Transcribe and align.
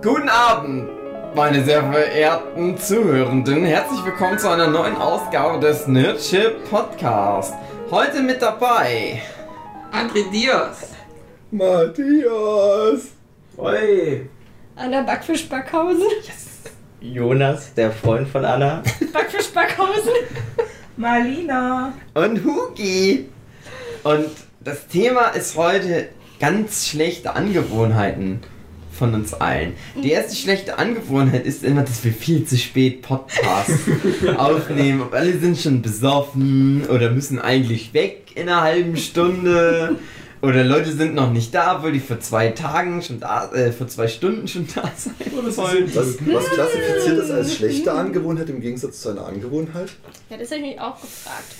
Guten 0.00 0.28
Abend, 0.28 0.88
meine 1.34 1.64
sehr 1.64 1.82
verehrten 1.82 2.78
Zuhörenden. 2.78 3.64
Herzlich 3.64 4.04
willkommen 4.04 4.38
zu 4.38 4.48
einer 4.48 4.68
neuen 4.68 4.94
Ausgabe 4.94 5.58
des 5.58 5.88
Nerdship 5.88 6.70
Podcast. 6.70 7.54
Heute 7.90 8.22
mit 8.22 8.40
dabei 8.40 9.20
André 9.92 10.30
Diaz. 10.30 10.92
Matthias! 11.50 13.08
Oi. 13.56 14.28
Anna 14.76 15.02
Backfisch 15.02 15.48
Backhausen. 15.48 16.06
Jonas, 17.00 17.74
der 17.74 17.90
Freund 17.90 18.28
von 18.28 18.44
Anna. 18.44 18.84
Backfisch 19.12 19.52
Backhausen. 19.52 20.12
Marlina. 20.96 21.92
und 22.14 22.44
Hugi. 22.44 23.28
Und 24.04 24.30
das 24.60 24.86
Thema 24.86 25.30
ist 25.30 25.56
heute 25.56 26.10
ganz 26.38 26.86
schlechte 26.86 27.34
Angewohnheiten 27.34 28.42
von 28.98 29.14
uns 29.14 29.32
allen. 29.34 29.74
Die 30.02 30.10
erste 30.10 30.34
schlechte 30.36 30.78
Angewohnheit 30.78 31.46
ist 31.46 31.64
immer, 31.64 31.82
dass 31.82 32.04
wir 32.04 32.12
viel 32.12 32.44
zu 32.44 32.58
spät 32.58 33.02
Podcasts 33.02 33.72
aufnehmen. 34.36 35.04
Alle 35.12 35.38
sind 35.38 35.58
schon 35.58 35.80
besoffen 35.82 36.86
oder 36.86 37.10
müssen 37.10 37.38
eigentlich 37.38 37.94
weg 37.94 38.32
in 38.34 38.48
einer 38.48 38.62
halben 38.62 38.96
Stunde. 38.96 39.96
Oder 40.40 40.62
Leute 40.62 40.92
sind 40.92 41.14
noch 41.14 41.32
nicht 41.32 41.52
da, 41.52 41.76
obwohl 41.76 41.92
die 41.92 42.00
vor 42.00 42.20
zwei 42.20 42.48
Tagen 42.50 43.02
schon 43.02 43.18
da, 43.18 43.50
äh, 43.52 43.72
vor 43.72 43.88
zwei 43.88 44.06
Stunden 44.06 44.46
schon 44.46 44.68
da 44.72 44.90
sein 44.96 45.14
wollen. 45.56 45.90
Was, 45.94 46.18
was 46.26 46.44
klassifiziert 46.50 47.18
das 47.18 47.30
als 47.30 47.56
schlechte 47.56 47.92
Angewohnheit 47.92 48.48
im 48.48 48.60
Gegensatz 48.60 49.00
zu 49.00 49.10
einer 49.10 49.26
Angewohnheit? 49.26 49.88
Ja, 50.30 50.36
das 50.36 50.50
habe 50.50 50.60
ich 50.60 50.66
mich 50.68 50.80
auch 50.80 51.00
gefragt. 51.00 51.54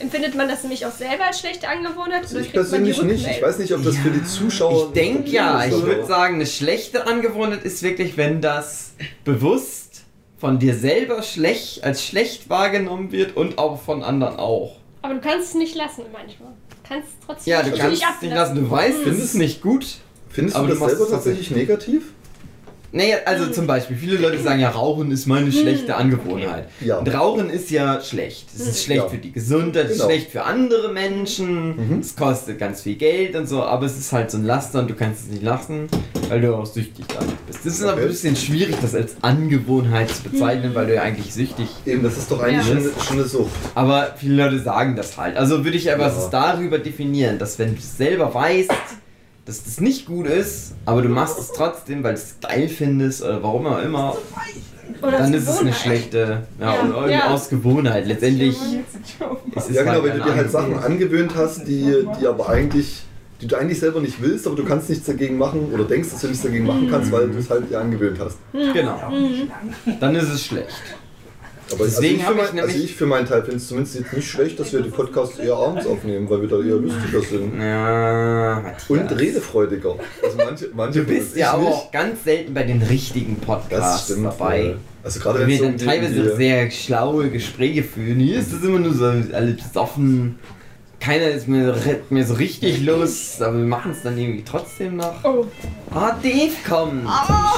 Empfindet 0.00 0.34
man 0.34 0.48
das 0.48 0.62
nämlich 0.62 0.86
auch 0.86 0.92
selber 0.92 1.26
als 1.26 1.40
schlechte 1.40 1.68
Angewohnheit? 1.68 2.30
Oder 2.30 2.40
ich 2.40 2.52
persönlich 2.52 3.02
nicht. 3.02 3.26
Ich 3.26 3.42
weiß 3.42 3.58
nicht, 3.58 3.72
ob 3.74 3.82
das 3.82 3.96
für 3.96 4.10
die 4.10 4.24
Zuschauer. 4.24 4.86
Ich 4.88 4.92
denke 4.92 5.30
ja, 5.30 5.62
ist, 5.62 5.76
ich 5.76 5.82
würde 5.82 6.06
sagen, 6.06 6.36
eine 6.36 6.46
schlechte 6.46 7.06
Angewohnheit 7.06 7.64
ist 7.64 7.82
wirklich, 7.82 8.16
wenn 8.16 8.40
das 8.40 8.92
bewusst 9.24 10.02
von 10.38 10.58
dir 10.60 10.74
selber 10.74 11.22
schlecht 11.22 11.82
als 11.82 12.04
schlecht 12.04 12.48
wahrgenommen 12.48 13.10
wird 13.10 13.36
und 13.36 13.58
auch 13.58 13.80
von 13.82 14.04
anderen 14.04 14.36
auch. 14.36 14.76
Aber 15.02 15.14
du 15.14 15.20
kannst 15.20 15.48
es 15.48 15.54
nicht 15.54 15.74
lassen 15.74 16.04
manchmal. 16.12 16.50
Du 16.70 16.88
kannst 16.88 17.08
es 17.08 17.26
trotzdem 17.26 17.50
Ja, 17.50 17.62
du 17.62 17.70
nicht 17.70 17.80
kannst 17.80 18.02
es 18.02 18.22
nicht 18.22 18.34
lassen, 18.34 18.54
du 18.54 18.70
weißt, 18.70 19.06
es 19.06 19.18
ist 19.18 19.34
nicht 19.34 19.60
gut. 19.60 19.98
Findest 20.30 20.56
Aber 20.56 20.68
du 20.68 20.74
du 20.74 20.78
das 20.78 20.80
machst 20.80 20.96
selber 20.96 21.04
es 21.06 21.10
tatsächlich 21.10 21.50
negativ? 21.50 22.12
Naja, 22.90 23.16
also 23.26 23.48
zum 23.48 23.66
Beispiel, 23.66 23.96
viele 23.98 24.16
Leute 24.16 24.38
sagen 24.38 24.60
ja, 24.60 24.70
Rauchen 24.70 25.10
ist 25.10 25.26
meine 25.26 25.52
schlechte 25.52 25.94
Angewohnheit. 25.94 26.68
Ja. 26.80 26.96
Und 26.98 27.12
Rauchen 27.14 27.50
ist 27.50 27.70
ja 27.70 28.00
schlecht. 28.00 28.46
Es 28.54 28.66
ist 28.66 28.82
schlecht 28.84 29.02
Ja. 29.02 29.08
für 29.08 29.18
die 29.18 29.30
Gesundheit, 29.30 29.84
es 29.86 29.90
ist 29.92 29.96
Genau. 29.98 30.08
schlecht 30.10 30.30
für 30.30 30.44
andere 30.44 30.90
Menschen, 30.90 31.76
Mhm. 31.76 31.98
es 32.00 32.16
kostet 32.16 32.58
ganz 32.58 32.80
viel 32.80 32.94
Geld 32.96 33.36
und 33.36 33.46
so, 33.46 33.62
aber 33.62 33.84
es 33.84 33.98
ist 33.98 34.10
halt 34.12 34.30
so 34.30 34.38
ein 34.38 34.44
Laster 34.44 34.80
und 34.80 34.88
du 34.90 34.94
kannst 34.94 35.24
es 35.24 35.28
nicht 35.28 35.42
lassen, 35.42 35.88
weil 36.30 36.40
du 36.40 36.54
auch 36.56 36.64
süchtig 36.64 37.04
damit 37.08 37.46
bist. 37.46 37.58
Das 37.62 37.74
ist 37.74 37.82
aber 37.82 37.92
ein 37.92 37.98
Okay. 37.98 38.08
bisschen 38.08 38.36
schwierig, 38.36 38.76
das 38.80 38.94
als 38.94 39.16
Angewohnheit 39.20 40.08
zu 40.08 40.22
bezeichnen, 40.22 40.74
weil 40.74 40.86
du 40.86 40.94
ja 40.94 41.02
eigentlich 41.02 41.34
süchtig 41.34 41.68
Eben, 41.84 42.02
das 42.02 42.16
ist 42.16 42.30
doch 42.30 42.40
eigentlich 42.42 42.66
Ja. 42.68 42.80
schon, 42.80 42.90
schon 43.06 43.18
eine 43.18 43.28
Sucht. 43.28 43.50
aber 43.74 44.14
viele 44.16 44.42
Leute 44.44 44.60
sagen 44.60 44.96
das 44.96 45.16
halt. 45.18 45.36
Also 45.36 45.62
würde 45.62 45.76
ich 45.76 45.92
aber 45.92 46.04
Ja. 46.06 46.08
es 46.16 46.30
darüber 46.30 46.78
definieren, 46.78 47.38
dass 47.38 47.58
wenn 47.58 47.74
du 47.74 47.78
es 47.80 47.98
selber 47.98 48.32
weißt, 48.32 48.70
dass 49.48 49.64
das 49.64 49.80
nicht 49.80 50.04
gut 50.04 50.26
ist, 50.26 50.74
aber 50.84 51.00
du 51.00 51.08
machst 51.08 51.38
es 51.38 51.50
trotzdem, 51.52 52.04
weil 52.04 52.12
du 52.14 52.20
es 52.20 52.34
geil 52.42 52.68
findest 52.68 53.22
oder 53.22 53.42
warum 53.42 53.66
auch 53.66 53.82
immer, 53.82 54.14
Oder 55.00 55.18
dann 55.18 55.32
ist 55.32 55.48
es 55.48 55.58
eine 55.60 55.72
schlechte, 55.72 56.42
ja, 56.60 56.74
Ja. 56.74 56.80
und 56.82 57.10
Ja. 57.10 57.28
aus 57.28 57.48
Gewohnheit. 57.48 58.06
Letztendlich 58.06 58.56
ist 58.56 58.60
es 59.56 59.74
Ja, 59.74 59.82
genau, 59.84 59.92
halt 59.94 60.04
wenn 60.04 60.18
du 60.18 60.24
dir 60.24 60.34
halt 60.36 60.50
Sachen 60.50 60.78
angewöhnt 60.78 61.32
hast, 61.34 61.66
die, 61.66 62.06
die 62.20 62.26
aber 62.26 62.50
eigentlich, 62.50 63.04
die 63.40 63.46
du 63.46 63.56
eigentlich 63.56 63.80
selber 63.80 64.00
nicht 64.02 64.20
willst, 64.20 64.46
aber 64.46 64.54
du 64.56 64.64
kannst 64.64 64.90
nichts 64.90 65.06
dagegen 65.06 65.38
machen 65.38 65.70
oder 65.72 65.84
denkst, 65.84 66.10
dass 66.10 66.20
du 66.20 66.26
nichts 66.26 66.42
dagegen 66.42 66.66
machen 66.66 66.86
kannst, 66.90 67.10
weil 67.10 67.28
du 67.28 67.38
es 67.38 67.48
halt 67.48 67.70
dir 67.70 67.80
angewöhnt 67.80 68.18
hast. 68.20 68.36
Genau. 68.52 69.00
Dann 69.98 70.14
ist 70.14 70.28
es 70.28 70.44
schlecht. 70.44 70.68
Aber 71.70 71.84
Deswegen 71.84 72.20
also, 72.24 72.32
ich 72.34 72.38
ich 72.40 72.46
für 72.46 72.54
mein, 72.54 72.64
also 72.64 72.78
ich 72.78 72.94
für 72.94 73.06
meinen 73.06 73.26
Teil 73.26 73.42
finde 73.42 73.56
es 73.58 73.68
zumindest 73.68 73.98
jetzt 73.98 74.12
nicht 74.12 74.30
schlecht, 74.30 74.58
dass 74.58 74.72
wir 74.72 74.80
die 74.80 74.88
Podcasts 74.88 75.38
eher 75.38 75.54
abends 75.54 75.86
aufnehmen, 75.86 76.28
weil 76.30 76.40
wir 76.40 76.48
da 76.48 76.56
eher 76.56 76.76
lustiger 76.76 77.20
sind. 77.20 77.60
Ja, 77.60 78.60
Matthias. 78.64 78.90
Und 78.90 79.18
redefreudiger. 79.20 79.94
Also 80.22 80.36
manche, 80.38 80.70
manche 80.74 81.00
Du 81.00 81.06
bist 81.06 81.36
ja 81.36 81.52
aber 81.52 81.66
auch 81.68 81.92
ganz 81.92 82.24
selten 82.24 82.54
bei 82.54 82.62
den 82.62 82.82
richtigen 82.82 83.36
Podcasts 83.36 84.04
stimmt. 84.04 84.26
dabei. 84.26 84.76
Also 85.02 85.20
gerade 85.20 85.40
wenn 85.40 85.48
wir 85.48 85.58
so 85.58 85.64
dann 85.64 85.78
teilweise 85.78 86.36
sehr 86.36 86.70
schlaue 86.70 87.28
Gespräche 87.30 87.82
führen. 87.82 88.18
Hier 88.18 88.38
ist 88.38 88.52
das 88.52 88.62
immer 88.62 88.78
nur 88.78 88.94
so 88.94 89.04
alle 89.04 89.52
besoffen. 89.52 90.38
Keiner 91.00 91.28
ist 91.28 91.46
hat 91.48 92.10
mehr 92.10 92.26
so 92.26 92.34
richtig 92.34 92.82
Lust, 92.84 93.40
aber 93.40 93.56
wir 93.56 93.64
machen 93.64 93.92
es 93.92 94.02
dann 94.02 94.18
irgendwie 94.18 94.42
trotzdem 94.42 94.96
noch. 94.96 95.22
Oh, 95.22 95.46
Ah, 95.94 96.16
Dave 96.22 96.50
kommt! 96.68 97.08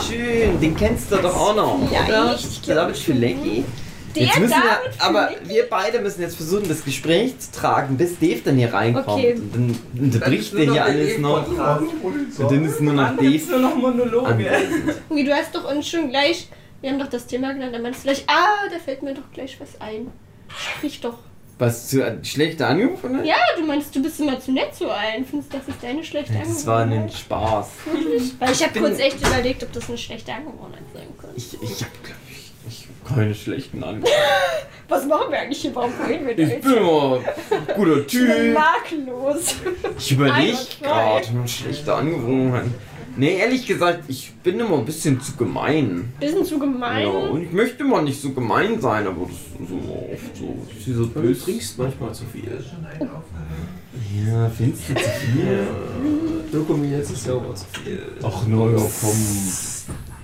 Schön, 0.07 0.61
den 0.61 0.77
kennst 0.77 1.11
du 1.11 1.17
doch 1.17 1.35
auch 1.35 1.57
noch. 1.57 1.79
Ja, 1.91 2.05
oder? 2.07 2.37
ich 2.39 2.61
glaub 2.63 2.77
David 2.77 2.97
Filecki. 2.99 3.65
Der 4.15 4.25
Jetzt 4.25 4.41
müssen 4.41 4.51
wir, 4.51 5.07
aber 5.07 5.31
wir 5.45 5.69
beide 5.69 6.01
müssen 6.01 6.23
jetzt 6.23 6.37
versuchen, 6.37 6.69
das 6.69 6.85
Gespräch 6.85 7.39
zu 7.39 7.53
tragen, 7.53 7.97
bis 7.97 8.19
Dave 8.19 8.41
dann 8.45 8.57
hier 8.57 8.73
reinkommt. 8.73 9.09
Okay. 9.09 9.35
Und 9.35 9.55
dann 9.55 9.79
unterbricht 9.99 10.53
der 10.55 10.73
hier 10.73 10.85
alles 10.85 11.19
noch. 11.19 11.47
Und 11.47 12.51
dann 12.51 12.65
ist 12.65 12.81
nur 12.81 12.95
noch 12.95 13.17
Dave 13.17 13.51
nur 13.51 13.61
noch 13.61 13.77
Monologe. 13.77 14.51
du 15.09 15.33
hast 15.33 15.55
doch 15.55 15.71
uns 15.71 15.89
schon 15.89 16.11
gleich. 16.11 16.49
Wir 16.81 16.91
haben 16.91 16.99
doch 16.99 17.09
das 17.09 17.27
Thema 17.27 17.53
genannt, 17.53 17.75
dann 17.75 17.83
meinst 17.83 18.01
du 18.01 18.05
gleich, 18.05 18.25
ah, 18.27 18.69
da 18.71 18.79
fällt 18.79 19.03
mir 19.03 19.15
doch 19.15 19.31
gleich 19.33 19.61
was 19.61 19.81
ein. 19.81 20.11
Sprich 20.49 21.01
doch. 21.01 21.19
Was 21.61 21.89
zu 21.89 22.03
äh, 22.03 22.25
schlechte 22.25 22.67
Angewohnheit? 22.67 23.27
Ja, 23.27 23.37
du 23.59 23.67
meinst, 23.67 23.95
du 23.95 24.03
bist 24.03 24.19
immer 24.19 24.41
zu 24.41 24.51
nett 24.51 24.75
zu 24.75 24.89
allen. 24.89 25.27
Findest 25.27 25.53
du, 25.53 25.59
das 25.59 25.69
ist 25.69 25.83
deine 25.83 26.03
schlechte 26.03 26.33
Angewohnheit? 26.33 26.57
Das 26.57 26.67
war 26.67 26.81
ein 26.81 27.11
Spaß. 27.11 27.69
Weil 28.39 28.53
ich 28.53 28.63
habe 28.65 28.81
kurz 28.81 28.99
echt 28.99 29.21
überlegt, 29.21 29.63
ob 29.63 29.71
das 29.73 29.87
eine 29.91 29.99
schlechte 29.99 30.33
Angewohnheit 30.33 30.85
sein 30.95 31.07
könnte. 31.19 31.37
Ich, 31.37 31.53
ich 31.63 31.83
hab, 31.83 32.03
glaub 32.03 32.17
ich, 32.69 32.83
ich 32.83 32.89
hab 33.11 33.17
keine 33.17 33.35
schlechten 33.35 33.83
Angewohnheiten. 33.83 34.17
Was 34.89 35.07
machen 35.07 35.31
wir 35.31 35.39
eigentlich 35.39 35.61
hier? 35.63 35.75
Warum 35.75 35.93
reden 36.07 36.27
wir 36.27 36.35
da 36.37 36.43
Ich 36.43 36.49
jetzt? 36.49 36.63
bin 36.65 36.77
immer 36.77 37.17
ein 37.17 37.77
guter 37.77 38.07
Typ. 38.07 38.55
Makellos. 38.55 39.55
Ich 39.99 40.13
überlege 40.13 40.57
gerade, 40.83 41.27
schlechte 41.47 41.95
Angewohnheiten. 41.95 42.75
Nee, 43.17 43.39
ehrlich 43.39 43.67
gesagt, 43.67 44.05
ich 44.09 44.33
bin 44.43 44.59
immer 44.61 44.79
ein 44.79 44.85
bisschen 44.85 45.21
zu 45.21 45.37
gemein. 45.37 46.13
Bisschen 46.21 46.45
zu 46.45 46.59
gemein. 46.59 47.03
Ja, 47.03 47.09
und 47.11 47.43
ich 47.43 47.53
möchte 47.53 47.83
mal 47.85 48.03
nicht 48.03 48.21
so 48.21 48.31
gemein 48.31 48.81
sein, 48.81 49.07
aber 49.07 49.27
das 49.27 49.33
ist 49.37 49.71
immer 49.71 49.93
oft 50.13 50.37
so. 50.37 50.57
Ich 50.79 50.85
bin 50.85 50.95
so 50.97 51.05
Du 51.07 51.21
böse. 51.21 51.45
trinkst 51.45 51.79
manchmal 51.79 52.15
zu 52.15 52.25
viel. 52.33 52.65
Ja, 54.27 54.49
findest 54.57 54.89
du 54.89 54.95
zu 54.95 55.01
viel? 55.03 55.67
Dokumi, 56.53 56.89
jetzt 56.97 57.11
ist 57.11 57.27
ja 57.27 57.35
auch 57.35 57.55
zu 57.55 57.65
viel. 57.83 58.01
Ach, 58.23 58.43
na 58.47 58.57
ja, 58.65 58.77
komm. 59.01 59.27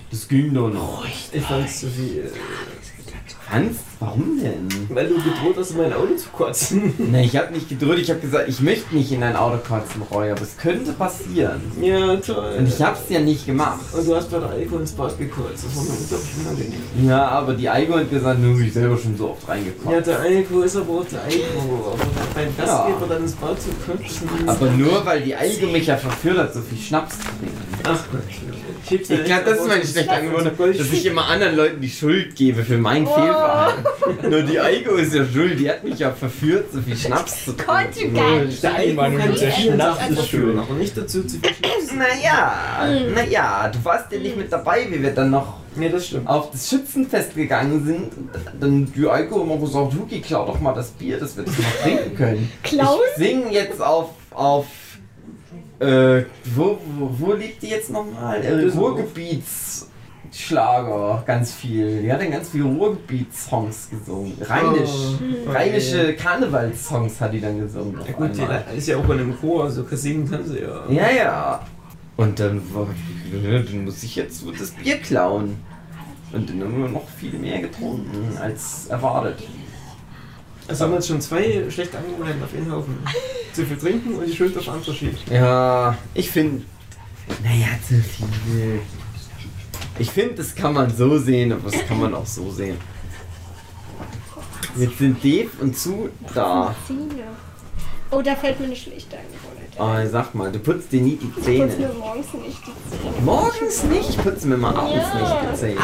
Das 0.09 0.27
ging 0.27 0.53
doch 0.53 0.69
noch. 0.69 1.05
Ich 1.31 1.41
fand's 1.43 1.81
zu 1.81 1.87
viel. 1.87 2.31
Hans, 3.49 3.77
warum 4.01 4.37
denn? 4.41 4.67
Weil 4.89 5.07
du 5.07 5.15
gedroht 5.15 5.55
hast, 5.57 5.71
in 5.71 5.77
mein 5.77 5.93
Auto 5.93 6.13
zu 6.15 6.27
kotzen. 6.33 6.93
Ne, 7.11 7.23
ich 7.23 7.37
habe 7.37 7.53
nicht 7.53 7.69
gedrückt, 7.69 7.99
ich 7.99 8.09
habe 8.09 8.19
gesagt, 8.19 8.49
ich 8.49 8.59
möchte 8.59 8.93
nicht 8.93 9.09
in 9.13 9.23
ein 9.23 9.37
Auto 9.37 9.57
kotzen, 9.65 10.01
Roy, 10.11 10.31
aber 10.31 10.41
es 10.41 10.57
könnte 10.57 10.91
passieren. 10.91 11.61
Ja, 11.81 12.17
toll. 12.17 12.55
Und 12.59 12.67
ich 12.67 12.81
hab's 12.81 13.03
ja 13.07 13.21
nicht 13.21 13.45
gemacht. 13.45 13.79
Und 13.93 14.05
du 14.05 14.15
hast 14.17 14.29
bei 14.31 14.39
der 14.39 14.49
Alkohol 14.49 14.81
ins 14.81 14.91
Bad 14.91 15.17
gekotzt. 15.17 15.63
Das 15.63 15.75
war 15.77 15.83
mir 15.83 15.91
unglaublich 15.91 16.29
unangenehm. 16.41 17.07
Ja, 17.09 17.27
aber 17.29 17.53
die 17.53 17.69
Eigo 17.69 17.93
hat 17.95 18.09
gesagt, 18.09 18.39
nur 18.41 18.59
ich 18.59 18.73
selber 18.73 18.97
schon 18.97 19.15
so 19.17 19.29
oft 19.29 19.47
reingekommen. 19.47 19.93
Ja, 19.93 20.01
der 20.01 20.19
Alkohol 20.19 20.65
ist 20.65 20.75
aber 20.75 20.93
auch 20.93 21.05
der 21.05 21.21
Alkohol. 21.23 21.79
Aber 21.93 21.97
beim 22.35 22.57
Gastgeber 22.57 22.99
Ja. 23.01 23.07
dann 23.07 23.23
ins 23.23 23.33
Bad 23.33 23.57
zu 23.61 23.69
kotzen. 23.85 24.29
Aber 24.45 24.65
nur 24.71 25.05
weil 25.05 25.21
die 25.21 25.33
Eigo 25.35 25.67
mich 25.67 25.87
ja 25.87 25.95
verführt 25.95 26.37
hat, 26.37 26.53
so 26.53 26.59
viel 26.59 26.77
Schnaps 26.77 27.17
zu 27.17 27.23
trinken. 27.23 27.57
Ach 27.85 28.03
Gott. 28.11 28.21
Ich 28.89 29.07
glaube, 29.25 29.43
das 29.45 29.59
ist 29.59 29.67
meine 29.67 29.85
schlechte 29.85 30.11
Angewohnheit, 30.11 30.79
dass 30.79 30.91
ich 30.93 31.05
immer 31.05 31.25
anderen 31.27 31.55
Leuten 31.55 31.81
die 31.81 31.89
Schuld 31.89 32.35
gebe 32.35 32.63
für 32.63 32.77
mein 32.77 33.05
Fehlverhalten. 33.05 33.83
Nur 34.29 34.41
die 34.43 34.59
Eigo 34.59 34.95
ist 34.95 35.13
ja 35.13 35.25
schuld, 35.25 35.59
die 35.59 35.69
hat 35.69 35.83
mich 35.83 35.99
ja 35.99 36.11
verführt, 36.11 36.71
so 36.71 36.81
viel 36.81 36.95
Schnaps 36.95 37.45
zu 37.45 37.53
Konnte 37.53 37.91
trinken. 37.99 38.15
gar 38.15 38.39
nicht. 38.39 38.63
Der 38.63 38.71
der 38.71 39.51
Schnaps 39.51 40.09
ist 40.09 40.29
schuld. 40.29 40.57
aber 40.57 40.73
nicht 40.75 40.95
dazu 40.97 41.23
zu 41.23 41.37
viel 41.39 41.53
Schnaps. 41.53 41.91
Naja, 41.97 42.53
naja, 43.15 43.71
du 43.73 43.83
warst 43.83 44.11
ja 44.11 44.19
nicht 44.19 44.37
mit 44.37 44.51
dabei, 44.51 44.85
wie 44.89 45.01
wir 45.01 45.11
dann 45.11 45.31
noch 45.31 45.55
Ja, 45.79 45.89
das 45.89 46.07
stimmt. 46.07 46.27
auf 46.27 46.51
das 46.51 46.69
Schützenfest 46.69 47.33
gegangen 47.35 47.83
sind. 47.85 48.11
Dann 48.59 48.91
die 48.93 49.07
Eiko 49.09 49.41
immer 49.41 49.57
gesagt, 49.57 49.93
Huki, 49.93 50.21
klau 50.21 50.45
doch 50.45 50.59
mal 50.59 50.73
das 50.73 50.89
Bier, 50.91 51.17
dass 51.17 51.35
wir 51.37 51.43
das 51.45 51.57
noch 51.57 51.81
trinken 51.81 52.15
können. 52.15 52.51
Klauen? 52.63 52.99
Ich 53.17 53.23
sing 53.23 53.51
jetzt 53.51 53.81
auf, 53.81 54.09
auf, 54.31 54.67
äh, 55.79 56.23
wo, 56.55 56.77
wo, 56.97 57.09
wo 57.17 57.33
liegt 57.33 57.61
die 57.61 57.67
jetzt 57.69 57.89
nochmal? 57.91 58.41
Äh. 58.43 58.67
Ruhrgebietsschlager, 58.69 61.23
ganz 61.25 61.53
viel. 61.53 62.01
Die 62.01 62.11
hat 62.11 62.21
dann 62.21 62.31
ganz 62.31 62.49
viele 62.49 62.65
Ruhrgebietssongs 62.65 63.89
gesungen. 63.89 64.33
Rheinisch, 64.41 64.89
Oh. 65.47 65.51
rheinische 65.51 66.13
Karnevalssongs 66.15 67.21
hat 67.21 67.33
die 67.33 67.41
dann 67.41 67.59
gesungen. 67.59 67.99
Ja 68.05 68.11
gut, 68.13 68.39
einmal. 68.39 68.63
die 68.73 68.77
ist 68.77 68.87
ja 68.87 68.97
auch 68.97 69.05
in 69.05 69.11
einem 69.19 69.39
Chor, 69.39 69.65
also 69.65 69.85
singen 69.91 70.29
kann 70.29 70.45
sie 70.45 70.59
ja. 70.61 70.83
Ja, 70.89 71.09
ja. 71.11 71.65
Und 72.17 72.39
dann 72.39 72.61
dann 73.31 73.85
muss 73.85 74.01
ich 74.03 74.15
jetzt 74.15 74.39
so 74.39 74.51
das 74.51 74.71
Bier 74.71 74.97
klauen. 74.97 75.57
Und 76.33 76.49
dann 76.49 76.61
haben 76.61 76.81
wir 76.81 76.89
noch 76.89 77.07
viel 77.07 77.39
mehr 77.39 77.61
getrunken 77.61 78.37
als 78.37 78.87
erwartet. 78.87 79.37
Also 80.67 80.83
haben 80.83 80.91
wir 80.91 80.95
jetzt 80.97 81.07
schon 81.07 81.21
zwei 81.21 81.69
schlechte 81.69 81.97
Angewohnheiten 81.97 82.43
auf 82.43 82.53
einen 82.53 82.71
Haufen. 82.71 82.97
Zu 83.53 83.65
viel 83.65 83.77
trinken 83.77 84.15
und 84.15 84.27
die 84.27 84.35
Schuld 84.35 84.57
auf 84.57 84.67
andere 84.67 84.93
schiebt. 84.93 85.29
Ja, 85.29 85.97
ich 86.13 86.29
finde. 86.29 86.63
Naja, 87.43 87.67
zu 87.85 87.95
viel. 88.01 88.79
Ich 89.99 90.11
finde, 90.11 90.35
das 90.35 90.55
kann 90.55 90.73
man 90.73 90.95
so 90.95 91.17
sehen, 91.17 91.51
aber 91.51 91.71
das 91.71 91.85
kann 91.85 91.99
man 91.99 92.13
auch 92.13 92.25
so 92.25 92.51
sehen. 92.51 92.77
Jetzt 94.77 94.97
sind 94.99 95.23
Dave 95.23 95.49
und 95.59 95.77
Zu 95.77 96.09
da. 96.33 96.75
Zähne. 98.09 98.19
Oh, 98.19 98.21
da 98.21 98.35
fällt 98.35 98.59
mir 98.59 98.65
eine 98.67 98.75
schlechte 98.75 99.17
Angewohnheit. 99.17 99.53
Oh, 99.79 100.09
sag 100.11 100.33
mal, 100.33 100.51
du 100.51 100.57
putzt 100.57 100.91
dir 100.91 101.01
nie 101.01 101.17
die 101.17 101.27
Ich 101.27 101.33
putze 101.35 101.51
mir 101.51 101.69
Zähne. 101.69 101.89
morgens 101.99 102.33
nicht 102.33 102.61
die 102.65 102.97
Zähne. 102.97 103.13
Morgens 103.23 103.83
nicht? 103.83 104.09
Ich 104.09 104.17
putze 104.17 104.47
mir 104.47 104.57
mal 104.57 104.75
abends 104.75 105.05
Ja. 105.13 105.19
nicht 105.21 105.35
die 105.53 105.59
Zähne. 105.59 105.79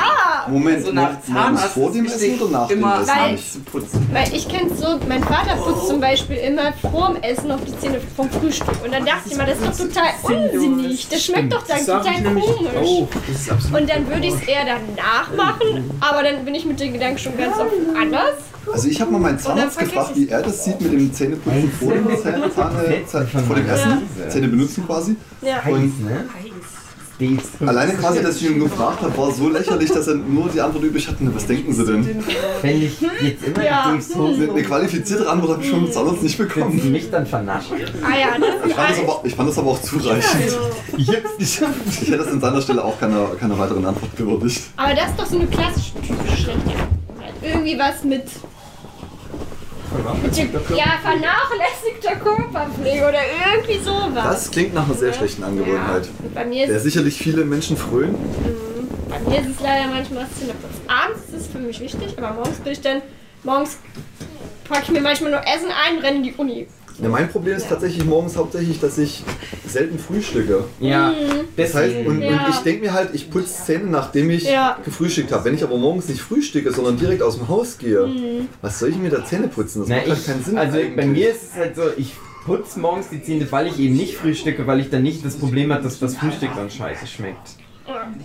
Moment, 0.48 0.86
So 0.86 0.92
nach 0.94 1.04
morgens 1.12 1.26
Zahnarzt 1.28 1.74
vor 1.74 1.92
dem 1.92 2.06
Essen 2.06 2.42
oder 2.42 2.52
nach 2.52 2.68
dem 2.68 2.84
Essen? 2.84 3.08
Weil- 3.08 3.40
putzen. 3.72 4.10
Weil 4.12 4.34
ich 4.36 4.48
kenn's 4.50 4.80
so, 4.80 5.00
mein 5.08 5.24
Vater 5.24 5.56
putzt 5.58 5.88
zum 5.88 6.00
Beispiel 6.02 6.38
immer 6.38 6.74
vorm 6.92 7.18
Essen 7.18 7.52
auf 7.52 7.62
die 7.66 7.78
Zähne 7.80 8.02
vom 8.16 8.30
Frühstück. 8.32 8.84
Und 8.84 8.92
dann 8.94 9.06
dachte 9.06 9.30
ich 9.30 9.38
mal, 9.38 9.46
das 9.46 9.60
ist 9.60 9.80
doch 9.80 9.88
total 9.88 10.10
unsinnig. 10.24 11.08
Das 11.10 11.24
schmeckt 11.24 11.54
doch 11.54 11.64
dann 11.68 11.80
total 11.86 12.24
komisch. 12.24 12.44
Oh, 12.84 13.08
das 13.28 13.42
ist 13.42 13.52
absolut. 13.52 13.82
Und 13.82 13.90
dann 13.90 14.08
würde 14.10 14.26
ich 14.28 14.34
es 14.34 14.42
eher 14.48 14.66
danach 14.66 15.34
machen, 15.36 15.92
aber 16.00 16.24
dann 16.24 16.44
bin 16.44 16.56
ich 16.56 16.66
mit 16.66 16.80
den 16.80 16.94
Gedanken 16.94 17.20
schon 17.20 17.38
ganz 17.38 17.58
auf 17.58 17.68
anders. 18.00 18.36
Also 18.72 18.88
ich 18.88 19.02
habe 19.02 19.12
mal 19.12 19.20
meinen 19.20 19.40
Zahnarzt 19.40 19.76
vergesse 19.76 19.96
gefragt, 19.96 20.16
wie 20.16 20.30
er 20.30 20.42
das 20.42 20.64
sieht 20.64 20.80
mit 20.82 20.94
dem 20.94 21.14
Zähneputzen 21.14 21.72
vor 21.80 21.94
dem 21.94 22.06
Zähne, 22.08 22.50
Zähne, 22.54 23.06
Zähne, 23.06 23.44
vor 23.46 23.56
dem 23.56 23.70
Essen, 23.70 24.02
Ja. 24.20 24.30
Zähne 24.30 24.48
benutzen 24.48 24.86
quasi. 24.86 25.16
Ja. 25.42 25.64
Heiß, 25.64 25.74
ne? 25.76 26.26
Alleine 27.66 27.94
quasi, 27.94 28.22
dass 28.22 28.38
ich 28.38 28.50
ihn 28.50 28.60
gefragt 28.60 29.02
habe, 29.02 29.16
war 29.18 29.32
so 29.32 29.48
lächerlich, 29.48 29.90
dass 29.92 30.08
er 30.08 30.16
nur 30.16 30.50
die 30.50 30.60
Antwort 30.60 30.84
übrig 30.84 31.08
hatte. 31.08 31.20
Was 31.34 31.46
denken 31.46 31.72
Sie 31.74 31.86
denn? 31.86 32.24
Wenn 32.62 32.82
ich 32.82 33.00
jetzt 33.22 33.44
immer 33.46 33.64
Ja. 33.64 33.96
Hose 34.16 34.50
Eine 34.50 34.64
qualifizierte 34.64 35.30
Antwort 35.30 35.52
habe 35.54 35.64
ich 35.64 35.70
schon 35.70 35.84
mit 35.84 35.94
Zahnarzt 35.94 36.24
nicht 36.24 36.38
bekommen. 36.38 36.92
mich 36.92 37.10
dann 37.12 37.26
vernaschen? 37.26 37.78
Ah 38.04 38.18
ja, 38.20 38.38
das 38.38 38.50
Ich 38.66 38.72
ist 38.72 38.76
fand 38.76 38.90
das 38.90 39.00
aber, 39.00 39.22
ich 39.24 39.36
fand 39.36 39.50
das 39.50 39.58
aber 39.58 39.68
auch 39.72 39.82
zureichend. 39.82 40.58
Ich 40.98 41.08
hab's 41.10 41.38
geschafft. 41.38 41.76
Ich 42.02 42.02
hätte 42.08 42.18
das 42.18 42.28
an 42.28 42.42
seiner 42.42 42.62
Stelle 42.62 42.84
auch 42.84 43.00
keine, 43.00 43.28
keine 43.40 43.58
weiteren 43.58 43.86
Antwort 43.86 44.18
gewürdigt. 44.18 44.62
Aber 44.76 44.94
das 44.94 45.10
ist 45.12 45.20
doch 45.20 45.26
so 45.28 45.36
eine 45.38 45.48
klassische 45.48 45.94
typische 46.02 46.36
schlechte. 46.38 46.72
Irgendwie 47.42 47.78
was 47.78 48.04
mit, 48.04 48.24
ja, 50.76 51.00
vernachlässigter 51.02 52.16
Körperpflege 52.16 53.08
oder 53.08 53.20
irgendwie 53.46 53.80
sowas. 53.84 54.24
Das 54.24 54.52
klingt 54.52 54.74
nach 54.74 54.86
einer 54.86 54.96
sehr 54.96 55.14
schlechten 55.14 55.44
Angewohnheit. 55.44 56.06
Ja. 56.06 56.12
Bei 56.34 56.46
mir 56.46 56.68
Der 56.68 56.78
ist 56.78 56.84
sicherlich 56.84 57.18
viele 57.18 57.46
Menschen 57.46 57.78
frönen. 57.78 58.16
Bei 59.10 59.20
mir 59.30 59.40
ist 59.40 59.50
es 59.50 59.60
leider 59.62 59.88
manchmal. 59.88 60.26
Abends 60.88 61.22
ist 61.30 61.42
es 61.42 61.48
für 61.48 61.60
mich 61.60 61.80
wichtig, 61.80 62.18
aber 62.18 62.34
morgens 62.34 62.58
bin 62.60 62.74
ich 62.74 62.82
dann, 62.82 63.02
morgens 63.44 63.78
packe 64.68 64.84
ich 64.84 64.90
mir 64.90 65.02
manchmal 65.02 65.32
nur 65.32 65.42
Essen 65.42 65.70
ein, 65.70 66.00
renne 66.00 66.18
in 66.18 66.24
die 66.24 66.34
Uni. 66.34 66.68
Ja, 67.02 67.10
mein 67.10 67.28
Problem 67.30 67.56
ist 67.58 67.68
tatsächlich 67.70 68.06
morgens 68.06 68.38
hauptsächlich, 68.38 68.80
dass 68.80 68.98
ich 68.98 69.24
selten 69.68 69.98
frühstücke. 70.00 70.64
Ja, 70.80 71.14
Das 71.58 71.74
heißt, 71.74 71.96
und, 72.06 72.22
Ja. 72.22 72.30
und 72.46 72.50
ich 72.50 72.58
denke 72.60 72.86
mir 72.86 72.94
halt, 72.94 73.10
ich 73.14 73.30
putze 73.30 73.66
Zähne, 73.66 73.86
nachdem 73.86 74.30
ich 74.30 74.44
Ja. 74.44 74.78
gefrühstückt 74.86 75.32
habe. 75.32 75.46
Wenn 75.46 75.56
ich 75.56 75.64
aber 75.64 75.78
morgens 75.78 76.08
nicht 76.08 76.22
frühstücke, 76.22 76.72
sondern 76.72 76.98
direkt 76.98 77.22
aus 77.24 77.38
dem 77.38 77.48
Haus 77.48 77.78
gehe, 77.78 78.06
Mhm. 78.08 78.48
was 78.62 78.80
soll 78.80 78.90
ich 78.90 78.98
mir 78.98 79.10
da 79.10 79.26
Zähne 79.26 79.48
putzen? 79.48 79.80
Das 79.82 79.90
Na, 79.90 79.96
macht 79.98 80.08
halt 80.10 80.20
ich, 80.20 80.26
keinen 80.26 80.44
Sinn. 80.44 80.58
also 80.58 80.78
eigentlich. 80.78 80.96
bei 80.96 81.06
mir 81.06 81.30
ist 81.32 81.44
es 81.52 81.56
halt 81.56 81.76
so, 81.76 81.82
ich 81.98 82.14
putze 82.46 82.80
morgens 82.80 83.10
die 83.10 83.22
Zähne, 83.24 83.52
weil 83.52 83.68
ich 83.68 83.80
eben 83.80 83.96
nicht 83.96 84.16
frühstücke, 84.18 84.66
weil 84.68 84.80
ich 84.80 84.90
dann 84.90 85.04
nicht 85.04 85.26
das 85.26 85.36
Problem 85.36 85.72
habe, 85.74 85.82
dass 85.84 86.00
das 86.00 86.16
Frühstück 86.16 86.50
dann 86.56 86.70
scheiße 86.70 87.08
schmeckt. 87.08 87.56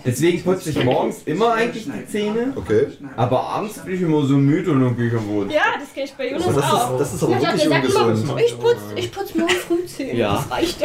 Deswegen 0.05 0.41
putze 0.43 0.69
ich 0.69 0.83
morgens 0.83 1.23
immer 1.25 1.53
eigentlich 1.53 1.85
die 1.85 2.07
Zähne, 2.07 2.53
Okay. 2.55 2.87
aber 3.17 3.41
abends 3.41 3.77
bin 3.79 3.93
ich 3.95 4.01
immer 4.01 4.23
so 4.25 4.35
müde 4.37 4.71
und 4.71 4.81
dann 4.81 4.95
gehe 4.95 5.07
ich 5.07 5.13
am 5.13 5.27
Boden. 5.27 5.49
Ja, 5.49 5.61
das 5.79 5.93
kenne 5.93 6.05
ich 6.05 6.13
bei 6.13 6.29
Jonas 6.31 6.47
Aber 6.47 6.55
das 6.61 6.71
auch. 6.73 6.91
ist, 6.93 6.99
das 6.99 7.13
ist 7.15 7.23
aber 7.23 7.37
Ich 7.37 7.41
wirklich 7.45 7.69
ungesund. 7.95 8.23
immer, 8.23 8.39
ich 8.39 8.57
putze 8.59 8.79
ich 8.95 9.11
putz 9.11 9.35
morgen 9.35 9.49
früh 9.51 9.85
Zähne. 9.85 10.15
Ja. 10.15 10.33
Das 10.35 10.51
reicht. 10.51 10.83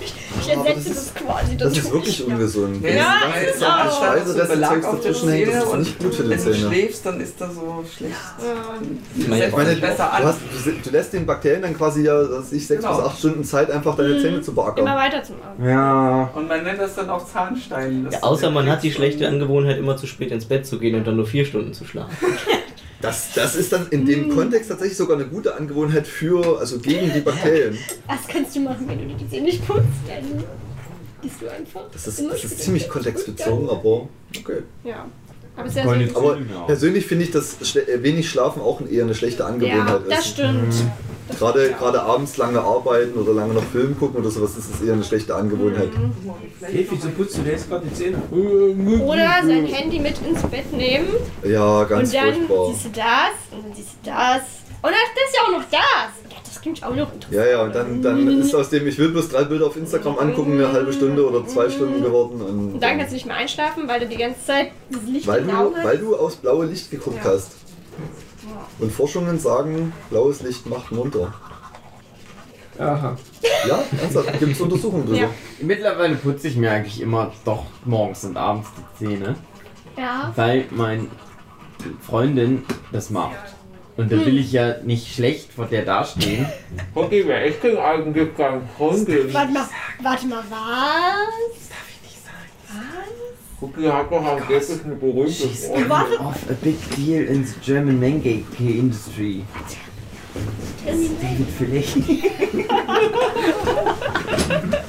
Ich, 0.00 0.48
ersetze 0.48 0.74
das 0.74 0.84
das, 0.84 0.96
ist- 0.96 1.14
quasi. 1.14 1.56
Das 1.56 1.76
ist 1.78 1.92
wirklich 1.92 2.20
ich. 2.20 2.26
ungesund. 2.26 2.82
Ja, 2.82 2.90
Ja, 2.90 3.14
Wenn 3.34 3.44
ist 3.48 3.58
so 3.60 3.66
auch. 3.66 3.70
ein 3.78 3.90
Speiserest 3.90 4.50
Belag 4.50 4.70
Zeugs 4.72 4.86
auf 4.86 5.00
der 5.00 5.12
dazwischen 5.12 5.28
hängt, 5.30 5.46
das 5.46 5.52
Zähne 5.54 5.62
ist 5.64 5.72
und 5.72 5.78
nicht 5.80 5.98
gut 6.00 6.14
für 6.14 6.22
die 6.24 6.30
Wenn 6.30 6.36
du 6.38 6.42
Zähne. 6.52 6.56
schläfst, 6.72 7.06
dann 7.06 7.20
ist 7.20 7.40
das 7.40 7.54
so 7.54 7.84
schlecht. 7.96 8.14
Ja. 8.38 8.82
Ich 9.16 9.28
meine, 9.28 9.76
du, 9.76 9.86
hast, 9.86 10.38
du, 10.64 10.70
du 10.72 10.90
lässt 10.90 11.12
den 11.12 11.26
Bakterien 11.26 11.62
dann 11.62 11.76
quasi 11.76 12.02
ja, 12.04 12.22
dass 12.24 12.50
ich 12.52 12.66
sechs 12.66 12.82
Genau. 12.82 12.96
bis 12.96 13.06
acht 13.06 13.18
Stunden 13.18 13.44
Zeit, 13.44 13.70
einfach 13.70 13.94
deine 13.96 14.20
Zähne 14.20 14.40
zu 14.40 14.50
Immer 14.52 14.62
beackern. 14.64 14.86
weiterzumachen. 14.86 15.64
Ja. 15.68 16.30
Und 16.34 16.48
man 16.48 16.64
nennt 16.64 16.80
das 16.80 16.94
dann 16.96 17.08
auch 17.10 17.24
Zahnstein. 17.24 18.04
Das 18.06 18.14
Ja, 18.14 18.22
außer 18.22 18.50
man 18.50 18.68
hat 18.68 18.82
die 18.82 18.90
schlechte 18.90 19.28
Angewohnheit, 19.28 19.78
immer 19.78 19.96
zu 19.96 20.06
spät 20.06 20.32
ins 20.32 20.46
Bett 20.46 20.66
zu 20.66 20.78
gehen 20.78 20.94
und 20.96 21.06
dann 21.06 21.16
nur 21.16 21.26
vier 21.26 21.44
Stunden 21.44 21.72
zu 21.72 21.84
schlafen. 21.84 22.16
Das, 23.02 23.32
das 23.34 23.56
ist 23.56 23.72
dann 23.72 23.88
in 23.88 24.06
dem 24.06 24.30
Kontext 24.30 24.70
tatsächlich 24.70 24.96
sogar 24.96 25.18
eine 25.18 25.26
gute 25.26 25.54
Angewohnheit 25.56 26.06
für, 26.06 26.58
also 26.58 26.78
gegen 26.78 27.12
die 27.12 27.20
Bakterien. 27.20 27.76
Was 28.06 28.26
kannst 28.28 28.54
du 28.54 28.60
machen, 28.60 28.88
wenn 28.88 29.08
du 29.08 29.14
die 29.14 29.28
Zähne 29.28 29.46
nicht 29.46 29.66
putzt? 29.66 29.82
Dann 30.06 30.44
gehst 31.20 31.42
du 31.42 31.50
einfach. 31.50 31.82
Das 31.92 32.06
ist, 32.06 32.24
das 32.24 32.44
ist 32.44 32.60
ziemlich 32.60 32.88
kontextbezogen, 32.88 33.68
aber 33.68 34.08
okay. 34.38 34.62
Ja. 34.84 35.06
Aber 35.56 35.68
sehr 35.68 35.84
gut. 35.84 36.16
Aber 36.16 36.36
Ja. 36.38 36.60
persönlich 36.66 37.06
finde 37.06 37.24
ich, 37.24 37.30
dass 37.30 37.56
äh, 37.76 38.02
wenig 38.02 38.28
Schlafen 38.30 38.62
auch 38.62 38.80
eher 38.90 39.04
eine 39.04 39.14
schlechte 39.14 39.40
Ja, 39.42 39.48
Angewohnheit 39.48 40.00
das 40.08 40.18
ist. 40.20 40.28
stimmt. 40.28 40.74
Gerade, 41.38 41.70
gerade 41.78 42.02
abends 42.02 42.36
lange 42.36 42.60
arbeiten 42.60 43.18
oder 43.18 43.32
lange 43.32 43.54
noch 43.54 43.62
Film 43.64 43.98
gucken 43.98 44.20
oder 44.20 44.30
sowas, 44.30 44.56
ist 44.56 44.74
es 44.74 44.86
eher 44.86 44.92
eine 44.94 45.04
schlechte 45.04 45.34
Angewohnheit. 45.34 45.88
Hey, 46.60 46.86
wieso 46.90 47.08
putzt 47.10 47.38
du 47.38 47.42
dir 47.42 47.52
jetzt 47.52 47.70
gerade 47.70 47.86
die 47.86 47.94
Zähne? 47.94 48.18
Oder 48.30 49.40
sein 49.46 49.64
Handy 49.66 49.98
mit 50.00 50.14
ins 50.26 50.42
Bett 50.42 50.70
nehmen 50.72 51.08
Ja, 51.44 51.84
ganz 51.84 52.08
und 52.08 52.14
dann 52.14 52.34
furchtbar. 52.46 52.66
siehst 52.72 52.84
du 52.84 52.88
das 52.90 53.34
und 53.58 53.64
dann 53.64 53.74
siehst 53.74 53.90
du 54.02 54.10
das. 54.10 54.42
Und 54.82 54.90
dann 54.90 55.00
das 55.14 55.24
ist 55.28 55.36
ja 55.36 55.42
auch 55.46 55.52
noch 55.58 55.70
das. 55.70 56.31
Ja, 56.64 56.70
das 56.70 56.80
klingt 56.80 56.84
auch 56.84 56.94
noch 56.96 57.12
interessant. 57.12 57.32
Ja, 57.34 57.44
ja, 57.46 57.62
und 57.62 57.74
dann, 57.74 58.02
dann 58.02 58.40
ist 58.40 58.54
aus 58.54 58.70
dem, 58.70 58.86
ich 58.86 58.98
will 58.98 59.08
bloß 59.10 59.28
drei 59.30 59.44
Bilder 59.44 59.66
auf 59.66 59.76
Instagram 59.76 60.18
angucken, 60.18 60.52
eine 60.52 60.72
halbe 60.72 60.92
Stunde 60.92 61.26
oder 61.28 61.46
zwei 61.46 61.68
Stunden 61.68 62.02
geworden. 62.02 62.40
Und, 62.40 62.74
Und 62.74 62.80
dann 62.80 62.96
kannst 62.98 63.10
du 63.10 63.14
nicht 63.14 63.26
mehr 63.26 63.36
einschlafen, 63.36 63.88
weil 63.88 64.00
du 64.00 64.06
die 64.06 64.16
ganze 64.16 64.44
Zeit 64.44 64.68
dieses 64.90 65.08
Licht 65.08 65.26
weil, 65.26 65.42
du, 65.42 65.50
Auge 65.52 65.76
hast. 65.76 65.84
weil 65.84 65.98
du 65.98 66.16
aufs 66.16 66.36
blaue 66.36 66.66
Licht 66.66 66.90
geguckt 66.90 67.18
Ja. 67.24 67.30
hast. 67.32 67.52
Und 68.78 68.92
Forschungen 68.92 69.38
sagen, 69.38 69.92
blaues 70.10 70.42
Licht 70.42 70.66
macht 70.66 70.92
munter. 70.92 71.32
Aha. 72.78 73.16
Ja, 73.68 73.82
ernsthaft, 74.00 74.38
gibt 74.38 74.52
es 74.52 74.60
Untersuchungen 74.60 75.04
drüber. 75.06 75.18
Ja. 75.18 75.28
Mittlerweile 75.60 76.14
putze 76.16 76.48
ich 76.48 76.56
mir 76.56 76.70
eigentlich 76.70 77.00
immer 77.00 77.30
doch 77.44 77.64
morgens 77.84 78.24
und 78.24 78.36
abends 78.36 78.68
die 78.98 79.04
Zähne, 79.06 79.36
Ja. 79.96 80.32
weil 80.36 80.64
meine 80.70 81.06
Freundin 82.00 82.64
das 82.90 83.10
macht. 83.10 83.36
Und 83.96 84.10
da 84.10 84.16
will 84.24 84.38
ich 84.38 84.52
ja 84.52 84.76
nicht 84.82 85.14
schlecht 85.14 85.52
vor 85.52 85.66
der 85.66 85.84
dastehen. 85.84 86.46
Okay, 86.94 87.24
wer 87.26 87.44
ist 87.44 87.62
denn 87.62 87.76
eigentlich 87.76 88.34
kein 88.36 88.62
Freundin? 88.76 89.32
Warte 89.32 89.52
mal, 89.52 89.68
warte 90.00 90.26
mal, 90.26 90.42
was? 90.48 91.52
Cookie 93.60 93.88
hat 93.88 94.10
doch 94.10 94.24
angeblich 94.24 94.84
eine 94.84 94.94
berühmte 94.96 95.30
She's 95.32 95.66
Freundin. 95.66 95.88
coming 95.88 96.18
off 96.18 96.50
a 96.50 96.54
big 96.54 96.76
deal 96.96 97.22
in 97.22 97.44
the 97.44 97.54
German 97.60 98.00
manga 98.00 98.42
industry. 98.58 99.44
David 100.84 101.48
Fellini. 101.58 102.24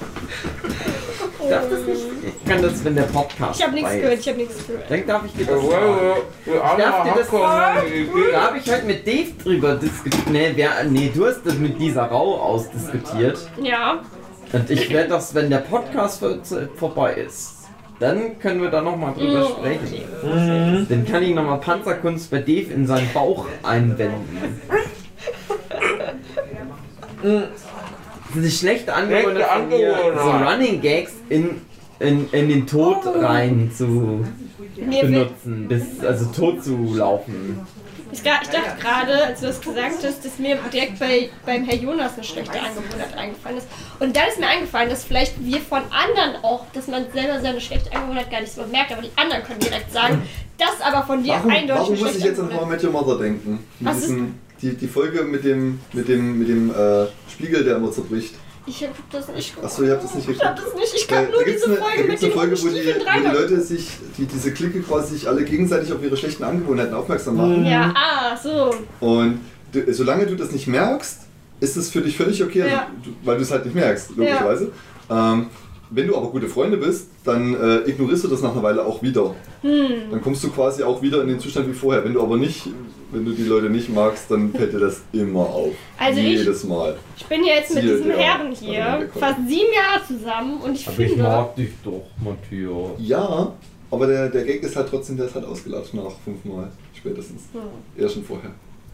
darf 1.53 1.69
das 1.69 1.85
nicht? 1.85 2.01
Ich 2.25 2.49
kann 2.49 2.61
das, 2.61 2.85
wenn 2.85 2.95
der 2.95 3.03
Podcast 3.03 3.59
Ich 3.59 3.65
habe 3.65 3.75
nichts 3.75 3.91
gehört, 3.91 4.19
ich 4.19 4.27
habe 4.27 4.37
nichts 4.37 4.67
gehört. 4.67 4.91
Dann 4.91 5.07
darf 5.07 5.25
ich 5.25 5.33
dir 5.33 5.45
das 5.45 5.63
wir 5.63 6.63
alle 6.63 6.83
Darf 6.83 7.03
dir 7.03 7.13
das. 7.15 7.29
Da 7.29 8.41
habe 8.41 8.57
ich 8.57 8.71
heute 8.71 8.85
mit 8.85 9.07
Dave 9.07 9.31
drüber 9.43 9.75
diskutiert. 9.75 10.29
Nee, 10.29 10.51
wer, 10.55 10.83
nee, 10.89 11.11
du 11.13 11.25
hast 11.25 11.41
das 11.45 11.55
mit 11.55 11.79
dieser 11.79 12.03
Rau 12.03 12.39
ausdiskutiert. 12.39 13.39
Ja. 13.61 14.01
Und 14.51 14.69
ich 14.69 14.89
werde 14.91 15.09
das, 15.09 15.33
wenn 15.33 15.49
der 15.49 15.57
Podcast 15.57 16.19
vor, 16.19 16.37
vorbei 16.75 17.13
ist, 17.13 17.63
dann 17.99 18.37
können 18.39 18.61
wir 18.61 18.69
da 18.69 18.81
nochmal 18.81 19.13
drüber 19.13 19.45
sprechen. 19.45 20.03
Dann 20.89 21.05
kann 21.05 21.23
ich 21.23 21.33
nochmal 21.33 21.59
Panzerkunst 21.59 22.29
bei 22.29 22.39
Dave 22.39 22.71
in 22.73 22.85
seinen 22.85 23.11
Bauch 23.13 23.47
einwenden. 23.63 24.59
Das 28.35 28.43
ist 28.43 28.63
eine 28.63 28.73
schlechte 28.73 28.93
Angewohnheit 28.93 29.45
so. 30.17 30.29
Running 30.31 30.81
Gags 30.81 31.13
in, 31.29 31.61
in, 31.99 32.29
in 32.31 32.49
den 32.49 32.67
Tod 32.67 32.97
rein 33.05 33.71
zu 33.75 34.25
benutzen, 34.75 35.67
bis, 35.67 36.03
also 36.03 36.25
tot 36.25 36.63
zu 36.63 36.95
laufen. 36.95 37.59
ich, 38.11 38.19
ich 38.19 38.23
dachte 38.23 38.77
gerade, 38.79 39.25
als 39.25 39.41
du 39.41 39.47
das 39.47 39.61
gesagt 39.61 40.03
hast, 40.03 40.25
dass 40.25 40.39
mir 40.39 40.57
direkt 40.71 40.99
bei, 40.99 41.29
beim 41.45 41.63
Herr 41.65 41.75
Jonas 41.75 42.13
eine 42.15 42.23
schlechte 42.23 42.59
Angewohnheit 42.59 43.15
eingefallen 43.17 43.57
ist. 43.57 43.67
Und 43.99 44.15
dann 44.15 44.27
ist 44.27 44.39
mir 44.39 44.47
eingefallen, 44.47 44.89
dass 44.89 45.03
vielleicht 45.03 45.43
wir 45.43 45.59
von 45.61 45.81
anderen 45.91 46.43
auch, 46.43 46.65
dass 46.73 46.87
man 46.87 47.05
selber 47.13 47.39
seine 47.39 47.61
schlechte 47.61 47.91
Angewohnheit 47.95 48.31
gar 48.31 48.41
nicht 48.41 48.53
so 48.53 48.63
merkt, 48.65 48.91
aber 48.91 49.01
die 49.03 49.11
anderen 49.15 49.43
können 49.43 49.59
direkt 49.59 49.91
sagen, 49.91 50.23
das 50.57 50.81
aber 50.81 51.05
von 51.05 51.23
dir 51.23 51.33
Warum, 51.33 51.51
eindeutig 51.51 51.81
warum 51.81 51.99
muss 51.99 52.15
ich 52.15 52.23
jetzt 52.23 52.39
an 52.39 52.45
How 52.47 52.51
I 52.51 52.57
Angewohnheit 52.63 52.69
Met 52.69 52.83
Your 52.83 52.91
Mother 52.91 53.17
denken? 53.19 53.51
Mit 53.79 53.89
Was 53.89 53.97
ist- 54.03 54.13
die, 54.63 54.75
die 54.75 54.87
Folge 54.87 55.23
mit 55.23 55.43
dem, 55.43 55.79
mit 55.91 56.07
dem, 56.07 56.39
mit 56.39 56.47
dem 56.47 56.71
äh, 56.71 57.05
Spiegel, 57.29 57.63
der 57.63 57.77
immer 57.77 57.91
zerbricht. 57.91 58.33
Ich 58.65 58.81
hab 58.81 58.91
das 59.11 59.27
nicht 59.27 59.49
geguckt. 59.49 59.65
Achso, 59.65 59.83
ihr 59.83 59.91
habt 59.91 60.03
das 60.05 60.15
nicht 60.15 60.29
Ich 60.29 60.39
geguckt. 60.39 60.45
hab 60.45 60.55
das 60.55 60.73
nicht, 60.75 60.93
ich 60.95 61.07
kann 61.07 61.25
da 61.25 61.31
nur 61.31 61.43
diese 61.43 61.65
eine, 61.65 61.75
da 61.75 61.83
Folge 61.83 62.03
mit 62.07 62.23
eine 62.23 62.31
Folge, 62.31 62.61
wo 62.61 62.67
die, 62.69 62.95
wo 62.95 63.29
die. 63.29 63.35
Leute 63.35 63.61
sich, 63.61 63.89
die, 64.17 64.25
diese 64.25 64.53
Clique 64.53 64.81
quasi 64.81 65.15
sich 65.17 65.27
alle 65.27 65.43
gegenseitig 65.43 65.91
auf 65.91 66.01
ihre 66.01 66.15
schlechten 66.15 66.43
Angewohnheiten 66.45 66.93
aufmerksam 66.93 67.35
machen. 67.35 67.65
Ja, 67.65 67.93
ah, 67.93 68.37
so. 68.37 68.73
Und 69.05 69.41
du, 69.73 69.93
solange 69.93 70.25
du 70.27 70.35
das 70.35 70.51
nicht 70.51 70.67
merkst, 70.67 71.19
ist 71.59 71.75
es 71.75 71.89
für 71.91 72.01
dich 72.01 72.15
völlig 72.15 72.41
okay, 72.41 72.61
also 72.63 72.73
Ja. 72.75 72.87
du, 73.03 73.09
weil 73.23 73.35
du 73.35 73.43
es 73.43 73.51
halt 73.51 73.65
nicht 73.65 73.75
merkst, 73.75 74.11
logischerweise. 74.15 74.71
Ähm, 75.09 75.47
wenn 75.93 76.07
du 76.07 76.15
aber 76.17 76.27
gute 76.27 76.47
Freunde 76.47 76.77
bist, 76.77 77.07
dann 77.23 77.53
äh, 77.53 77.89
ignorierst 77.89 78.23
du 78.23 78.27
das 78.27 78.41
nach 78.41 78.51
einer 78.53 78.63
Weile 78.63 78.85
auch 78.85 79.01
wieder. 79.03 79.35
Dann 79.61 80.21
kommst 80.21 80.43
du 80.43 80.49
quasi 80.49 80.83
auch 80.83 81.01
wieder 81.01 81.21
in 81.21 81.27
den 81.29 81.39
Zustand 81.39 81.67
wie 81.69 81.73
vorher. 81.73 82.03
Wenn 82.03 82.13
du 82.13 82.21
aber 82.21 82.35
nicht, 82.37 82.67
wenn 83.11 83.23
du 83.25 83.31
die 83.31 83.43
Leute 83.43 83.69
nicht 83.69 83.89
magst, 83.89 84.29
dann 84.31 84.51
fällt 84.51 84.73
dir 84.73 84.79
das 84.79 85.01
immer 85.13 85.41
auf. 85.41 85.73
Also 85.97 86.19
ich- 86.19 86.39
Jedes 86.39 86.63
Mal. 86.63 86.95
Ich 87.17 87.25
bin 87.25 87.43
ja 87.45 87.55
jetzt 87.55 87.73
mit 87.75 87.83
Siehe 87.83 87.97
diesem 87.97 88.11
Herren 88.11 88.51
hier 88.53 89.07
kommt. 89.11 89.23
fast 89.23 89.37
sieben 89.47 89.71
Jahre 89.73 90.05
zusammen 90.07 90.61
und 90.61 90.73
ich 90.75 90.87
Aber 90.87 90.99
ich 90.99 91.07
finde. 91.09 91.23
mag 91.23 91.55
dich 91.55 91.69
doch, 91.83 92.01
Matthias. 92.23 92.91
Ja, 92.99 93.53
aber 93.91 94.07
der, 94.07 94.29
der 94.29 94.43
Gag 94.43 94.63
ist 94.63 94.75
halt 94.75 94.89
trotzdem, 94.89 95.17
der 95.17 95.27
ist 95.27 95.35
halt 95.35 95.45
ausgelatscht 95.45 95.93
nach 95.93 96.11
fünfmal 96.25 96.71
spätestens. 96.97 97.43
Hm. 97.53 97.61
Eher 98.01 98.09
schon 98.09 98.23
vorher. 98.23 98.49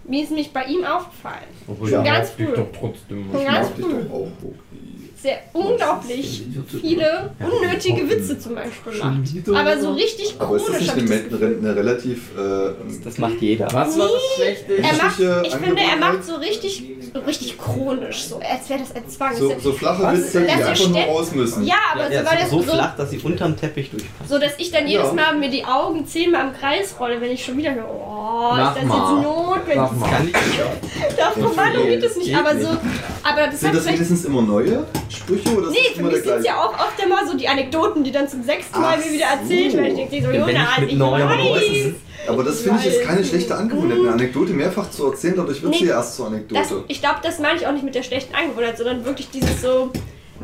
Mir 0.07 0.23
ist 0.23 0.31
mich 0.31 0.51
bei 0.51 0.63
ihm 0.65 0.83
aufgefallen. 0.83 1.43
Aber 1.67 1.87
Ja. 1.89 1.99
ich 2.01 2.05
Ganz 2.05 2.29
mag 2.29 2.37
dich 2.37 2.47
früh. 2.47 2.55
doch 2.55 2.67
trotzdem. 2.79 3.25
Schon 3.31 3.39
Ich 3.41 3.47
ganz 3.47 3.67
mag 3.69 3.75
dich 3.75 3.85
früh. 3.85 3.93
doch 4.03 4.11
auch, 4.13 4.27
okay. 4.43 4.88
Sehr 5.21 5.39
unglaublich 5.51 6.43
viele 6.81 7.31
unnötige 7.39 8.09
Witze 8.09 8.39
zum 8.39 8.55
Beispiel 8.55 8.93
macht. 8.93 9.55
Aber 9.55 9.77
so 9.81 9.91
richtig 9.91 10.35
Aber 10.39 10.55
ist 10.55 10.67
das 10.69 10.77
chronisch 10.77 10.95
nicht 10.95 11.11
eine, 11.11 11.63
das 11.63 11.75
relativ 11.77 12.29
äh, 12.37 12.71
Das 13.03 13.17
macht 13.17 13.41
jeder. 13.41 13.65
Was 13.73 13.99
war 13.99 14.07
das 14.07 14.21
Schlechte? 14.35 14.77
Er 14.77 14.93
macht, 14.93 15.19
ich 15.45 15.55
finde, 15.55 15.81
er 15.81 15.97
macht 15.97 16.23
so 16.23 16.35
richtig, 16.35 16.83
so 17.13 17.19
richtig 17.19 17.57
chronisch, 17.57 18.23
so 18.27 18.35
als 18.39 18.69
wäre 18.69 18.79
das 18.79 18.95
ein 18.95 19.09
Zwang. 19.09 19.35
so, 19.35 19.49
Das 19.49 19.61
so 19.63 19.73
flache 19.73 20.03
Was? 20.03 20.17
Witze, 20.19 20.41
die 20.41 20.47
einfach 20.51 20.87
nur 20.89 20.99
raus 21.01 21.31
müssen. 21.33 21.65
ja, 21.65 21.75
aber 21.93 22.09
Ja, 22.11 22.23
so, 22.23 22.29
weil 22.29 22.37
das 22.39 22.49
so, 22.49 22.61
so, 22.61 22.71
flach, 22.71 22.95
dass 22.95 23.09
sie 23.09 23.17
unterm 23.19 23.57
Teppich 23.57 23.91
durchpassen. 23.91 24.27
so, 24.29 24.39
dass 24.39 24.53
ich 24.57 24.71
dann 24.71 24.87
jedes 24.87 25.07
Ja. 25.07 25.13
Mal 25.13 25.37
mir 25.37 25.49
die 25.49 25.65
Augen 25.65 26.05
zehnmal 26.07 26.47
im 26.47 26.53
Kreis 26.53 26.95
rolle, 26.97 27.19
wenn 27.19 27.31
ich 27.31 27.43
schon 27.43 27.57
wieder 27.57 27.73
höre, 27.75 27.89
oh, 27.89 28.51
Mach 28.55 28.73
ist 28.75 28.83
das 28.83 28.89
mal. 28.89 29.15
jetzt 29.15 29.23
notwendig? 29.27 29.75
Mal. 29.99 30.09
Kann 30.09 30.27
ich 30.27 30.33
nicht. 30.33 31.19
Davon 31.19 31.43
Kommando 31.43 31.83
geht 31.83 32.03
es 32.03 32.15
nicht, 32.15 32.27
Geht 32.27 32.37
aber 32.37 32.53
nicht. 32.53 32.65
so, 32.65 32.77
aber 33.23 33.47
das 33.47 33.59
Sind 33.59 33.75
das 33.75 33.85
wenigstens 33.85 34.23
immer 34.25 34.41
neue 34.41 34.85
Sprüche 35.09 35.49
oder 35.55 35.67
ist 35.67 35.73
Nee, 35.73 35.77
das 35.83 35.93
für 35.93 35.99
immer 36.01 36.11
mich 36.11 36.23
sind 36.23 36.45
ja 36.45 36.57
auch 36.63 36.73
oft 36.73 37.03
immer 37.03 37.27
so 37.27 37.37
die 37.37 37.47
Anekdoten, 37.47 38.03
die 38.03 38.11
dann 38.11 38.27
zum 38.27 38.43
sechsten 38.43 38.79
Mal 38.79 38.97
mir 38.97 39.11
wieder 39.11 39.25
erzählt 39.25 39.71
so. 39.71 39.77
werden. 39.77 39.97
Ich 39.97 40.09
denke 40.09 40.25
so, 40.25 40.31
Wenn 40.31 40.39
Jonas, 40.39 40.77
ich 40.87 40.99
weiß. 40.99 40.99
Leuten 40.99 41.95
Aber 42.27 42.43
das 42.43 42.61
finde 42.61 42.79
ich 42.81 42.87
ist 42.87 43.03
keine 43.03 43.23
schlechte 43.23 43.55
Angewohnheit, 43.55 43.99
eine 43.99 44.11
Anekdote 44.11 44.51
mehrfach 44.53 44.89
zu 44.91 45.05
erzählen, 45.05 45.35
dadurch 45.37 45.61
wird 45.61 45.71
Nee, 45.73 45.79
sie 45.79 45.85
ja 45.85 45.95
erst 45.95 46.15
zur 46.15 46.27
Anekdote. 46.27 46.61
Das, 46.61 46.73
ich 46.87 46.99
glaube, 46.99 47.19
das 47.23 47.39
meine 47.39 47.57
ich 47.59 47.65
auch 47.65 47.71
nicht 47.71 47.83
mit 47.83 47.95
der 47.95 48.03
schlechten 48.03 48.35
Angewohnheit, 48.35 48.77
sondern 48.77 49.03
wirklich 49.05 49.29
dieses 49.31 49.61
so. 49.61 49.91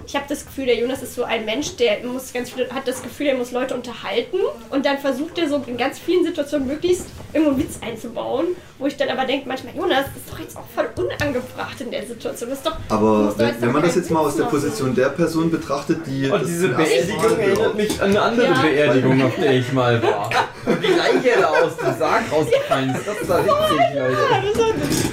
Ich 0.08 0.16
habe 0.16 0.26
das 0.30 0.46
Gefühl, 0.46 0.66
der 0.68 0.76
Jonas 0.78 1.02
ist 1.02 1.16
so 1.16 1.24
ein 1.24 1.46
Mensch, 1.46 1.76
der 1.78 2.00
muss 2.04 2.32
ganz 2.34 2.52
viele, 2.52 2.70
hat 2.70 2.88
das 2.88 3.02
Gefühl, 3.02 3.28
er 3.28 3.36
muss 3.36 3.52
Leute 3.52 3.74
unterhalten 3.74 4.38
und 4.70 4.86
dann 4.86 4.98
versucht 5.00 5.38
er 5.38 5.50
so 5.50 5.64
in 5.66 5.78
ganz 5.78 5.98
vielen 6.00 6.24
Situationen 6.26 6.68
möglichst 6.68 7.06
irgendwo 7.34 7.52
einen 7.54 7.60
Witz 7.64 7.80
einzubauen, 7.82 8.48
wo 8.78 8.86
ich 8.88 8.98
dann 8.98 9.10
aber 9.10 9.26
denke 9.26 9.48
manchmal, 9.48 9.76
Jonas, 9.76 10.06
das 10.06 10.24
ist 10.24 10.32
doch 10.32 10.40
jetzt 10.40 10.58
auch 10.58 10.64
voll 10.74 10.88
unangebracht 11.04 11.80
in 11.82 11.92
der 11.92 12.06
Situation. 12.06 12.50
Das 12.50 12.60
ist 12.60 12.66
doch, 12.68 12.76
Aber 12.90 13.24
musst 13.24 13.40
doch 13.40 13.46
wenn, 13.46 13.62
wenn 13.62 13.72
man 13.72 13.82
das 13.82 13.96
jetzt 13.96 14.12
mal 14.12 14.20
aus 14.20 14.28
Witz 14.28 14.36
der 14.38 14.46
machen. 14.46 14.60
Position 14.60 14.96
der 14.96 15.10
Person 15.10 15.52
betrachtet, 15.52 16.00
die. 16.06 16.26
Und 16.26 16.34
das 16.34 16.42
Oh, 16.42 16.46
diese 16.46 16.68
Beerdigung 16.70 17.40
erinnert 17.40 17.76
mich 17.76 18.02
an 18.02 18.10
eine 18.10 18.22
andere 18.22 18.48
Ja. 18.48 18.62
Beerdigung, 18.62 19.22
auf 19.24 19.36
der 19.36 19.54
ich 19.54 19.72
mal 19.74 20.02
war. 20.04 20.30
Und 20.66 20.82
wie 20.82 20.88
gleich 20.88 21.26
er 21.26 21.42
da 21.42 21.48
aus 21.50 21.76
dem 21.78 21.98
Sarg 22.00 22.24
rausgefallen 22.32 22.90
ist. 22.96 23.08
Das 23.08 23.28
war 23.30 23.44
witzig, 23.44 23.96
Leute. 23.96 24.18
Siehst 24.44 25.10
du, 25.10 25.12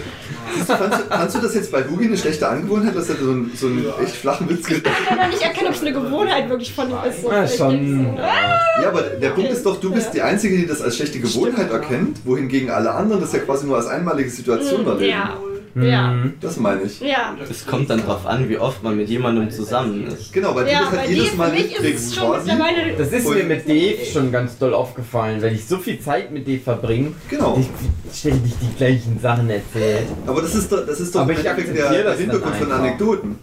Fandst 0.67 1.01
du, 1.01 1.05
fandst 1.09 1.37
du 1.37 1.41
das 1.41 1.55
jetzt 1.55 1.73
bei 1.73 1.85
Hugi 1.85 2.07
eine 2.07 2.17
schlechte 2.17 2.49
Angewohnheit, 2.49 2.95
dass 2.97 3.09
er 3.09 3.17
so 3.17 3.31
einen, 3.31 3.51
so 3.55 3.67
einen 3.67 3.85
echt 4.03 4.17
flachen 4.17 4.49
Witz 4.49 4.67
gibt? 4.67 4.87
Ich 4.87 5.07
kann 5.09 5.19
ja 5.19 5.29
nicht 5.29 5.43
erkennen, 5.43 5.69
ob 5.69 5.75
es 5.75 5.81
eine 5.81 5.93
Gewohnheit 5.93 6.49
wirklich 6.49 6.73
von 6.75 6.91
ihm 6.91 6.97
ist. 7.09 7.23
So 7.23 7.31
Ja, 7.33 7.47
schon. 7.49 8.17
ah, 8.19 8.83
Ja, 8.83 8.89
aber 8.89 9.03
der 9.03 9.31
Punkt 9.31 9.51
ist 9.51 9.65
doch, 9.65 9.81
du 9.81 9.93
bist 9.93 10.13
die 10.15 10.23
Einzige, 10.23 10.57
die 10.57 10.67
das 10.67 10.83
als 10.83 10.97
schlechte 10.97 11.21
Gewohnheit 11.21 11.71
erkennt, 11.71 12.19
wohingegen 12.25 12.71
alle 12.71 12.93
anderen 12.93 13.21
das 13.23 13.33
ja 13.33 13.39
quasi 13.41 13.67
nur 13.67 13.77
als 13.77 13.87
einmalige 13.87 14.31
Situation 14.31 14.87
erleben. 14.87 15.11
Ja, 15.11 15.37
ja, 15.75 16.09
Mhm. 16.13 16.35
Das 16.41 16.57
meine 16.59 16.83
ich. 16.83 17.01
ja. 17.01 17.35
Es 17.51 17.67
kommt 17.67 17.89
dann 17.91 18.01
drauf 18.05 18.27
an, 18.27 18.49
wie 18.49 18.59
oft 18.59 18.83
man 18.83 18.97
mit 18.97 19.09
jemandem 19.09 19.51
zusammen 19.51 20.07
ist. 20.07 20.33
Genau, 20.33 20.55
weil 20.55 20.65
du 20.67 20.71
Ja, 20.73 20.81
das 20.81 20.91
bei 20.91 20.99
halt 20.99 21.11
jedes 21.11 21.37
Mal 21.37 21.51
mich 21.53 21.61
ist 21.61 21.67
es 21.73 21.81
mitkriegst 21.81 22.15
schon 22.15 22.27
quasi. 22.31 22.51
mittlerweile 22.51 22.93
Das 22.99 23.13
ist 23.13 23.29
mir 23.29 23.45
mit 23.45 23.69
Dave 23.69 23.97
schon 24.13 24.33
ganz 24.33 24.59
doll 24.59 24.75
aufgefallen, 24.75 25.41
weil 25.43 25.55
ich 25.55 25.65
so 25.67 25.79
viel 25.79 25.99
Zeit 26.01 26.31
mit 26.33 26.47
Dave 26.47 26.61
verbringe, 26.61 27.13
Genau. 27.31 27.59
ich 27.61 28.17
ständig 28.19 28.53
die 28.61 28.77
gleichen 28.77 29.19
Sachen 29.21 29.49
erzähle. 29.51 30.01
Aber 30.27 30.43
das 30.43 30.55
ist 30.55 30.71
doch, 30.71 30.85
das 30.87 31.01
ist 31.01 31.15
doch 31.15 31.23
Aber 31.23 31.33
ich 31.33 31.41
der, 31.43 31.55
der 31.55 32.05
das 32.05 32.19
Hintergrund 32.19 32.57
von. 32.57 32.73
Anekdoten. 32.73 33.37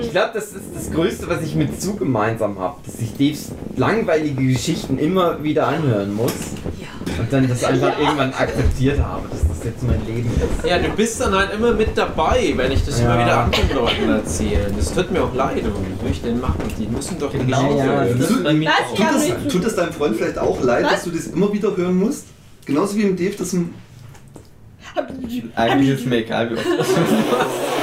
Ich 0.00 0.10
glaube, 0.10 0.30
das 0.34 0.46
ist 0.52 0.64
das 0.74 0.90
Größte, 0.92 1.28
was 1.28 1.42
ich 1.42 1.54
mit 1.54 1.80
Zu 1.80 1.96
gemeinsam 1.96 2.58
habe, 2.58 2.76
dass 2.84 2.98
ich 3.00 3.12
Daves 3.12 3.52
langweilige 3.76 4.44
Geschichten 4.44 4.98
immer 4.98 5.42
wieder 5.42 5.68
anhören 5.68 6.14
muss 6.14 6.32
und 7.18 7.32
dann 7.32 7.48
das 7.48 7.62
einfach 7.64 7.98
irgendwann 7.98 8.32
akzeptiert 8.32 8.98
habe, 9.00 9.28
dass 9.30 9.40
das 9.48 9.64
jetzt 9.64 9.82
mein 9.82 10.00
Leben 10.06 10.30
ist. 10.30 10.68
Ja, 10.68 10.78
du 10.78 10.88
bist 10.90 11.20
dann 11.20 11.34
halt 11.34 11.54
immer 11.54 11.71
mit 11.74 11.96
dabei, 11.96 12.52
wenn 12.56 12.72
ich 12.72 12.84
das 12.84 13.00
Ja. 13.00 13.06
immer 13.14 13.24
wieder 13.24 13.38
anderen 13.38 13.74
Leuten 13.74 14.08
erzähle. 14.10 14.70
Das 14.76 14.92
tut 14.92 15.10
mir 15.10 15.22
auch 15.22 15.34
leid, 15.34 15.58
aber 15.64 15.74
wie 15.80 16.00
soll 16.02 16.10
ich 16.10 16.22
denn 16.22 16.40
machen? 16.40 16.62
Die 16.78 16.86
müssen 16.86 17.18
doch 17.18 17.32
Genau, 17.32 17.76
Ja, 17.76 18.04
das 18.04 18.18
das. 18.18 18.30
Ja. 18.30 18.36
Tut 18.36 18.52
nicht 18.58 18.70
das, 19.44 19.52
tut 19.52 19.64
das 19.64 19.76
deinem 19.76 19.92
Freund 19.92 20.16
vielleicht 20.16 20.38
auch 20.38 20.60
leid, 20.62 20.84
Was? 20.84 20.92
dass 20.92 21.04
du 21.04 21.10
das 21.10 21.26
immer 21.28 21.52
wieder 21.52 21.76
hören 21.76 21.96
musst? 21.98 22.26
Genauso 22.66 22.96
wie 22.96 23.02
im 23.02 23.16
Dave, 23.16 23.34
das 23.38 23.52
ein, 23.52 23.74
Eigentlich 25.56 25.88
ist 25.98 26.06
mir 26.06 26.16
egal, 26.18 26.50
wie 26.50 26.54
oft 26.54 26.66
das 26.78 26.88
Jetzt 26.88 26.98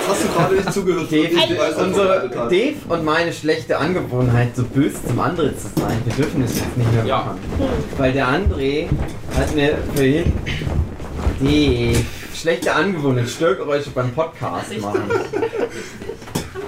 hast 0.08 0.24
du 0.24 0.28
gerade 0.38 0.56
nicht 0.56 0.74
zugehört. 0.74 1.12
Dave, 1.12 1.28
ich 1.28 1.36
weiß, 1.58 1.76
was 1.76 1.84
unsere. 1.88 2.30
Dave 2.50 2.76
und 2.88 3.04
meine 3.06 3.34
schlechte 3.34 3.78
Angewohnheit, 3.78 4.56
so 4.56 4.64
böse 4.64 4.98
zum 5.08 5.20
anderen 5.20 5.58
zu 5.58 5.68
sein, 5.76 5.98
wir 6.06 6.14
dürfen 6.14 6.44
es 6.44 6.56
jetzt 6.60 6.78
nicht 6.78 6.94
mehr 6.94 7.06
Ja. 7.06 7.18
machen. 7.18 7.40
Weil 7.98 8.12
der 8.14 8.28
André 8.28 8.88
hat 9.36 9.56
mir 9.56 9.78
vorhin 9.96 10.32
die 11.42 11.96
schlechte 12.40 12.74
Angewohnheit, 12.74 13.30
Störgeräusche 13.30 13.90
beim 13.92 14.12
Podcast 14.12 14.78
machen. 14.80 15.04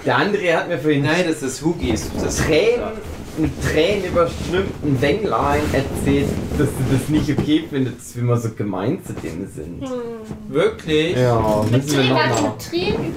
Der 0.06 0.18
André 0.18 0.54
hat 0.56 0.68
mir 0.68 0.78
vorhin 0.78 1.04
Nein, 1.04 1.26
das 1.28 1.42
ist 1.44 1.64
Hugis. 1.64 2.10
Das 2.22 2.38
Tränen, 2.38 2.82
einen 3.38 3.54
tränenüberströmten 3.62 5.02
Wenglein 5.02 5.62
erzählt, 5.72 6.28
dass 6.58 6.68
du 6.68 6.98
das 6.98 7.08
nicht 7.08 7.30
okay 7.40 7.64
findest, 7.70 7.98
dass 8.00 8.16
wir 8.16 8.24
mal 8.24 8.38
so 8.40 8.50
gemein 8.50 9.00
zu 9.06 9.14
denen 9.14 9.50
sind. 9.56 9.84
Wirklich? 10.50 11.16
Ja, 11.16 11.64
müssen 11.72 11.90
wir 11.90 12.04
Tränen, 12.04 12.30
nochmal 12.30 12.58
Tränen 12.58 13.16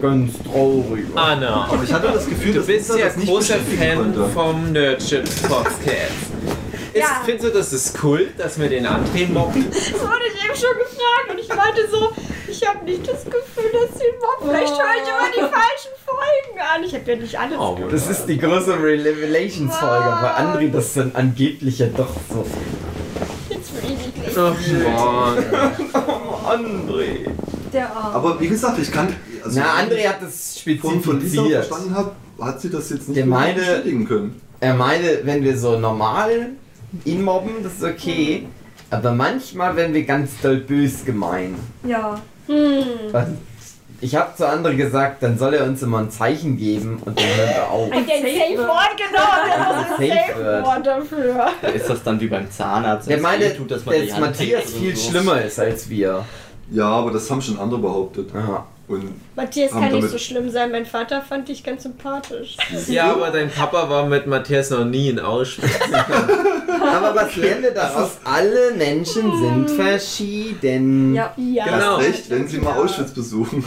ganz 0.00 0.32
traurig. 0.44 1.04
Anna, 1.14 1.68
Aber 1.70 1.82
ich 1.82 1.92
hatte 1.92 2.08
das 2.12 2.28
Gefühl, 2.28 2.54
du 2.54 2.62
bist 2.64 2.96
ja 2.96 3.06
nicht 3.16 3.26
großer 3.28 3.56
Fan 3.56 3.98
konnte. 3.98 4.24
vom 4.32 4.72
Nerdship 4.72 5.24
Podcast. 5.42 6.28
Ja. 6.94 7.22
Findest 7.24 7.48
du, 7.48 7.50
das 7.58 7.72
ist 7.72 7.98
cool, 8.02 8.28
dass 8.38 8.58
wir 8.58 8.68
den 8.68 8.86
André 8.86 9.28
mobben? 9.28 9.66
Das 9.68 9.92
wurde 10.00 10.27
eben 10.48 10.56
schon 10.58 10.78
gefragt 10.78 11.30
und 11.30 11.38
ich 11.38 11.48
meinte 11.48 11.88
so, 11.90 12.10
ich 12.50 12.66
habe 12.66 12.84
nicht 12.84 13.06
das 13.06 13.24
Gefühl, 13.24 13.70
dass 13.72 13.98
sie 13.98 14.06
mobben. 14.20 14.48
Vielleicht 14.56 14.72
höre 14.72 14.94
ich 15.02 15.08
immer 15.08 15.30
die 15.36 15.40
falschen 15.40 15.94
Folgen 16.04 16.58
an. 16.74 16.84
Ich 16.84 16.94
habe 16.94 17.10
ja 17.12 17.16
nicht 17.16 17.38
alles 17.38 17.58
Oh, 17.58 17.74
gehört. 17.74 17.92
Das 17.92 18.08
ist 18.08 18.26
die 18.26 18.38
große 18.38 18.74
Revelations-Folge, 18.82 20.06
weil 20.22 20.30
André 20.30 20.70
das 20.70 20.94
dann 20.94 21.12
angeblich 21.14 21.78
ja 21.78 21.86
doch 21.88 22.08
so. 22.32 22.46
Jetzt 23.50 23.74
will 23.74 23.90
ich 23.92 24.26
nicht. 24.26 24.38
Ach 24.38 24.54
Mann. 25.34 25.44
Oh, 25.94 26.48
André. 26.48 27.28
Der 27.72 27.94
Arm. 27.94 28.14
Aber 28.14 28.40
wie 28.40 28.48
gesagt, 28.48 28.78
ich 28.78 28.90
kann. 28.90 29.14
Also 29.44 29.60
Na, 29.60 29.82
André 29.82 30.08
hat 30.08 30.22
das 30.22 30.58
von, 30.80 31.02
von 31.02 31.20
Lisa 31.20 31.42
spezifiziert. 31.42 31.64
verstanden 31.66 31.94
habe, 31.94 32.12
hat 32.40 32.60
sie 32.60 32.70
das 32.70 32.90
jetzt 32.90 33.08
nicht 33.08 33.26
meine- 33.26 33.54
bestätigen 33.54 34.06
können. 34.08 34.40
Er 34.60 34.74
meine, 34.74 35.20
wenn 35.22 35.44
wir 35.44 35.56
so 35.56 35.78
normal 35.78 36.50
ihn 37.04 37.22
mobben, 37.22 37.62
das 37.62 37.74
ist 37.74 37.84
okay. 37.84 38.46
Aber 38.90 39.12
manchmal, 39.12 39.76
wenn 39.76 39.92
wir 39.92 40.04
ganz 40.04 40.40
doll 40.40 40.56
bös 40.56 41.04
gemein. 41.04 41.56
Ja. 41.84 42.20
Hm. 42.46 42.82
Und 43.12 43.38
ich 44.00 44.14
habe 44.14 44.34
zu 44.36 44.48
André 44.48 44.76
gesagt, 44.76 45.22
dann 45.22 45.36
soll 45.36 45.54
er 45.54 45.64
uns 45.64 45.82
immer 45.82 45.98
ein 45.98 46.10
Zeichen 46.10 46.56
geben 46.56 47.02
und 47.04 47.18
dann 47.18 47.26
hören 47.26 47.50
wir 47.54 47.70
auf. 47.70 47.92
Ein 47.92 48.06
Safe 48.06 48.68
Wort, 48.68 48.96
genau. 48.96 49.80
Ist 49.80 50.00
ein 50.00 50.08
Safe 50.08 50.44
Word. 50.44 50.64
Wort 50.64 50.86
dafür. 50.86 51.74
Ist 51.74 51.90
das 51.90 52.02
dann 52.02 52.20
wie 52.20 52.28
beim 52.28 52.50
Zahnarzt? 52.50 53.10
Der 53.10 53.20
meine, 53.20 53.54
tut, 53.56 53.70
dass 53.70 53.84
man 53.84 54.06
dass 54.06 54.18
Matthias 54.18 54.70
viel 54.72 54.96
so? 54.96 55.10
schlimmer 55.10 55.42
ist 55.42 55.58
als 55.58 55.88
wir. 55.90 56.24
Ja, 56.70 56.86
aber 56.86 57.10
das 57.10 57.30
haben 57.30 57.42
schon 57.42 57.58
andere 57.58 57.80
behauptet. 57.80 58.30
Aha. 58.34 58.66
Und 58.88 59.12
Matthias 59.36 59.70
kann 59.72 59.92
nicht 59.92 60.08
so 60.08 60.16
schlimm 60.16 60.50
sein. 60.50 60.70
Mein 60.72 60.86
Vater 60.86 61.20
fand 61.20 61.48
dich 61.48 61.62
ganz 61.62 61.82
sympathisch. 61.82 62.56
Ja, 62.88 63.12
aber 63.12 63.30
dein 63.30 63.50
Papa 63.50 63.90
war 63.90 64.06
mit 64.06 64.26
Matthias 64.26 64.70
noch 64.70 64.84
nie 64.86 65.10
in 65.10 65.20
Auschwitz. 65.20 65.78
Aber 66.80 67.14
was 67.14 67.36
lernen 67.36 67.64
wir 67.64 67.70
daraus? 67.72 68.18
Alle 68.24 68.72
Menschen 68.76 69.36
sind 69.38 69.70
verschieden. 69.70 71.14
Ja. 71.14 71.34
Ja. 71.36 71.64
Genau. 71.64 71.96
recht, 71.96 72.30
wenn 72.30 72.48
sie 72.48 72.58
mal 72.58 72.78
Auschwitz 72.78 73.10
besuchen. 73.10 73.64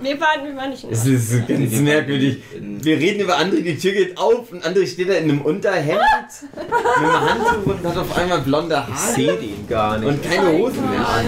Wir, 0.00 0.20
waren, 0.20 0.44
wir 0.46 0.56
waren 0.56 0.70
nicht 0.70 0.84
in 0.84 0.90
Es 0.90 1.06
ist 1.06 1.30
so 1.30 1.38
ganz 1.46 1.72
merkwürdig. 1.80 2.38
Wir 2.60 2.96
reden 2.98 3.20
über 3.20 3.36
André, 3.38 3.62
die 3.62 3.76
Tür 3.76 3.92
geht 3.92 4.16
auf 4.18 4.52
und 4.52 4.64
André 4.64 4.86
steht 4.86 5.08
da 5.08 5.14
in 5.14 5.24
einem 5.30 5.40
Unterhemd 5.42 5.98
mit 6.54 7.08
einem 7.10 7.20
Handtuch 7.28 7.66
und 7.66 7.84
hat 7.86 7.96
auf 7.96 8.16
einmal 8.18 8.40
blonde 8.42 8.74
Ich 8.88 8.94
Haare 8.94 9.14
sehe 9.14 9.36
den 9.36 9.66
gar 9.68 9.98
nicht. 9.98 10.08
und 10.08 10.22
keine 10.22 10.58
Hose 10.58 10.80
mehr 10.80 11.08
an. 11.08 11.24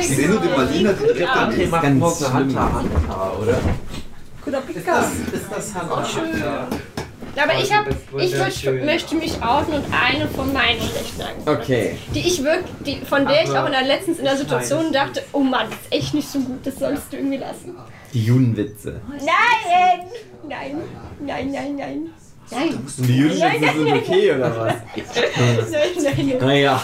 Ich 0.00 0.08
sehe 0.08 0.28
nur 0.28 0.40
den 0.40 0.50
Marlina, 0.52 0.92
die 0.92 1.02
direkt 1.04 1.20
Ja. 1.20 1.32
an 1.32 1.52
André 1.52 1.68
macht 1.68 1.90
morgen 1.94 2.16
schlimm. 2.16 2.32
Handhaar, 2.58 3.38
oder? 3.42 3.58
Guter 4.44 4.60
Pika. 4.60 5.00
Ist 5.00 5.44
das 5.50 5.74
Handhaar? 5.74 6.68
Aber 7.36 7.58
ich, 7.58 7.72
hab, 7.74 7.86
ich 7.88 8.32
würd, 8.64 8.84
möchte 8.84 9.14
mich 9.14 9.42
outen 9.42 9.74
und 9.74 9.84
eine 9.90 10.28
von 10.28 10.52
meinen 10.52 10.80
schlechten 10.80 11.22
Angewohnheiten. 11.22 11.62
Okay. 11.62 11.98
Die 12.14 12.20
ich 12.20 12.42
wirklich, 12.44 12.70
die, 12.84 13.06
von 13.06 13.26
der 13.26 13.44
ich 13.44 13.50
Aber 13.50 13.62
auch 13.62 13.66
in 13.66 13.72
der 13.72 13.82
letztens 13.82 14.18
in 14.18 14.24
der 14.24 14.36
Situation 14.36 14.92
dachte, 14.92 15.22
oh 15.32 15.40
Mann, 15.40 15.66
das 15.70 15.78
ist 15.80 15.92
echt 15.92 16.14
nicht 16.14 16.28
so 16.28 16.40
gut, 16.40 16.58
das 16.64 16.78
sollst 16.78 17.12
du 17.12 17.16
irgendwie 17.16 17.38
lassen. 17.38 17.74
Die 18.12 18.24
Judenwitze. 18.24 19.00
Nein! 19.08 20.06
Nein, 20.46 20.76
nein, 21.20 21.50
nein, 21.52 21.76
nein. 21.76 22.10
Nein. 22.50 22.86
Die 22.98 23.22
Nein, 23.38 23.60
sind 23.74 23.92
okay 23.92 24.32
oder 24.34 24.56
was? 24.58 24.74
Nein, 25.70 25.88
nein, 26.02 26.26
nein. 26.26 26.38
Naja. 26.38 26.82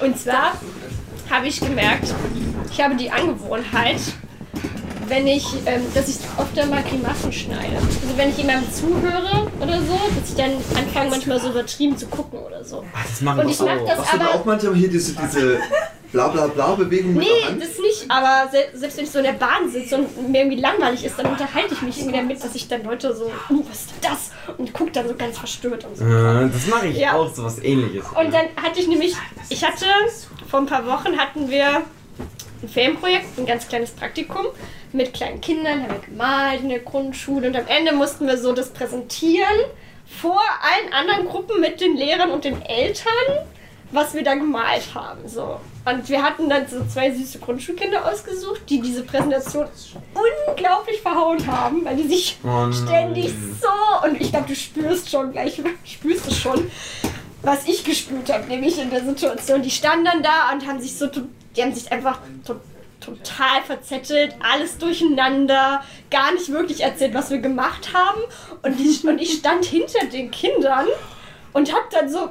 Und 0.00 0.18
zwar 0.18 0.52
habe 1.30 1.46
ich 1.46 1.60
gemerkt, 1.60 2.12
ich 2.70 2.82
habe 2.82 2.96
die 2.96 3.10
Angewohnheit, 3.10 4.00
wenn 5.10 5.26
ich, 5.26 5.44
ähm, 5.66 5.82
dass 5.94 6.08
ich 6.08 6.16
oft 6.38 6.56
mal 6.70 6.82
Grimassen 6.82 7.32
schneide. 7.32 7.76
Also 7.76 8.16
wenn 8.16 8.30
ich 8.30 8.38
jemandem 8.38 8.72
zuhöre 8.72 9.46
oder 9.60 9.78
so, 9.82 9.98
dass 10.18 10.30
ich 10.30 10.36
dann 10.36 10.52
anfange 10.78 11.10
manchmal 11.10 11.38
so 11.40 11.50
übertrieben 11.50 11.96
zu 11.98 12.06
gucken 12.06 12.38
oder 12.38 12.64
so. 12.64 12.84
Ah, 12.94 12.98
Das 13.06 13.20
machen 13.20 13.40
Und 13.40 13.46
wir 13.46 13.52
ich 13.52 13.60
auch. 13.60 13.86
das 13.86 13.98
Machst 13.98 14.12
du 14.14 14.18
da 14.18 14.24
aber. 14.26 14.34
auch 14.34 14.44
manchmal 14.44 14.74
hier 14.74 14.88
diese, 14.88 15.14
diese 15.14 15.58
bla 16.12 16.28
bla 16.28 16.46
bla 16.46 16.74
Bewegung 16.74 17.14
mit 17.14 17.24
der 17.26 17.34
Nee, 17.34 17.42
Hand? 17.44 17.60
das 17.62 17.78
nicht, 17.78 18.04
aber 18.10 18.50
se 18.50 18.78
selbst 18.78 18.96
wenn 18.98 19.04
ich 19.04 19.10
so 19.10 19.18
in 19.18 19.24
der 19.24 19.32
Bahn 19.32 19.70
sitze 19.70 19.96
und 19.98 20.30
mir 20.30 20.42
irgendwie 20.42 20.60
langweilig 20.60 21.04
ist, 21.04 21.18
dann 21.18 21.26
unterhalte 21.26 21.74
ich 21.74 21.82
mich 21.82 21.98
irgendwie 21.98 22.16
damit, 22.18 22.42
dass 22.42 22.54
ich 22.54 22.66
dann 22.68 22.82
Leute 22.84 23.14
so, 23.14 23.26
uh, 23.26 23.64
was 23.68 23.80
ist 23.80 23.90
das? 24.00 24.30
Und 24.58 24.72
guck 24.72 24.92
dann 24.92 25.06
so 25.08 25.14
ganz 25.14 25.38
verstört 25.38 25.84
und 25.84 25.96
so. 25.96 26.04
Äh, 26.04 26.48
Das 26.52 26.66
mache 26.68 26.86
ich 26.88 26.96
Ja. 26.98 27.14
auch, 27.14 27.32
sowas 27.34 27.58
ähnliches. 27.62 28.04
Und 28.08 28.32
dann 28.32 28.46
hatte 28.56 28.80
ich 28.80 28.88
nämlich, 28.88 29.14
ich 29.48 29.64
hatte, 29.64 29.84
vor 30.48 30.60
ein 30.60 30.66
paar 30.66 30.86
Wochen 30.86 31.16
hatten 31.18 31.48
wir 31.48 31.82
ein 32.62 32.68
Filmprojekt, 32.68 33.38
ein 33.38 33.46
ganz 33.46 33.68
kleines 33.68 33.90
Praktikum 33.90 34.46
mit 34.92 35.14
kleinen 35.14 35.40
Kindern, 35.40 35.82
haben 35.82 35.92
wir 35.92 36.00
gemalt 36.00 36.62
in 36.62 36.68
der 36.68 36.80
Grundschule 36.80 37.48
und 37.48 37.56
am 37.56 37.66
Ende 37.66 37.92
mussten 37.92 38.26
wir 38.26 38.38
so 38.38 38.52
das 38.52 38.70
präsentieren 38.70 39.60
vor 40.20 40.40
allen 40.62 40.92
anderen 40.92 41.26
Gruppen 41.26 41.60
mit 41.60 41.80
den 41.80 41.96
Lehrern 41.96 42.30
und 42.30 42.44
den 42.44 42.60
Eltern, 42.62 43.12
was 43.92 44.14
wir 44.14 44.24
da 44.24 44.34
gemalt 44.34 44.94
haben. 44.94 45.28
So. 45.28 45.60
Und 45.84 46.08
wir 46.08 46.22
hatten 46.22 46.48
dann 46.48 46.66
so 46.68 46.84
zwei 46.84 47.10
süße 47.10 47.38
Grundschulkinder 47.38 48.10
ausgesucht, 48.10 48.62
die 48.68 48.80
diese 48.80 49.02
Präsentation 49.02 49.66
unglaublich 50.48 51.00
verhauen 51.00 51.44
haben, 51.46 51.84
weil 51.84 51.96
die 51.96 52.08
sich 52.08 52.38
Oh 52.44 52.70
ständig 52.72 53.32
so 53.60 54.06
und 54.06 54.20
ich 54.20 54.30
glaube, 54.30 54.48
du 54.48 54.54
spürst 54.54 55.10
schon 55.10 55.32
gleich, 55.32 55.60
spürst 55.84 56.26
es 56.26 56.38
schon, 56.38 56.70
was 57.42 57.66
ich 57.66 57.84
gespürt 57.84 58.32
habe, 58.32 58.44
nämlich 58.46 58.78
in 58.80 58.90
der 58.90 59.04
Situation. 59.04 59.62
Die 59.62 59.70
standen 59.70 60.04
dann 60.04 60.22
da 60.22 60.50
und 60.52 60.66
haben 60.66 60.80
sich 60.80 60.96
so, 60.96 61.06
die 61.06 61.62
haben 61.62 61.74
sich 61.74 61.90
einfach 61.90 62.18
to 62.46 62.56
total 63.00 63.62
verzettelt, 63.64 64.34
alles 64.40 64.76
durcheinander, 64.76 65.82
gar 66.10 66.34
nicht 66.34 66.50
wirklich 66.52 66.82
erzählt, 66.82 67.14
was 67.14 67.30
wir 67.30 67.38
gemacht 67.38 67.94
haben. 67.94 68.20
Und 68.62 68.78
ich, 68.78 69.02
und 69.06 69.18
ich 69.18 69.32
stand 69.38 69.64
hinter 69.64 70.04
den 70.12 70.30
Kindern 70.30 70.86
und 71.54 71.72
hab 71.72 71.88
dann 71.88 72.10
so 72.10 72.28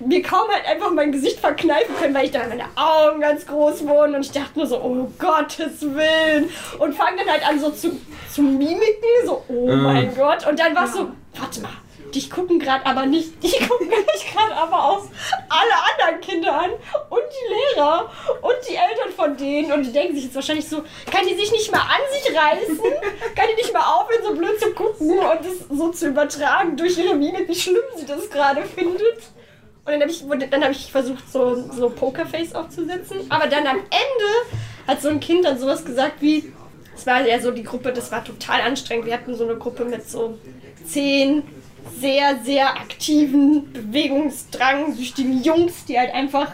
mir 0.00 0.20
kaum 0.22 0.48
halt 0.48 0.66
einfach 0.66 0.92
mein 0.92 1.12
Gesicht 1.12 1.38
verkneifen 1.38 1.94
können, 2.00 2.14
weil 2.14 2.24
ich 2.26 2.30
da 2.32 2.40
meine 2.48 2.64
Augen 2.74 3.20
ganz 3.20 3.46
groß 3.46 3.86
wurden 3.86 4.16
und 4.16 4.22
ich 4.24 4.32
dachte 4.32 4.58
nur 4.58 4.66
so, 4.66 4.80
oh 4.82 5.08
Gottes 5.20 5.82
Willen. 5.82 6.48
Und 6.80 6.94
fang 6.96 7.16
dann 7.16 7.28
halt 7.28 7.48
an 7.48 7.60
so 7.60 7.70
zu, 7.70 8.00
zu 8.32 8.42
mimiken, 8.42 8.78
so, 9.24 9.44
oh 9.48 9.66
Mhm. 9.72 9.82
mein 9.84 10.14
Gott. 10.16 10.46
Und 10.48 10.58
dann 10.58 10.74
war 10.74 10.84
es 10.86 10.94
so, 10.94 11.10
warte 11.36 11.60
mal, 11.60 11.70
dich 12.14 12.30
gucken 12.30 12.58
gerade 12.58 12.84
aber 12.86 13.06
nicht, 13.06 13.42
die 13.42 13.50
gucken 13.68 13.88
mich 13.88 14.32
gerade 14.32 14.54
aber 14.54 14.84
auch 14.84 15.04
alle 15.48 16.08
anderen 16.10 16.20
Kinder 16.20 16.52
an 16.52 16.70
und 17.10 17.22
die 17.30 17.76
Lehrer 17.76 18.10
und 18.42 18.56
die 18.68 18.74
Eltern 18.74 19.12
von 19.14 19.36
denen 19.36 19.72
und 19.72 19.84
die 19.84 19.92
denken 19.92 20.14
sich 20.14 20.24
jetzt 20.24 20.34
wahrscheinlich 20.34 20.68
so, 20.68 20.82
kann 21.10 21.26
die 21.28 21.34
sich 21.34 21.50
nicht 21.52 21.70
mal 21.72 21.80
an 21.80 22.00
sich 22.12 22.36
reißen? 22.36 22.78
Kann 23.34 23.46
die 23.50 23.62
nicht 23.62 23.72
mal 23.72 23.80
aufhören, 23.80 24.22
so 24.24 24.34
blöd 24.34 24.60
zu 24.60 24.72
gucken 24.72 25.10
und 25.18 25.40
das 25.40 25.68
so 25.70 25.90
zu 25.90 26.08
übertragen 26.08 26.76
durch 26.76 26.98
ihre 26.98 27.14
Mimik, 27.14 27.48
wie 27.48 27.54
schlimm 27.54 27.76
sie 27.96 28.06
das 28.06 28.28
gerade 28.30 28.62
findet? 28.62 29.18
Und 29.84 29.92
dann 29.92 30.02
habe 30.02 30.10
ich, 30.10 30.22
hab 30.22 30.70
ich 30.70 30.92
versucht, 30.92 31.32
so, 31.32 31.70
so 31.72 31.88
Pokerface 31.88 32.54
aufzusetzen. 32.54 33.20
Aber 33.30 33.46
dann 33.46 33.66
am 33.66 33.76
Ende 33.76 34.58
hat 34.86 35.00
so 35.00 35.08
ein 35.08 35.18
Kind 35.18 35.46
dann 35.46 35.58
sowas 35.58 35.82
gesagt 35.82 36.20
wie, 36.20 36.52
es 36.94 37.06
war 37.06 37.26
ja 37.26 37.40
so 37.40 37.52
die 37.52 37.62
Gruppe, 37.62 37.92
das 37.92 38.12
war 38.12 38.22
total 38.22 38.60
anstrengend. 38.60 39.06
Wir 39.06 39.14
hatten 39.14 39.34
so 39.34 39.44
eine 39.44 39.56
Gruppe 39.56 39.84
mit 39.84 40.08
so 40.08 40.36
zehn 40.84 41.42
sehr, 42.00 42.38
sehr 42.44 42.68
aktiven, 42.76 43.72
bewegungsdrangsüchtigen 43.72 45.42
Jungs, 45.42 45.84
die 45.86 45.98
halt 45.98 46.12
einfach 46.12 46.52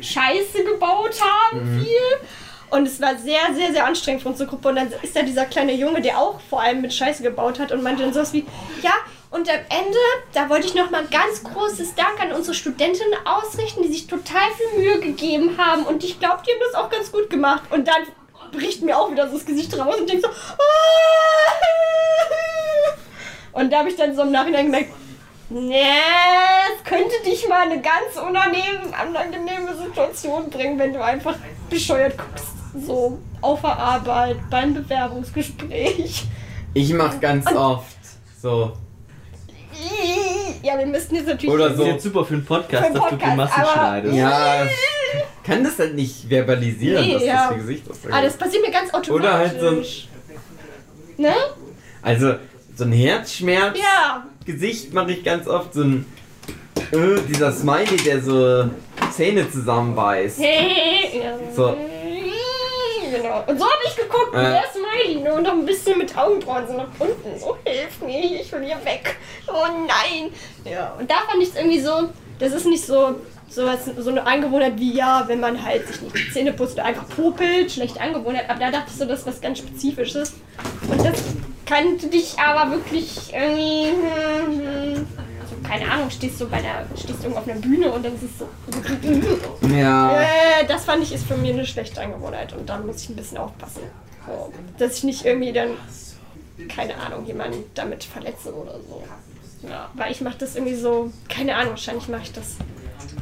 Scheiße 0.00 0.64
gebaut 0.64 1.20
haben, 1.20 1.80
viel. 1.80 2.28
Und 2.70 2.86
es 2.86 3.00
war 3.00 3.16
sehr, 3.16 3.54
sehr, 3.54 3.72
sehr 3.72 3.84
anstrengend 3.84 4.22
für 4.22 4.30
unsere 4.30 4.48
Gruppe. 4.48 4.68
Und 4.68 4.76
dann 4.76 4.92
ist 5.02 5.14
da 5.14 5.22
dieser 5.22 5.44
kleine 5.44 5.74
Junge, 5.74 6.00
der 6.00 6.18
auch 6.18 6.40
vor 6.48 6.62
allem 6.62 6.80
mit 6.80 6.94
Scheiße 6.94 7.22
gebaut 7.22 7.58
hat 7.58 7.70
und 7.70 7.82
meinte 7.82 8.02
dann 8.02 8.14
sowas 8.14 8.32
wie, 8.32 8.46
ja, 8.82 8.92
und 9.30 9.48
am 9.48 9.56
Ende, 9.56 9.98
da 10.34 10.48
wollte 10.50 10.66
ich 10.66 10.74
nochmal 10.74 11.02
ein 11.02 11.10
ganz 11.10 11.42
großes 11.42 11.94
Dank 11.94 12.20
an 12.20 12.32
unsere 12.32 12.54
Studentinnen 12.54 13.14
ausrichten, 13.24 13.82
die 13.82 13.88
sich 13.88 14.06
total 14.06 14.42
viel 14.56 14.78
Mühe 14.78 15.00
gegeben 15.00 15.56
haben. 15.56 15.84
Und 15.84 16.04
ich 16.04 16.18
glaube, 16.20 16.42
die 16.46 16.50
haben 16.52 16.60
das 16.70 16.74
auch 16.74 16.90
ganz 16.90 17.10
gut 17.10 17.30
gemacht. 17.30 17.62
Und 17.70 17.88
dann 17.88 18.02
bricht 18.52 18.82
mir 18.82 18.98
auch 18.98 19.10
wieder 19.10 19.28
so 19.28 19.34
das 19.34 19.46
Gesicht 19.46 19.78
raus 19.78 19.96
und 19.98 20.08
denkt 20.08 20.24
so, 20.24 20.28
"Ah." 20.28 20.62
Und 23.52 23.72
da 23.72 23.78
habe 23.80 23.88
ich 23.88 23.96
dann 23.96 24.14
so 24.16 24.22
im 24.22 24.32
Nachhinein 24.32 24.66
gemerkt, 24.66 24.92
Nee, 25.54 25.82
es 26.74 26.82
könnte 26.88 27.14
dich 27.26 27.46
mal 27.46 27.62
eine 27.70 27.80
ganz 27.82 28.16
unangenehm, 28.16 28.90
unangenehme 29.06 29.76
Situation 29.76 30.48
bringen, 30.48 30.78
wenn 30.78 30.94
du 30.94 31.04
einfach 31.04 31.36
bescheuert 31.68 32.16
guckst. 32.16 32.46
So 32.86 33.18
auf 33.42 33.60
der 33.60 33.76
Arbeit, 33.76 34.38
beim 34.48 34.72
Bewerbungsgespräch. 34.72 36.24
Ich 36.72 36.94
mach 36.94 37.20
ganz 37.20 37.46
oft 37.54 37.96
so. 38.40 38.72
Ja, 40.62 40.78
wir 40.78 40.86
müssten 40.86 41.16
jetzt 41.16 41.26
natürlich. 41.26 41.54
Oder 41.54 41.68
Das 41.68 41.76
so. 41.76 41.82
ist 41.82 41.88
jetzt 41.88 42.02
super 42.04 42.24
für 42.24 42.34
einen 42.34 42.44
Podcast, 42.46 42.84
Für 42.84 42.86
einen 42.86 42.94
dass 42.94 43.02
du 43.04 43.08
Podcast, 43.10 43.30
Grimassen 43.30 43.64
schneidest. 43.74 44.14
Ja, 44.16 44.66
kann 45.44 45.64
das 45.64 45.78
halt 45.78 45.94
nicht 45.94 46.28
verbalisieren, 46.30 47.04
Nee, 47.04 47.12
dass 47.14 47.24
ja. 47.24 47.34
das 47.34 47.48
für 47.48 47.54
Gesicht 47.56 47.90
aussagt. 47.90 48.14
Ah, 48.14 48.22
das 48.22 48.36
passiert 48.38 48.64
mir 48.64 48.70
ganz 48.72 48.88
automatisch. 48.94 49.10
Oder 49.10 49.32
halt 49.38 49.60
so 49.60 49.68
ein- 49.68 49.84
Ne? 51.18 51.34
Also, 52.00 52.34
so 52.74 52.84
ein 52.84 52.92
Herzschmerz. 52.92 53.78
Ja. 53.78 54.26
Gesicht 54.44 54.92
mache 54.92 55.12
ich 55.12 55.24
ganz 55.24 55.46
oft 55.46 55.74
so 55.74 55.82
ein. 55.82 56.06
Äh, 56.92 57.20
dieser 57.28 57.52
Smiley, 57.52 57.96
der 58.04 58.20
so 58.20 58.68
Zähne 59.12 59.50
zusammenbeißt. 59.50 60.38
Hey. 60.40 61.22
So. 61.54 61.76
Genau. 63.10 63.44
Und 63.46 63.58
so 63.58 63.64
habe 63.64 63.82
ich 63.86 63.96
geguckt, 63.96 64.34
Äh. 64.34 64.40
der 64.40 64.64
Smiley, 64.72 65.20
nur 65.22 65.40
noch 65.40 65.52
ein 65.52 65.66
bisschen 65.66 65.98
mit 65.98 66.16
Augenbrauen 66.16 66.66
so 66.66 66.72
nach 66.74 66.88
unten. 66.98 67.38
So, 67.38 67.58
hilf 67.64 68.00
mir, 68.00 68.40
ich 68.40 68.50
will 68.52 68.62
hier 68.64 68.82
weg. 68.84 69.16
Oh 69.48 69.66
nein. 69.86 70.30
Ja, 70.70 70.94
und 70.98 71.10
da 71.10 71.16
fand 71.28 71.42
ich 71.42 71.50
es 71.50 71.56
irgendwie 71.56 71.80
so, 71.80 72.08
das 72.38 72.52
ist 72.52 72.66
nicht 72.66 72.84
so, 72.86 73.16
so, 73.54 73.66
was, 73.66 73.84
so 73.98 74.10
eine 74.10 74.26
Angewohnheit 74.26 74.78
wie, 74.78 74.94
ja, 74.94 75.24
wenn 75.26 75.40
man 75.40 75.62
halt 75.62 75.86
sich 75.86 76.00
nicht 76.00 76.16
die 76.16 76.30
Zähne 76.32 76.52
putzt 76.52 76.74
oder 76.74 76.84
einfach 76.86 77.08
popelt, 77.08 77.70
schlechte 77.70 78.00
Angewohnheit. 78.00 78.48
Aber 78.48 78.58
da 78.58 78.70
dachte 78.70 78.86
ich 78.90 78.96
so, 78.96 79.04
das 79.04 79.20
ist 79.20 79.26
was 79.26 79.40
ganz 79.40 79.58
Spezifisches. 79.58 80.32
Und 80.88 81.04
das 81.04 81.18
kannte 81.66 82.08
dich 82.08 82.38
aber 82.38 82.70
wirklich 82.72 83.32
irgendwie, 83.32 83.90
hm, 83.90 84.96
hm, 84.96 85.06
so, 85.48 85.68
keine 85.68 85.90
Ahnung, 85.90 86.10
stehst 86.10 86.40
du 86.40 86.48
bei 86.48 86.60
der, 86.62 86.86
stehst 86.96 87.22
irgendwo 87.22 87.40
auf 87.40 87.48
einer 87.48 87.60
Bühne 87.60 87.90
und 87.92 88.04
dann 88.04 88.14
ist 88.14 88.22
es 88.24 88.38
so, 88.38 88.48
Ja. 89.76 90.12
äh, 90.22 90.66
das 90.66 90.84
fand 90.84 91.02
ich 91.02 91.12
ist 91.12 91.26
für 91.26 91.36
mich 91.36 91.52
eine 91.52 91.66
schlechte 91.66 92.00
Angewohnheit 92.00 92.52
und 92.54 92.68
da 92.68 92.78
muss 92.78 93.02
ich 93.02 93.08
ein 93.10 93.16
bisschen 93.16 93.38
aufpassen. 93.38 93.82
So, 94.26 94.52
dass 94.78 94.98
ich 94.98 95.04
nicht 95.04 95.24
irgendwie 95.24 95.52
dann, 95.52 95.70
keine 96.68 96.96
Ahnung, 96.96 97.26
jemanden 97.26 97.64
damit 97.74 98.04
verletze 98.04 98.54
oder 98.54 98.74
so. 98.88 99.02
Ja, 99.68 99.90
weil 99.94 100.10
ich 100.10 100.20
mache 100.20 100.38
das 100.38 100.56
irgendwie 100.56 100.74
so, 100.74 101.12
keine 101.28 101.54
Ahnung, 101.56 101.70
wahrscheinlich 101.72 102.08
mache 102.08 102.22
ich 102.22 102.32
das, 102.32 102.56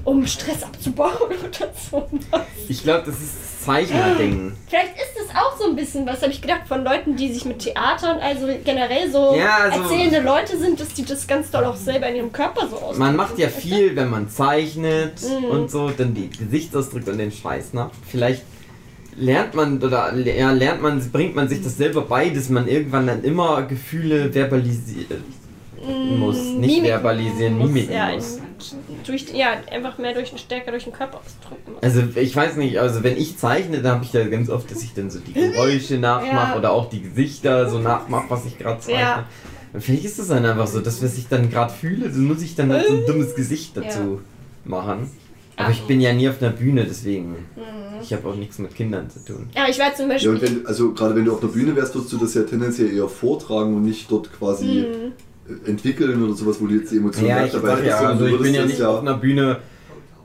um 0.04 0.26
Stress 0.26 0.62
abzubauen 0.62 1.12
oder 1.28 1.72
so. 1.90 2.08
Ich 2.68 2.82
glaube, 2.82 3.02
das 3.06 3.16
ist 3.16 3.34
das 3.40 3.64
Zeichner-Ding. 3.66 4.52
Vielleicht 4.68 4.94
ist 4.96 5.16
es 5.24 5.30
auch 5.36 5.58
so 5.58 5.68
ein 5.68 5.76
bisschen, 5.76 6.06
was 6.06 6.22
habe 6.22 6.32
ich 6.32 6.40
gedacht, 6.40 6.62
von 6.66 6.82
Leuten, 6.84 7.16
die 7.16 7.32
sich 7.32 7.44
mit 7.44 7.58
Theater 7.60 8.14
und 8.14 8.22
also 8.22 8.46
generell 8.64 9.10
so 9.10 9.34
Ja, 9.36 9.58
also- 9.70 9.82
erzählende 9.82 10.20
Leute 10.20 10.56
sind, 10.58 10.80
dass 10.80 10.88
die 10.94 11.04
das 11.04 11.26
ganz 11.26 11.50
doll 11.50 11.64
auch 11.64 11.76
selber 11.76 12.08
in 12.08 12.16
ihrem 12.16 12.32
Körper 12.32 12.68
so 12.68 12.76
ausdrücken. 12.76 12.98
Man 12.98 13.16
macht 13.16 13.38
ja 13.38 13.48
viel, 13.48 13.94
wenn 13.96 14.08
man 14.10 14.28
zeichnet 14.30 15.14
Mhm. 15.22 15.44
und 15.50 15.70
so, 15.70 15.90
dann 15.90 16.14
die 16.14 16.30
Gesichtsausdrücke 16.30 17.10
und 17.12 17.18
den 17.18 17.32
Scheiß 17.32 17.72
nach. 17.74 17.90
Vielleicht 18.08 18.42
lernt 19.16 19.54
man 19.54 19.82
oder 19.82 20.14
ja, 20.16 20.52
lernt 20.52 20.80
man, 20.80 20.98
bringt 21.10 21.34
man 21.36 21.48
sich 21.48 21.62
das 21.62 21.76
selber 21.76 22.02
bei, 22.02 22.30
dass 22.30 22.48
man 22.48 22.66
irgendwann 22.66 23.06
dann 23.06 23.22
immer 23.24 23.62
Gefühle 23.62 24.32
verbalisieren 24.32 25.24
muss. 26.18 26.36
Nicht 26.36 26.58
Mimiken 26.60 26.84
verbalisieren, 26.86 27.58
muss, 27.58 27.68
mimiken 27.68 27.94
ja, 27.94 28.12
muss. 28.12 28.38
Durch, 29.06 29.26
ja, 29.32 29.48
einfach 29.70 29.98
mehr 29.98 30.14
durch, 30.14 30.32
stärker 30.36 30.70
durch 30.70 30.84
den 30.84 30.92
Körper 30.92 31.18
ausdrücken 31.24 31.72
muss. 31.74 31.82
Also 31.82 32.02
ich 32.16 32.34
weiß 32.34 32.56
nicht, 32.56 32.78
also 32.78 33.02
wenn 33.02 33.16
ich 33.16 33.38
zeichne, 33.38 33.82
dann 33.82 33.94
habe 33.96 34.04
ich 34.04 34.12
ja 34.12 34.24
ganz 34.24 34.48
oft, 34.50 34.70
dass 34.70 34.82
ich 34.82 34.94
dann 34.94 35.10
so 35.10 35.18
die 35.20 35.32
Geräusche 35.32 35.94
nachmache 35.98 36.52
Ja. 36.52 36.56
oder 36.58 36.72
auch 36.72 36.88
die 36.90 37.02
Gesichter 37.02 37.68
so 37.70 37.78
nachmache, 37.78 38.26
was 38.28 38.46
ich 38.46 38.58
gerade 38.58 38.80
zeichne. 38.80 39.00
Ja. 39.00 39.24
Und 39.72 39.82
vielleicht 39.82 40.04
ist 40.04 40.18
es 40.18 40.28
dann 40.28 40.44
einfach 40.44 40.66
so, 40.66 40.80
dass 40.80 41.02
was 41.02 41.16
ich 41.16 41.28
dann 41.28 41.48
gerade 41.50 41.72
fühle, 41.72 42.08
dann 42.08 42.24
muss 42.26 42.42
ich 42.42 42.54
dann 42.56 42.72
halt 42.72 42.86
so 42.88 42.94
ein 42.94 43.04
dummes 43.06 43.34
Gesicht 43.34 43.76
dazu 43.76 44.20
machen. 44.64 45.10
Aber 45.56 45.70
ich 45.72 45.82
bin 45.82 46.00
ja 46.00 46.12
nie 46.14 46.26
auf 46.28 46.40
einer 46.40 46.52
Bühne, 46.52 46.84
deswegen. 46.84 47.30
Mhm. 47.54 48.00
Ich 48.02 48.12
habe 48.14 48.26
auch 48.28 48.34
nichts 48.34 48.58
mit 48.58 48.74
Kindern 48.74 49.10
zu 49.10 49.22
tun. 49.22 49.50
Ja, 49.54 49.68
ich 49.68 49.78
war 49.78 49.94
zum 49.94 50.06
Ja, 50.08 50.14
Beispiel. 50.14 50.30
und 50.30 50.40
wenn, 50.42 50.66
also 50.66 50.94
gerade 50.94 51.14
wenn 51.14 51.26
du 51.26 51.34
auf 51.34 51.40
der 51.40 51.48
Bühne 51.48 51.76
wärst, 51.76 51.94
würdest 51.94 52.12
du 52.14 52.16
das 52.16 52.32
ja 52.32 52.42
tendenziell 52.44 52.90
eher 52.96 53.08
vortragen 53.08 53.76
und 53.76 53.82
nicht 53.84 54.10
dort 54.10 54.32
quasi 54.32 54.64
Mhm. 54.64 55.12
Entwickeln 55.66 56.22
oder 56.22 56.34
sowas, 56.34 56.56
wo 56.60 56.66
du 56.66 56.74
jetzt 56.74 56.92
die 56.92 56.96
Emotionen 56.98 57.28
Ja, 57.28 57.44
ich, 57.44 57.52
dabei 57.52 57.84
ja, 57.84 57.98
also 57.98 58.26
ich 58.26 58.38
bin 58.40 58.54
ja 58.54 58.64
nicht 58.64 58.82
auf 58.82 59.00
einer 59.00 59.14
Bühne 59.14 59.58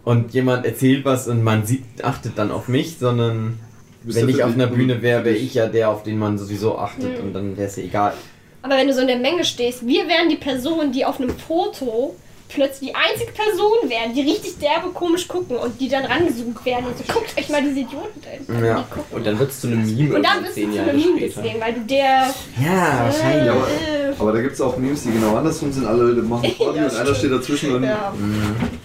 und 0.03 0.33
jemand 0.33 0.65
erzählt 0.65 1.03
was 1.05 1.27
und 1.27 1.43
man 1.43 1.65
sieht, 1.65 1.83
achtet 2.03 2.37
dann 2.37 2.51
auf 2.51 2.67
mich, 2.67 2.97
sondern 2.99 3.59
wenn 4.03 4.29
ja 4.29 4.35
ich 4.35 4.43
auf 4.43 4.53
einer 4.53 4.67
Bühne 4.67 5.01
wäre, 5.01 5.25
wäre 5.25 5.35
ich 5.35 5.55
ja 5.55 5.67
der, 5.67 5.89
auf 5.89 6.03
den 6.03 6.19
man 6.19 6.37
sowieso 6.37 6.77
achtet 6.77 7.19
Mhm. 7.19 7.27
und 7.27 7.33
dann 7.33 7.57
wäre 7.57 7.67
es 7.67 7.75
ja 7.75 7.83
egal. 7.83 8.13
Aber 8.61 8.75
wenn 8.77 8.87
du 8.87 8.93
so 8.93 9.01
in 9.01 9.07
der 9.07 9.17
Menge 9.19 9.43
stehst, 9.43 9.85
wir 9.85 10.07
wären 10.07 10.29
die 10.29 10.37
Person, 10.37 10.91
die 10.91 11.05
auf 11.05 11.19
einem 11.19 11.31
Foto 11.37 12.15
plötzlich 12.47 12.89
die 12.91 12.95
einzige 12.95 13.31
Person 13.31 13.89
wären, 13.89 14.13
die 14.13 14.21
richtig 14.21 14.57
derbe 14.59 14.89
komisch 14.89 15.27
gucken 15.27 15.57
und 15.57 15.79
die 15.81 15.89
dann 15.89 16.05
rangezoomt 16.05 16.63
werden 16.65 16.85
und 16.85 16.97
so, 16.97 17.03
guckt 17.13 17.37
euch 17.37 17.49
mal 17.49 17.61
diese 17.61 17.79
Idioten 17.81 18.21
an. 18.57 18.63
Ja. 18.65 18.85
Die. 19.11 19.15
Und 19.15 19.25
dann 19.25 19.39
wird 19.39 19.51
es 19.51 19.61
zu 19.61 19.67
einem 19.67 19.95
Meme 19.95 20.15
Und 20.15 20.23
dann 20.23 20.41
bist 20.43 20.51
du 20.57 20.61
zehn 20.61 20.71
zu 20.71 20.77
Jahre 20.77 20.89
einem 20.91 20.99
Meme 20.99 21.17
später. 21.17 21.41
deswegen, 21.41 21.61
weil 21.61 21.73
du 21.73 21.79
der. 21.81 22.33
Ja, 22.63 23.03
wahrscheinlich. 23.05 23.49
aber- 23.51 23.67
Äh, 23.67 24.13
Aber 24.19 24.31
da 24.31 24.41
gibt 24.41 24.53
es 24.53 24.61
auch 24.61 24.77
Memes, 24.77 25.03
die 25.03 25.11
genau 25.11 25.35
andersrum 25.35 25.71
sind. 25.73 25.85
Alle 25.85 26.03
Leute 26.03 26.21
machen 26.21 26.43
Party 26.57 26.77
Ja, 26.79 26.85
und 26.85 26.95
einer 26.95 27.15
steht 27.15 27.31
dazwischen 27.31 27.75
und 27.75 27.83
ja. 27.83 28.13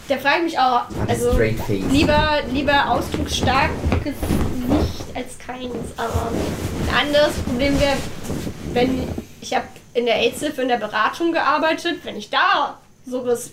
Der 0.09 0.18
fragt 0.18 0.42
mich 0.44 0.59
auch, 0.59 0.83
also 1.07 1.38
lieber, 1.92 2.38
lieber 2.53 2.90
ausdrucksstarkes 2.90 4.14
Licht 4.68 5.16
als 5.16 5.38
keines. 5.38 5.73
Aber 5.96 6.31
ein 6.88 7.07
anderes 7.07 7.33
Problem 7.46 7.79
wäre, 7.81 7.96
wenn 8.73 9.05
ich 9.40 9.55
habe 9.55 9.66
in 9.94 10.07
der 10.07 10.16
AIDS-Hilfe 10.16 10.62
in 10.62 10.68
der 10.68 10.77
Beratung 10.79 11.33
gearbeitet, 11.33 11.99
wenn 12.05 12.16
ich 12.16 12.31
da 12.31 12.79
sowas 13.11 13.51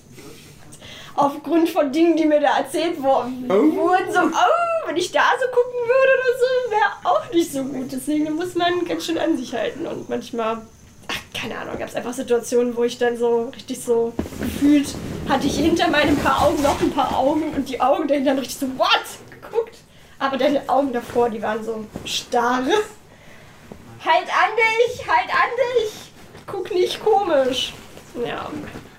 aufgrund 1.15 1.69
von 1.69 1.91
Dingen, 1.91 2.15
die 2.15 2.25
mir 2.25 2.39
da 2.39 2.57
erzählt 2.57 3.01
wurden, 3.01 3.49
wurden 3.49 4.13
so, 4.13 4.19
oh, 4.19 4.87
wenn 4.87 4.97
ich 4.97 5.11
da 5.11 5.23
so 5.39 5.47
gucken 5.47 5.79
würde 5.81 6.11
oder 6.13 6.39
so, 6.39 6.71
wäre 6.71 7.15
auch 7.15 7.33
nicht 7.33 7.51
so 7.51 7.63
gut. 7.63 7.91
Deswegen 7.91 8.35
muss 8.35 8.55
man 8.55 8.85
ganz 8.85 9.05
schön 9.05 9.17
an 9.17 9.35
sich 9.35 9.53
halten 9.53 9.87
und 9.87 10.09
manchmal, 10.09 10.61
ach, 11.07 11.39
keine 11.39 11.57
Ahnung, 11.57 11.79
gab 11.79 11.89
es 11.89 11.95
einfach 11.95 12.13
Situationen, 12.13 12.75
wo 12.77 12.83
ich 12.83 12.97
dann 12.97 13.17
so 13.17 13.51
richtig 13.53 13.83
so 13.83 14.13
gefühlt, 14.39 14.95
hatte 15.27 15.47
ich 15.47 15.57
hinter 15.57 15.87
meinem 15.87 16.17
paar 16.17 16.45
Augen 16.45 16.61
noch 16.61 16.79
ein 16.79 16.91
paar 16.91 17.17
Augen 17.17 17.53
und 17.55 17.67
die 17.67 17.81
Augen 17.81 18.07
dahinter 18.07 18.31
dann 18.31 18.39
richtig 18.39 18.59
so, 18.59 18.67
what? 18.77 19.03
geguckt. 19.49 19.77
Aber 20.19 20.37
deine 20.37 20.67
Augen 20.67 20.93
davor, 20.93 21.29
die 21.29 21.41
waren 21.41 21.63
so 21.63 21.85
starr. 22.05 22.63
Halt 24.03 24.27
an 24.27 24.51
dich, 24.55 25.07
halt 25.07 25.29
an 25.29 25.49
dich. 25.57 25.93
Guck 26.45 26.71
nicht 26.71 27.03
komisch. 27.03 27.73
Ja. 28.25 28.49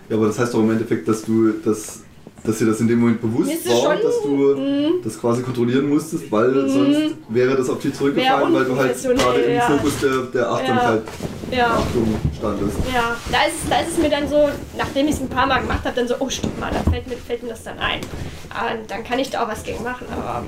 Ja, 0.09 0.17
aber 0.17 0.27
das 0.29 0.39
heißt 0.39 0.55
doch 0.55 0.61
im 0.61 0.71
Endeffekt, 0.71 1.07
dass 1.09 1.23
du 1.23 1.53
das, 1.65 2.01
dass 2.45 2.59
dir 2.59 2.67
das 2.67 2.81
in 2.81 2.89
dem 2.89 3.01
Moment 3.01 3.21
bewusst 3.21 3.51
war, 3.69 3.95
schon- 3.95 4.03
dass 4.03 4.23
du 4.23 4.29
Mhm. 4.57 5.03
das 5.05 5.21
quasi 5.21 5.43
kontrollieren 5.43 5.89
musstest, 5.89 6.31
weil 6.33 6.69
sonst 6.69 7.15
wäre 7.29 7.57
das 7.57 7.69
auf 7.69 7.79
dich 7.81 7.93
zurückgefallen, 7.95 8.55
weil 8.55 8.65
du 8.65 8.77
halt 8.77 9.03
gerade 9.03 9.41
im 9.41 9.55
ja. 9.55 9.61
Fokus 9.63 9.93
der, 10.01 10.23
der 10.33 10.51
Achtsamkeit 10.51 11.03
Ja. 11.51 11.67
Achtung 11.75 12.15
standest. 12.39 12.77
Ja, 12.95 13.17
da 13.33 13.39
ist, 13.47 13.65
es- 13.65 13.71
da 13.71 13.81
ist 13.81 13.93
es 13.93 13.99
mir 13.99 14.09
dann 14.11 14.29
so, 14.29 14.49
nachdem 14.77 15.09
ich 15.09 15.15
es 15.15 15.21
ein 15.21 15.29
paar 15.29 15.47
Mal 15.47 15.61
gemacht 15.61 15.85
habe, 15.85 15.95
dann 15.97 16.09
so, 16.09 16.15
oh 16.21 16.29
stimmt 16.31 16.59
mal, 16.61 16.71
da 16.73 16.91
fällt 16.91 17.07
mir, 17.09 17.17
fällt 17.17 17.43
mir 17.43 17.51
das 17.51 17.65
dann 17.65 17.79
ein. 17.79 18.01
Und 18.01 18.91
dann 18.91 19.05
kann 19.05 19.19
ich 19.19 19.31
da 19.31 19.45
auch 19.45 19.49
was 19.49 19.63
gegen 19.63 19.83
machen, 19.83 20.07
aber 20.11 20.45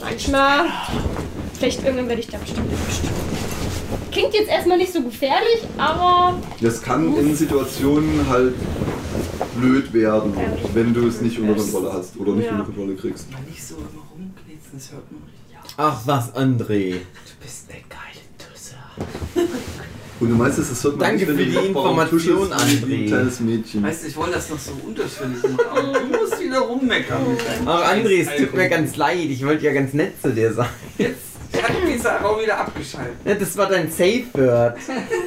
manchmal, 0.00 0.64
vielleicht 1.58 1.82
irgendwann 1.84 2.08
werde 2.08 2.20
ich 2.20 2.28
da 2.28 2.38
bestimmt 2.38 2.70
erwischt. 2.70 3.02
Klingt 4.12 4.34
jetzt 4.34 4.48
erstmal 4.48 4.78
nicht 4.78 4.92
so 4.92 5.02
gefährlich, 5.02 5.60
aber 5.76 6.38
Das 6.60 6.80
kann 6.82 7.16
in 7.16 7.34
Situationen 7.34 8.26
halt 8.28 8.54
blöd 9.60 9.92
werden, 9.92 10.32
Ja. 10.34 10.68
wenn 10.74 10.94
du 10.94 11.06
es 11.08 11.20
nicht 11.20 11.38
unter 11.38 11.54
Kontrolle 11.54 11.92
hast 11.92 12.16
oder 12.18 12.32
nicht 12.32 12.46
Ja. 12.46 12.52
unter 12.52 12.64
Kontrolle 12.64 12.94
kriegst. 12.94 13.30
Mal 13.32 13.40
nicht 13.48 13.64
so 13.64 13.74
immer 13.76 14.02
rumknitzen, 14.12 14.70
das 14.74 14.92
hört 14.92 15.10
man 15.12 15.22
richtig. 15.24 15.74
Ach 15.76 16.00
was, 16.04 16.34
André. 16.34 16.92
Du 16.92 17.42
bist 17.42 17.68
eine 17.70 17.80
geile 17.88 18.22
Tusse. 18.38 18.74
Und 20.20 20.30
du 20.30 20.34
meinst, 20.36 20.58
das 20.58 20.84
hört 20.84 20.96
man 20.96 21.00
Danke 21.08 21.16
nicht, 21.18 21.28
wenn 21.28 21.36
für 21.38 21.44
du 21.44 21.60
die 21.60 21.66
Information, 21.66 22.20
wie 22.20 22.52
André. 22.52 22.94
ein 23.02 23.06
kleines 23.06 23.40
Mädchen. 23.40 23.82
Weißt 23.82 24.04
du, 24.04 24.08
ich 24.08 24.16
wollte 24.16 24.32
das 24.34 24.50
noch 24.50 24.58
so 24.58 24.72
unterschwellig 24.86 25.42
machen, 25.42 25.66
aber 25.70 25.98
du 26.00 26.06
musst 26.06 26.40
wieder 26.40 26.58
rummeckern. 26.60 27.22
Ach 27.66 27.92
André, 27.92 28.20
es 28.22 28.36
tut 28.36 28.54
mir 28.54 28.68
ganz 28.68 28.96
leid. 28.96 29.18
Ich 29.18 29.44
wollte 29.44 29.64
ja 29.64 29.72
ganz 29.72 29.92
nett 29.92 30.12
zu 30.22 30.30
dir 30.32 30.52
sein. 30.52 30.68
Jetzt 30.98 31.33
hat 31.62 31.72
Lisa 31.84 32.20
auch 32.24 32.40
wieder 32.40 32.58
abgeschaltet. 32.58 33.14
Ja, 33.24 33.34
Das 33.34 33.56
war 33.56 33.68
dein 33.68 33.90
Safe 33.90 34.24
Word. 34.34 34.76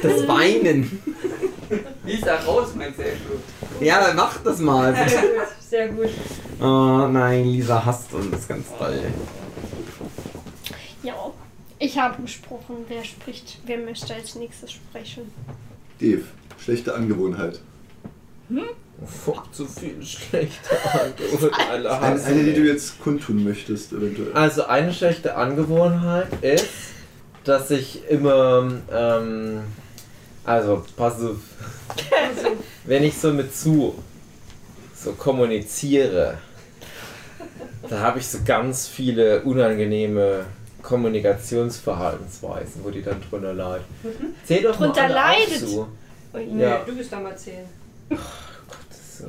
Das 0.02 0.28
Weinen. 0.28 1.00
Lisa, 2.04 2.36
raus, 2.36 2.68
mein 2.76 2.94
Safe. 2.94 3.16
Ja, 3.80 4.12
mach 4.14 4.38
das 4.42 4.58
mal. 4.58 4.94
Sehr 4.94 5.06
gut, 5.22 5.48
sehr 5.60 5.88
gut. 5.88 6.08
Oh 6.60 7.06
nein, 7.08 7.44
Lisa 7.44 7.84
hasst 7.84 8.12
uns 8.12 8.48
ganz 8.48 8.66
toll. 8.78 9.00
ja. 11.02 11.14
Ich 11.80 11.96
habe 11.96 12.20
gesprochen, 12.22 12.84
wer 12.88 13.04
spricht, 13.04 13.58
wer 13.64 13.78
möchte 13.78 14.12
als 14.12 14.34
nächstes 14.34 14.72
sprechen? 14.72 15.32
Dave, 16.00 16.24
schlechte 16.58 16.92
Angewohnheit. 16.92 17.60
Fuck, 19.06 19.54
zu 19.54 19.66
viel 19.66 20.02
schlechte 20.04 20.70
Angewohnheit. 20.92 21.60
Alle 21.70 22.00
Eine, 22.00 22.24
eine, 22.24 22.44
die 22.44 22.54
du 22.54 22.62
jetzt 22.66 23.00
kundtun 23.00 23.44
möchtest, 23.44 23.92
eventuell. 23.92 24.32
Also 24.32 24.64
eine 24.66 24.92
schlechte 24.92 25.36
Angewohnheit 25.36 26.26
ist, 26.42 26.66
dass 27.44 27.70
ich 27.70 28.08
immer, 28.10 28.70
ähm, 28.92 29.60
also 30.44 30.84
pass 30.96 31.22
auf, 31.22 31.36
wenn 32.84 33.04
ich 33.04 33.16
so 33.16 33.32
mit 33.32 33.54
zu 33.56 33.94
so 34.94 35.12
kommuniziere, 35.12 36.38
da 37.88 38.00
habe 38.00 38.18
ich 38.18 38.26
so 38.26 38.38
ganz 38.44 38.88
viele 38.88 39.42
unangenehme 39.42 40.44
Kommunikationsverhaltensweisen, 40.82 42.82
wo 42.84 42.90
die 42.90 43.02
dann 43.02 43.22
drunter 43.30 43.54
leiden. 43.54 43.84
Zähl 44.44 44.62
doch 44.62 44.76
Drunter 44.76 45.08
mal 45.08 45.16
alle 45.16 45.44
auf 45.44 45.48
leidet? 45.50 45.68
zu. 45.68 45.88
Nee, 46.34 46.62
Ja. 46.62 46.82
du 46.84 46.94
bist 46.96 47.12
da 47.12 47.20
mal 47.20 47.36
zehn. 47.36 47.60
So, 49.18 49.26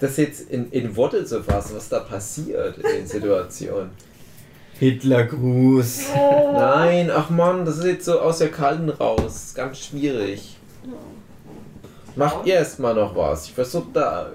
Das 0.00 0.16
jetzt 0.16 0.50
in, 0.50 0.70
in 0.70 0.96
Worte 0.96 1.24
zu 1.24 1.42
fassen, 1.42 1.76
was 1.76 1.88
da 1.88 2.00
passiert 2.00 2.78
in 2.78 2.82
den 2.82 3.06
Situationen. 3.06 3.90
Hitlergruß. 4.78 6.06
Oh. 6.16 6.52
Nein, 6.54 7.10
ach 7.10 7.30
Mann, 7.30 7.64
das 7.64 7.78
ist 7.78 7.84
jetzt 7.84 8.04
so 8.04 8.18
aus 8.18 8.38
der 8.38 8.50
Kalten 8.50 8.88
raus. 8.88 9.36
Ist 9.36 9.54
ganz 9.54 9.78
schwierig. 9.78 10.56
Macht 12.16 12.46
ihr 12.46 12.54
erstmal 12.54 12.94
noch 12.94 13.14
was. 13.14 13.46
Ich 13.46 13.54
versuche 13.54 13.86
da 13.92 14.30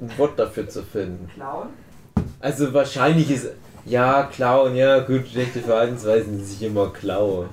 ein 0.00 0.18
Wort 0.18 0.38
dafür 0.38 0.68
zu 0.68 0.82
finden. 0.82 1.28
Klauen? 1.34 1.68
Also 2.38 2.72
wahrscheinlich 2.72 3.30
ist. 3.30 3.48
Ja, 3.90 4.22
klauen, 4.22 4.76
ja, 4.76 5.00
gut, 5.00 5.26
schlechte 5.32 5.58
Verhaltensweisen, 5.58 6.38
die 6.38 6.44
sich 6.44 6.62
immer 6.62 6.92
klauen. 6.92 7.48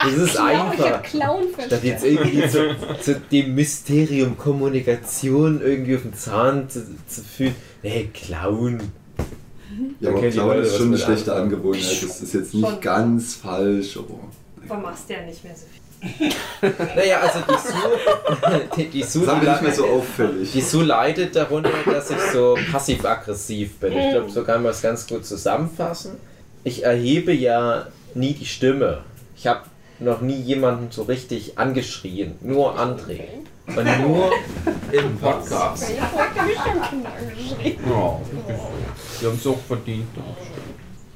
Das 0.00 0.12
ist 0.12 0.34
Ich 0.34 0.40
einfach. 0.40 0.90
hab 0.90 1.04
Clown 1.04 1.44
Statt 1.66 1.84
jetzt 1.84 2.04
irgendwie 2.04 2.48
zu, 2.48 2.76
zu 3.00 3.20
dem 3.30 3.54
Mysterium 3.54 4.36
Kommunikation 4.36 5.60
irgendwie 5.62 5.94
auf 5.94 6.02
den 6.02 6.14
Zahn 6.14 6.68
zu, 6.68 6.84
zu 7.06 7.22
fühlen. 7.22 7.54
Nee, 7.84 8.10
klauen. 8.12 8.92
Ja, 10.00 10.10
aber 10.10 10.28
Klauen 10.28 10.58
ist 10.58 10.76
schon 10.76 10.88
eine 10.88 10.98
schlechte 10.98 11.32
anfangen. 11.32 11.54
Angewohnheit. 11.54 12.02
Das 12.02 12.20
ist 12.20 12.34
jetzt 12.34 12.52
nicht 12.52 12.82
ganz 12.82 13.34
falsch, 13.34 13.96
aber. 13.96 14.18
Vermachst 14.66 15.08
ja 15.10 15.22
nicht 15.22 15.44
mehr 15.44 15.54
so 15.54 15.66
viel. 15.72 15.83
Naja, 16.96 17.20
also 17.20 17.40
die 17.40 17.58
Su, 17.68 18.76
die, 18.76 18.88
die 18.88 19.02
Su, 19.02 19.24
Sagen 19.24 19.42
wir 19.42 19.50
nicht 19.52 19.62
mehr 19.62 19.72
so 19.72 19.86
auffällig. 19.86 20.52
Die 20.52 20.60
Su 20.60 20.82
leidet 20.82 21.34
darunter, 21.36 21.70
dass 21.86 22.10
ich 22.10 22.20
so 22.32 22.56
passiv-aggressiv 22.72 23.78
bin. 23.78 23.92
Ich 23.92 24.10
glaube, 24.10 24.30
so 24.30 24.44
kann 24.44 24.62
man 24.62 24.72
es 24.72 24.82
ganz 24.82 25.06
gut 25.06 25.24
zusammenfassen. 25.24 26.12
Ich 26.62 26.84
erhebe 26.84 27.32
ja 27.32 27.86
nie 28.14 28.34
die 28.34 28.46
Stimme. 28.46 29.00
Ich 29.36 29.46
habe 29.46 29.62
noch 29.98 30.20
nie 30.20 30.40
jemanden 30.40 30.90
so 30.90 31.02
richtig 31.02 31.58
angeschrien. 31.58 32.36
Nur 32.40 32.78
André. 32.78 33.20
Und 33.66 34.00
nur 34.02 34.30
im 34.92 35.16
Podcast. 35.18 35.90
Ich 35.90 36.00
hab 36.00 36.46
mich 36.46 36.56
schon. 36.56 37.06
Oh, 37.90 38.20
die 39.20 39.26
haben 39.26 39.38
es 39.38 39.46
auch 39.46 39.58
verdient. 39.66 40.08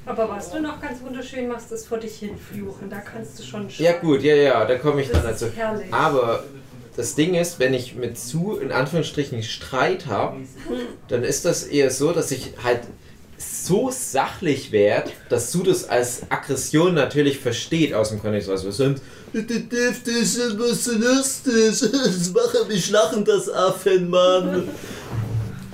Aber 0.09 0.27
was 0.29 0.51
du 0.51 0.59
noch 0.59 0.81
ganz 0.81 1.01
wunderschön 1.01 1.47
machst, 1.47 1.71
ist 1.71 1.87
vor 1.87 1.99
dich 1.99 2.15
hin 2.15 2.31
fluchen. 2.37 2.89
Da 2.89 2.97
kannst 2.97 3.37
du 3.39 3.43
schon 3.43 3.69
Ja 3.77 3.91
schreien. 3.91 4.01
gut, 4.01 4.23
ja, 4.23 4.35
ja, 4.35 4.65
da 4.65 4.75
komme 4.77 5.01
ich 5.01 5.09
dann 5.11 5.21
Das 5.23 5.33
ist 5.33 5.41
dazu. 5.43 5.55
herrlich. 5.55 5.93
Aber 5.93 6.43
das 6.95 7.13
Ding 7.15 7.35
ist, 7.35 7.59
wenn 7.59 7.73
ich 7.75 7.95
mit 7.95 8.17
Sue 8.17 8.59
in 8.59 8.71
Anführungsstrichen 8.71 9.43
Streit 9.43 10.07
habe, 10.07 10.37
dann 11.07 11.23
ist 11.23 11.45
das 11.45 11.63
eher 11.63 11.91
so, 11.91 12.11
dass 12.11 12.31
ich 12.31 12.53
halt 12.63 12.81
so 13.37 13.89
sachlich 13.91 14.71
werde, 14.71 15.11
dass 15.29 15.51
Sue 15.51 15.63
das 15.63 15.87
als 15.87 16.23
Aggression 16.29 16.93
natürlich 16.95 17.37
versteht 17.39 17.93
aus 17.93 18.09
dem 18.09 18.19
Kontext. 18.19 18.49
Also 18.49 18.71
sonst, 18.71 19.01
das 19.31 19.43
ist 20.07 20.59
was 20.59 20.87
lustig, 20.87 21.91
das 21.91 22.33
macht 22.33 22.67
mich 22.67 22.89
lachen, 22.89 23.23
das 23.23 23.47
Affenmann. 23.49 24.67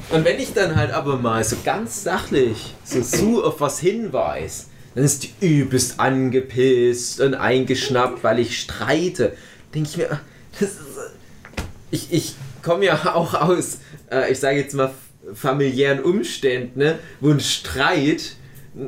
Und 0.09 0.23
wenn 0.23 0.39
ich 0.39 0.53
dann 0.53 0.75
halt 0.75 0.91
aber 0.91 1.17
mal 1.17 1.43
so 1.43 1.57
ganz 1.63 2.03
sachlich 2.03 2.75
so 2.83 3.01
Sue 3.01 3.43
auf 3.43 3.59
was 3.59 3.79
hinweise, 3.79 4.65
dann 4.93 5.03
ist 5.03 5.23
die 5.23 5.33
übelst 5.45 5.99
angepisst 5.99 7.19
und 7.19 7.33
eingeschnappt, 7.33 8.23
weil 8.23 8.39
ich 8.39 8.59
streite. 8.59 9.35
Denke 9.73 9.89
ich 9.89 9.97
mir, 9.97 10.11
ah, 10.11 10.21
ist, 10.59 10.77
ich, 11.91 12.13
ich 12.13 12.35
komme 12.61 12.85
ja 12.85 13.13
auch 13.15 13.33
aus, 13.33 13.79
äh, 14.11 14.31
ich 14.31 14.39
sage 14.39 14.59
jetzt 14.59 14.73
mal, 14.73 14.93
familiären 15.33 16.01
Umständen, 16.03 16.79
ne, 16.79 16.99
wo 17.19 17.31
ein 17.31 17.39
Streit 17.39 18.35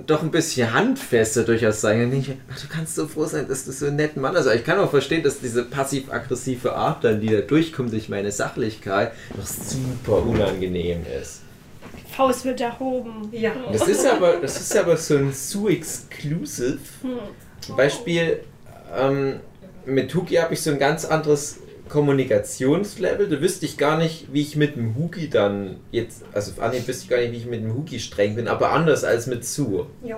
doch 0.06 0.22
ein 0.22 0.32
bisschen 0.32 0.74
handfester 0.74 1.44
durchaus 1.44 1.82
sein. 1.82 2.00
Dann 2.00 2.12
denke 2.12 2.32
ich 2.32 2.38
ach, 2.52 2.62
du 2.62 2.68
kannst 2.68 2.96
so 2.96 3.08
froh 3.08 3.26
sein, 3.26 3.48
dass 3.48 3.66
du 3.66 3.72
so 3.72 3.86
einen 3.88 3.96
netten 3.96 4.22
Mann 4.22 4.36
hast. 4.36 4.48
Also 4.48 4.58
ich 4.58 4.66
kann 4.66 4.80
auch 4.80 4.90
verstehen, 4.90 5.24
dass 5.24 5.40
diese 5.40 5.64
passiv-aggressive 5.64 6.74
Art 6.76 7.04
dann, 7.04 7.22
die 7.22 7.30
da 7.30 7.42
durchkommt 7.42 7.94
durch 7.94 8.10
meine 8.10 8.32
Sachlichkeit, 8.32 9.14
doch 9.36 9.46
super 9.46 10.26
unangenehm 10.26 11.06
ist. 11.22 11.42
Faust 12.16 12.46
wird 12.46 12.60
erhoben. 12.60 13.30
Ja. 13.32 13.52
Das 13.72 13.88
ist 13.88 14.06
aber, 14.06 14.38
das 14.42 14.60
ist 14.60 14.76
aber 14.76 14.98
so 14.98 15.18
ein 15.18 15.32
Sue 15.32 15.72
Exclusive. 15.72 16.80
Beispiel, 17.76 18.42
ähm, 18.96 19.40
mit 19.86 20.14
Hugi 20.14 20.36
habe 20.36 20.54
ich 20.54 20.62
so 20.62 20.72
ein 20.72 20.80
ganz 20.80 21.06
anderes 21.06 21.60
Kommunikationslevel. 21.90 23.28
Da 23.30 23.42
wüsste 23.42 23.66
ich 23.66 23.78
gar 23.78 23.98
nicht, 23.98 24.28
wie 24.32 24.42
ich 24.42 24.56
mit 24.56 24.76
dem 24.76 24.96
Hugi 24.96 25.30
dann 25.30 25.78
jetzt, 25.92 26.24
also 26.34 26.52
auf 26.52 26.60
Anhieb 26.62 26.88
wüsste 26.88 27.04
ich 27.04 27.10
gar 27.10 27.20
nicht, 27.20 27.32
wie 27.32 27.38
ich 27.38 27.46
mit 27.46 27.64
dem 27.64 27.74
Hugi 27.74 28.00
streng 28.00 28.36
bin, 28.36 28.48
aber 28.48 28.72
anders 28.72 29.04
als 29.04 29.28
mit 29.28 29.46
Sue. 29.46 29.86
Ja. 30.04 30.18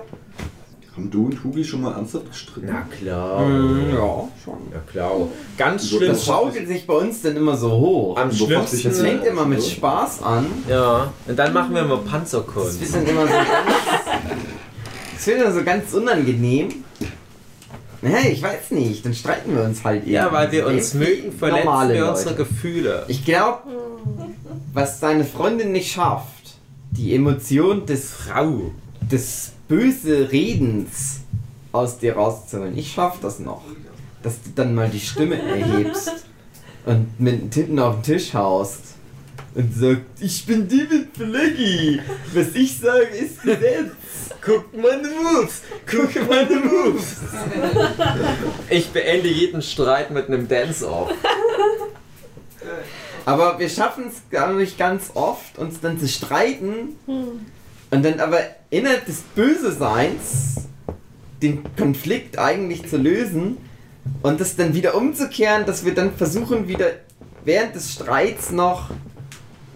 Haben 0.96 1.08
du 1.08 1.26
und 1.26 1.44
Hugi 1.44 1.62
schon 1.64 1.82
mal 1.82 1.92
ernsthaft 1.94 2.28
gestritten? 2.30 2.68
Na 2.72 2.82
klar. 2.82 3.46
Mhm, 3.46 3.90
ja, 3.94 4.28
schon. 4.44 4.58
Ja 4.72 4.80
klar. 4.90 5.12
Ganz 5.56 5.84
So, 5.84 5.98
schlimm. 5.98 6.08
Das 6.12 6.24
schaukelt 6.26 6.66
sich 6.66 6.84
bei 6.84 6.94
uns 6.94 7.22
dann 7.22 7.36
immer 7.36 7.56
so 7.56 7.70
hoch. 7.70 8.16
Am 8.16 8.32
schlimmsten. 8.32 8.88
Es 8.90 9.00
fängt 9.00 9.24
immer 9.24 9.44
mit? 9.44 9.62
Spaß 9.62 10.22
an. 10.24 10.46
Ja, 10.68 11.12
und 11.28 11.38
dann 11.38 11.52
machen 11.52 11.74
wir 11.76 11.84
mal 11.84 12.00
Das 12.02 12.10
Panzerkunst. 12.10 12.82
ist 12.82 12.92
dann 12.94 13.06
immer 13.06 13.22
so 13.22 13.32
ganz. 13.32 15.26
Wird 15.26 15.40
dann 15.42 15.54
so 15.54 15.62
ganz 15.62 15.92
unangenehm. 15.94 16.68
Hey, 18.02 18.32
ich 18.32 18.42
weiß 18.42 18.70
nicht, 18.70 19.04
dann 19.04 19.14
streiten 19.14 19.54
wir 19.54 19.62
uns 19.64 19.84
halt 19.84 20.06
Ja, 20.06 20.32
weil 20.32 20.50
wir 20.52 20.66
uns 20.66 20.94
mögen, 20.94 21.32
verletzen 21.32 21.66
normale 21.66 21.94
wir 21.94 22.00
Leute. 22.00 22.12
unsere 22.12 22.34
Gefühle. 22.34 23.04
Ich 23.08 23.24
glaube, 23.24 23.58
was 24.72 25.00
deine 25.00 25.24
Freundin 25.24 25.72
nicht 25.72 25.92
schafft, 25.92 26.54
die 26.92 27.14
Emotion 27.14 27.84
des, 27.86 28.10
Frau. 28.10 28.70
des 29.02 29.52
böse 29.68 30.32
Redens 30.32 31.20
aus 31.72 31.98
dir 31.98 32.14
rauszuholen. 32.16 32.76
Ich 32.76 32.92
schaff 32.92 33.18
das 33.20 33.38
noch. 33.38 33.62
Dass 34.22 34.42
du 34.42 34.50
dann 34.54 34.74
mal 34.74 34.88
die 34.88 35.00
Stimme 35.00 35.40
erhebst 35.40 36.10
und 36.86 37.18
mit 37.20 37.40
den 37.40 37.50
Titten 37.50 37.78
auf 37.78 37.96
den 37.96 38.02
Tisch 38.02 38.34
haust 38.34 38.80
und 39.54 39.74
sagst, 39.74 40.02
ich 40.20 40.46
bin 40.46 40.68
David 40.68 41.12
Pilecki. 41.12 42.00
Was 42.32 42.54
ich 42.54 42.78
sage 42.78 43.06
ist 43.06 43.42
Gesetz. 43.42 43.92
Guck 44.42 44.74
meine 44.74 45.08
Moves! 45.08 45.62
Guck 45.86 46.28
meine 46.28 46.56
Moves! 46.60 47.16
Ich 48.70 48.88
beende 48.88 49.28
jeden 49.28 49.60
Streit 49.60 50.10
mit 50.10 50.28
einem 50.28 50.48
Dance-Off. 50.48 51.10
Aber 53.26 53.58
wir 53.58 53.68
schaffen 53.68 54.04
es, 54.08 54.22
glaube 54.30 54.62
ich, 54.62 54.78
ganz 54.78 55.10
oft, 55.14 55.58
uns 55.58 55.80
dann 55.80 55.98
zu 55.98 56.08
streiten 56.08 56.96
und 57.06 58.04
dann 58.04 58.18
aber 58.20 58.40
innerhalb 58.70 59.04
des 59.04 59.20
Böse-Seins 59.34 60.68
den 61.42 61.62
Konflikt 61.76 62.38
eigentlich 62.38 62.88
zu 62.88 62.96
lösen 62.96 63.58
und 64.22 64.40
das 64.40 64.56
dann 64.56 64.74
wieder 64.74 64.94
umzukehren, 64.94 65.66
dass 65.66 65.84
wir 65.84 65.94
dann 65.94 66.14
versuchen, 66.14 66.68
wieder 66.68 66.92
während 67.44 67.74
des 67.74 67.92
Streits 67.92 68.50
noch 68.50 68.90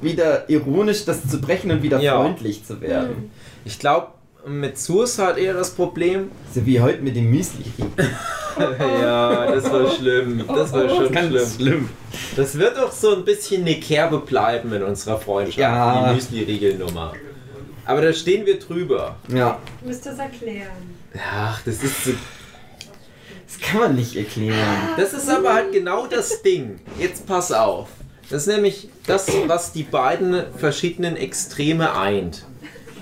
wieder 0.00 0.48
ironisch 0.48 1.04
das 1.04 1.26
zu 1.28 1.40
brechen 1.40 1.70
und 1.70 1.82
wieder 1.82 1.98
Ja. 2.00 2.16
freundlich 2.20 2.64
zu 2.64 2.80
werden. 2.80 3.30
Ich 3.64 3.78
glaube, 3.78 4.08
mit 4.46 4.78
Sus 4.78 5.18
hat 5.18 5.38
eher 5.38 5.54
das 5.54 5.70
Problem. 5.70 6.30
So 6.54 6.64
wie 6.66 6.80
heute 6.80 7.00
mit 7.02 7.16
dem 7.16 7.30
Müsli. 7.30 7.64
Ja, 8.56 9.50
das 9.52 9.64
war 9.72 9.90
schlimm. 9.90 10.44
Das 10.46 10.72
war 10.72 10.88
schon 10.88 11.08
schlimm. 11.12 11.46
schlimm. 11.56 11.88
Das 12.36 12.56
wird 12.56 12.78
auch 12.78 12.92
so 12.92 13.16
ein 13.16 13.24
bisschen 13.24 13.62
eine 13.62 13.74
Kerbe 13.80 14.18
bleiben 14.20 14.72
in 14.72 14.84
unserer 14.84 15.18
Freundschaft. 15.18 15.58
Ja. 15.58 16.08
Die 16.08 16.14
Müsli-Riegel-Nummer. 16.14 17.14
Aber 17.84 18.00
da 18.00 18.12
stehen 18.12 18.46
wir 18.46 18.60
drüber. 18.60 19.16
Ja, 19.26 19.58
Müsst 19.84 20.06
ihr 20.06 20.12
es 20.12 20.18
erklären. 20.20 20.70
Ach, 21.18 21.60
das 21.64 21.82
ist 21.82 22.04
so 22.04 22.12
das 23.46 23.58
kann 23.70 23.80
man 23.80 23.94
nicht 23.96 24.14
erklären. 24.16 24.58
Das 24.96 25.12
ist 25.12 25.28
aber 25.28 25.52
halt 25.54 25.72
genau 25.72 26.06
das 26.06 26.42
Ding. 26.42 26.78
Jetzt 26.98 27.26
pass 27.26 27.50
auf. 27.52 27.88
Das 28.30 28.42
ist 28.42 28.48
nämlich 28.48 28.88
das, 29.06 29.28
was 29.46 29.72
die 29.72 29.82
beiden 29.82 30.44
verschiedenen 30.56 31.16
Extreme 31.16 31.96
eint. 31.96 32.46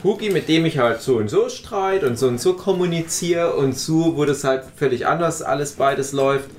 Hugi, 0.03 0.31
mit 0.31 0.49
dem 0.49 0.67
ich 0.67 0.79
halt 0.79 1.01
so 1.01 1.17
und 1.17 1.29
so 1.29 1.49
streit 1.49 2.03
und 2.03 2.19
so 2.19 2.27
und 2.27 2.41
so 2.41 2.55
kommuniziere 2.55 3.55
und 3.55 3.79
Su, 3.79 4.17
wo 4.17 4.25
das 4.25 4.43
halt 4.43 4.65
völlig 4.77 5.07
anders 5.07 5.43
alles 5.43 5.73
beides 5.73 6.13
läuft. 6.13 6.51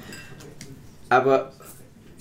Aber 1.10 1.52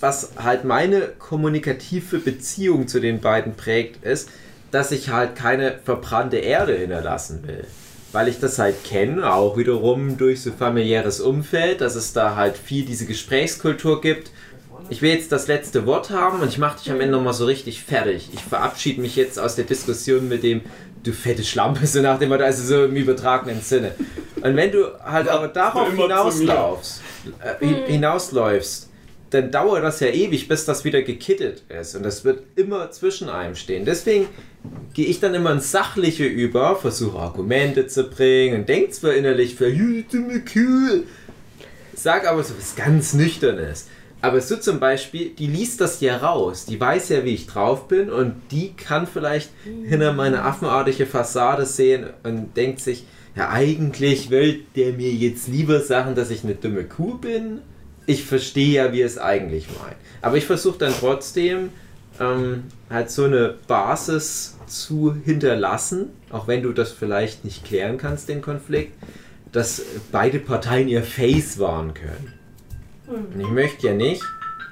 was 0.01 0.31
halt 0.35 0.65
meine 0.65 1.07
kommunikative 1.17 2.19
Beziehung 2.19 2.89
zu 2.89 2.99
den 2.99 3.21
beiden 3.21 3.55
prägt, 3.55 4.03
ist, 4.03 4.29
dass 4.69 4.91
ich 4.91 5.09
halt 5.09 5.35
keine 5.35 5.79
verbrannte 5.85 6.37
Erde 6.37 6.75
hinterlassen 6.75 7.47
will. 7.47 7.65
Weil 8.11 8.27
ich 8.27 8.39
das 8.39 8.59
halt 8.59 8.83
kenne, 8.83 9.33
auch 9.33 9.55
wiederum 9.55 10.17
durch 10.17 10.41
so 10.41 10.51
familiäres 10.51 11.21
Umfeld, 11.21 11.79
dass 11.79 11.95
es 11.95 12.11
da 12.11 12.35
halt 12.35 12.57
viel 12.57 12.83
diese 12.83 13.05
Gesprächskultur 13.05 14.01
gibt. 14.01 14.31
Ich 14.93 15.01
will 15.01 15.09
jetzt 15.09 15.31
das 15.31 15.47
letzte 15.47 15.87
Wort 15.87 16.11
haben 16.11 16.41
und 16.41 16.49
ich 16.49 16.59
mache 16.59 16.77
dich 16.77 16.91
am 16.91 17.01
Ende 17.01 17.13
nochmal 17.17 17.33
so 17.33 17.45
richtig 17.45 17.81
fertig. 17.81 18.29
Ich 18.31 18.41
verabschiede 18.41 19.01
mich 19.01 19.15
jetzt 19.15 19.39
aus 19.39 19.55
der 19.55 19.65
Diskussion 19.65 20.29
mit 20.29 20.43
dem, 20.43 20.61
du 21.01 21.11
fette 21.11 21.43
Schlampe, 21.43 21.87
so 21.87 21.99
nach 21.99 22.19
dem 22.19 22.29
Motto, 22.29 22.43
also 22.43 22.63
so 22.63 22.85
im 22.85 22.95
übertragenen 22.95 23.59
Sinne. 23.61 23.95
Und 24.39 24.55
wenn 24.55 24.71
du 24.71 24.85
halt 25.03 25.29
aber 25.29 25.47
darauf 25.47 25.91
hinauslaufst, 25.91 27.01
äh, 27.39 27.65
hin- 27.65 27.85
hinausläufst, 27.87 28.91
dann 29.31 29.49
dauert 29.49 29.83
das 29.83 29.99
ja 29.99 30.09
ewig, 30.09 30.47
bis 30.47 30.65
das 30.65 30.85
wieder 30.85 31.01
gekittet 31.01 31.63
ist. 31.69 31.95
Und 31.95 32.03
das 32.03 32.23
wird 32.23 32.43
immer 32.55 32.91
zwischen 32.91 33.29
einem 33.29 33.55
stehen. 33.55 33.85
Deswegen 33.85 34.27
gehe 34.93 35.07
ich 35.07 35.19
dann 35.19 35.33
immer 35.33 35.53
ins 35.53 35.71
Sachliche 35.71 36.25
über, 36.25 36.75
versuche 36.75 37.17
Argumente 37.17 37.87
zu 37.87 38.03
bringen 38.03 38.59
und 38.59 38.69
denke 38.69 38.91
zwar 38.91 39.15
innerlich, 39.15 39.55
verhüte 39.55 40.17
mich 40.19 40.43
cool, 40.55 41.05
sag 41.95 42.27
aber 42.27 42.43
so 42.43 42.53
was 42.55 42.75
ganz 42.75 43.15
Nüchternes. 43.15 43.87
Aber 44.23 44.39
so 44.39 44.55
zum 44.55 44.79
Beispiel, 44.79 45.31
die 45.31 45.47
liest 45.47 45.81
das 45.81 45.99
ja 45.99 46.15
raus, 46.15 46.63
die 46.65 46.79
weiß 46.79 47.09
ja, 47.09 47.25
wie 47.25 47.33
ich 47.33 47.45
drauf 47.45 47.89
bin 47.89 48.09
und 48.09 48.35
die 48.51 48.71
kann 48.71 49.05
vielleicht 49.05 49.49
hinter 49.65 50.13
meine 50.13 50.43
affenartige 50.43 51.05
Fassade 51.05 51.65
sehen 51.65 52.05
und 52.23 52.55
denkt 52.55 52.79
sich, 52.79 53.03
ja 53.35 53.49
eigentlich 53.49 54.29
will 54.29 54.61
der 54.77 54.93
mir 54.93 55.11
jetzt 55.11 55.49
lieber 55.49 55.81
sagen, 55.81 56.15
dass 56.15 56.29
ich 56.29 56.45
eine 56.45 56.55
dumme 56.55 56.85
Kuh 56.85 57.17
bin. 57.17 57.59
Ich 58.05 58.23
verstehe 58.23 58.75
ja, 58.75 58.93
wie 58.93 59.01
es 59.01 59.17
eigentlich 59.17 59.67
meint. 59.67 59.97
Aber 60.21 60.37
ich 60.37 60.45
versuche 60.45 60.77
dann 60.77 60.93
trotzdem 60.97 61.71
ähm, 62.17 62.63
halt 62.89 63.11
so 63.11 63.25
eine 63.25 63.55
Basis 63.67 64.57
zu 64.67 65.17
hinterlassen, 65.25 66.11
auch 66.29 66.47
wenn 66.47 66.63
du 66.63 66.71
das 66.71 66.93
vielleicht 66.93 67.43
nicht 67.43 67.65
klären 67.65 67.97
kannst, 67.97 68.29
den 68.29 68.41
Konflikt, 68.41 68.93
dass 69.51 69.81
beide 70.13 70.39
Parteien 70.39 70.87
ihr 70.87 71.03
Face 71.03 71.59
wahren 71.59 71.93
können. 71.93 72.42
Und 73.07 73.39
ich 73.39 73.47
möchte 73.49 73.87
ja 73.87 73.93
nicht, 73.93 74.23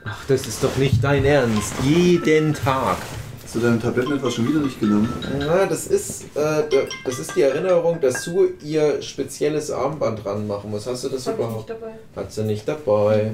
ach, 0.05 0.25
das 0.27 0.47
ist 0.47 0.63
doch 0.63 0.75
nicht 0.77 1.03
dein 1.03 1.25
Ernst, 1.25 1.73
jeden 1.83 2.53
Tag. 2.53 2.97
Hast 3.43 3.55
du 3.55 3.59
deine 3.59 3.79
Tabletten 3.79 4.13
etwa 4.13 4.31
schon 4.31 4.47
wieder 4.47 4.59
nicht 4.61 4.79
genommen? 4.79 5.11
Ja, 5.39 5.65
das 5.65 5.87
ist, 5.87 6.23
äh, 6.37 6.63
das 7.03 7.19
ist 7.19 7.35
die 7.35 7.41
Erinnerung, 7.41 7.99
dass 7.99 8.23
Sue 8.23 8.51
ihr 8.63 9.01
spezielles 9.01 9.69
Armband 9.71 10.23
dran 10.23 10.47
machen 10.47 10.71
muss. 10.71 10.87
Hast 10.87 11.03
du 11.03 11.09
das 11.09 11.27
Hab 11.27 11.33
ich 11.33 11.39
nicht 11.39 11.47
überhaupt? 11.49 11.69
dabei. 11.69 11.91
Hat 12.15 12.31
sie 12.31 12.43
nicht 12.43 12.65
dabei. 12.67 13.31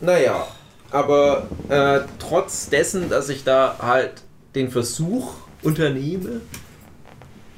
Naja, 0.00 0.46
aber 0.90 1.46
äh, 1.68 2.00
trotz 2.18 2.68
dessen, 2.68 3.08
dass 3.08 3.28
ich 3.28 3.44
da 3.44 3.76
halt 3.80 4.22
den 4.56 4.70
Versuch 4.70 5.34
unternehme, 5.62 6.40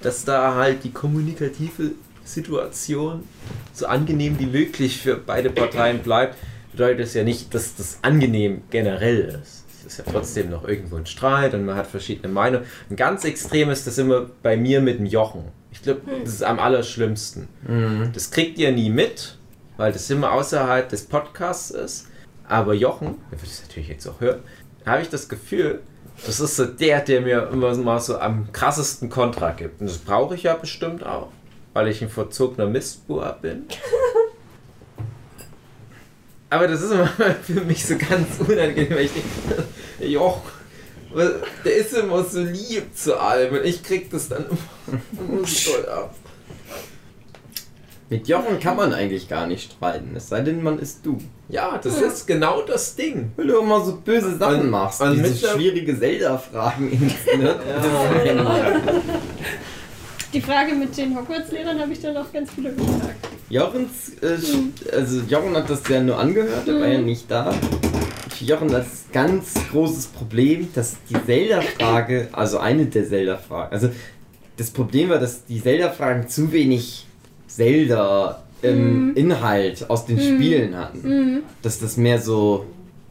dass 0.03 0.25
da 0.27 0.55
halt 0.57 0.85
die 0.85 0.91
kommunikative 0.91 1.93
Situation 2.25 3.25
so 3.73 3.87
angenehm 3.87 4.39
wie 4.39 4.47
möglich 4.47 5.01
für 5.01 5.17
beide 5.17 5.51
Parteien 5.51 6.01
bleibt, 6.01 6.37
bedeutet 6.73 7.01
das 7.01 7.15
ja 7.15 7.25
nicht, 7.25 7.55
dass 7.55 7.77
das 7.77 7.99
angenehm 8.03 8.63
generell 8.71 9.41
ist. 9.43 9.65
Es 9.85 9.87
ist 9.87 9.99
ja 9.99 10.05
trotzdem 10.11 10.51
noch 10.51 10.67
irgendwo 10.67 10.97
ein 10.97 11.07
Streit 11.07 11.55
und 11.55 11.65
man 11.65 11.77
hat 11.77 11.87
verschiedene 11.87 12.33
Meinungen. 12.33 12.65
Ein 12.89 12.97
ganz 12.97 13.25
extrem 13.25 13.71
ist 13.71 13.87
das 13.87 13.99
immer 13.99 14.27
bei 14.43 14.57
mir 14.57 14.81
mit 14.81 14.99
dem 14.99 15.07
Jochen. 15.07 15.45
Ich 15.73 15.83
glaube, 15.83 16.03
das 16.23 16.35
ist 16.35 16.45
am 16.45 16.59
allerschlimmsten. 16.59 17.49
Das 18.13 18.31
kriegt 18.31 18.59
ihr 18.59 18.73
nie 18.73 18.91
mit, 18.91 19.37
weil 19.77 19.93
das 19.93 20.09
immer 20.11 20.33
außerhalb 20.33 20.89
des 20.89 21.05
Podcasts 21.05 21.71
ist. 21.71 22.07
Aber 22.47 22.75
Jochen, 22.75 23.17
der 23.31 23.41
wird 23.41 23.51
es 23.51 23.63
natürlich 23.63 23.89
jetzt 23.89 24.07
auch 24.07 24.21
hören, 24.21 24.41
habe 24.87 25.03
ich 25.03 25.09
das 25.09 25.29
Gefühl, 25.29 25.81
das 26.27 26.41
ist 26.41 26.57
so 26.57 26.67
der, 26.67 27.01
der 27.01 27.21
mir 27.21 27.49
immer 27.53 27.75
mal 27.77 28.01
so 28.01 28.19
am 28.19 28.53
krassesten 28.53 29.09
Kontra 29.09 29.51
gibt. 29.53 29.81
Und 29.81 29.89
das 29.89 29.99
brauche 29.99 30.35
ich 30.35 30.45
ja 30.45 30.55
bestimmt 30.55 31.05
auch, 31.05 31.29
weil 31.73 31.89
ich 31.89 32.03
ein 32.03 32.09
verzogener 32.09 32.67
Mistbauer 32.67 33.39
bin. 33.41 33.65
Aber 36.51 36.69
das 36.69 36.83
ist 36.83 36.91
immer 36.93 37.07
für 37.47 37.61
mich 37.63 37.85
so 37.87 37.97
ganz 37.97 38.39
unangenehm, 38.41 38.91
weil 38.91 39.07
ich 39.07 39.13
denke, 39.13 39.67
Jochen, 40.07 40.43
was- 41.15 41.33
der 41.65 41.75
ist 41.77 41.95
immer 41.95 42.23
so 42.25 42.41
lieb 42.41 42.95
zu 42.95 43.19
allem 43.19 43.55
und 43.55 43.65
ich 43.65 43.83
krieg 43.83 44.11
das 44.11 44.29
dann 44.29 44.45
immer 44.47 45.47
so 45.47 45.73
toll 45.73 45.89
ab. 45.89 46.15
Mit 48.11 48.29
Jochen 48.29 48.61
kann 48.61 48.77
man 48.77 48.93
eigentlich 48.93 49.27
gar 49.27 49.47
nicht 49.47 49.73
streiten, 49.73 50.15
es 50.15 50.29
sei 50.29 50.43
denn, 50.43 50.63
man 50.63 50.79
ist 50.79 51.07
du. 51.07 51.17
Ja, 51.49 51.79
das 51.83 51.99
ist 52.03 52.27
genau 52.27 52.61
das 52.61 52.95
Ding. 52.95 53.33
Weil 53.37 53.47
du 53.47 53.59
immer 53.61 53.83
so 53.83 53.97
böse 53.97 54.37
Sachen 54.37 54.61
Und- 54.61 54.71
machst, 54.71 55.01
und 55.01 55.15
diese 55.25 55.49
schwierige 55.49 55.99
Zelda-Fragen 55.99 56.91
ne? 57.39 57.57
Die 60.33 60.41
Frage 60.41 60.75
mit 60.75 60.97
den 60.97 61.15
Hogwarts-Lehrern 61.17 61.79
habe 61.79 61.93
ich 61.93 62.01
dann 62.01 62.17
auch 62.17 62.33
ganz 62.33 62.51
viele 62.53 62.73
gefragt. 62.73 63.29
Jochens, 63.51 64.13
äh, 64.23 64.37
sch- 64.37 64.91
also 64.91 65.21
Jochen 65.29 65.55
hat 65.55 65.69
das 65.69 65.87
ja 65.89 66.01
nur 66.03 66.19
angehört, 66.19 66.67
er 66.67 66.81
war 66.81 66.89
ja 66.89 67.01
nicht 67.01 67.31
da. 67.31 67.53
Für 68.31 68.45
Jochen 68.45 68.69
das 68.69 69.05
ganz 69.13 69.53
großes 69.71 70.07
Problem, 70.07 70.69
dass 70.75 70.97
die 71.11 71.23
Zelda-Frage, 71.27 72.29
also 72.33 72.59
eine 72.59 72.87
der 72.87 73.07
Zelda-Fragen, 73.07 73.73
also 73.73 73.91
das 74.57 74.71
Problem 74.71 75.11
war, 75.11 75.19
dass 75.19 75.45
die 75.45 75.63
Zelda-Fragen 75.63 76.29
zu 76.29 76.51
wenig 76.53 77.07
Zelda 77.47 78.43
ähm, 78.63 79.13
Inhalt 79.15 79.91
aus 79.91 80.07
den 80.07 80.19
Spielen 80.19 80.77
hatten. 80.79 81.43
Dass 81.61 81.79
das 81.79 81.97
mehr 81.99 82.21
so 82.21 82.65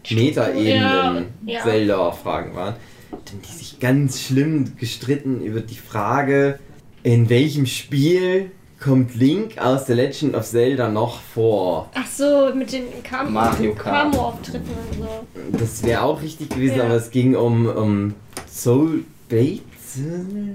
Meta-Ebenen 0.10 1.26
Ja. 1.46 1.62
Zelda-Fragen 1.64 2.56
waren. 2.56 2.76
Dann 3.12 3.42
die 3.48 3.56
sich 3.58 3.80
ganz 3.80 4.22
schlimm 4.22 4.74
gestritten 4.80 5.42
über 5.44 5.60
die 5.60 5.76
Frage, 5.78 6.58
in 7.04 7.30
welchem 7.30 7.66
Spiel 7.66 8.52
kommt 8.84 9.16
Link 9.16 9.58
aus 9.60 9.86
The 9.88 9.94
Legend 9.94 10.36
of 10.36 10.44
Zelda 10.46 10.90
noch 10.90 11.20
vor? 11.22 11.90
Ach 11.94 12.08
so, 12.08 12.52
mit 12.56 12.72
den. 12.72 12.86
Camo-Auftritten 13.04 14.70
und 14.70 14.98
so. 15.00 15.58
Das 15.58 15.84
wäre 15.84 16.02
auch 16.04 16.22
richtig 16.22 16.50
gewesen, 16.50 16.78
Ja. 16.78 16.86
aber 16.86 16.96
es 16.96 17.12
ging 17.12 17.36
um, 17.36 17.68
um 17.68 18.16
Soul 18.52 19.04
Bates? 19.30 20.00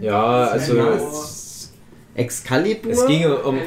Ja, 0.00 0.46
also 0.46 0.74
Excalibur? 2.14 2.92
es 2.92 3.06
ging 3.06 3.26
um. 3.30 3.58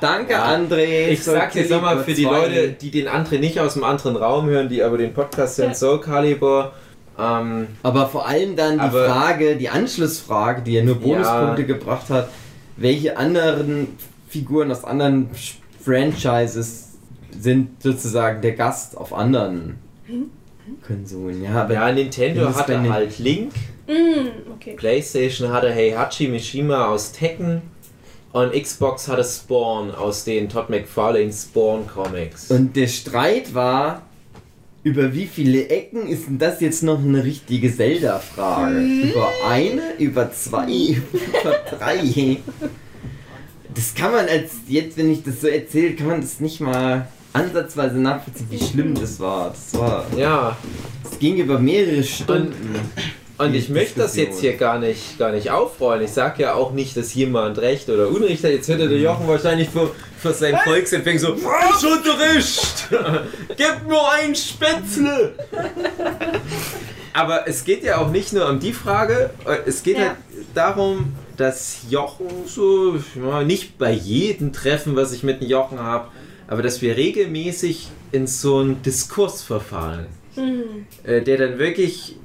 Danke, 0.00 0.32
Ja. 0.32 0.54
André. 0.54 1.08
Ich 1.08 1.22
sag's 1.22 1.54
jetzt 1.54 1.70
nochmal 1.70 2.04
für 2.04 2.12
die 2.12 2.24
Soul 2.24 2.34
Leute, 2.34 2.68
die 2.72 2.90
den 2.90 3.08
André 3.08 3.38
nicht 3.38 3.58
aus 3.58 3.74
dem 3.74 3.84
anderen 3.84 4.16
Raum 4.16 4.46
hören, 4.46 4.68
die 4.68 4.82
aber 4.82 4.98
den 4.98 5.14
Podcast 5.14 5.58
hören, 5.58 5.70
Ja. 5.70 5.74
Soul 5.74 6.00
Calibur. 6.00 6.72
Ähm, 7.18 7.68
Aber 7.82 8.08
vor 8.08 8.26
allem 8.26 8.56
dann 8.56 8.78
die 8.78 8.90
Frage, 8.90 9.56
die 9.56 9.68
Anschlussfrage, 9.68 10.62
die 10.62 10.72
ja 10.72 10.82
nur 10.82 10.96
Bonuspunkte 10.96 11.64
gebracht 11.64 12.10
hat, 12.10 12.28
welche 12.76 13.16
anderen 13.16 13.88
Figuren 14.28 14.70
aus 14.70 14.84
anderen 14.84 15.30
Franchises 15.84 16.94
sind 17.38 17.82
sozusagen 17.82 18.42
der 18.42 18.52
Gast 18.52 18.96
auf 18.96 19.12
anderen 19.12 19.78
Konsolen. 20.86 21.42
Ja, 21.44 21.62
aber 21.62 21.74
ja, 21.74 21.92
Nintendo 21.92 22.54
hatte 22.54 22.92
halt 22.92 23.18
Link, 23.18 23.52
Mm, 23.86 24.52
okay. 24.54 24.74
PlayStation 24.76 25.52
hatte 25.52 25.72
Heihachi 25.74 26.28
Mishima 26.28 26.86
aus 26.86 27.12
Tekken 27.12 27.60
und 28.32 28.52
Xbox 28.54 29.08
hatte 29.08 29.22
Spawn 29.22 29.90
aus 29.90 30.24
den 30.24 30.48
Todd 30.48 30.70
McFarlane 30.70 31.30
Spawn 31.30 31.86
Comics. 31.86 32.50
Und 32.50 32.74
der 32.76 32.86
Streit 32.86 33.54
war, 33.54 34.02
über 34.84 35.14
wie 35.14 35.26
viele 35.26 35.68
Ecken 35.70 36.06
ist 36.06 36.26
denn 36.26 36.38
das 36.38 36.60
jetzt 36.60 36.82
noch 36.82 36.98
eine 36.98 37.24
richtige 37.24 37.74
Zelda-Frage? 37.74 38.78
Über 38.80 39.30
eine, 39.48 39.94
über 39.98 40.30
zwei, 40.30 40.68
über 41.12 41.54
drei? 41.70 42.36
Das 43.74 43.94
kann 43.94 44.12
man 44.12 44.28
als, 44.28 44.52
jetzt 44.68 44.98
wenn 44.98 45.10
ich 45.10 45.24
das 45.24 45.40
so 45.40 45.48
erzähle, 45.48 45.94
kann 45.94 46.06
man 46.08 46.20
das 46.20 46.38
nicht 46.38 46.60
mal 46.60 47.08
ansatzweise 47.32 47.98
nachvollziehen, 47.98 48.46
wie 48.50 48.62
schlimm 48.62 48.94
das 48.94 49.18
war. 49.18 49.50
Das 49.50 49.76
war, 49.80 50.06
ja, 50.16 50.56
es 51.10 51.18
ging 51.18 51.38
über 51.38 51.58
mehrere 51.58 52.04
Stunden. 52.04 52.52
und 52.52 53.23
Die 53.40 53.58
ich 53.58 53.68
möchte 53.68 53.98
das 54.00 54.14
jetzt 54.16 54.40
hier 54.40 54.56
gar 54.56 54.78
nicht, 54.78 55.18
gar 55.18 55.32
nicht 55.32 55.50
aufrollen. 55.50 56.04
Ich 56.04 56.12
sag 56.12 56.38
ja 56.38 56.54
auch 56.54 56.72
nicht, 56.72 56.96
dass 56.96 57.14
jemand 57.14 57.58
Recht 57.58 57.88
oder 57.88 58.08
Unrecht 58.08 58.44
hat. 58.44 58.52
Jetzt 58.52 58.68
hätte 58.68 58.88
der 58.88 58.98
Jochen 58.98 59.26
wahrscheinlich 59.26 59.68
für, 59.70 59.90
für 60.18 60.32
sein 60.32 60.56
Volksempfäng 60.64 61.18
so, 61.18 61.34
ich 61.34 61.42
Unterricht! 61.86 62.88
Gib 63.56 63.88
nur 63.88 64.10
ein 64.12 64.34
Spätzle! 64.34 65.34
Aber 67.12 67.46
es 67.48 67.64
geht 67.64 67.84
ja 67.84 67.98
auch 67.98 68.10
nicht 68.10 68.32
nur 68.32 68.48
um 68.48 68.58
die 68.58 68.72
Frage, 68.72 69.30
äh, 69.46 69.58
es 69.66 69.82
geht 69.82 69.98
Ja. 69.98 70.06
halt 70.08 70.16
darum, 70.54 71.12
dass 71.36 71.78
Jochen 71.90 72.26
so, 72.46 72.96
ja, 73.16 73.42
nicht 73.42 73.78
bei 73.78 73.92
jedem 73.92 74.52
Treffen, 74.52 74.96
was 74.96 75.12
ich 75.12 75.22
mit 75.22 75.40
dem 75.40 75.48
Jochen 75.48 75.80
habe, 75.80 76.08
aber 76.46 76.62
dass 76.62 76.82
wir 76.82 76.96
regelmäßig 76.96 77.88
in 78.12 78.26
so 78.26 78.58
einen 78.58 78.82
Diskurs 78.82 79.42
verfallen. 79.42 80.06
Äh, 81.04 81.22
der 81.22 81.38
dann 81.38 81.58
wirklich, 81.58 82.16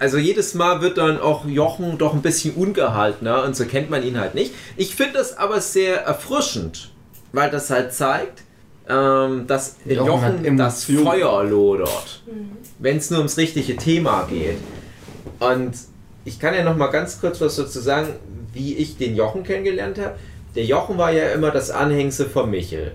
also 0.00 0.18
jedes 0.18 0.54
Mal 0.54 0.80
wird 0.80 0.98
dann 0.98 1.20
auch 1.20 1.44
Jochen 1.44 1.98
doch 1.98 2.14
ein 2.14 2.22
bisschen 2.22 2.54
ungehaltener 2.54 3.44
und 3.44 3.54
so 3.54 3.64
kennt 3.64 3.90
man 3.90 4.02
ihn 4.02 4.18
halt 4.18 4.34
nicht. 4.34 4.52
Ich 4.76 4.94
finde 4.94 5.14
das 5.14 5.36
aber 5.36 5.60
sehr 5.60 6.02
erfrischend, 6.02 6.92
weil 7.32 7.50
das 7.50 7.70
halt 7.70 7.92
zeigt, 7.92 8.42
ähm, 8.88 9.46
dass 9.46 9.76
in 9.84 9.96
Jochen 9.96 10.44
Jochen 10.44 10.56
das. 10.56 10.84
Feuer 10.84 11.44
lodert, 11.44 12.22
wenn 12.78 12.96
es 12.96 13.10
nur 13.10 13.18
ums 13.20 13.36
richtige 13.36 13.76
Thema 13.76 14.26
geht. 14.30 14.58
Und 15.40 15.74
ich 16.24 16.38
kann 16.38 16.54
ja 16.54 16.64
noch 16.64 16.76
mal 16.76 16.88
ganz 16.88 17.20
kurz 17.20 17.40
was 17.40 17.56
dazu 17.56 17.80
sagen, 17.80 18.08
wie 18.52 18.74
ich 18.76 18.96
den 18.96 19.16
Jochen 19.16 19.42
kennengelernt 19.42 19.98
habe. 19.98 20.14
Der 20.54 20.64
Jochen 20.64 20.96
war 20.96 21.12
ja 21.12 21.30
immer 21.30 21.50
das 21.50 21.70
Anhängsel 21.70 22.26
von 22.26 22.50
Michel. 22.50 22.92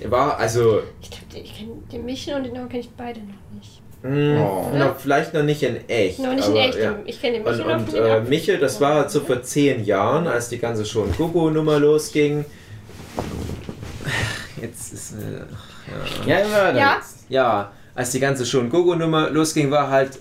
Er 0.00 0.10
war 0.10 0.38
also 0.38 0.82
Ich 1.00 1.10
glaube, 1.10 1.26
ich 1.42 1.56
kenne 1.56 1.72
den 1.92 2.04
Michel 2.04 2.34
und 2.34 2.44
den 2.44 2.54
Namen 2.54 2.68
kenne 2.68 2.80
ich 2.80 2.90
beide 2.90 3.20
noch 3.20 3.54
nicht. 3.54 3.80
Mh, 4.02 4.40
Oh. 4.40 4.76
noch, 4.76 4.96
vielleicht 4.98 5.34
noch 5.34 5.42
nicht 5.42 5.62
in 5.62 5.76
echt. 5.88 6.18
Noch 6.18 6.32
nicht 6.34 6.46
in 6.48 6.52
aber, 6.52 6.60
echt. 6.64 6.78
ja. 6.78 6.96
Ich 7.04 7.20
kenne 7.20 7.38
Und, 7.38 7.44
Michel 7.44 7.64
noch 7.66 7.74
und 7.78 7.90
von 7.90 7.94
den 7.94 8.04
äh, 8.04 8.20
Michel, 8.22 8.58
das 8.58 8.80
war 8.80 8.94
halt 8.94 9.10
so 9.10 9.20
vor 9.20 9.42
zehn 9.42 9.84
Jahren, 9.84 10.26
als 10.26 10.48
die 10.48 10.58
ganze 10.58 10.84
schon 10.86 11.12
Gogo-Nummer 11.16 11.78
losging. 11.78 12.44
Jetzt 14.60 14.92
ist. 14.92 15.12
Äh, 15.12 16.28
Ja, 16.28 16.38
immer 16.40 16.76
Ja. 16.78 16.96
das. 16.96 17.24
ja, 17.28 17.72
als 17.94 18.10
die 18.12 18.20
ganze 18.20 18.46
schon 18.46 18.68
Gogo-Nummer 18.70 19.30
losging, 19.30 19.70
war 19.70 19.90
halt 19.90 20.18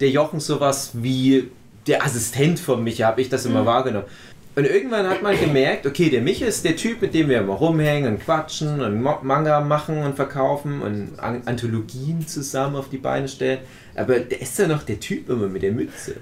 der 0.00 0.10
Jochen 0.10 0.40
sowas 0.40 0.90
wie 0.94 1.50
der 1.86 2.04
Assistent 2.04 2.58
von 2.58 2.82
Micha, 2.82 3.06
habe 3.06 3.20
ich 3.20 3.28
das 3.28 3.44
immer 3.44 3.64
wahrgenommen. 3.66 4.06
Und 4.54 4.66
irgendwann 4.66 5.08
hat 5.08 5.22
man 5.22 5.38
gemerkt, 5.38 5.86
okay, 5.86 6.10
der 6.10 6.20
Micha 6.20 6.44
ist 6.44 6.64
der 6.64 6.76
Typ, 6.76 7.00
mit 7.00 7.14
dem 7.14 7.30
wir 7.30 7.38
immer 7.38 7.54
rumhängen 7.54 8.12
und 8.12 8.20
quatschen 8.20 8.82
und 8.82 9.00
Manga 9.00 9.60
machen 9.60 10.02
und 10.02 10.14
verkaufen 10.14 10.82
und 10.82 11.18
An 11.18 11.42
Anthologien 11.46 12.26
zusammen 12.26 12.76
auf 12.76 12.90
die 12.90 12.98
Beine 12.98 13.28
stellen. 13.28 13.60
Aber 13.94 14.18
der 14.18 14.42
ist 14.42 14.58
ja 14.58 14.66
noch 14.66 14.82
der 14.82 15.00
Typ 15.00 15.30
immer 15.30 15.48
mit 15.48 15.62
der 15.62 15.72
Mütze. 15.72 16.16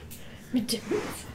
Mit 0.52 0.72
dem. 0.72 0.80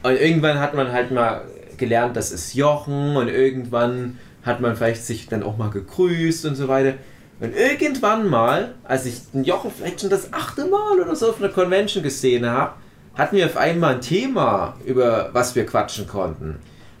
Und 0.02 0.18
irgendwann 0.18 0.58
hat 0.58 0.74
man 0.74 0.90
halt 0.90 1.10
mal 1.10 1.44
gelernt, 1.76 2.16
das 2.16 2.32
ist 2.32 2.54
Jochen 2.54 3.16
und 3.16 3.28
irgendwann 3.28 4.18
hat 4.42 4.62
man 4.62 4.74
vielleicht 4.74 5.04
sich 5.04 5.28
dann 5.28 5.42
auch 5.42 5.58
mal 5.58 5.68
gegrüßt 5.68 6.46
und 6.46 6.54
so 6.54 6.66
weiter. 6.68 6.94
Und 7.40 7.54
irgendwann 7.54 8.26
mal, 8.30 8.74
als 8.84 9.04
ich 9.04 9.30
den 9.34 9.44
Jochen 9.44 9.70
vielleicht 9.70 10.00
schon 10.00 10.08
das 10.08 10.32
achte 10.32 10.64
Mal 10.64 10.98
oder 10.98 11.14
so 11.14 11.28
auf 11.28 11.42
einer 11.42 11.52
Convention 11.52 12.02
gesehen 12.02 12.46
habe, 12.46 12.72
hatten 13.14 13.36
wir 13.36 13.44
auf 13.44 13.58
einmal 13.58 13.96
ein 13.96 14.00
Thema, 14.00 14.76
über 14.86 15.28
was 15.34 15.54
wir 15.54 15.66
quatschen 15.66 16.06
konnten. 16.06 16.56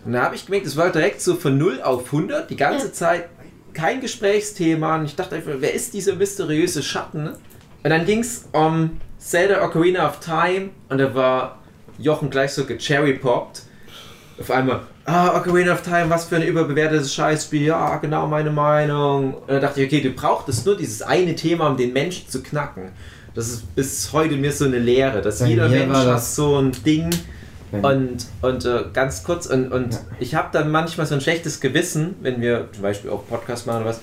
Und 0.06 0.12
da 0.12 0.22
habe 0.22 0.36
ich 0.36 0.46
gemerkt, 0.46 0.66
es 0.66 0.76
war 0.76 0.90
direkt 0.90 1.20
so 1.20 1.34
von 1.34 1.58
0 1.58 1.82
auf 1.82 2.06
100, 2.06 2.48
die 2.48 2.56
ganze 2.56 2.92
Zeit 2.92 3.24
kein 3.74 4.00
Gesprächsthema. 4.00 4.96
Und 4.96 5.04
ich 5.06 5.16
dachte 5.16 5.34
einfach, 5.36 5.52
wer 5.58 5.74
ist 5.74 5.92
dieser 5.94 6.14
mysteriöse 6.14 6.82
Schatten? 6.82 7.28
Und 7.28 7.90
dann 7.90 8.06
ging 8.06 8.20
es 8.20 8.48
um 8.52 9.00
Zelda 9.18 9.64
Ocarina 9.64 10.08
of 10.08 10.20
Time 10.20 10.70
und 10.88 10.98
da 10.98 11.14
war 11.14 11.58
Jochen 11.98 12.30
gleich 12.30 12.52
so 12.52 12.64
gecherrypoppt. 12.64 13.62
Auf 14.38 14.50
einmal, 14.50 14.80
ah, 15.06 15.36
Ocarina 15.36 15.72
of 15.72 15.82
Time, 15.82 16.06
was 16.08 16.26
für 16.26 16.36
ein 16.36 16.42
überbewertetes 16.42 17.12
Scheißspiel, 17.14 17.62
ja, 17.62 17.96
genau 17.96 18.26
meine 18.26 18.50
Meinung. 18.50 19.34
Und 19.34 19.48
dann 19.50 19.60
dachte 19.62 19.80
ich, 19.82 19.86
okay, 19.86 20.02
du 20.02 20.10
brauchtest 20.10 20.66
nur 20.66 20.76
dieses 20.76 21.02
eine 21.02 21.34
Thema, 21.34 21.68
um 21.68 21.76
den 21.76 21.92
Menschen 21.92 22.28
zu 22.28 22.42
knacken. 22.42 22.90
Das 23.34 23.48
ist 23.48 23.74
bis 23.74 24.12
heute 24.12 24.36
mir 24.36 24.52
so 24.52 24.64
eine 24.66 24.78
Lehre, 24.78 25.20
dass 25.20 25.40
Bei 25.40 25.46
jeder 25.46 25.68
Mensch 25.68 25.94
hat 25.96 26.06
das- 26.06 26.36
so 26.36 26.58
ein 26.58 26.72
Ding. 26.84 27.10
Und, 27.72 28.26
und 28.42 28.64
äh, 28.64 28.84
ganz 28.92 29.24
kurz, 29.24 29.46
und, 29.46 29.72
und 29.72 29.92
Ja. 29.94 30.00
ich 30.20 30.34
habe 30.34 30.48
dann 30.52 30.70
manchmal 30.70 31.06
so 31.06 31.14
ein 31.14 31.20
schlechtes 31.20 31.60
Gewissen, 31.60 32.14
wenn 32.20 32.40
wir 32.40 32.68
zum 32.72 32.82
Beispiel 32.82 33.10
auch 33.10 33.26
Podcast 33.26 33.66
machen 33.66 33.80
oder 33.82 33.90
was. 33.90 34.00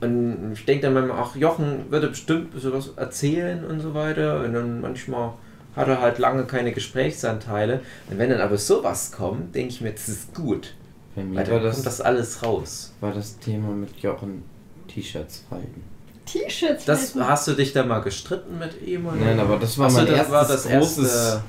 Und 0.00 0.52
ich 0.54 0.64
denke 0.64 0.82
dann 0.86 0.94
manchmal, 0.94 1.18
ach, 1.20 1.36
Jochen 1.36 1.90
würde 1.90 2.08
bestimmt 2.08 2.60
sowas 2.60 2.90
erzählen 2.96 3.64
und 3.64 3.80
so 3.80 3.94
weiter. 3.94 4.40
Und 4.44 4.52
dann 4.52 4.80
manchmal 4.80 5.32
hat 5.76 5.88
er 5.88 6.00
halt 6.00 6.18
lange 6.18 6.44
keine 6.44 6.72
Gesprächsanteile. 6.72 7.80
Und 8.10 8.18
wenn 8.18 8.30
dann 8.30 8.40
aber 8.40 8.56
sowas 8.56 9.12
kommt, 9.12 9.54
denke 9.54 9.68
ich 9.74 9.80
mir, 9.80 9.92
das 9.92 10.08
ist 10.08 10.34
gut. 10.34 10.74
Bei 11.14 11.22
mir 11.22 11.36
Weil 11.38 11.46
war 11.48 11.54
dann 11.56 11.64
das, 11.64 11.74
kommt 11.76 11.86
das 11.86 12.00
alles 12.00 12.42
raus. 12.42 12.92
war 13.00 13.12
das 13.12 13.38
Thema 13.38 13.68
mit 13.72 13.96
Jochen 13.98 14.42
T-Shirts 14.88 15.44
falten. 15.48 15.82
T-Shirts. 16.26 16.84
Das, 16.84 17.14
hast 17.16 17.48
du 17.48 17.52
dich 17.52 17.72
da 17.72 17.84
mal 17.84 18.00
gestritten 18.00 18.58
mit 18.58 18.80
ihm? 18.86 19.06
Oder? 19.06 19.16
Nein, 19.16 19.40
aber 19.40 19.56
das 19.58 19.76
war 19.78 19.86
Ach 19.86 19.90
so, 19.90 19.96
mein 19.98 20.06
das 20.06 20.16
erstes 20.16 20.32
war 20.32 20.46
das 20.48 20.68
großes, 20.68 20.98
erste- 21.14 21.42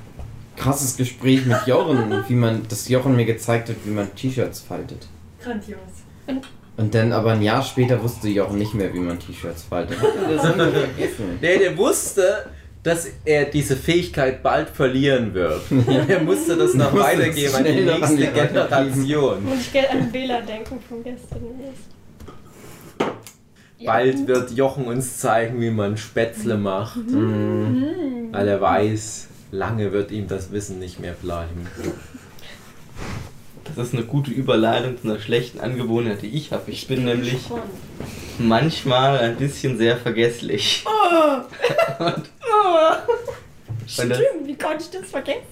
krasses 0.57 0.97
Gespräch 0.97 1.45
mit 1.45 1.57
Jochen, 1.65 2.23
wie 2.27 2.33
man, 2.35 2.61
das 2.69 2.87
Jochen 2.89 3.15
mir 3.15 3.25
gezeigt 3.25 3.69
hat, 3.69 3.75
wie 3.85 3.91
man 3.91 4.13
T-Shirts 4.15 4.61
faltet. 4.61 5.07
Grandios. 5.43 5.79
Und 6.75 6.95
dann 6.95 7.11
aber 7.11 7.31
ein 7.33 7.41
Jahr 7.41 7.61
später 7.63 8.01
wusste 8.01 8.29
Jochen 8.29 8.57
nicht 8.57 8.73
mehr, 8.73 8.93
wie 8.93 8.99
man 8.99 9.19
T-Shirts 9.19 9.63
faltet. 9.63 10.01
Hat 10.01 10.09
er 10.15 10.35
das 10.35 10.41
vergessen? 10.55 11.37
Nee, 11.41 11.57
der 11.59 11.77
wusste, 11.77 12.45
dass 12.81 13.07
er 13.25 13.45
diese 13.45 13.75
Fähigkeit 13.77 14.41
bald 14.43 14.69
verlieren 14.69 15.33
wird. 15.33 15.61
Er 16.07 16.21
musste 16.21 16.55
das 16.57 16.73
noch 16.73 16.93
weitergeben 16.93 17.55
an 17.55 17.63
die 17.63 17.81
nächste 17.81 18.17
die. 18.17 18.27
Generation. 18.27 19.45
Muss 19.45 19.59
ich 19.61 19.71
gerne 19.71 19.89
an 19.91 20.11
Bela 20.11 20.41
denken 20.41 20.79
von 20.89 21.03
gestern. 21.03 21.39
Bald 23.85 24.27
wird 24.27 24.51
Jochen 24.51 24.85
uns 24.85 25.17
zeigen, 25.17 25.59
wie 25.59 25.69
man 25.69 25.97
Spätzle 25.97 26.57
macht, 26.57 27.05
Mhm. 27.09 28.29
weil 28.31 28.47
er 28.47 28.61
weiß, 28.61 29.27
lange 29.53 29.93
wird 29.93 30.11
ihm 30.11 30.27
das 30.27 30.51
Wissen 30.51 30.79
nicht 30.79 30.99
mehr 30.99 31.13
bleiben. 31.13 31.67
Das 33.63 33.87
ist 33.87 33.93
eine 33.93 34.03
gute 34.03 34.31
Überleitung 34.31 34.99
zu 34.99 35.07
einer 35.07 35.19
schlechten 35.19 35.59
Angewohnheit, 35.59 36.21
die 36.21 36.27
ich 36.27 36.51
habe. 36.51 36.69
Ich 36.71 36.87
bin 36.87 37.05
nämlich 37.05 37.49
manchmal 38.39 39.19
ein 39.19 39.35
bisschen 39.37 39.77
sehr 39.77 39.97
vergesslich. 39.97 40.83
und, 41.99 42.07
und, 42.07 42.29
das, 43.85 44.17
Stimmt, 44.17 44.47
wie 44.47 44.57
konnte 44.57 44.83
ich 44.83 44.89
das 44.89 45.09
vergessen? 45.09 45.43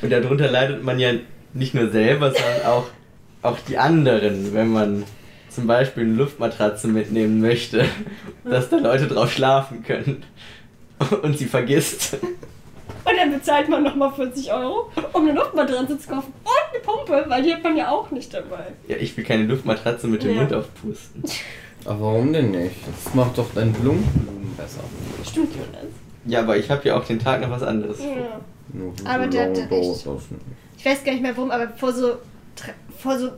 und 0.00 0.10
darunter 0.10 0.50
leidet 0.50 0.82
man 0.82 0.98
ja 0.98 1.12
nicht 1.54 1.74
nur 1.74 1.90
selber, 1.90 2.32
sondern 2.32 2.66
auch, 2.66 2.86
auch 3.42 3.58
die 3.68 3.78
anderen, 3.78 4.52
wenn 4.52 4.68
man 4.68 5.04
zum 5.48 5.66
Beispiel 5.66 6.04
eine 6.04 6.12
Luftmatratze 6.12 6.88
mitnehmen 6.88 7.40
möchte, 7.40 7.86
dass 8.44 8.68
da 8.68 8.76
Leute 8.76 9.06
drauf 9.06 9.32
schlafen 9.32 9.82
können 9.82 10.24
und 11.22 11.38
sie 11.38 11.46
vergisst. 11.46 12.18
Und 13.08 13.16
dann 13.16 13.30
bezahlt 13.32 13.68
man 13.68 13.82
nochmal 13.84 14.12
40 14.12 14.52
Euro, 14.52 14.90
um 15.12 15.22
eine 15.22 15.32
Luftmatratze 15.32 15.98
zu 15.98 16.08
kaufen. 16.08 16.32
Und 16.42 16.74
eine 16.74 16.82
Pumpe, 16.82 17.24
weil 17.30 17.42
die 17.42 17.52
hat 17.54 17.62
man 17.62 17.76
ja 17.76 17.88
auch 17.90 18.10
nicht 18.10 18.34
dabei. 18.34 18.66
Ja, 18.88 18.96
ich 18.96 19.16
will 19.16 19.24
keine 19.24 19.44
Luftmatratze 19.44 20.08
mit 20.08 20.22
dem 20.24 20.30
Ja. 20.34 20.40
Mund 20.42 20.52
aufpusten. 20.52 21.22
Aber 21.84 22.00
warum 22.00 22.32
denn 22.32 22.50
nicht? 22.50 22.74
Das 23.04 23.14
macht 23.14 23.38
doch 23.38 23.52
deinen 23.54 23.72
Blumenblumen 23.72 24.54
besser. 24.56 24.80
Stimmt, 25.24 25.54
Jonas. 25.54 25.84
Ja, 26.24 26.40
aber 26.40 26.56
ich 26.56 26.68
habe 26.68 26.88
ja 26.88 26.98
auch 26.98 27.04
den 27.04 27.20
Tag 27.20 27.40
noch 27.40 27.50
was 27.52 27.62
anderes. 27.62 28.00
Ja. 28.00 28.40
Aber 29.04 29.28
der- 29.28 29.50
Blau- 29.50 29.76
echt- 29.92 30.06
Ich 30.76 30.84
weiß 30.84 31.04
gar 31.04 31.12
nicht 31.12 31.22
mehr 31.22 31.36
warum, 31.36 31.52
aber 31.52 31.68
vor 31.76 31.92
so, 31.92 32.14
vor 32.98 33.16
so, 33.16 33.30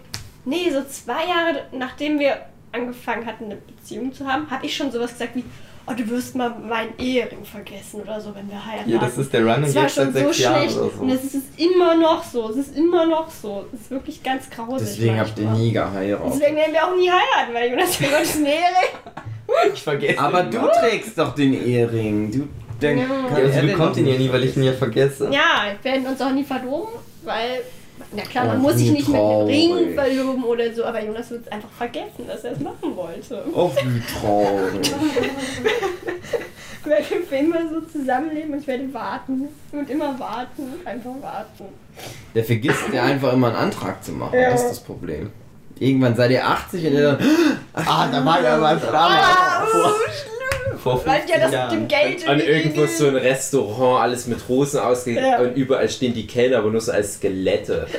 nee, 0.46 0.70
so 0.72 0.82
zwei 0.88 1.26
Jahre, 1.26 1.64
nachdem 1.72 2.18
wir 2.18 2.38
angefangen 2.72 3.26
hatten, 3.26 3.44
eine 3.44 3.56
Beziehung 3.56 4.14
zu 4.14 4.26
haben, 4.26 4.50
habe 4.50 4.64
ich 4.64 4.74
schon 4.74 4.90
sowas 4.90 5.12
gesagt 5.12 5.36
wie, 5.36 5.44
oh, 5.88 5.94
du 5.94 6.08
wirst 6.10 6.34
mal 6.34 6.50
meinen 6.50 6.92
Ehering 6.98 7.44
vergessen 7.44 8.00
oder 8.02 8.20
so, 8.20 8.34
wenn 8.34 8.48
wir 8.48 8.64
heiraten. 8.64 8.90
Ja, 8.90 8.98
das 8.98 9.18
ist 9.18 9.32
der 9.32 9.42
Running 9.46 9.64
jetzt 9.64 9.74
seit 9.74 9.90
schon 9.90 10.12
so 10.12 10.18
sechs 10.18 10.38
Jahren 10.38 10.60
schlecht. 10.62 10.76
oder 10.78 10.90
so. 10.96 11.02
Und 11.02 11.10
es 11.10 11.24
ist 11.34 11.46
immer 11.60 11.94
noch 11.96 12.22
so. 12.24 12.50
Es 12.50 12.56
ist 12.56 12.76
immer 12.76 13.06
noch 13.06 13.30
so. 13.30 13.64
Es 13.72 13.80
ist 13.82 13.90
wirklich 13.90 14.22
ganz 14.22 14.48
grausig. 14.50 14.88
Deswegen 14.88 15.18
habt 15.20 15.38
ihr 15.38 15.50
nie 15.50 15.72
geheiratet. 15.72 16.32
Deswegen 16.34 16.56
werden 16.56 16.72
wir 16.72 16.84
auch 16.86 16.96
nie 16.96 17.10
heiraten, 17.10 17.54
weil 17.54 17.70
Jonas 17.70 17.98
der 17.98 18.08
Gottes 18.10 18.36
Ehering. 18.36 18.52
Ich 19.72 19.82
vergesse 19.82 20.18
Aber 20.20 20.44
ihn 20.44 20.50
du 20.50 20.58
immer. 20.58 20.72
trägst 20.72 21.16
doch 21.18 21.34
den 21.34 21.54
Ehering. 21.54 22.30
Du, 22.30 22.48
dann 22.80 22.98
Ja. 22.98 23.04
Ja, 23.38 23.48
den 23.60 23.66
bekommt 23.68 23.96
ihn 23.96 24.06
ja 24.06 24.18
nie, 24.18 24.30
weil 24.30 24.44
ich 24.44 24.54
ihn 24.58 24.62
ja 24.62 24.74
vergesse. 24.74 25.30
Ja, 25.32 25.72
wir 25.80 25.90
werden 25.92 26.06
uns 26.06 26.20
auch 26.20 26.30
nie 26.32 26.44
verloben, 26.44 26.92
weil. 27.24 27.62
Na 28.12 28.22
klar, 28.22 28.46
man 28.46 28.62
muss 28.62 28.76
sich 28.76 28.90
nicht 28.90 29.08
mit 29.08 29.20
einem 29.20 29.46
Ring 29.46 29.70
traurig. 29.70 29.94
verloben 29.94 30.44
oder 30.44 30.72
so, 30.72 30.84
aber 30.84 31.04
Jonas 31.04 31.30
wird 31.30 31.46
es 31.46 31.52
einfach 31.52 31.70
vergessen, 31.70 32.26
dass 32.26 32.42
er 32.44 32.52
es 32.52 32.60
machen 32.60 32.96
wollte. 32.96 33.44
Oh, 33.52 33.70
wie 33.84 34.00
traurig. 34.00 34.92
Wir 36.84 36.90
werden 36.92 37.26
für 37.28 37.36
immer 37.36 37.68
so 37.68 37.80
zusammenleben 37.82 38.54
und 38.54 38.60
ich 38.60 38.66
werde 38.66 38.92
warten. 38.94 39.48
Und 39.72 39.90
immer 39.90 40.18
warten, 40.18 40.62
einfach 40.86 41.10
warten. 41.20 41.64
Der 42.34 42.44
vergisst 42.44 42.84
ja 42.92 43.04
einfach 43.04 43.32
immer 43.34 43.48
einen 43.48 43.56
Antrag 43.56 44.02
zu 44.02 44.12
machen. 44.12 44.38
Ja. 44.38 44.52
Das 44.52 44.62
ist 44.62 44.70
das 44.70 44.80
Problem. 44.80 45.30
Irgendwann 45.80 46.16
seid 46.16 46.30
ihr 46.32 46.46
80 46.46 46.86
und 46.86 46.92
ihr 46.92 47.02
dann. 47.02 47.18
Ah, 47.74 48.08
da 48.10 48.24
war 48.24 48.42
ja 48.42 48.60
was 48.60 48.82
Ah, 48.84 48.90
damals. 48.92 49.70
Vor, 49.70 49.94
schlimm! 49.94 50.78
vor 50.78 51.06
Weil 51.06 51.20
15 51.20 51.28
ja 51.28 51.44
das 51.44 51.52
Jahren. 51.52 51.70
mit 51.70 51.80
dem 51.80 51.88
Geld 51.88 52.28
An 52.28 52.40
in 52.40 52.46
die 52.46 52.50
irgendwo 52.52 52.86
so 52.86 53.06
ein 53.08 53.16
Restaurant, 53.16 54.02
alles 54.02 54.26
mit 54.26 54.48
Rosen 54.48 54.80
ausgelegt 54.80 55.24
Ja. 55.24 55.38
und 55.38 55.54
überall 55.56 55.88
stehen 55.88 56.12
die 56.14 56.26
Kellner, 56.26 56.58
aber 56.58 56.70
nur 56.70 56.80
so 56.80 56.90
als 56.92 57.14
Skelette. 57.14 57.86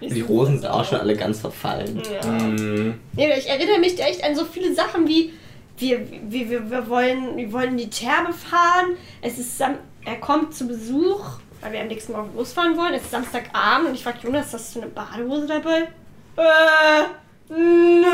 Die 0.00 0.20
Rosen 0.20 0.60
sind 0.60 0.70
auch 0.70 0.84
schon 0.84 1.00
alle 1.00 1.16
ganz 1.16 1.40
verfallen. 1.40 2.00
Ja. 2.22 2.30
Mhm. 2.30 3.00
Nee, 3.14 3.32
ich 3.36 3.48
erinnere 3.48 3.80
mich 3.80 3.98
echt 4.00 4.22
an 4.22 4.36
so 4.36 4.44
viele 4.44 4.72
Sachen 4.74 5.08
wie 5.08 5.32
wir, 5.76 6.00
wir, 6.28 6.48
wir, 6.50 6.70
wir, 6.70 6.88
wollen, 6.88 7.36
wir 7.36 7.52
wollen 7.52 7.70
in 7.70 7.76
die 7.78 7.90
Therme 7.90 8.32
fahren. 8.32 8.96
Es 9.22 9.38
ist 9.38 9.58
Sam 9.58 9.74
er 10.04 10.16
kommt 10.16 10.54
zu 10.54 10.66
Besuch, 10.68 11.38
weil 11.60 11.72
wir 11.72 11.80
am 11.80 11.86
nächsten 11.88 12.12
Morgen 12.12 12.34
losfahren 12.36 12.76
wollen. 12.76 12.94
Es 12.94 13.02
ist 13.02 13.10
Samstagabend 13.10 13.88
und 13.88 13.94
ich 13.94 14.02
frage 14.02 14.18
Jonas, 14.22 14.52
hast 14.52 14.74
du 14.74 14.80
eine 14.82 14.90
Badehose 14.90 15.46
dabei? 15.46 15.88
Äh, 16.36 17.02
nö. 17.48 18.06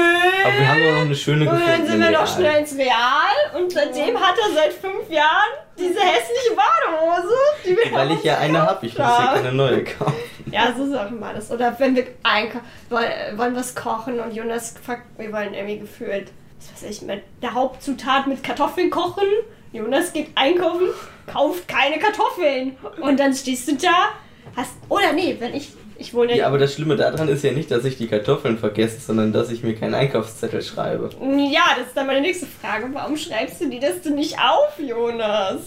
Aber 0.44 0.58
wir 0.58 0.68
haben 0.68 0.82
doch 0.82 0.92
noch 0.92 1.00
eine 1.02 1.14
schöne 1.14 1.48
und 1.48 1.56
gefunden. 1.56 1.70
dann 1.78 1.86
sind 1.86 2.00
wir 2.00 2.10
noch 2.10 2.26
schnell 2.26 2.60
ins 2.60 2.74
Real 2.76 3.58
und 3.58 3.72
seitdem 3.72 4.18
hat 4.18 4.34
er 4.38 4.54
seit 4.54 4.72
fünf 4.72 5.10
Jahren 5.10 5.52
diese 5.78 6.00
hässliche 6.00 6.54
Badehose, 6.56 7.34
die 7.64 7.76
wir 7.76 7.92
Weil 7.92 8.12
ich 8.12 8.22
ja 8.22 8.38
eine 8.38 8.62
habe, 8.62 8.86
ich 8.86 8.92
muss 8.96 9.06
ja 9.06 9.32
keine 9.34 9.52
neue 9.52 9.84
kaufen. 9.84 10.14
ja, 10.50 10.72
so 10.76 10.96
auch 10.96 11.10
immer 11.10 11.34
das. 11.34 11.50
Oder 11.50 11.74
wenn 11.78 11.96
wir 11.96 12.06
einkaufen, 12.22 12.64
wollen, 12.88 13.36
wollen 13.36 13.56
was 13.56 13.74
kochen 13.74 14.20
und 14.20 14.32
Jonas 14.34 14.74
fragt, 14.84 15.02
wir 15.18 15.32
wollen 15.32 15.52
irgendwie 15.52 15.80
gefühlt, 15.80 16.30
was 16.60 16.82
weiß 16.82 16.90
ich, 16.90 17.02
mit 17.02 17.22
der 17.42 17.54
Hauptzutat 17.54 18.26
mit 18.26 18.42
Kartoffeln 18.42 18.88
kochen. 18.90 19.26
Jonas 19.74 20.12
geht 20.12 20.28
einkaufen, 20.36 20.86
kauft 21.26 21.66
keine 21.66 21.98
Kartoffeln. 21.98 22.76
Und 23.00 23.18
dann 23.18 23.34
stehst 23.34 23.66
du 23.66 23.74
da, 23.74 24.10
hast, 24.54 24.70
oder 24.88 25.12
nee, 25.12 25.34
wenn 25.40 25.52
ich, 25.52 25.72
ich 25.98 26.14
wohne 26.14 26.36
Ja, 26.36 26.46
aber 26.46 26.58
das 26.58 26.74
Schlimme 26.74 26.94
daran 26.94 27.28
ist 27.28 27.42
ja 27.42 27.50
nicht, 27.50 27.72
dass 27.72 27.84
ich 27.84 27.98
die 27.98 28.06
Kartoffeln 28.06 28.56
vergesse, 28.56 29.00
sondern 29.00 29.32
dass 29.32 29.50
ich 29.50 29.64
mir 29.64 29.74
keinen 29.74 29.94
Einkaufszettel 29.94 30.62
schreibe. 30.62 31.10
Ja, 31.50 31.74
das 31.76 31.88
ist 31.88 31.96
dann 31.96 32.06
meine 32.06 32.20
nächste 32.20 32.46
Frage. 32.46 32.88
Warum 32.92 33.16
schreibst 33.16 33.60
du 33.60 33.68
die 33.68 33.80
das 33.80 34.00
du 34.00 34.14
nicht 34.14 34.36
auf, 34.38 34.78
Jonas? 34.78 35.62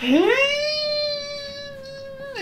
Hm? 0.00 0.24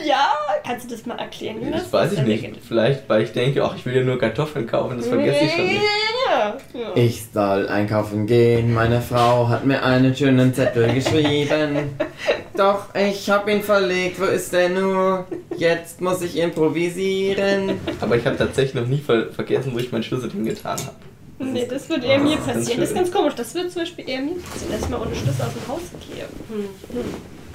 Ja, 0.04 0.30
kannst 0.64 0.90
du 0.90 0.94
das 0.94 1.06
mal 1.06 1.18
erklären, 1.18 1.62
Jonas? 1.62 1.82
Das 1.82 1.92
weiß 1.92 2.12
ich 2.12 2.22
nicht. 2.22 2.50
Vielleicht, 2.66 3.08
weil 3.08 3.22
ich 3.22 3.32
denke, 3.32 3.62
ach, 3.64 3.76
ich 3.76 3.84
will 3.84 3.94
ja 3.94 4.02
nur 4.02 4.18
Kartoffeln 4.18 4.66
kaufen, 4.66 4.96
das 4.98 5.06
vergesse 5.06 5.44
ich 5.44 5.52
schon 5.52 5.66
nicht. 5.66 5.82
Ja, 6.30 6.56
ja. 6.74 6.96
Ich 6.96 7.26
soll 7.32 7.68
einkaufen 7.68 8.26
gehen, 8.26 8.72
meine 8.72 9.00
Frau 9.00 9.48
hat 9.48 9.64
mir 9.64 9.82
einen 9.82 10.14
schönen 10.14 10.54
Zettel 10.54 10.92
geschrieben. 10.94 11.90
Doch, 12.56 12.94
ich 12.94 13.30
hab 13.30 13.48
ihn 13.48 13.62
verlegt, 13.62 14.20
wo 14.20 14.24
ist 14.24 14.52
er 14.52 14.68
nur? 14.68 15.26
Jetzt 15.56 16.00
muss 16.00 16.20
ich 16.22 16.36
improvisieren. 16.36 17.80
Aber 18.00 18.16
ich 18.16 18.26
habe 18.26 18.36
tatsächlich 18.36 18.74
noch 18.74 18.86
nie 18.86 18.98
ver 18.98 19.32
vergessen, 19.32 19.72
wo 19.74 19.78
ich 19.78 19.90
meinen 19.90 20.02
Schlüssel 20.02 20.30
hingetan 20.30 20.78
habe. 20.78 20.96
Nee, 21.38 21.66
das 21.68 21.88
wird 21.88 22.04
eher 22.04 22.18
mir 22.18 22.36
ganz 22.36 22.46
passieren. 22.46 22.80
Das 22.80 22.90
ist 22.90 22.94
ganz 22.94 23.10
komisch. 23.10 23.34
Das 23.36 23.54
wird 23.54 23.72
zum 23.72 23.82
Beispiel 23.82 24.08
eher 24.08 24.20
mir 24.20 24.34
passieren, 24.34 24.72
dass 24.72 24.82
ich 24.82 24.88
mal 24.90 25.00
ohne 25.00 25.14
Schlüssel 25.14 25.42
aus 25.42 25.52
dem 25.54 25.68
Haus 25.68 25.80
gehe. 26.06 26.24
Hm. 26.50 26.68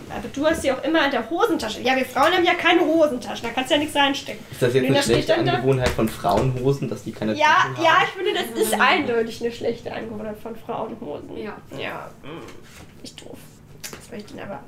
Aber 0.10 0.28
du 0.34 0.46
hast 0.46 0.62
sie 0.62 0.72
auch 0.72 0.84
immer 0.84 1.06
in 1.06 1.12
der 1.12 1.30
Hosentasche. 1.30 1.82
Ja, 1.82 1.96
wir 1.96 2.06
Frauen 2.06 2.32
haben 2.34 2.46
ja 2.46 2.54
keine 2.54 2.82
Hosentasche. 2.82 3.44
Da 3.44 3.50
kannst 3.50 3.70
du 3.70 3.76
ja 3.76 3.80
nichts 3.80 3.96
reinstecken. 3.96 4.44
Ist 4.52 4.62
das 4.62 4.74
jetzt 4.74 4.86
eine 4.86 4.96
da 4.96 5.02
schlechte 5.02 5.36
Angewohnheit 5.36 5.90
von 5.90 6.10
Frauenhosen, 6.10 6.90
dass 6.90 7.04
die 7.04 7.12
keine 7.12 7.34
Ja, 7.34 7.46
Taschen 7.46 7.84
ja, 7.84 7.92
haben? 7.92 8.06
ich 8.06 8.24
finde, 8.24 8.34
das 8.34 8.62
ist 8.68 8.80
eindeutig 8.80 9.42
eine 9.42 9.52
schlechte 9.52 9.92
Angewohnheit 9.94 10.38
von 10.38 10.56
Frauenhosen. 10.56 11.38
Ja. 11.38 11.58
Ja, 11.78 12.10
hm, 12.24 12.42
nicht 13.02 13.22
doof. 13.22 13.38
Das 13.82 14.12
möchte 14.12 14.34
ich 14.36 14.42
aber. 14.42 14.60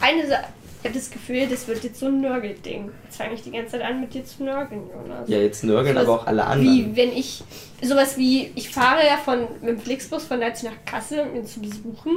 Eine 0.00 0.26
Sache. 0.26 0.44
Ich 0.82 0.88
habe 0.88 0.98
das 0.98 1.10
Gefühl, 1.12 1.46
das 1.48 1.68
wird 1.68 1.84
jetzt 1.84 2.00
so 2.00 2.06
ein 2.06 2.20
Nörgelding. 2.20 2.90
Jetzt 3.04 3.16
fange 3.16 3.34
ich 3.34 3.42
die 3.42 3.52
ganze 3.52 3.72
Zeit 3.72 3.82
an, 3.82 4.00
mit 4.00 4.14
dir 4.14 4.24
zu 4.24 4.42
nörgeln, 4.42 4.82
Jonas. 4.92 5.28
Ja, 5.28 5.38
jetzt 5.38 5.62
nörgeln 5.62 5.94
Sowas 5.94 6.08
aber 6.08 6.20
auch 6.20 6.26
alle 6.26 6.44
anderen. 6.44 6.76
Wie 6.76 6.96
wenn 6.96 7.12
ich, 7.12 7.44
sowas 7.80 8.16
wie, 8.18 8.50
ich 8.56 8.68
fahre 8.70 9.06
ja 9.06 9.16
von, 9.16 9.46
mit 9.60 9.68
dem 9.68 9.80
Flixbus 9.80 10.24
von 10.24 10.40
Leipzig 10.40 10.70
nach 10.70 10.84
Kassel, 10.84 11.20
um 11.20 11.36
ihn 11.36 11.46
zu 11.46 11.60
besuchen. 11.60 12.16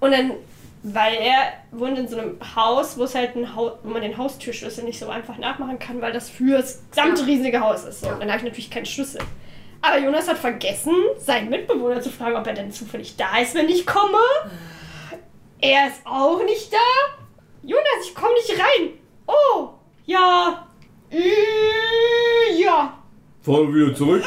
Und 0.00 0.12
dann, 0.12 0.32
weil 0.82 1.14
er 1.14 1.52
wohnt 1.72 1.98
in 1.98 2.08
so 2.08 2.16
einem 2.18 2.38
Haus, 2.56 2.96
wo 2.98 3.04
es 3.04 3.14
halt 3.14 3.36
ein 3.36 3.54
Haus, 3.54 3.72
wo 3.82 3.90
man 3.90 4.02
den 4.02 4.16
Haustürschlüssel 4.16 4.84
nicht 4.84 4.98
so 4.98 5.08
einfach 5.08 5.36
nachmachen 5.38 5.78
kann, 5.78 6.00
weil 6.00 6.12
das 6.12 6.30
für 6.30 6.58
das 6.58 6.82
gesamte 6.90 7.20
Ja. 7.20 7.26
riesige 7.26 7.60
Haus 7.60 7.84
ist. 7.84 8.00
So. 8.00 8.06
Ja. 8.06 8.14
Und 8.14 8.20
dann 8.20 8.28
habe 8.28 8.38
ich 8.38 8.44
natürlich 8.44 8.70
keinen 8.70 8.86
Schlüssel. 8.86 9.20
Aber 9.82 9.98
Jonas 9.98 10.28
hat 10.28 10.38
vergessen, 10.38 10.94
seinen 11.18 11.48
Mitbewohner 11.50 12.00
zu 12.00 12.10
fragen, 12.10 12.36
ob 12.36 12.46
er 12.46 12.52
denn 12.54 12.70
zufällig 12.72 13.16
da 13.16 13.38
ist, 13.38 13.54
wenn 13.54 13.68
ich 13.68 13.86
komme. 13.86 14.18
Er 15.60 15.88
ist 15.88 16.00
auch 16.06 16.42
nicht 16.44 16.72
da. 16.72 16.76
Jonas, 17.62 17.84
ich 18.06 18.14
komme 18.14 18.32
nicht 18.34 18.50
rein. 18.58 18.90
Oh, 19.26 19.70
ja. 20.06 20.66
Ja. 22.58 22.98
Fahren 23.42 23.72
wir 23.74 23.86
wieder 23.86 23.94
zurück. 23.96 24.22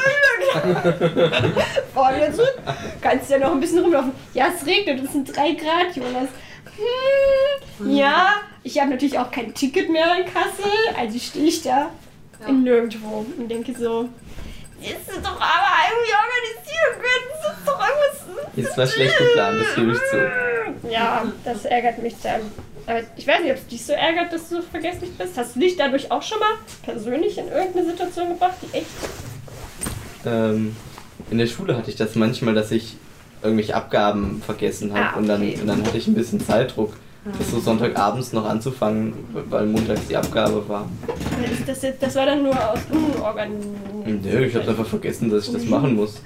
Wir 2.18 2.32
zurück. 2.32 2.54
Kannst 3.00 3.30
ja 3.30 3.38
noch 3.38 3.52
ein 3.52 3.60
bisschen 3.60 3.80
rumlaufen. 3.80 4.12
Ja, 4.34 4.48
es 4.56 4.66
regnet, 4.66 5.02
es 5.04 5.12
sind 5.12 5.34
drei 5.36 5.52
Grad, 5.52 5.94
Jonas. 5.94 6.28
Hm, 7.78 7.90
ja, 7.96 8.34
ich 8.62 8.80
habe 8.80 8.90
natürlich 8.90 9.18
auch 9.18 9.30
kein 9.30 9.54
Ticket 9.54 9.88
mehr 9.90 10.16
in 10.18 10.24
Kassel, 10.24 10.70
also 10.98 11.18
stehe 11.18 11.46
ich 11.46 11.62
da 11.62 11.90
Ja. 12.40 12.48
im 12.48 12.62
Nirgendwo 12.64 13.24
und 13.38 13.48
denke 13.48 13.72
so, 13.78 14.08
ist 14.80 15.08
es 15.08 15.22
doch 15.22 15.36
aber 15.40 15.72
irgendwie 15.88 16.12
organisieren 16.12 16.94
können. 16.94 17.26
Das 17.42 17.58
ist 17.58 17.66
doch 17.68 17.78
irgendwas. 17.80 18.46
Jetzt 18.56 18.76
war 18.78 18.86
schlecht 18.86 19.16
geplant, 19.18 19.60
das 19.60 19.74
gebe 19.74 19.92
ich 19.92 19.98
zu. 20.10 20.30
Ja, 20.90 21.24
das 21.44 21.64
ärgert 21.64 21.98
mich 22.02 22.14
dann. 22.22 22.40
Aber 22.86 23.00
ich 23.16 23.26
weiß 23.26 23.40
nicht, 23.40 23.52
ob 23.52 23.56
es 23.58 23.66
dich 23.66 23.84
so 23.86 23.92
ärgert, 23.94 24.32
dass 24.32 24.48
du 24.50 24.56
so 24.56 24.62
vergesslich 24.62 25.16
bist. 25.16 25.36
Hast 25.38 25.54
du 25.56 25.60
dich 25.60 25.76
dadurch 25.76 26.10
auch 26.10 26.22
schon 26.22 26.38
mal 26.38 26.50
persönlich 26.82 27.38
in 27.38 27.48
irgendeine 27.48 27.86
Situation 27.86 28.28
gebracht, 28.30 28.54
die 28.62 28.76
echt 28.76 28.86
Ähm, 30.26 30.76
in 31.30 31.38
der 31.38 31.46
Schule 31.46 31.76
hatte 31.76 31.90
ich 31.90 31.96
das 31.96 32.14
manchmal, 32.14 32.54
dass 32.54 32.70
ich 32.70 32.96
irgendwelche 33.42 33.74
Abgaben 33.74 34.42
vergessen 34.44 34.92
habe 34.94 35.14
Ah, 35.14 35.18
und, 35.18 35.28
dann, 35.28 35.42
okay. 35.42 35.58
und 35.60 35.66
dann 35.66 35.84
hatte 35.84 35.98
ich 35.98 36.06
ein 36.06 36.14
bisschen 36.14 36.40
Zeitdruck, 36.40 36.94
das 37.38 37.50
so 37.50 37.60
Sonntagabends 37.60 38.32
noch 38.32 38.44
anzufangen, 38.46 39.12
weil 39.50 39.66
montags 39.66 40.06
die 40.08 40.16
Abgabe 40.16 40.66
war. 40.68 40.88
Das, 41.66 41.80
das, 41.80 41.98
das 41.98 42.14
war 42.16 42.26
dann 42.26 42.42
nur 42.42 42.52
aus 42.54 42.80
Unorgan. 42.90 43.50
Nö, 44.04 44.44
ich 44.44 44.54
habe 44.54 44.68
einfach 44.68 44.86
vergessen, 44.86 45.30
dass 45.30 45.46
ich 45.46 45.52
das 45.52 45.64
machen 45.64 45.94
muss. 45.96 46.20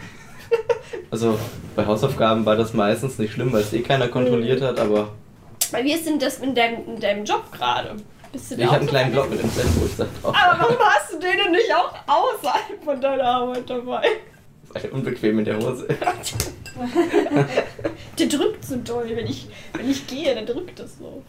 Also 1.10 1.38
bei 1.76 1.86
Hausaufgaben 1.86 2.44
war 2.44 2.56
das 2.56 2.74
meistens 2.74 3.18
nicht 3.18 3.32
schlimm, 3.32 3.52
weil 3.52 3.62
es 3.62 3.72
eh 3.72 3.80
keiner 3.80 4.08
kontrolliert 4.08 4.60
hat, 4.62 4.78
aber 4.78 5.12
Weil 5.70 5.84
wie 5.84 5.92
ist 5.92 6.06
denn 6.06 6.18
das 6.18 6.38
in 6.38 6.54
deinem, 6.54 6.84
in 6.94 7.00
deinem 7.00 7.24
Job 7.24 7.50
gerade? 7.52 7.96
Bist 8.32 8.50
du 8.50 8.56
ich 8.56 8.64
habe 8.64 8.76
einen 8.76 8.84
so 8.84 8.90
kleinen 8.90 9.14
vergessen? 9.14 9.30
mit 9.30 9.40
dem 9.40 9.86
ich 9.86 9.96
da 9.96 10.04
drauf 10.04 10.34
Aber 10.36 10.60
warum 10.60 10.76
hast 10.80 11.12
du 11.12 11.18
den 11.18 11.36
denn 11.36 11.52
nicht 11.52 11.74
auch 11.74 11.92
außerhalb 12.06 12.84
von 12.84 13.00
deiner 13.00 13.24
Arbeit 13.24 13.68
dabei? 13.68 14.02
weil 14.72 14.90
unbequem 14.90 15.38
in 15.38 15.44
der 15.44 15.58
Hose. 15.58 15.86
Der 18.18 18.26
drückt 18.26 18.64
so 18.64 18.76
doll, 18.76 19.10
wenn 19.14 19.26
ich, 19.26 19.48
wenn 19.72 19.90
ich 19.90 20.06
gehe, 20.06 20.34
dann 20.34 20.46
drückt 20.46 20.78
das 20.78 20.98
so. 20.98 21.22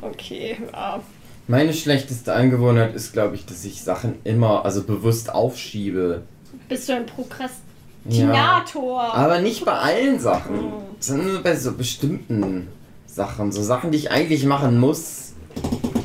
Okay, 0.00 0.56
ja. 0.72 1.00
Meine 1.46 1.72
schlechteste 1.72 2.34
Angewohnheit 2.34 2.94
ist, 2.94 3.12
glaube 3.12 3.34
ich, 3.34 3.46
dass 3.46 3.64
ich 3.64 3.82
Sachen 3.82 4.16
immer, 4.24 4.64
also 4.64 4.82
bewusst 4.82 5.32
aufschiebe. 5.32 6.22
Bist 6.68 6.88
du 6.88 6.94
ein 6.94 7.06
Prokrastinator? 7.06 9.14
Aber 9.14 9.40
nicht 9.40 9.64
bei 9.64 9.72
allen 9.72 10.20
Sachen, 10.20 10.72
sondern 11.00 11.32
nur 11.32 11.42
bei 11.42 11.56
so 11.56 11.72
bestimmten 11.72 12.68
Sachen. 13.06 13.50
So 13.50 13.62
Sachen, 13.62 13.92
die 13.92 13.98
ich 13.98 14.10
eigentlich 14.10 14.44
machen 14.44 14.78
muss, 14.78 15.32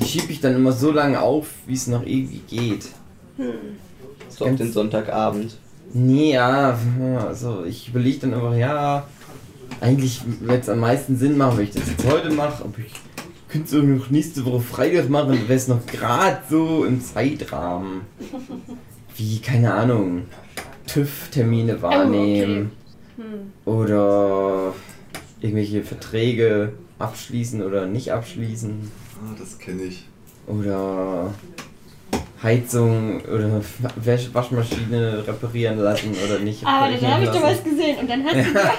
die 0.04 0.10
schiebe 0.10 0.32
ich 0.32 0.42
dann 0.42 0.56
immer 0.56 0.72
so 0.72 0.92
lange 0.92 1.22
auf, 1.22 1.48
wie 1.66 1.74
es 1.74 1.88
noch 1.88 2.06
irgendwie 2.06 2.42
geht. 2.48 2.90
So 4.30 4.46
auf 4.46 4.56
den 4.56 4.72
Sonntagabend. 4.72 5.58
Nee, 5.94 6.34
ja, 6.34 6.78
also 7.28 7.66
ich 7.66 7.90
überlege 7.90 8.20
dann 8.20 8.34
immer, 8.34 8.56
ja, 8.56 9.08
eigentlich 9.80 10.22
wird 10.42 10.64
es 10.64 10.70
am 10.70 10.80
meisten 10.80 11.18
Sinn 11.18 11.38
machen, 11.38 11.58
wenn 11.58 11.66
ich 11.66 11.72
das 11.72 11.90
jetzt 11.90 12.06
heute 12.12 12.32
mache, 12.32 12.64
aber 12.64 12.74
ich 12.80 12.94
könnte 13.50 13.76
es 13.76 13.82
auch 13.82 13.86
noch 13.86 14.10
nächste 14.10 14.46
Woche 14.46 14.62
Freitag 14.62 15.10
machen, 15.10 15.32
wäre 15.32 15.54
es 15.54 15.68
noch 15.68 15.86
gerade 15.86 16.40
so 16.50 16.86
im 16.86 17.02
Zeitrahmen. 17.02 18.02
Wie, 19.16 19.40
keine 19.40 19.74
Ahnung, 19.74 20.24
TÜV-Termine 20.88 21.82
wahrnehmen 21.84 22.72
oder 23.66 24.74
irgendwelche 25.40 25.84
Verträge 25.84 26.74
abschließen 26.98 27.62
oder 27.62 27.86
nicht 27.86 28.12
abschließen 28.12 28.92
Ah, 29.24 29.36
das 29.40 29.58
kenne 29.58 29.84
ich. 29.84 30.06
oder 30.48 31.34
Heizung 32.42 33.22
oder 33.22 33.62
Wäsch 33.96 34.30
Waschmaschine 34.34 35.24
reparieren 35.26 35.78
lassen 35.80 36.12
oder 36.26 36.40
nicht 36.40 36.66
Aber 36.66 36.88
reparieren 36.88 37.02
dann 37.02 37.12
habe 37.14 37.24
ich 37.24 37.30
lassen. 37.42 37.44
was 37.44 37.64
gesehen 37.64 37.98
und 38.00 38.10
dann 38.10 38.24
hast 38.26 38.36
du 38.36 38.44
gedacht, 38.44 38.78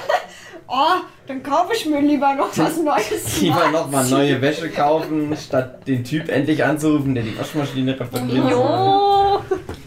oh, 0.68 1.01
dann 1.26 1.42
kaufe 1.42 1.72
ich 1.74 1.86
mir 1.86 2.01
lieber 2.03 2.34
noch 2.34 2.51
was 2.59 2.76
Neues. 2.82 3.40
Lieber 3.40 3.70
nochmal 3.70 4.05
neue 4.11 4.40
Wäsche 4.42 4.68
kaufen, 4.68 5.34
statt 5.36 5.86
den 5.88 6.05
Typ 6.05 6.28
endlich 6.28 6.62
anzurufen, 6.62 7.14
der 7.14 7.24
die 7.24 7.38
Waschmaschine 7.38 7.99
reparieren 7.99 8.51
soll. 8.51 9.40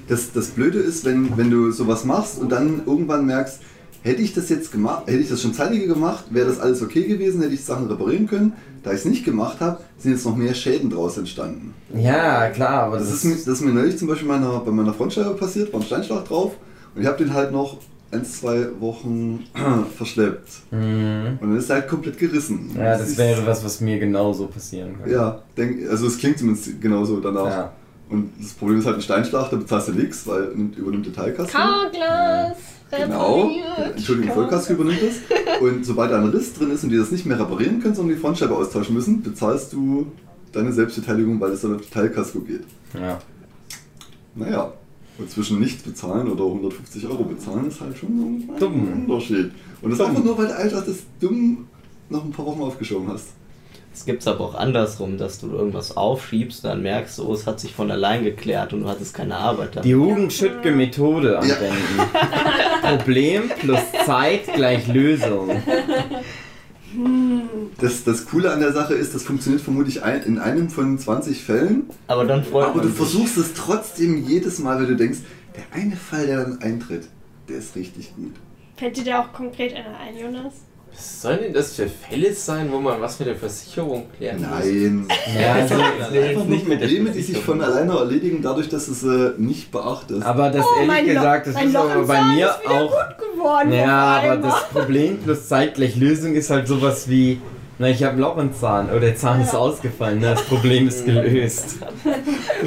Das, 0.08 0.32
das 0.32 0.48
Blöde 0.48 0.80
ist, 0.80 1.06
wenn, 1.06 1.38
wenn 1.38 1.52
du 1.52 1.72
sowas 1.72 2.04
machst 2.04 2.40
und 2.40 2.50
dann 2.52 2.82
irgendwann 2.88 3.26
merkst, 3.28 3.60
hätte 4.08 4.22
ich 4.22 4.34
das 4.34 4.50
jetzt 4.50 4.72
gemacht, 4.72 5.04
hätte 5.08 5.20
ich 5.20 5.30
das 5.30 5.42
schon 5.42 5.54
zeitiger 5.54 5.88
gemacht, 5.94 6.26
wäre 6.32 6.48
das 6.48 6.60
alles 6.60 6.82
okay 6.82 7.04
gewesen, 7.04 7.42
hätte 7.42 7.54
ich 7.54 7.64
Sachen 7.64 7.88
reparieren 7.88 8.28
können. 8.28 8.54
Da 8.84 8.92
ich 8.92 9.00
es 9.00 9.06
nicht 9.06 9.26
gemacht 9.26 9.60
habe, 9.60 9.80
sind 9.98 10.12
jetzt 10.12 10.26
noch 10.26 10.36
mehr 10.36 10.54
Schäden 10.54 10.90
draus 10.90 11.18
entstanden. 11.18 11.74
Ja, 11.94 12.50
klar, 12.50 12.84
aber 12.84 12.98
Das 13.00 13.10
das, 13.10 13.18
ist, 13.18 13.24
mir- 13.26 13.36
das 13.36 13.48
ist 13.48 13.62
mir 13.62 13.72
neulich 13.74 13.98
zum 13.98 14.08
Beispiel 14.08 14.28
meiner, 14.28 14.60
bei 14.60 14.72
meiner 14.72 14.94
Frontscheibe 14.94 15.32
passiert, 15.36 15.74
war 15.74 15.82
ein 15.82 15.86
Steinschlag 15.86 16.26
drauf 16.26 16.54
und 16.96 17.02
ich 17.02 17.08
habe 17.08 17.18
den 17.24 17.34
halt 17.34 17.52
noch 17.52 17.78
ein, 18.12 18.24
zwei 18.24 18.68
Wochen 18.80 19.44
verschleppt. 19.98 20.48
Mhm. 20.72 21.38
Und 21.42 21.50
dann 21.50 21.58
ist 21.58 21.70
er 21.70 21.78
halt 21.78 21.88
komplett 21.90 22.18
gerissen. 22.18 22.72
Ja, 22.78 22.98
das 22.98 23.10
ist- 23.10 23.18
wäre 23.18 23.46
was, 23.46 23.64
was 23.66 23.82
mir 23.82 24.00
genauso 24.00 24.48
passieren 24.48 24.96
könnte. 24.98 25.12
Ja, 25.12 25.42
denk, 25.58 25.90
also 25.90 26.08
es 26.08 26.18
klingt 26.18 26.40
zumindest 26.40 26.80
genauso 26.82 27.20
danach. 27.20 27.46
Ja. 27.50 27.72
Und 28.10 28.32
das 28.42 28.54
Problem 28.54 28.80
ist 28.80 28.86
halt 28.86 28.96
ein 28.96 29.02
Steinschlag, 29.02 29.50
da 29.50 29.58
bezahlst 29.58 29.90
du 29.90 29.92
nichts, 29.92 30.26
weil 30.26 30.54
nimmt, 30.56 30.78
übernimmt 30.78 31.08
der 31.08 31.14
Teilkasten. 31.14 31.60
Carglass. 31.60 32.58
Genau. 32.92 33.50
Entschuldigung, 33.96 34.34
Vollkasko 34.34 34.74
übernimmt 34.74 35.00
das. 35.02 35.62
Und 35.62 35.86
sobald 35.86 36.12
da 36.12 36.22
ein 36.22 36.30
Riss 36.30 36.54
drin 36.54 36.72
ist 36.72 36.84
und 36.84 36.90
die 36.90 36.98
das 36.98 37.12
nicht 37.12 37.26
mehr 37.26 37.40
reparieren 37.40 37.82
können, 37.82 37.96
sondern 37.96 38.16
die 38.16 38.22
Frontscheibe 38.22 38.56
austauschen 38.56 38.96
müssen, 38.96 39.22
bezahlst 39.22 39.74
du 39.74 40.12
deine 40.52 40.72
Selbstbeteiligung, 40.72 41.40
weil 41.40 41.52
es 41.52 41.62
dann 41.62 41.76
auf 41.76 41.90
Teilkasko 41.90 42.40
geht. 42.40 42.64
Ja. 42.94 43.20
Naja, 44.36 44.72
und 45.18 45.30
zwischen 45.30 45.60
nichts 45.60 45.84
bezahlen 45.84 46.30
oder 46.30 46.46
150 46.46 47.06
Euro 47.08 47.24
bezahlen 47.24 47.68
ist 47.68 47.82
halt 47.82 47.98
schon 47.98 48.10
ein 48.10 48.50
Dumm. 48.60 49.06
Unterschied. 49.08 49.52
Und 49.82 49.92
das 49.92 50.00
einfach 50.00 50.24
nur, 50.24 50.38
weil 50.38 50.48
du 50.48 50.56
einfach 50.56 50.86
das 50.86 50.98
dumm 51.20 51.68
noch 52.10 52.24
ein 52.24 52.32
paar 52.32 52.46
Wochen 52.46 52.62
aufgeschoben 52.62 53.08
hast. 53.10 53.30
Es 53.98 54.06
gibt 54.06 54.22
es 54.22 54.28
aber 54.28 54.42
auch 54.46 54.54
andersrum, 54.56 55.18
dass 55.18 55.40
du 55.40 55.50
irgendwas 55.50 55.98
aufschiebst, 55.98 56.64
dann 56.64 56.84
merkst 56.84 57.18
du, 57.18 57.28
oh, 57.28 57.34
es 57.34 57.48
hat 57.48 57.60
sich 57.60 57.74
von 57.74 57.90
allein 57.90 58.24
geklärt 58.24 58.72
und 58.72 58.82
du 58.82 58.88
hattest 58.88 59.16
keine 59.16 59.36
Arbeit 59.36 59.76
damit. 59.76 59.86
Die 59.86 59.96
Hugenschüttke 59.96 60.70
Methode 60.70 61.40
anwenden. 61.40 62.00
Problem 62.84 63.50
plus 63.60 63.80
Zeit 64.06 64.54
gleich 64.54 64.88
Lösung. 64.88 65.50
Das, 67.82 68.04
das 68.04 68.28
Coole 68.28 68.52
an 68.52 68.60
der 68.60 68.72
Sache 68.72 68.94
ist, 68.94 69.16
das 69.16 69.24
funktioniert 69.24 69.64
vermutlich 69.64 70.04
ein, 70.04 70.22
in 70.22 70.38
einem 70.38 70.70
von 70.70 71.00
20 71.00 71.44
Fällen. 71.44 71.90
Aber 72.06 72.26
dann 72.26 72.44
freut 72.44 72.68
Aber 72.68 72.82
du 72.82 72.90
sich. 72.90 72.98
versuchst 72.98 73.38
es 73.38 73.56
trotzdem 73.56 74.28
jedes 74.28 74.60
Mal, 74.60 74.80
wenn 74.80 74.90
du 74.90 74.96
denkst, 74.96 75.20
der 75.56 75.64
eine 75.82 75.96
Fall, 75.96 76.28
der 76.28 76.44
dann 76.44 76.62
eintritt, 76.62 77.08
der 77.50 77.58
ist 77.58 77.76
richtig 77.76 78.16
gut. 78.16 78.36
Fällt 78.76 78.96
dir 78.96 79.06
da 79.06 79.22
auch 79.24 79.34
konkret 79.34 79.74
einer 79.74 79.98
ein, 80.00 80.16
Jonas? 80.16 80.54
Was 80.98 81.22
sollen 81.22 81.40
denn 81.44 81.54
das 81.54 81.76
für 81.76 81.88
Fälle 81.88 82.34
sein, 82.34 82.72
wo 82.72 82.80
man 82.80 83.00
was 83.00 83.20
mit 83.20 83.28
der 83.28 83.36
Versicherung 83.36 84.06
klären 84.18 84.40
muss? 84.42 84.50
Nein. 84.50 85.08
Ja, 85.40 85.54
also, 85.54 85.76
Einfach 85.76 86.36
nur 86.38 86.46
nicht 86.46 86.68
mit 86.68 86.80
Probleme, 86.80 87.12
die 87.12 87.22
sich 87.22 87.38
von 87.38 87.62
alleine 87.62 87.94
erledigen, 87.94 88.42
dadurch, 88.42 88.68
dass 88.68 88.88
es 88.88 89.04
äh, 89.04 89.34
nicht 89.38 89.72
beachtest. 89.72 90.24
aber 90.24 90.50
das 90.50 90.66
Oh, 90.66 90.82
ehrlich 90.82 91.14
gesagt, 91.14 91.48
das 91.48 91.62
ist 91.62 91.76
aber 91.76 92.04
bei 92.04 92.24
mir 92.24 92.50
auch. 92.68 92.90
gut 92.92 93.18
geworden. 93.36 93.74
Ja, 93.74 94.22
aber 94.24 94.38
das 94.38 94.70
Problem 94.70 95.20
plus 95.20 95.48
Zeit 95.48 95.76
gleich 95.76 95.96
Lösung 95.96 96.34
ist 96.34 96.50
halt 96.50 96.68
sowas 96.68 97.08
wie, 97.08 97.40
na 97.80 97.90
ich 97.90 98.04
habe 98.04 98.16
ein 98.16 98.20
Loch 98.20 98.38
im 98.38 98.54
Zahn 98.54 98.90
oder 98.90 99.00
der 99.02 99.16
Zahn 99.16 99.42
ist 99.42 99.54
ausgefallen, 99.56 100.20
na, 100.22 100.32
das 100.32 100.44
Problem 100.44 100.88
ist 100.88 101.06
gelöst. 101.06 101.78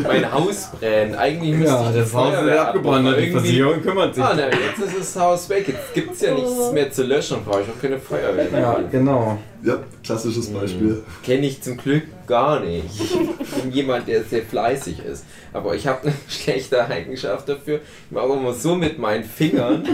Mein 0.06 0.32
Haus 0.32 0.70
brennt. 0.78 1.16
Eigentlich 1.16 1.54
müsste 1.56 1.74
Ja, 1.74 1.90
ich 1.90 1.96
das 1.96 2.14
Haus 2.14 2.32
wird 2.44 2.58
abgebrannt, 2.58 3.06
abrufen, 3.08 3.16
die 3.18 3.24
irgendwie- 3.26 3.32
Versicherung 3.32 3.82
kümmert 3.82 4.14
sich. 4.14 4.24
Ah, 4.24 4.32
na, 4.36 4.44
jetzt 4.46 4.78
ist 4.86 4.98
das 5.16 5.22
Haus 5.22 5.48
weg. 5.48 5.68
Jetzt 5.68 5.94
gibt 5.94 6.14
es 6.14 6.20
ja 6.20 6.34
nichts 6.34 6.72
mehr 6.72 6.90
zu 6.92 7.02
löschen. 7.04 7.38
Brauche 7.44 7.62
ich 7.62 7.66
auch 7.68 7.80
keine 7.80 7.98
Feuerwehr. 7.98 8.46
Ja, 8.52 8.78
genau. 8.90 9.38
Ja, 9.62 9.78
klassisches 10.02 10.48
Beispiel. 10.52 11.02
Kenne 11.22 11.46
ich 11.46 11.60
zum 11.62 11.76
Glück 11.76 12.04
gar 12.26 12.60
nicht. 12.60 12.84
Ich 12.98 13.50
bin 13.62 13.72
jemand, 13.72 14.08
der 14.08 14.24
sehr 14.24 14.42
fleißig 14.42 15.00
ist. 15.04 15.24
Aber 15.52 15.74
ich 15.74 15.86
habe 15.86 16.02
eine 16.04 16.14
schlechte 16.28 16.82
Eigenschaft 16.86 17.48
dafür. 17.48 17.80
Ich 18.06 18.10
mache 18.12 18.32
immer 18.32 18.54
so 18.54 18.74
mit 18.74 18.98
meinen 18.98 19.24
Fingern, 19.24 19.86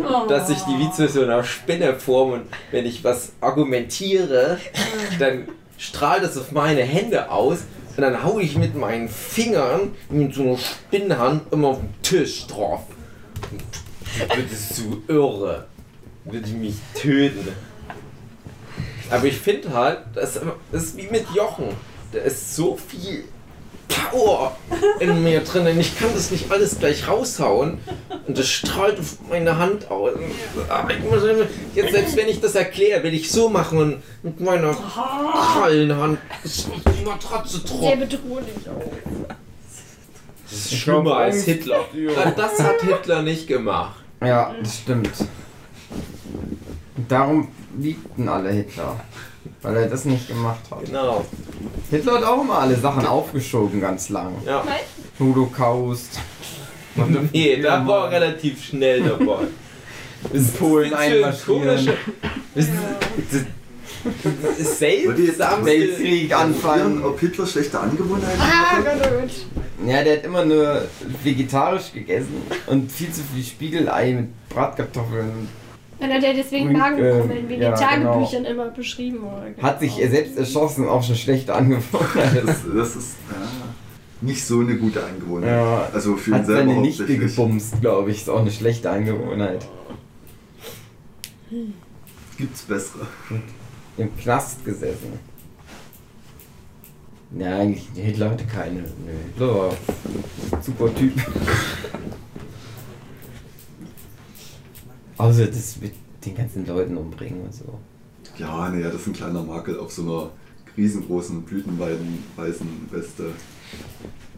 Oh. 0.00 0.26
dass 0.26 0.50
ich 0.50 0.58
die 0.62 0.78
wie 0.80 0.90
zu 0.90 1.06
so 1.08 1.22
einer 1.22 1.44
Spinne 1.44 1.94
form 1.94 2.32
und 2.32 2.42
wenn 2.72 2.84
ich 2.84 3.04
was 3.04 3.32
argumentiere, 3.40 4.58
dann 5.20 5.46
strahlt 5.78 6.24
es 6.24 6.36
auf 6.36 6.50
meine 6.52 6.82
Hände 6.82 7.30
aus 7.30 7.58
und 7.96 8.02
dann 8.02 8.24
haue 8.24 8.42
ich 8.42 8.56
mit 8.56 8.74
meinen 8.74 9.08
Fingern 9.08 9.92
mit 10.10 10.34
so 10.34 10.42
einer 10.42 10.58
Spinnenhand 10.58 11.52
immer 11.52 11.68
auf 11.68 11.78
den 11.78 11.94
Tisch 12.02 12.46
drauf. 12.48 12.80
Dann 14.28 14.38
wird 14.38 14.50
es 14.52 14.74
zu 14.74 15.02
irre. 15.08 15.66
Würde 16.24 16.46
ich 16.46 16.54
mich 16.54 16.74
töten. 16.94 17.48
Aber 19.12 19.24
ich 19.26 19.36
finde 19.38 19.72
halt, 19.72 19.98
das 20.14 20.40
das 20.72 20.82
ist 20.84 20.96
wie 20.96 21.06
mit 21.08 21.26
Jochen. 21.34 21.66
Da 22.12 22.18
ist 22.20 22.56
so 22.56 22.76
viel 22.76 23.24
Power 23.88 24.56
in 25.00 25.22
mir 25.22 25.40
drin. 25.40 25.66
und 25.66 25.78
Ich 25.80 25.98
kann 25.98 26.08
das 26.14 26.30
nicht 26.30 26.50
alles 26.50 26.78
gleich 26.78 27.06
raushauen. 27.08 27.78
Und 28.26 28.38
das 28.38 28.48
strahlt 28.48 28.98
auf 28.98 29.16
meine 29.28 29.58
Hand 29.58 29.90
aus. 29.90 30.12
Aber 30.68 30.90
ich 30.94 31.00
muss 31.00 31.22
immer- 31.24 31.46
jetzt, 31.74 31.92
selbst 31.92 32.16
wenn 32.16 32.28
ich 32.28 32.40
das 32.40 32.54
erkläre, 32.54 33.02
will 33.02 33.12
ich 33.14 33.30
so 33.30 33.48
machen 33.48 33.78
und 33.78 34.02
mit 34.22 34.40
meiner 34.40 34.74
Krallenhand 34.74 36.18
die 36.44 37.04
Matratze 37.04 37.58
Sehr 37.58 37.66
tropfen. 37.66 38.00
bedrohlich 38.00 38.68
auch. 38.68 38.92
Das 40.50 40.58
ist 40.66 40.74
schlimmer 40.74 41.16
als 41.16 41.44
Hitler. 41.44 41.84
Das 42.36 42.58
hat 42.60 42.80
Hitler 42.82 43.22
nicht 43.22 43.46
gemacht. 43.46 43.96
Ja, 44.22 44.54
das 44.62 44.76
stimmt. 44.78 45.10
Darum 47.08 47.48
liebten 47.78 48.28
alle 48.28 48.50
Hitler. 48.50 49.00
Weil 49.62 49.76
er 49.76 49.86
das 49.88 50.04
nicht 50.04 50.28
gemacht 50.28 50.60
hat. 50.70 50.84
Genau. 50.84 51.24
Hitler 51.90 52.14
hat 52.14 52.24
auch 52.24 52.42
immer 52.42 52.58
alle 52.60 52.76
Sachen 52.76 53.04
aufgeschoben 53.06 53.80
ganz 53.80 54.08
lang. 54.08 54.34
Ja. 54.46 54.64
Holocaust. 55.18 56.18
Nee, 57.32 57.56
da 57.62 57.86
war 57.86 58.04
er 58.12 58.20
relativ 58.20 58.62
schnell 58.62 59.02
dabei. 59.02 59.44
In 60.32 60.46
Polen 60.52 60.90
Das 60.90 61.00
ist 61.00 61.06
einmarschieren. 61.06 61.62
komische- 61.62 61.96
Das 62.54 62.64
ist- 62.66 63.46
das 64.44 64.58
ist 64.58 64.78
seltsam. 64.78 65.64
Weltkrieg 65.64 66.36
anfangen. 66.36 67.02
ob 67.02 67.18
Hitler 67.18 67.46
schlechte 67.46 67.80
Angewohnheiten 67.80 68.38
Ah, 68.40 68.72
hatte? 68.76 68.82
Gott, 68.84 69.08
oh 69.10 69.20
Gott. 69.22 69.88
Ja, 69.88 70.04
der 70.04 70.18
hat 70.18 70.24
immer 70.24 70.44
nur 70.44 70.82
vegetarisch 71.24 71.92
gegessen 71.94 72.42
und 72.66 72.92
viel 72.92 73.10
zu 73.10 73.22
viel 73.34 73.42
Spiegelei 73.42 74.12
mit 74.12 74.48
Bratkartoffeln. 74.50 75.48
Dann 76.02 76.14
hat 76.14 76.24
er 76.24 76.34
deswegen 76.34 76.72
Magenkrummeln, 76.72 77.30
ähm, 77.30 77.48
wie 77.48 77.54
in 77.54 77.62
ja, 77.62 77.70
den 77.70 77.78
Tagebüchern 77.78 78.44
immer 78.44 78.70
beschrieben 78.70 79.22
wurde. 79.22 79.54
Hat 79.62 79.78
sich 79.78 80.00
er 80.00 80.10
selbst 80.10 80.36
erschossen, 80.36 80.88
auch 80.88 81.00
schon 81.04 81.14
schlechte 81.14 81.54
Angewohnheit. 81.54 82.42
Das, 82.44 82.62
das 82.74 82.96
ist 82.96 83.14
ja, 83.30 83.48
nicht 84.20 84.44
so 84.44 84.60
eine 84.60 84.76
gute 84.76 85.04
Angewohnheit. 85.04 85.50
Ja. 85.50 85.88
Also 85.94 86.16
für 86.16 86.30
ihn 86.30 86.34
Hat 86.38 86.46
selber 86.46 86.70
seine 86.70 86.80
Nichte 86.80 87.16
gebumst, 87.16 87.80
glaube 87.80 88.10
ich. 88.10 88.16
Ist 88.16 88.30
auch 88.30 88.40
eine 88.40 88.50
schlechte 88.50 88.90
Angewohnheit. 88.90 89.64
Gibt's 92.36 92.62
bessere. 92.62 93.06
Im 93.96 94.16
Knast 94.16 94.64
gesessen. 94.64 95.20
Ja, 97.38 97.58
eigentlich, 97.58 97.86
Hitler 97.94 98.30
hatte 98.30 98.44
keine. 98.44 98.80
Nö, 98.80 99.12
Hitler 99.32 99.54
war 99.54 99.68
ein 99.70 100.62
super 100.62 100.92
Typ. 100.96 101.14
Außer 105.22 105.46
das 105.46 105.76
mit 105.80 105.92
den 106.24 106.34
ganzen 106.36 106.66
Leuten 106.66 106.96
umbringen 106.96 107.42
und 107.42 107.54
so. 107.54 107.64
Ja, 108.38 108.68
naja, 108.68 108.86
das 108.90 109.02
ist 109.02 109.06
ein 109.08 109.12
kleiner 109.12 109.42
Makel 109.42 109.78
auf 109.78 109.92
so 109.92 110.02
einer 110.02 110.30
riesengroßen 110.76 111.42
blütenweiden 111.42 112.24
weißen 112.36 112.66
Weste. 112.90 113.26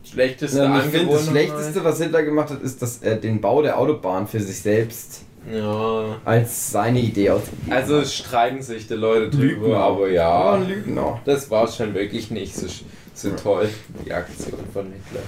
Schlechteste 0.05 0.59
Ja, 0.59 0.79
ich 0.79 0.85
finde, 0.91 1.13
das. 1.15 1.27
Schlechteste, 1.29 1.85
was 1.85 2.01
Hitler 2.03 2.23
gemacht 2.23 2.51
hat, 2.51 2.63
ist, 2.63 2.83
dass 2.83 2.99
er 2.99 3.17
den 3.17 3.41
Bau 3.41 3.63
der 3.63 3.79
Autobahn 3.79 4.27
für 4.27 4.41
sich 4.41 4.61
selbst 4.61 5.23
Ja. 5.51 6.17
als 6.25 6.71
seine 6.73 7.01
Idee 7.01 7.31
ausgegeben 7.31 7.73
Also 7.73 7.97
hat. 7.97 8.03
es 8.05 8.15
streiten 8.15 8.63
sich 8.63 8.87
die 8.87 8.95
Leute 8.95 9.31
drüber, 9.31 9.67
Lügner. 9.69 9.77
aber 9.79 10.09
Ja, 10.11 10.57
ja, 10.59 10.63
Lügner. 10.67 11.21
das 11.25 11.51
war 11.51 11.69
schon 11.69 11.95
wirklich 11.95 12.31
nicht 12.31 12.55
so, 12.55 12.67
so 13.15 13.31
toll, 13.31 13.69
die 14.05 14.13
Aktion 14.13 14.59
von 14.73 14.87
Hitler. 14.87 15.23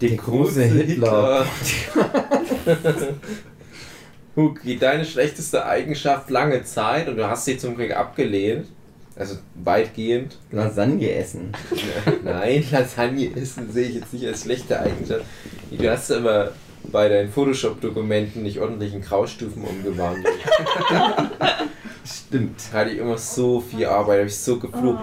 Der 0.00 0.16
große 0.16 0.62
Hitler. 0.62 1.46
Huki, 4.36 4.78
deine 4.78 5.04
schlechteste 5.04 5.66
Eigenschaft 5.66 6.30
lange 6.30 6.64
Zeit 6.64 7.08
und 7.08 7.16
du 7.16 7.28
hast 7.28 7.44
sie 7.44 7.58
zum 7.58 7.76
Glück 7.76 7.92
abgelehnt. 7.92 8.66
Also 9.16 9.36
weitgehend. 9.54 10.38
Lasagne 10.50 11.12
essen. 11.12 11.52
Nein, 12.24 12.64
Lasagne 12.70 13.36
essen 13.36 13.70
sehe 13.70 13.88
ich 13.88 13.96
jetzt 13.96 14.12
nicht 14.14 14.26
als 14.26 14.42
schlechte 14.42 14.80
Eigenschaft. 14.80 15.24
Du 15.70 15.90
hast 15.90 16.10
immer 16.10 16.52
bei 16.84 17.08
deinen 17.08 17.30
Photoshop-Dokumenten 17.30 18.42
nicht 18.42 18.60
ordentlich 18.60 18.94
in 18.94 19.02
Graustufen 19.02 19.62
umgewandelt. 19.64 20.26
Stimmt. 22.04 22.60
Da 22.72 22.78
hatte 22.78 22.90
ich 22.90 22.98
immer 22.98 23.18
so 23.18 23.60
viel 23.60 23.84
Arbeit, 23.86 24.20
habe 24.20 24.28
ich 24.28 24.36
so 24.36 24.58
geflucht. 24.58 24.98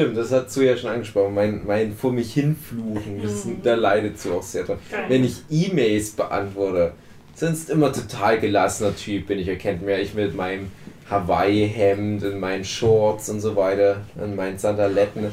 Stimmt, 0.00 0.16
das 0.16 0.32
hat 0.32 0.50
Zu 0.50 0.64
ja 0.64 0.78
schon 0.78 0.90
angesprochen. 0.90 1.34
Mein, 1.34 1.60
mein 1.66 1.94
vor 1.94 2.10
mich 2.10 2.32
hinfluchen, 2.32 3.20
das, 3.22 3.46
da 3.62 3.74
leidet 3.74 4.18
Zu 4.18 4.32
auch 4.32 4.42
sehr 4.42 4.64
dran. 4.64 4.78
Wenn 5.08 5.24
ich 5.24 5.42
E-Mails 5.50 6.12
beantworte, 6.12 6.92
sonst 7.34 7.68
immer 7.68 7.92
total 7.92 8.40
gelassener 8.40 8.96
Typ 8.96 9.26
bin 9.26 9.38
ich, 9.38 9.48
erkennt 9.48 9.82
mir 9.82 10.00
ich 10.00 10.14
mit 10.14 10.34
meinem 10.34 10.70
Hawaii-Hemd 11.10 12.24
und 12.24 12.40
meinen 12.40 12.64
Shorts 12.64 13.28
und 13.28 13.40
so 13.40 13.54
weiter 13.56 13.98
und 14.16 14.36
meinen 14.36 14.56
Sandaletten, 14.56 15.26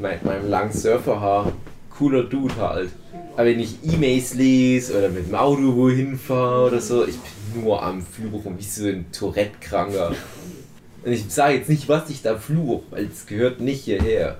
mein, 0.00 0.18
meinem 0.24 0.50
langen 0.50 0.72
Surferhaar. 0.72 1.52
Cooler 1.96 2.24
Dude 2.24 2.56
halt. 2.56 2.90
Aber 3.34 3.46
wenn 3.46 3.60
ich 3.60 3.76
E-Mails 3.84 4.34
lese 4.34 4.98
oder 4.98 5.08
mit 5.08 5.28
dem 5.28 5.36
Auto 5.36 5.76
wohin 5.76 6.18
fahre 6.18 6.66
oder 6.66 6.80
so, 6.80 7.06
ich 7.06 7.14
bin 7.52 7.62
nur 7.62 7.80
am 7.80 8.02
Fluchen, 8.02 8.58
wie 8.58 8.64
so 8.64 8.88
ein 8.88 9.06
Tourette-Kranker. 9.12 10.12
Und 11.04 11.12
ich 11.12 11.24
sage 11.28 11.56
jetzt 11.56 11.68
nicht, 11.68 11.88
was 11.88 12.08
ich 12.08 12.22
da 12.22 12.36
fluche, 12.36 12.82
weil 12.90 13.06
es 13.06 13.26
gehört 13.26 13.60
nicht 13.60 13.84
hierher. 13.84 14.38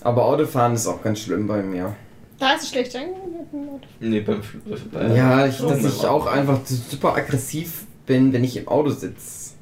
Aber 0.00 0.24
Autofahren 0.24 0.74
ist 0.74 0.86
auch 0.86 1.02
ganz 1.02 1.20
schlimm 1.20 1.46
bei 1.46 1.62
mir. 1.62 1.94
Da 2.38 2.54
ist 2.54 2.64
es 2.64 2.68
schlecht 2.70 2.94
angewohnt. 2.96 3.84
Nee, 4.00 4.20
beim 4.20 4.42
Fl 4.42 4.58
bei 4.92 5.14
Ja, 5.14 5.46
ich, 5.46 5.58
dass 5.58 5.84
ich 5.84 6.04
auch 6.04 6.26
einfach 6.26 6.60
super 6.66 7.14
aggressiv 7.14 7.84
bin, 8.06 8.32
wenn 8.32 8.44
ich 8.44 8.56
im 8.56 8.68
Auto 8.68 8.90
sitze. 8.90 9.54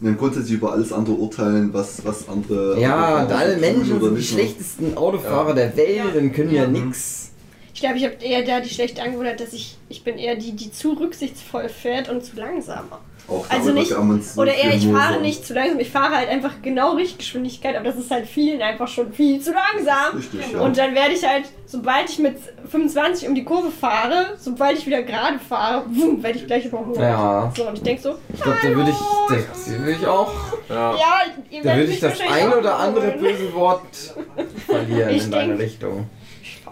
Können 0.00 0.18
grundsätzlich 0.18 0.54
über 0.54 0.72
alles 0.72 0.92
andere 0.92 1.14
urteilen, 1.14 1.72
was, 1.72 2.04
was 2.04 2.28
andere. 2.28 2.78
Ja, 2.80 3.22
und 3.22 3.32
alle 3.32 3.56
Menschen 3.56 4.00
sind 4.00 4.16
die 4.16 4.22
schlechtesten 4.22 4.96
Autofahrer 4.96 5.54
der 5.54 5.76
Welt 5.76 6.16
und 6.16 6.32
können 6.32 6.52
ja, 6.52 6.66
nix. 6.66 7.30
Ich 7.72 7.80
glaube, 7.80 7.98
ich 7.98 8.04
habe 8.04 8.14
eher 8.20 8.44
da 8.44 8.60
die 8.60 8.68
schlechte 8.68 9.00
Angewohnheit, 9.00 9.38
dass 9.38 9.52
ich, 9.52 9.78
ich 9.88 10.02
bin 10.02 10.18
eher 10.18 10.34
die, 10.34 10.52
die 10.52 10.72
zu 10.72 10.92
rücksichtsvoll 10.94 11.68
fährt 11.68 12.08
und 12.08 12.24
zu 12.24 12.36
langsamer. 12.36 13.00
Auch 13.28 13.48
Also 13.48 13.72
nicht, 13.72 13.88
so 13.90 14.40
oder 14.40 14.52
eher 14.52 14.74
ich 14.74 14.86
fahre 14.86 15.12
sagen. 15.12 15.22
nicht 15.22 15.46
zu 15.46 15.54
langsam, 15.54 15.78
ich 15.78 15.90
fahre 15.90 16.16
halt 16.16 16.28
einfach 16.28 16.54
genau 16.60 16.94
Richtgeschwindigkeit, 16.96 17.76
aber 17.76 17.84
das 17.84 17.96
ist 17.96 18.10
halt 18.10 18.26
vielen 18.26 18.60
einfach 18.60 18.88
schon 18.88 19.12
viel 19.12 19.40
zu 19.40 19.52
langsam. 19.52 20.16
Richtig, 20.16 20.52
ja. 20.52 20.60
Und 20.60 20.76
dann 20.76 20.94
werde 20.94 21.14
ich 21.14 21.26
halt, 21.26 21.44
sobald 21.66 22.10
ich 22.10 22.18
mit 22.18 22.36
25 22.68 23.28
um 23.28 23.34
die 23.34 23.44
Kurve 23.44 23.70
fahre, 23.70 24.36
sobald 24.38 24.76
ich 24.76 24.86
wieder 24.86 25.02
gerade 25.02 25.38
fahre, 25.38 25.84
wumm, 25.88 26.22
werde 26.22 26.38
ich 26.38 26.46
gleich 26.46 26.64
überholt. 26.66 26.98
Ja. 26.98 27.52
So, 27.56 27.68
und 27.68 27.74
ich 27.74 27.82
denke 27.82 28.02
so, 28.02 28.14
Ich 28.34 28.40
glaube, 28.40 28.58
da 28.62 28.68
würde 28.74 28.90
ich, 28.90 28.96
da, 29.28 29.34
da 29.36 29.78
würde 29.78 29.92
ich 30.00 30.06
auch, 30.06 30.32
Ja. 30.68 30.94
ja, 30.94 31.20
ihr 31.50 31.62
da 31.62 31.76
würde 31.76 31.82
mich 31.86 31.94
ich 31.94 32.00
das 32.00 32.20
ein 32.20 32.52
oder 32.52 32.76
andere 32.78 33.12
böse 33.12 33.54
Wort 33.54 33.80
verlieren 34.66 35.10
Ich 35.10 35.24
in 35.24 35.30
deine 35.30 35.58
Richtung. 35.58 36.06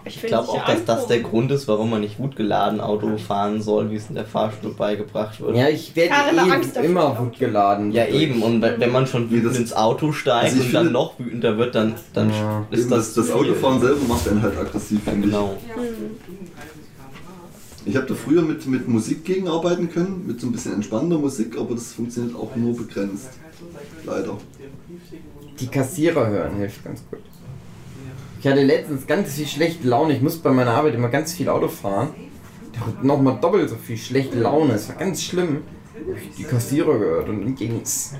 Ich, 0.03 0.15
Ich 0.17 0.23
glaube 0.23 0.49
auch, 0.49 0.65
dass 0.65 0.83
das 0.85 1.07
der 1.07 1.19
Grund 1.19 1.51
ist, 1.51 1.67
warum 1.67 1.91
man 1.91 2.01
nicht 2.01 2.17
gut 2.17 2.35
geladen 2.35 2.81
Auto 2.81 3.17
fahren 3.17 3.61
soll, 3.61 3.91
wie 3.91 3.95
es 3.97 4.09
in 4.09 4.15
der 4.15 4.25
Fahrschule 4.25 4.73
beigebracht 4.73 5.39
wird. 5.39 5.55
Ja, 5.55 5.69
ich 5.69 5.95
werde 5.95 6.13
eh 6.81 6.85
immer 6.85 7.13
gut 7.15 7.37
geladen. 7.37 7.91
Ja, 7.91 8.07
eben. 8.07 8.41
Und 8.41 8.61
wenn 8.61 8.91
man 8.91 9.05
schon 9.05 9.29
wütend 9.29 9.51
das- 9.51 9.59
ins 9.59 9.73
Auto 9.73 10.11
steigt 10.11 10.53
Also 10.53 10.63
und 10.63 10.73
dann 10.73 10.91
noch 10.91 11.19
wütender 11.19 11.57
wird, 11.57 11.75
dann, 11.75 11.93
dann 12.13 12.29
Ja. 12.31 12.65
ist 12.71 12.79
Eben 12.81 12.89
das. 12.89 13.13
das, 13.13 13.27
das. 13.27 13.35
Autofahren 13.35 13.79
selber 13.79 14.01
macht 14.07 14.27
einen 14.27 14.41
halt 14.41 14.57
aggressiv, 14.57 14.99
Ja, 15.05 15.11
finde 15.11 15.27
ich. 15.27 15.33
genau. 15.33 15.57
Ich 17.85 17.95
habe 17.95 18.05
da 18.07 18.13
früher 18.13 18.41
mit, 18.43 18.65
mit 18.67 18.87
Musik 18.87 19.25
gegenarbeiten 19.25 19.89
können, 19.91 20.25
mit 20.27 20.39
so 20.39 20.47
ein 20.47 20.51
bisschen 20.51 20.73
entspannender 20.73 21.17
Musik, 21.17 21.57
aber 21.59 21.73
das 21.75 21.93
funktioniert 21.93 22.35
auch 22.35 22.55
nur 22.55 22.75
begrenzt. 22.75 23.29
Leider. 24.05 24.37
Die 25.59 25.67
Kassierer 25.67 26.27
hören 26.27 26.55
hilft 26.57 26.83
ganz 26.83 27.03
gut. 27.09 27.19
Ich 28.41 28.47
hatte 28.47 28.63
letztens 28.63 29.05
ganz 29.05 29.33
viel 29.33 29.45
schlechte 29.45 29.87
Laune. 29.87 30.15
Ich 30.15 30.21
muss 30.23 30.37
bei 30.39 30.49
meiner 30.49 30.71
Arbeit 30.71 30.95
immer 30.95 31.09
ganz 31.09 31.31
viel 31.33 31.47
Auto 31.47 31.67
fahren. 31.67 32.07
Nochmal 33.03 33.37
doppelt 33.39 33.69
so 33.69 33.75
viel 33.75 33.97
schlechte 33.97 34.39
Laune. 34.39 34.73
Es 34.73 34.89
war 34.89 34.95
ganz 34.95 35.21
schlimm. 35.21 35.57
Ich 36.15 36.35
die 36.37 36.43
Kassierer 36.45 36.97
gehört 36.97 37.29
und 37.29 37.41
dann 37.43 37.53
ging's. 37.53 38.15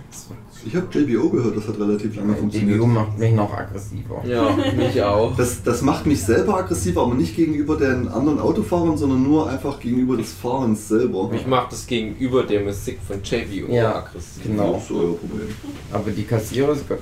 Ich 0.64 0.76
habe 0.76 0.86
JBO 0.92 1.30
gehört, 1.30 1.58
das 1.58 1.68
hat 1.68 1.80
relativ 1.80 2.16
lange 2.16 2.36
funktioniert. 2.36 2.78
DBU 2.78 2.86
macht 2.86 3.18
mich 3.18 3.34
noch 3.34 3.52
aggressiver. 3.52 4.24
Ja, 4.24 4.56
mich 4.78 5.02
auch. 5.02 5.36
Das, 5.36 5.64
das 5.64 5.82
macht 5.82 6.06
mich 6.06 6.22
selber 6.22 6.58
aggressiver, 6.58 7.02
aber 7.02 7.16
nicht 7.16 7.36
gegenüber 7.36 7.76
den 7.76 8.08
anderen 8.08 8.40
Autofahrern, 8.40 8.98
sondern 8.98 9.24
nur 9.24 9.50
einfach 9.50 9.80
gegenüber 9.80 10.18
des 10.18 10.34
Fahrens 10.34 10.88
selber. 10.88 11.30
Mich 11.30 11.48
macht 11.48 11.72
das 11.72 11.88
gegenüber 11.88 12.44
der 12.44 12.62
Musik 12.62 13.00
von 13.08 13.16
und 13.18 13.74
Ja, 13.74 13.96
aggressiv. 13.96 14.44
genau. 14.44 14.74
Das 14.74 14.84
ist 14.84 14.92
euer 14.92 15.18
Problem. 15.18 15.48
Aber 15.92 16.12
die 16.12 16.24
Kassierer 16.24 16.74
ist 16.74 16.88
gut. 16.88 17.00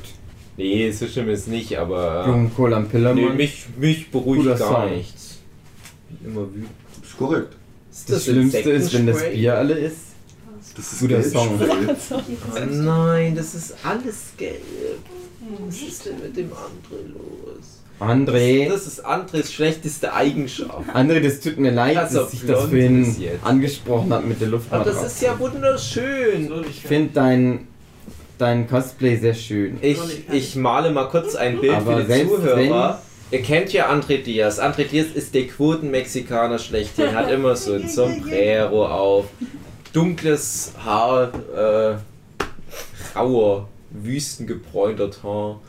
Nee, 0.60 0.92
so 0.92 1.08
schlimm 1.08 1.30
ist 1.30 1.48
nicht, 1.48 1.78
aber. 1.80 2.24
Blumenkohl 2.26 2.74
am 2.74 2.84
Nee, 2.84 2.90
Pillermann. 2.90 3.38
mich, 3.38 3.66
mich 3.78 4.12
beruhigt 4.12 4.44
Guter 4.44 4.58
gar 4.58 4.84
Song. 4.88 4.96
nichts. 4.98 5.38
Bin 6.10 6.32
immer 6.32 6.42
wütend. 6.54 6.70
Das 7.02 7.10
ist 7.10 7.18
korrekt. 7.18 7.56
Ist 7.92 8.12
das 8.12 8.24
Schlimmste 8.26 8.70
ist, 8.72 8.94
wenn 8.94 9.08
das? 9.08 9.24
Bier 9.30 9.58
alle 9.58 9.74
ist. 9.74 9.98
Das 10.76 10.94
ist 10.94 11.00
Guter 11.00 11.24
Song. 11.24 11.60
Oh 12.12 12.66
nein, 12.72 13.36
das 13.36 13.56
ist 13.56 13.76
alles 13.84 14.34
gelb. 14.38 14.62
Was 15.66 15.82
ist 15.82 16.06
denn 16.06 16.20
mit 16.22 16.36
dem 16.38 16.50
André 16.52 17.08
los? 17.14 17.82
André. 18.00 18.70
Das 18.70 18.86
ist 18.88 19.04
Andres 19.06 19.52
schlechteste 19.52 20.14
Eigenschaft. 20.14 20.90
André, 20.94 21.20
das 21.22 21.40
tut 21.42 21.58
mir 21.58 21.72
leid, 21.72 21.96
Dass 21.98 22.14
er 22.14 22.22
dass 22.24 22.34
ich 22.34 22.46
das 22.46 22.72
ist 22.72 23.20
jetzt. 23.20 23.44
angesprochen 23.46 24.14
habe 24.14 24.26
mit 24.28 24.40
der 24.40 24.48
Aber 24.48 24.58
Luftmatratze. 24.58 25.00
das 25.04 25.14
ist 25.14 25.22
ja 25.22 25.38
wunderschön. 25.40 26.52
Ich 26.70 26.82
finde 26.82 27.10
dein, 27.14 27.68
dein 28.40 28.68
Cosplay 28.68 29.18
sehr 29.18 29.36
schön. 29.36 29.78
Ich, 29.82 30.00
ich 30.32 30.56
male 30.56 30.90
mal 30.92 31.08
kurz 31.10 31.36
ein 31.36 31.60
Bild 31.60 31.74
Aber 31.74 31.98
für 31.98 32.14
die 32.14 32.28
Zuhörer. 32.28 33.02
Ihr 33.32 33.44
kennt 33.44 33.72
ja 33.74 33.92
André 33.92 34.24
Diaz. 34.24 34.60
André 34.60 34.86
Diaz 34.86 35.08
ist 35.14 35.36
der 35.36 35.46
Quoten-Mexikaner 35.46 36.58
schlechthin. 36.58 37.14
Hat 37.14 37.30
immer 37.32 37.56
so 37.56 37.74
ein 37.74 37.88
Sombrero 37.88 38.88
auf, 38.88 39.26
dunkles 39.94 40.74
Haar, 40.84 41.32
äh, 41.56 41.98
grauer, 43.14 43.68
wüstengebräunter 43.92 45.12
Haar. 45.22 45.60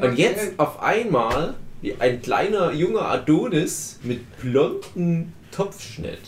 Und 0.00 0.18
jetzt 0.18 0.58
auf 0.58 0.82
einmal, 0.82 1.54
wie 1.82 1.94
ein 1.98 2.20
kleiner 2.20 2.72
junger 2.72 3.02
Adonis 3.02 4.00
mit 4.02 4.20
blonden 4.40 5.34
Topfschnitt, 5.52 6.20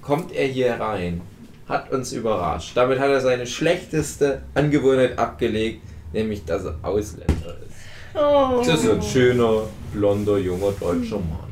kommt 0.00 0.32
er 0.32 0.46
hier 0.46 0.74
rein. 0.74 1.20
Hat 1.68 1.90
uns 1.92 2.12
überrascht. 2.12 2.76
Damit 2.76 2.98
hat 2.98 3.10
er 3.10 3.20
seine 3.20 3.46
schlechteste 3.46 4.42
Angewohnheit 4.54 5.18
abgelegt, 5.18 5.82
nämlich 6.12 6.44
dass 6.44 6.64
er 6.64 6.76
Ausländer 6.82 7.56
ist. 7.66 7.76
Oh. 8.14 8.62
Das 8.64 8.84
ist 8.84 8.90
ein 8.90 9.02
schöner, 9.02 9.62
blonder, 9.92 10.38
junger 10.38 10.72
deutscher 10.78 11.16
Mann. 11.16 11.46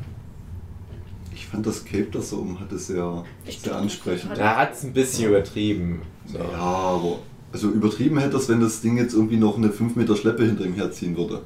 Ich 1.33 1.47
fand 1.47 1.67
das 1.67 1.83
Cape, 1.83 2.07
das 2.11 2.31
er 2.31 2.39
um 2.39 2.59
hatte, 2.59 2.77
sehr, 2.77 3.23
sehr 3.45 3.75
ansprechend. 3.75 4.37
Er 4.37 4.57
hat 4.57 4.73
es 4.73 4.83
ein 4.83 4.93
bisschen 4.93 5.29
übertrieben. 5.29 6.01
So. 6.25 6.39
Ja, 6.39 6.59
aber 6.59 7.19
also 7.51 7.69
übertrieben 7.69 8.17
hätte 8.17 8.31
das, 8.31 8.49
wenn 8.49 8.61
das 8.61 8.81
Ding 8.81 8.97
jetzt 8.97 9.13
irgendwie 9.13 9.37
noch 9.37 9.57
eine 9.57 9.69
5 9.69 9.95
Meter 9.95 10.15
Schleppe 10.15 10.43
hinter 10.43 10.65
ihm 10.65 10.73
herziehen 10.73 11.15
würde. 11.15 11.41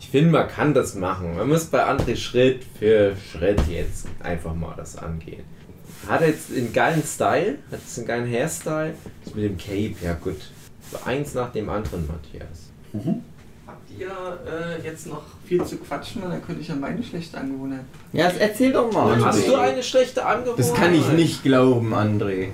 Ich 0.00 0.08
finde, 0.08 0.30
man 0.30 0.48
kann 0.48 0.74
das 0.74 0.94
machen. 0.94 1.36
Man 1.36 1.48
muss 1.48 1.64
bei 1.66 1.84
André 1.88 2.16
Schritt 2.16 2.64
für 2.78 3.14
Schritt 3.16 3.60
jetzt 3.68 4.06
einfach 4.20 4.54
mal 4.54 4.74
das 4.76 4.96
angehen. 4.96 5.44
Hat 6.08 6.20
jetzt 6.22 6.50
einen 6.56 6.72
geilen 6.72 7.02
Style, 7.02 7.56
hat 7.70 7.80
jetzt 7.80 7.98
einen 7.98 8.06
geilen 8.06 8.30
Hairstyle. 8.30 8.94
Das 9.24 9.34
mit 9.34 9.44
dem 9.44 9.58
Cape, 9.58 9.94
ja 10.02 10.14
gut. 10.14 10.36
So 10.90 10.98
eins 11.04 11.34
nach 11.34 11.52
dem 11.52 11.68
anderen, 11.68 12.06
Matthias. 12.06 12.70
Habt 13.66 13.90
ihr 13.98 14.08
äh, 14.08 14.82
jetzt 14.86 15.06
noch 15.06 15.22
viel 15.44 15.62
zu 15.64 15.76
quatschen, 15.76 16.22
dann 16.22 16.42
könnte 16.44 16.62
ich 16.62 16.68
ja 16.68 16.74
meine 16.74 17.02
schlechte 17.02 17.36
Angewohnheit. 17.36 17.84
Ja, 18.12 18.24
das 18.28 18.38
erzähl 18.38 18.72
doch 18.72 18.90
mal. 18.92 19.22
Hast 19.24 19.38
André. 19.40 19.46
du 19.46 19.54
eine 19.56 19.82
schlechte 19.82 20.24
Angewohnheit? 20.24 20.58
Das 20.58 20.74
kann 20.74 20.94
ich 20.94 21.06
nicht 21.12 21.42
glauben, 21.42 21.92
André. 21.94 22.48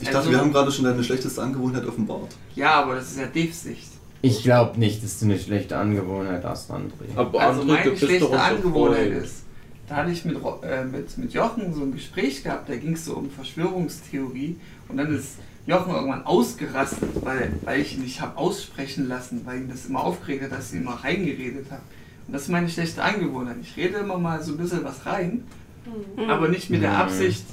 Ich 0.00 0.06
dachte, 0.06 0.18
Also- 0.18 0.30
wir 0.32 0.38
haben 0.38 0.52
gerade 0.52 0.70
schon 0.70 0.84
deine 0.84 1.02
schlechteste 1.02 1.40
Angewohnheit 1.40 1.86
offenbart. 1.86 2.28
Ja, 2.54 2.82
aber 2.82 2.96
das 2.96 3.12
ist 3.12 3.18
ja 3.20 3.26
Daves 3.26 3.62
Sicht. 3.62 3.88
Ich 4.20 4.42
glaube 4.42 4.78
nicht, 4.78 5.02
dass 5.04 5.18
du 5.18 5.26
eine 5.26 5.38
schlechte 5.38 5.76
Angewohnheit 5.76 6.44
hast, 6.44 6.70
André. 6.70 7.14
Aber 7.16 7.40
Also 7.40 7.60
André, 7.62 7.64
du 7.64 7.72
meine 7.72 7.90
bist 7.90 8.02
doch 8.02 8.08
schlechte 8.08 8.40
Angewohnheit 8.40 9.10
ist, 9.12 9.43
da 9.88 9.96
hatte 9.96 10.10
ich 10.10 10.24
mit, 10.24 10.36
äh, 10.62 10.84
mit, 10.84 11.16
mit 11.18 11.32
Jochen 11.34 11.74
so 11.74 11.82
ein 11.82 11.92
Gespräch 11.92 12.42
gehabt, 12.42 12.68
da 12.68 12.76
ging 12.76 12.94
es 12.94 13.04
so 13.04 13.14
um 13.16 13.30
Verschwörungstheorie 13.30 14.56
und 14.88 14.96
dann 14.96 15.14
ist 15.14 15.36
Jochen 15.66 15.94
irgendwann 15.94 16.24
ausgerastet, 16.26 17.08
weil, 17.22 17.52
weil 17.62 17.80
ich 17.80 17.94
ihn 17.96 18.02
nicht 18.02 18.20
habe 18.20 18.36
aussprechen 18.36 19.08
lassen, 19.08 19.42
weil 19.44 19.60
ihn 19.62 19.68
das 19.68 19.86
immer 19.86 20.04
aufgeregt 20.04 20.44
hat, 20.44 20.52
dass 20.52 20.72
ich 20.72 20.80
immer 20.80 20.92
reingeredet 21.02 21.70
habe. 21.70 21.82
Und 22.26 22.32
das 22.34 22.42
ist 22.42 22.48
meine 22.48 22.68
schlechte 22.68 23.02
Angewohnheit. 23.02 23.56
Ich 23.62 23.76
rede 23.76 23.98
immer 23.98 24.18
mal 24.18 24.42
so 24.42 24.52
ein 24.52 24.58
bisschen 24.58 24.84
was 24.84 25.04
rein, 25.06 25.44
aber 26.28 26.48
nicht 26.48 26.70
mit 26.70 26.82
der 26.82 26.90
Mhm. 26.92 26.96
Absicht, 26.96 27.44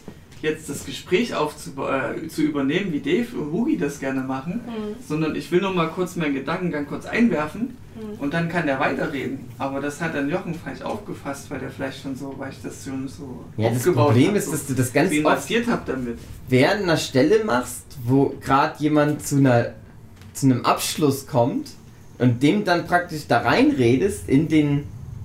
jetzt 0.41 0.69
das 0.69 0.85
Gespräch 0.85 1.35
aufzu 1.35 1.71
äh, 1.81 2.27
zu 2.27 2.41
übernehmen, 2.41 2.91
wie 2.93 2.99
Dave 2.99 3.37
und 3.37 3.51
Hugi 3.51 3.77
das 3.77 3.99
gerne 3.99 4.21
machen, 4.21 4.61
sondern 5.07 5.35
ich 5.35 5.51
will 5.51 5.61
nur 5.61 5.73
mal 5.73 5.87
kurz 5.89 6.15
meinen 6.15 6.33
Gedankengang 6.33 6.85
kurz 6.87 7.05
einwerfen 7.05 7.77
und 8.19 8.33
dann 8.33 8.49
kann 8.49 8.65
der 8.65 8.79
weiterreden. 8.79 9.39
Aber 9.57 9.81
das 9.81 10.01
hat 10.01 10.15
dann 10.15 10.29
Jochen 10.29 10.53
falsch 10.55 10.81
aufgefasst, 10.81 11.51
weil 11.51 11.59
der 11.59 11.69
vielleicht 11.69 12.01
schon 12.01 12.15
so, 12.15 12.33
weil 12.37 12.51
ich 12.51 12.61
das 12.63 12.83
schon 12.85 13.07
so 13.07 13.43
Ja, 13.57 13.69
das 13.69 13.79
aufgebaut 13.79 14.07
Problem 14.07 14.29
hab, 14.29 14.35
ist, 14.35 14.51
dass 14.53 14.65
du 14.65 14.73
das 14.73 14.93
ganz 14.93 15.11
oft 15.23 15.67
hab 15.67 15.85
damit. 15.85 16.17
während 16.47 16.83
einer 16.83 16.97
Stelle 16.97 17.43
machst, 17.43 17.85
wo 18.05 18.33
gerade 18.41 18.75
jemand 18.79 19.25
zu 19.25 19.37
einer 19.37 19.73
zu 20.33 20.45
einem 20.45 20.65
Abschluss 20.65 21.27
kommt 21.27 21.71
und 22.17 22.41
dem 22.41 22.63
dann 22.63 22.87
praktisch 22.87 23.27
da 23.27 23.39
reinredest 23.39 24.29
in 24.29 24.47
den 24.47 24.83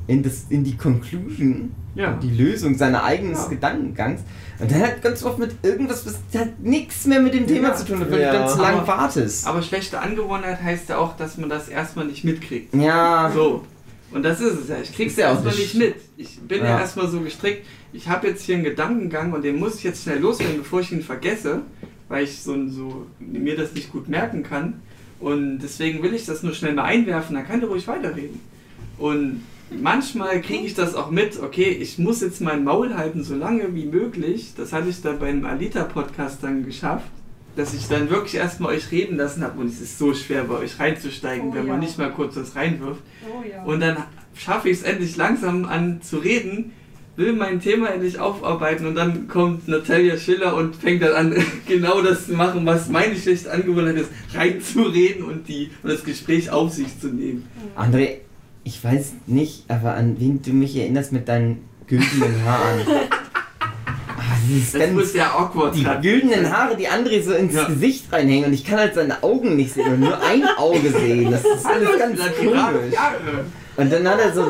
in 0.09 0.23
das 0.23 0.47
in 0.51 0.65
die 0.65 0.77
Conclusion, 0.77 1.71
Ja. 1.97 2.13
die 2.23 2.31
Lösung 2.31 2.77
seiner 2.77 3.03
eigenen 3.05 3.35
Ja. 3.35 3.47
Gedankengangs 3.49 4.21
und 4.61 4.71
dann 4.71 4.81
halt 4.83 5.03
ganz 5.03 5.25
oft 5.25 5.39
mit 5.39 5.53
irgendwas, 5.63 6.07
was 6.07 6.15
hat 6.41 6.61
nichts 6.61 7.07
mehr 7.07 7.21
mit 7.21 7.35
dem 7.35 7.47
Thema 7.47 7.69
Ja. 7.69 7.75
zu 7.75 7.87
tun 7.87 8.01
hat, 8.01 8.11
weil 8.11 8.21
Ja. 8.21 8.33
du 8.33 8.39
dann 8.39 8.49
zu 8.49 8.59
lange 8.61 8.79
Aber- 8.79 8.87
wartest. 8.89 9.47
Aber 9.47 9.63
schlechte 9.63 9.99
Angewohnheit 10.01 10.63
heißt 10.63 10.89
ja 10.91 10.99
auch, 10.99 11.17
dass 11.17 11.37
man 11.39 11.49
das 11.49 11.69
erstmal 11.69 12.05
nicht 12.07 12.23
mitkriegt. 12.25 12.75
ja, 12.75 13.31
So. 13.35 13.65
Und 14.13 14.23
das 14.23 14.41
ist 14.41 14.61
es 14.61 14.69
ja. 14.69 14.77
Ich 14.81 14.95
krieg's 14.95 15.17
ja 15.17 15.31
erstmal 15.31 15.53
nicht- 15.55 15.75
nicht 15.75 15.79
mit. 15.79 15.95
Ich 16.17 16.39
bin 16.41 16.61
ja, 16.61 16.67
Ja. 16.67 16.81
erstmal 16.81 17.09
so 17.09 17.21
gestrickt. 17.21 17.67
Ich 17.93 18.09
habe 18.09 18.29
jetzt 18.29 18.43
hier 18.45 18.55
einen 18.55 18.65
Gedankengang 18.65 19.33
und 19.33 19.43
den 19.45 19.57
muss 19.59 19.75
ich 19.77 19.83
jetzt 19.83 20.05
schnell 20.05 20.21
loswerden, 20.21 20.59
bevor 20.59 20.81
ich 20.81 20.93
ihn 20.93 21.03
vergesse, 21.03 21.63
weil 22.09 22.23
ich 22.25 22.41
so, 22.41 22.55
so 22.69 23.07
mir 23.19 23.57
das 23.57 23.73
nicht 23.73 23.91
gut 23.91 24.09
merken 24.09 24.43
kann. 24.45 24.81
Und 25.19 25.59
deswegen 25.59 26.03
will 26.03 26.15
ich 26.15 26.25
das 26.25 26.43
nur 26.43 26.53
schnell 26.55 26.75
mal 26.75 26.85
einwerfen, 26.85 27.35
dann 27.35 27.47
kann 27.47 27.61
der 27.61 27.69
ruhig 27.69 27.89
weiterreden. 27.89 28.41
Und 28.99 29.43
manchmal 29.71 30.41
kriege 30.41 30.65
ich 30.65 30.75
das 30.75 30.95
auch 30.95 31.11
mit, 31.11 31.41
okay, 31.43 31.71
ich 31.71 31.99
muss 31.99 32.21
jetzt 32.21 32.41
mein 32.41 32.65
Maul 32.65 32.95
halten, 32.95 33.23
so 33.23 33.35
lange 33.35 33.75
wie 33.75 33.87
möglich. 33.87 34.53
Das 34.57 34.73
hatte 34.73 34.89
ich 34.89 35.03
da 35.03 35.13
beim 35.13 35.45
Alita-Podcast 35.45 36.43
dann 36.43 36.65
geschafft, 36.65 37.07
dass 37.57 37.75
ich 37.75 37.89
dann 37.89 38.11
wirklich 38.11 38.37
erstmal 38.37 38.75
euch 38.75 38.91
reden 38.93 39.17
lassen 39.17 39.43
habe. 39.43 39.61
Und 39.61 39.69
es 39.69 39.81
ist 39.81 39.99
so 39.99 40.15
schwer, 40.15 40.45
bei 40.45 40.59
euch 40.59 40.79
reinzusteigen, 40.79 41.51
Oh 41.51 41.55
wenn 41.55 41.67
man 41.67 41.81
ja. 41.81 41.87
nicht 41.87 41.99
mal 41.99 42.13
kurz 42.13 42.37
was 42.37 42.55
reinwirft. 42.55 43.03
Oh 43.27 43.43
ja. 43.49 43.65
Und 43.65 43.81
dann 43.81 43.97
schaffe 44.35 44.69
ich 44.69 44.79
es 44.79 44.83
endlich 44.83 45.17
langsam 45.17 45.65
an 45.65 46.03
zu 46.03 46.19
reden, 46.19 46.73
will 47.17 47.33
mein 47.33 47.61
Thema 47.61 47.89
endlich 47.89 48.19
aufarbeiten 48.19 48.87
und 48.87 48.95
dann 48.95 49.27
kommt 49.27 49.69
Natalia 49.69 50.19
Schiller 50.19 50.55
und 50.55 50.77
fängt 50.77 51.03
dann 51.03 51.15
an, 51.15 51.45
genau 51.67 52.03
das 52.03 52.27
zu 52.27 52.35
machen, 52.35 52.67
was 52.67 52.91
meine 52.91 53.17
schlechte 53.17 53.51
Angewohnheit 53.51 53.97
ist, 53.97 54.11
reinzureden 54.35 55.25
und, 55.25 55.49
die, 55.49 55.71
und 55.83 55.91
das 55.91 56.05
Gespräch 56.05 56.51
auf 56.51 56.73
sich 56.73 57.01
zu 57.01 57.09
nehmen. 57.09 57.49
André, 57.75 58.19
ich 58.67 58.83
weiß 58.83 59.13
nicht, 59.27 59.65
aber 59.69 59.95
an 59.95 60.17
wen 60.19 60.43
du 60.43 60.51
mich 60.51 60.77
erinnerst 60.77 61.13
mit 61.13 61.29
deinen 61.29 61.65
güldenen 61.87 62.45
Haaren. 62.45 62.81
Ah, 64.19 64.79
das 64.79 64.91
muss 64.93 65.13
ja 65.15 65.31
awkward 65.35 65.75
die 65.75 65.83
grad. 65.85 66.03
güldenen 66.03 66.51
Haare, 66.51 66.77
die 66.77 66.89
André 66.89 67.23
so 67.23 67.33
ins 67.33 67.55
Ja. 67.55 67.65
Gesicht 67.65 68.11
reinhängen 68.13 68.47
und 68.47 68.53
ich 68.55 68.65
kann 68.65 68.79
halt 68.79 68.95
seine 68.95 69.23
Augen 69.23 69.57
nicht 69.57 69.75
sehen 69.75 69.93
und 69.93 70.01
nur 70.01 70.21
ein 70.23 70.43
Auge 70.57 70.91
sehen. 70.91 71.31
Das 71.31 71.45
ist 71.45 71.67
alles 71.67 71.89
ganz 71.99 72.19
komisch. 72.39 72.93
Äh, 72.93 73.66
Und 73.77 73.93
dann 73.93 74.09
hat 74.09 74.19
er 74.21 74.33
so 74.35 74.43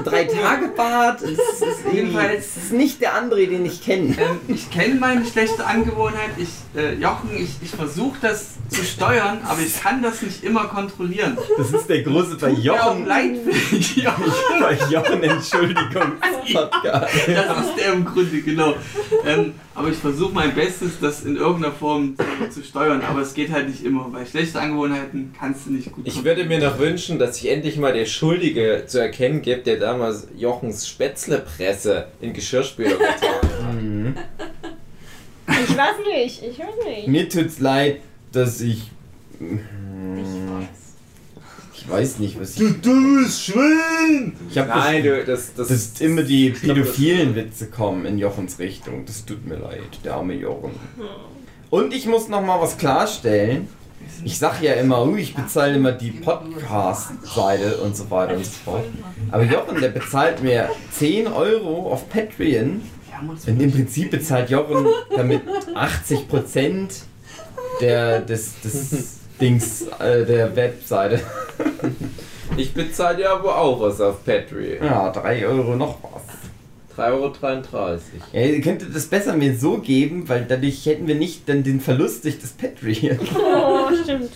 Es 1.23 1.31
ist 1.31 1.63
irgendwie- 1.85 1.97
Jedenfalls- 1.97 2.57
ist 2.57 2.73
nicht 2.73 3.01
der 3.01 3.15
André, 3.21 3.49
den 3.49 3.65
ich 3.67 3.83
kenne. 3.85 4.15
ähm, 4.19 4.39
ich 4.49 4.71
kenne 4.71 4.95
meine 5.01 5.25
schlechte 5.27 5.67
Angewohnheit. 5.67 6.31
Ich, 6.37 6.49
äh, 6.81 6.95
Jochen, 6.95 7.31
ich, 7.37 7.51
ich 7.61 7.71
versuche 7.71 8.17
das 8.23 8.55
zu 8.69 8.85
steuern, 8.85 9.39
aber 9.45 9.61
ich 9.61 9.81
kann 9.83 10.03
das 10.03 10.23
nicht 10.23 10.45
immer 10.45 10.65
kontrollieren. 10.65 11.37
Das 11.59 11.73
ist 11.73 11.89
der 11.89 12.03
große 12.03 12.37
bei 12.37 12.51
mir 12.51 12.59
Jochen. 12.59 13.07
leid 13.07 13.37
für 13.45 13.77
Jochen. 14.01 14.33
Bei 14.61 14.79
Jochen 14.91 15.23
Entschuldigung-Podcast. 15.23 17.15
Das 17.27 17.67
ist 17.67 17.77
der 17.79 17.93
im 17.95 18.05
Grunde, 18.05 18.41
genau. 18.43 18.75
Ähm, 19.27 19.55
aber 19.75 19.89
ich 19.89 19.97
versuche 19.99 20.33
mein 20.33 20.55
Bestes, 20.55 20.93
das 21.01 21.25
in 21.25 21.37
irgendeiner 21.37 21.73
Form 21.75 22.15
zu, 22.17 22.61
zu 22.61 22.67
steuern. 22.67 23.03
Aber 23.09 23.21
es 23.21 23.35
geht 23.35 23.51
halt 23.53 23.69
nicht 23.69 23.85
immer, 23.85 24.09
weil 24.13 24.27
schlechte 24.27 24.61
Angewohnheiten 24.61 25.35
kannst 25.39 25.67
du 25.67 25.73
nicht 25.73 25.93
gut 25.93 26.07
Ich 26.07 26.25
würde 26.25 26.45
mir 26.45 26.59
noch 26.61 26.79
wünschen, 26.79 27.19
dass 27.19 27.37
sich 27.37 27.51
endlich 27.51 27.77
mal 27.77 27.93
der 27.93 28.07
Schuldige 28.07 28.85
zu 28.87 28.99
erkennen 29.01 29.16
gibt, 29.43 29.67
der 29.67 29.77
damals 29.79 30.29
Jochens 30.37 30.89
Spätzlepresse 30.89 32.09
in 32.21 32.33
Geschirrspüler 32.33 32.91
getan 32.97 33.11
hat. 33.23 33.75
Mhm. 33.75 34.15
Ich 35.49 35.77
weiß 35.77 35.97
nicht, 36.15 36.43
ich 36.43 36.59
weiß 36.59 36.75
nicht. 36.87 37.09
Mir 37.09 37.29
tut's 37.29 37.59
leid, 37.61 38.01
dass 38.33 38.61
ich. 38.61 38.91
Ich 41.75 41.89
weiß 41.89 42.19
nicht, 42.19 42.41
was 42.41 42.59
ich. 42.59 42.81
dummes 42.81 43.45
Schwein! 43.45 44.33
Ich 44.51 44.59
hab 44.59 44.69
Nein, 44.69 45.05
du, 45.05 45.25
das, 45.25 45.55
das, 45.55 45.69
dass 45.69 46.01
immer 46.01 46.23
die 46.23 46.51
das- 46.53 46.61
pädophilen 46.63 47.35
Witze 47.37 47.69
kommen 47.69 48.05
in 48.07 48.19
Jochens 48.19 48.59
Richtung. 48.59 49.05
Das 49.07 49.25
tut 49.25 49.47
mir 49.47 49.57
leid, 49.57 49.83
der 50.05 50.15
arme 50.15 50.35
Jochen. 50.35 50.73
Und 51.71 51.95
ich 51.95 52.07
muss 52.07 52.29
noch 52.29 52.43
mal 52.43 52.61
was 52.61 52.77
klarstellen. 52.79 53.69
Ich 54.25 54.39
sag 54.39 54.63
ja 54.63 54.75
immer, 54.75 55.07
uh, 55.07 55.17
ich 55.17 55.35
bezahle 55.35 55.77
immer 55.77 55.93
die 55.93 56.11
Podcast-Seite 56.11 57.77
und 57.79 57.97
so 57.97 58.11
weiter 58.11 58.37
und 58.37 58.45
so 58.45 58.53
fort. 58.65 58.85
Aber 59.31 59.43
Jochen, 59.43 59.81
der 59.81 59.89
bezahlt 59.89 60.43
mir 60.43 60.71
10 60.93 61.29
Euro 61.29 61.93
auf 61.93 62.09
Patreon. 62.09 62.83
Und 63.47 63.63
im 63.63 63.73
Prinzip 63.73 64.11
bezahlt 64.11 64.51
Jochen 64.51 64.87
damit 65.15 65.43
80% 65.75 66.89
der, 67.81 68.21
des, 68.21 68.61
des 68.61 69.19
Dings, 69.41 69.87
äh, 69.99 70.25
der 70.25 70.55
Webseite. 70.55 71.21
Ich 72.57 72.73
bezahle 72.73 73.23
ja 73.23 73.35
aber 73.35 73.59
auch 73.59 73.81
was 73.81 74.01
auf 74.01 74.25
Patreon. 74.25 74.85
Ja, 74.85 75.11
3 75.11 75.47
Euro 75.47 75.77
noch 75.77 75.99
was. 76.03 76.23
3,33 76.97 77.73
Euro. 77.75 77.99
Ja, 78.33 78.41
ihr 78.41 78.61
könntet 78.61 78.95
das 78.95 79.07
besser 79.07 79.35
mir 79.35 79.57
so 79.57 79.79
geben, 79.79 80.29
weil 80.29 80.45
dadurch 80.49 80.85
hätten 80.87 81.07
wir 81.07 81.15
nicht 81.15 81.49
dann 81.49 81.63
den 81.63 81.81
Verlust 81.81 82.25
durch 82.25 82.39
das 82.41 82.51
Patreon. 82.51 83.19
Oh, 83.37 83.89
stimmt. 84.03 84.31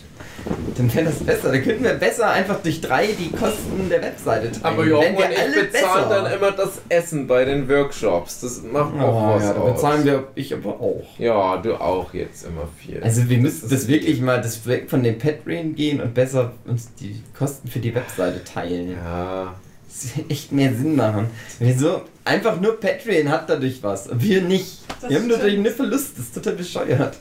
Dann 0.77 0.95
wäre 0.95 1.07
das 1.07 1.17
besser. 1.17 1.53
Dann 1.53 1.63
könnten 1.63 1.85
wir 1.85 1.95
besser 1.95 2.31
einfach 2.31 2.61
durch 2.63 2.81
drei 2.81 3.09
die 3.09 3.31
Kosten 3.31 3.89
der 3.91 4.01
Webseite 4.03 4.51
teilen. 4.53 4.65
Aber 4.65 4.87
Jochen 4.87 5.17
wir 5.19 5.27
und 5.27 5.33
ich 5.33 5.39
alle 5.39 5.65
bezahlen 5.65 6.09
besser. 6.09 6.23
dann 6.23 6.33
immer 6.33 6.53
das 6.53 6.81
Essen 6.89 7.27
bei 7.27 7.45
den 7.45 7.69
Workshops. 7.69 8.41
Das 8.41 8.63
macht 8.63 8.95
auch 8.99 9.33
Oh, 9.33 9.35
was 9.37 9.43
ja, 9.45 9.53
da 9.55 9.61
aus. 9.61 9.73
bezahlen 9.75 10.05
wir, 10.05 10.29
ich 10.35 10.55
aber 10.55 10.81
auch. 10.81 11.05
Ja, 11.19 11.57
du 11.59 11.75
auch 11.75 12.15
jetzt 12.15 12.47
immer 12.47 12.69
viel. 12.79 13.03
Also 13.03 13.29
wir 13.29 13.39
müssen 13.39 13.69
das 13.69 13.87
wirklich 13.89 14.21
mal 14.21 14.41
das 14.41 14.67
weg 14.67 14.89
von 14.89 15.03
dem 15.03 15.19
Patreon 15.19 15.75
gehen 15.75 16.01
und 16.01 16.15
besser 16.15 16.53
uns 16.67 16.95
die 16.95 17.23
Kosten 17.37 17.69
für 17.69 17.81
die 17.81 17.95
Webseite 17.95 18.43
teilen. 18.45 18.93
ja. 18.93 19.55
Das 19.93 20.17
wird 20.17 20.31
echt 20.31 20.53
mehr 20.53 20.73
Sinn 20.73 20.95
machen. 20.95 21.27
Wieso? 21.59 22.03
Einfach 22.31 22.61
nur 22.61 22.79
Patreon 22.79 23.29
hat 23.29 23.51
dadurch 23.51 23.83
was. 23.83 24.09
Wir 24.13 24.41
nicht. 24.41 24.79
Das 25.01 25.11
wir 25.11 25.19
haben 25.19 25.29
dadurch 25.29 25.53
einen 25.53 25.67
Verlust. 25.67 26.17
Das 26.17 26.27
ist 26.27 26.35
total 26.37 26.53
bescheuert. 26.53 27.17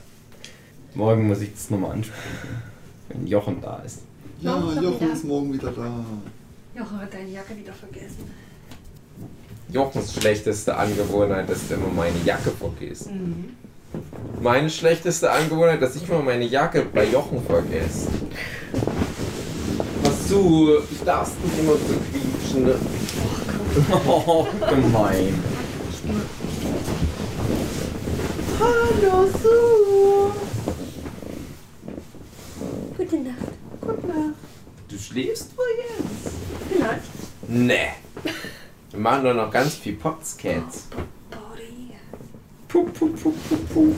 Morgen 0.94 1.28
muss 1.28 1.42
ich 1.42 1.52
das 1.52 1.72
nochmal 1.72 1.94
ansprechen. 1.94 2.62
Wenn 3.08 3.26
Jochen 3.26 3.60
da 3.60 3.82
ist. 3.84 4.02
Ja, 4.40 4.56
Jochen 4.56 4.84
Jochen 4.84 5.02
wieder. 5.02 5.14
ist 5.14 5.24
morgen 5.24 5.52
wieder 5.52 5.72
da. 5.72 6.06
Jochen 6.76 7.02
hat 7.02 7.12
deine 7.12 7.30
Jacke 7.30 7.58
wieder 7.58 7.74
vergessen. 7.74 8.30
Jochens 9.72 10.14
schlechteste 10.14 10.78
Angewohnheit 10.78 11.50
ist 11.50 11.72
immer 11.72 11.88
meine 11.88 12.20
Jacke 12.24 12.52
vergessen. 12.52 13.58
Meine 14.40 14.70
schlechteste 14.70 15.32
Angewohnheit, 15.32 15.82
dass 15.82 15.96
ich 15.96 16.08
immer 16.08 16.22
meine 16.22 16.46
Jacke 16.46 16.86
bei 16.94 17.06
Jochen 17.06 17.44
vergesse. 17.44 18.10
Was 20.04 20.28
du, 20.30 20.78
ich 20.92 21.04
darfst 21.04 21.34
nicht 21.44 21.58
immer 21.58 21.72
so 21.72 21.96
quietschen. 22.12 22.80
Oh, 24.18 24.48
gemein. 24.70 25.44
Gute 32.98 33.18
Nacht. 33.18 33.38
Gute 33.82 34.08
Nacht. 34.08 34.36
Du 34.90 34.98
schläfst 34.98 35.58
wohl 35.58 35.66
jetzt? 35.78 36.36
Vielleicht. 36.70 37.02
Nee. 37.48 37.90
Wir 38.92 39.00
machen 39.00 39.24
doch 39.24 39.34
noch 39.34 39.52
ganz 39.52 39.76
viel 39.76 39.94
Potscats. 39.94 40.88
Puh, 42.68 42.84
puh, 42.84 43.08
puh, 43.08 43.34
puh, 43.50 43.58
puh. 43.74 43.96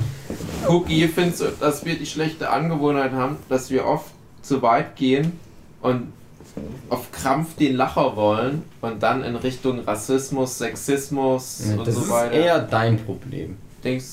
Cookie, 0.67 1.07
findest 1.07 1.41
du, 1.41 1.47
dass 1.59 1.83
wir 1.83 1.97
die 1.97 2.05
schlechte 2.05 2.49
Angewohnheit 2.49 3.11
haben, 3.11 3.37
dass 3.49 3.69
wir 3.69 3.85
oft 3.85 4.11
zu 4.41 4.61
weit 4.61 4.95
gehen 4.95 5.39
und 5.81 6.13
auf 6.89 7.11
Krampf 7.11 7.55
den 7.55 7.75
Lacher 7.75 8.15
wollen 8.15 8.63
und 8.81 9.01
dann 9.01 9.23
in 9.23 9.35
Richtung 9.35 9.79
Rassismus, 9.81 10.57
Sexismus 10.57 11.63
Ja, 11.69 11.77
und 11.77 11.87
das 11.87 11.95
so 11.95 12.01
ist 12.01 12.09
weiter? 12.09 12.31
eher 12.33 12.59
dein 12.59 12.97
Problem. 13.03 13.57
Denkst 13.83 14.05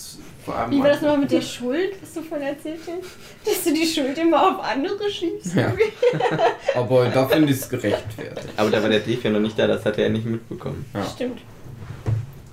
vor 0.44 0.54
allem 0.56 0.70
Wie 0.70 0.78
war 0.80 0.88
das 0.88 1.02
nochmal 1.02 1.18
mit 1.18 1.30
der 1.32 1.42
Schuld, 1.42 1.90
was 2.00 2.14
du 2.14 2.22
von 2.22 2.40
erzählt 2.40 2.80
hast? 2.86 3.46
Dass 3.54 3.64
du 3.64 3.74
die 3.74 3.84
Schuld 3.86 4.16
immer 4.16 4.40
auf 4.50 4.64
andere 4.64 5.10
schiebst? 5.10 5.54
Ja. 5.54 5.72
Aber 6.74 7.06
da 7.08 7.26
finde 7.26 7.52
ich 7.52 7.58
es 7.58 7.68
gerechtfertigt. 7.68 8.48
Aber 8.56 8.70
da 8.70 8.80
war 8.82 8.88
der 8.88 9.00
Dave 9.00 9.18
ja 9.24 9.30
noch 9.30 9.40
nicht 9.40 9.58
da, 9.58 9.66
das 9.66 9.84
hat 9.84 9.98
er 9.98 10.04
ja 10.04 10.10
nicht 10.10 10.24
mitbekommen. 10.24 10.86
Ja. 10.94 11.04
Stimmt. 11.04 11.40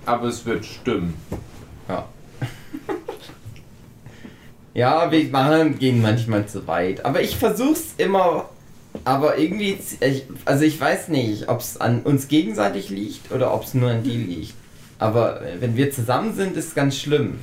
Aber 0.04 0.26
es 0.26 0.44
wird 0.44 0.64
stimmen. 0.64 1.14
Ja. 1.88 2.06
Ja, 4.74 5.10
wir 5.10 5.24
machen, 5.30 5.78
gehen 5.78 6.02
manchmal 6.02 6.46
zu 6.46 6.66
weit. 6.66 7.02
Aber 7.04 7.22
ich 7.22 7.36
versuch's 7.36 7.94
immer. 7.96 8.50
Aber 9.04 9.38
irgendwie, 9.38 9.78
also 10.44 10.64
ich 10.64 10.80
weiß 10.80 11.08
nicht, 11.08 11.48
ob 11.48 11.60
es 11.60 11.80
an 11.80 12.02
uns 12.02 12.28
gegenseitig 12.28 12.88
liegt 12.90 13.32
oder 13.32 13.54
ob 13.54 13.64
es 13.64 13.74
nur 13.74 13.90
an 13.90 14.02
die 14.02 14.16
liegt. 14.16 14.54
Aber 14.98 15.40
wenn 15.60 15.76
wir 15.76 15.90
zusammen 15.90 16.34
sind, 16.34 16.56
ist 16.56 16.74
ganz 16.74 16.96
schlimm. 16.96 17.38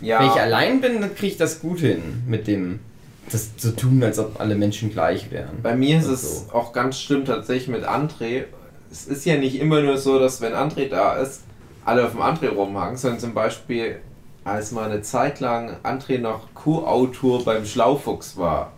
Ja. 0.00 0.20
Wenn 0.20 0.26
ich 0.28 0.40
allein 0.40 0.80
bin, 0.80 1.00
dann 1.00 1.14
kriege 1.14 1.32
ich 1.32 1.38
das 1.38 1.60
gut 1.60 1.80
hin 1.80 2.22
mit 2.26 2.46
dem, 2.46 2.80
das 3.30 3.56
zu 3.56 3.74
tun, 3.74 4.02
als 4.02 4.18
ob 4.18 4.40
alle 4.40 4.54
Menschen 4.54 4.90
gleich 4.90 5.30
wären. 5.30 5.62
Bei 5.62 5.74
mir 5.74 5.98
ist 5.98 6.06
es 6.06 6.46
auch 6.52 6.72
ganz 6.72 7.00
schlimm 7.00 7.24
tatsächlich 7.24 7.68
mit 7.68 7.84
André. 7.84 8.44
Es 8.90 9.06
ist 9.06 9.24
ja 9.24 9.36
nicht 9.36 9.58
immer 9.58 9.80
nur 9.82 9.98
so, 9.98 10.18
dass 10.18 10.40
wenn 10.40 10.52
André 10.52 10.88
da 10.88 11.16
ist, 11.16 11.42
alle 11.84 12.04
auf 12.04 12.12
dem 12.12 12.20
André 12.20 12.48
rumhangen, 12.48 12.96
sondern 12.96 13.20
zum 13.20 13.34
Beispiel, 13.34 13.96
als 14.44 14.72
mal 14.72 14.90
eine 14.90 15.02
Zeit 15.02 15.40
lang 15.40 15.76
André 15.82 16.18
noch 16.18 16.54
Co-Autor 16.54 17.44
beim 17.44 17.64
Schlaufuchs 17.64 18.36
war, 18.36 18.72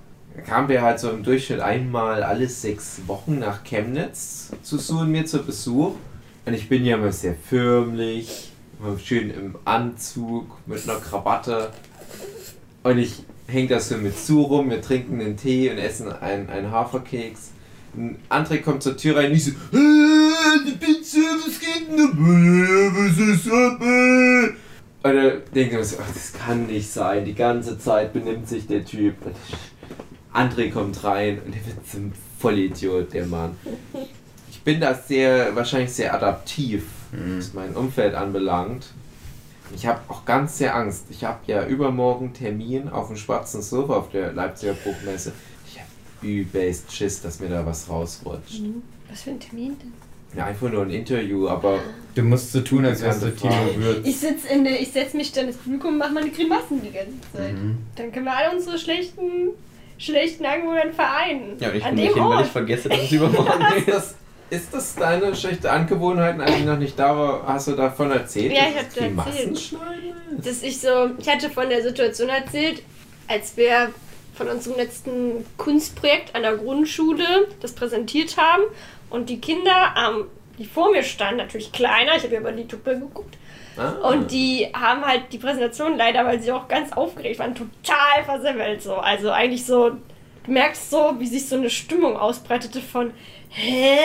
kamen 0.45 0.69
wir 0.69 0.83
halt 0.83 1.01
so 1.01 1.11
im 1.11 1.23
Durchschnitt 1.23 1.61
einmal 1.61 2.23
alle 2.23 2.49
sechs 2.49 3.01
Wochen 3.07 3.39
nach 3.39 3.65
Chemnitz 3.65 4.51
zu 4.63 4.79
Sue 4.79 5.07
mir 5.07 5.27
zu 5.27 5.43
Besuch. 5.43 5.95
Und 6.45 6.55
ich 6.55 6.69
bin 6.69 6.85
ja 6.85 6.97
immer 6.97 7.13
sehr 7.13 7.35
förmlich, 7.35 8.53
immer 8.81 8.99
schön 8.99 9.31
im 9.31 9.57
Anzug, 9.65 10.47
mit 10.67 10.83
einer 10.89 10.99
Krawatte. 10.99 11.71
Und 12.83 12.99
ich 12.99 13.23
hänge 13.47 13.69
da 13.69 13.81
so 13.81 13.97
mit 13.97 14.19
Sue 14.19 14.47
rum, 14.47 14.71
wir 14.71 14.81
trinken 14.81 15.21
einen 15.21 15.37
Tee 15.37 15.71
und 15.71 15.79
essen 15.79 16.11
einen, 16.11 16.49
einen 16.49 16.71
Haferkeks. 16.71 17.51
Ein 17.97 18.17
André 18.29 18.59
kommt 18.61 18.83
zur 18.83 18.97
Tür 18.97 19.17
rein 19.17 19.31
und 19.31 19.37
ich 19.37 19.45
so, 19.45 19.51
"Äh, 19.51 20.65
die 20.67 20.73
Pizza, 20.73 21.19
was 21.19 21.59
geht 21.59 21.89
denn 21.89 21.97
da? 21.97 22.05
Was 22.05 23.19
ist 23.19 23.51
ab? 23.51 23.81
äh?" 23.83 24.69
Und 25.01 25.17
er 25.17 25.37
denkt 25.55 25.73
mir 25.75 25.85
so, 25.85 25.97
das 25.97 26.33
kann 26.33 26.67
nicht 26.67 26.91
sein, 26.91 27.25
die 27.25 27.35
ganze 27.35 27.79
Zeit 27.79 28.13
benimmt 28.13 28.49
sich 28.49 28.67
der 28.67 28.85
Typ. 28.85 29.15
André 30.33 30.71
kommt 30.71 31.03
rein 31.05 31.41
und 31.45 31.55
er 31.55 31.67
wird 31.67 31.89
zum 31.91 32.13
Vollidiot, 32.39 33.13
der 33.13 33.27
Mann. 33.27 33.57
Ich 34.51 34.61
bin 34.63 34.81
da 34.81 34.95
sehr, 34.95 35.55
wahrscheinlich 35.57 35.93
sehr 35.93 36.15
adaptiv, 36.15 36.85
was 37.37 37.55
mein 37.55 37.75
Umfeld 37.75 38.15
anbelangt. 38.15 38.87
Ich 39.75 39.87
habe 39.87 40.01
auch 40.09 40.25
ganz 40.25 40.59
sehr 40.59 40.75
Angst. 40.75 41.07
Ich 41.11 41.25
habe 41.25 41.41
ja 41.47 41.67
übermorgen 41.67 42.33
Termin 42.33 42.89
auf 42.89 43.09
dem 43.09 43.17
schwarzen 43.17 43.63
Sofa 43.63 43.97
auf 43.97 44.11
der 44.11 44.33
Leipziger 44.33 44.73
Buchmesse. 44.73 45.33
Ich 45.67 45.79
habe 45.79 45.89
übelst 46.23 46.95
Schiss, 46.95 47.21
dass 47.21 47.41
mir 47.41 47.49
da 47.49 47.65
was 47.67 47.89
rausrutscht. 47.89 48.63
Was 49.11 49.23
für 49.23 49.31
ein 49.31 49.41
Termin 49.41 49.77
denn? 49.79 49.93
Ja, 50.37 50.45
einfach 50.45 50.71
nur 50.71 50.83
ein 50.83 50.91
Interview, 50.91 51.49
aber 51.49 51.81
Du 52.15 52.23
musst 52.23 52.53
so 52.53 52.61
tun, 52.61 52.85
als 52.85 53.01
wärst 53.01 53.23
du 53.23 53.35
Timo 53.35 53.55
Würz. 53.77 54.07
Ich 54.07 54.19
sitz 54.19 54.45
in 54.45 54.65
der, 54.65 54.81
ich 54.81 54.91
setz 54.91 55.15
mich 55.15 55.33
dann 55.33 55.47
ins 55.47 55.57
Publikum 55.57 55.93
und 55.93 55.99
mach 55.99 56.11
meine 56.11 56.31
Grimassen 56.31 56.83
die 56.83 56.91
ganze 56.91 57.13
Zeit. 57.33 57.55
Mhm. 57.55 57.79
Dann 57.95 58.13
können 58.13 58.25
wir 58.25 58.37
alle 58.37 58.57
unsere 58.57 58.77
schlechten, 58.77 59.51
schlechten 59.99 60.47
Angewohnheiten 60.47 60.93
vereinen. 60.95 61.57
Ja, 61.61 61.69
und 61.71 61.77
ich 61.77 61.85
An 61.85 61.95
bin 61.95 62.05
nicht 62.05 62.15
dem 62.17 62.23
hin, 62.23 62.31
weil 62.31 62.37
Ort. 62.39 62.47
ich 62.47 62.53
vergesse, 62.53 62.89
dass 62.89 63.03
es 63.03 63.13
übermorgen 63.13 63.67
ist 63.77 63.89
das, 63.89 64.15
ist 64.51 64.73
das 64.75 64.95
deine 64.95 65.35
schlechte 65.37 65.71
Angewohnheit, 65.71 66.41
als 66.41 66.57
ich 66.57 66.65
noch 66.65 66.79
nicht 66.79 66.99
da 66.99 67.17
war? 67.17 67.47
Hast 67.47 67.69
du 67.69 67.73
davon 67.73 68.11
erzählt? 68.11 68.53
Ja, 68.53 68.63
ich 68.69 68.75
du 68.75 68.81
hab 68.81 68.95
dir 68.95 69.23
erzählt. 69.27 69.77
dass 70.45 70.63
ich 70.63 70.81
so, 70.81 71.11
ich 71.19 71.29
hatte 71.29 71.51
von 71.51 71.69
der 71.69 71.83
Situation 71.83 72.29
erzählt, 72.29 72.83
als 73.27 73.57
wir 73.57 73.91
von 74.35 74.49
unserem 74.49 74.77
letzten 74.77 75.45
Kunstprojekt 75.57 76.35
an 76.35 76.43
der 76.43 76.57
Grundschule 76.57 77.49
das 77.61 77.73
präsentiert 77.73 78.37
haben 78.37 78.63
und 79.11 79.29
die 79.29 79.41
Kinder, 79.41 79.95
ähm, 79.99 80.25
die 80.59 80.65
vor 80.65 80.93
mir 80.93 81.03
standen, 81.03 81.39
natürlich 81.39 81.73
kleiner, 81.73 82.17
ich 82.17 82.23
habe 82.23 82.35
ja 82.35 82.41
über 82.41 82.53
die 82.53 82.67
Tuppe 82.67 82.95
geguckt, 82.99 83.37
Ah. 83.79 84.09
und 84.11 84.31
die 84.31 84.67
haben 84.75 85.05
halt 85.05 85.33
die 85.33 85.39
Präsentation 85.39 85.97
leider, 85.97 86.25
weil 86.25 86.41
sie 86.41 86.51
auch 86.51 86.67
ganz 86.69 86.93
aufgeregt 86.93 87.39
waren, 87.39 87.55
total 87.55 88.25
versemmelt 88.25 88.83
so. 88.83 88.95
Also 88.95 89.31
eigentlich 89.31 89.65
so, 89.65 89.91
du 90.45 90.51
merkst 90.51 90.91
so, 90.91 91.15
wie 91.19 91.27
sich 91.27 91.49
so 91.49 91.57
eine 91.57 91.71
Stimmung 91.71 92.17
ausbreitete 92.17 92.81
von 92.81 93.13
Hä? 93.51 93.99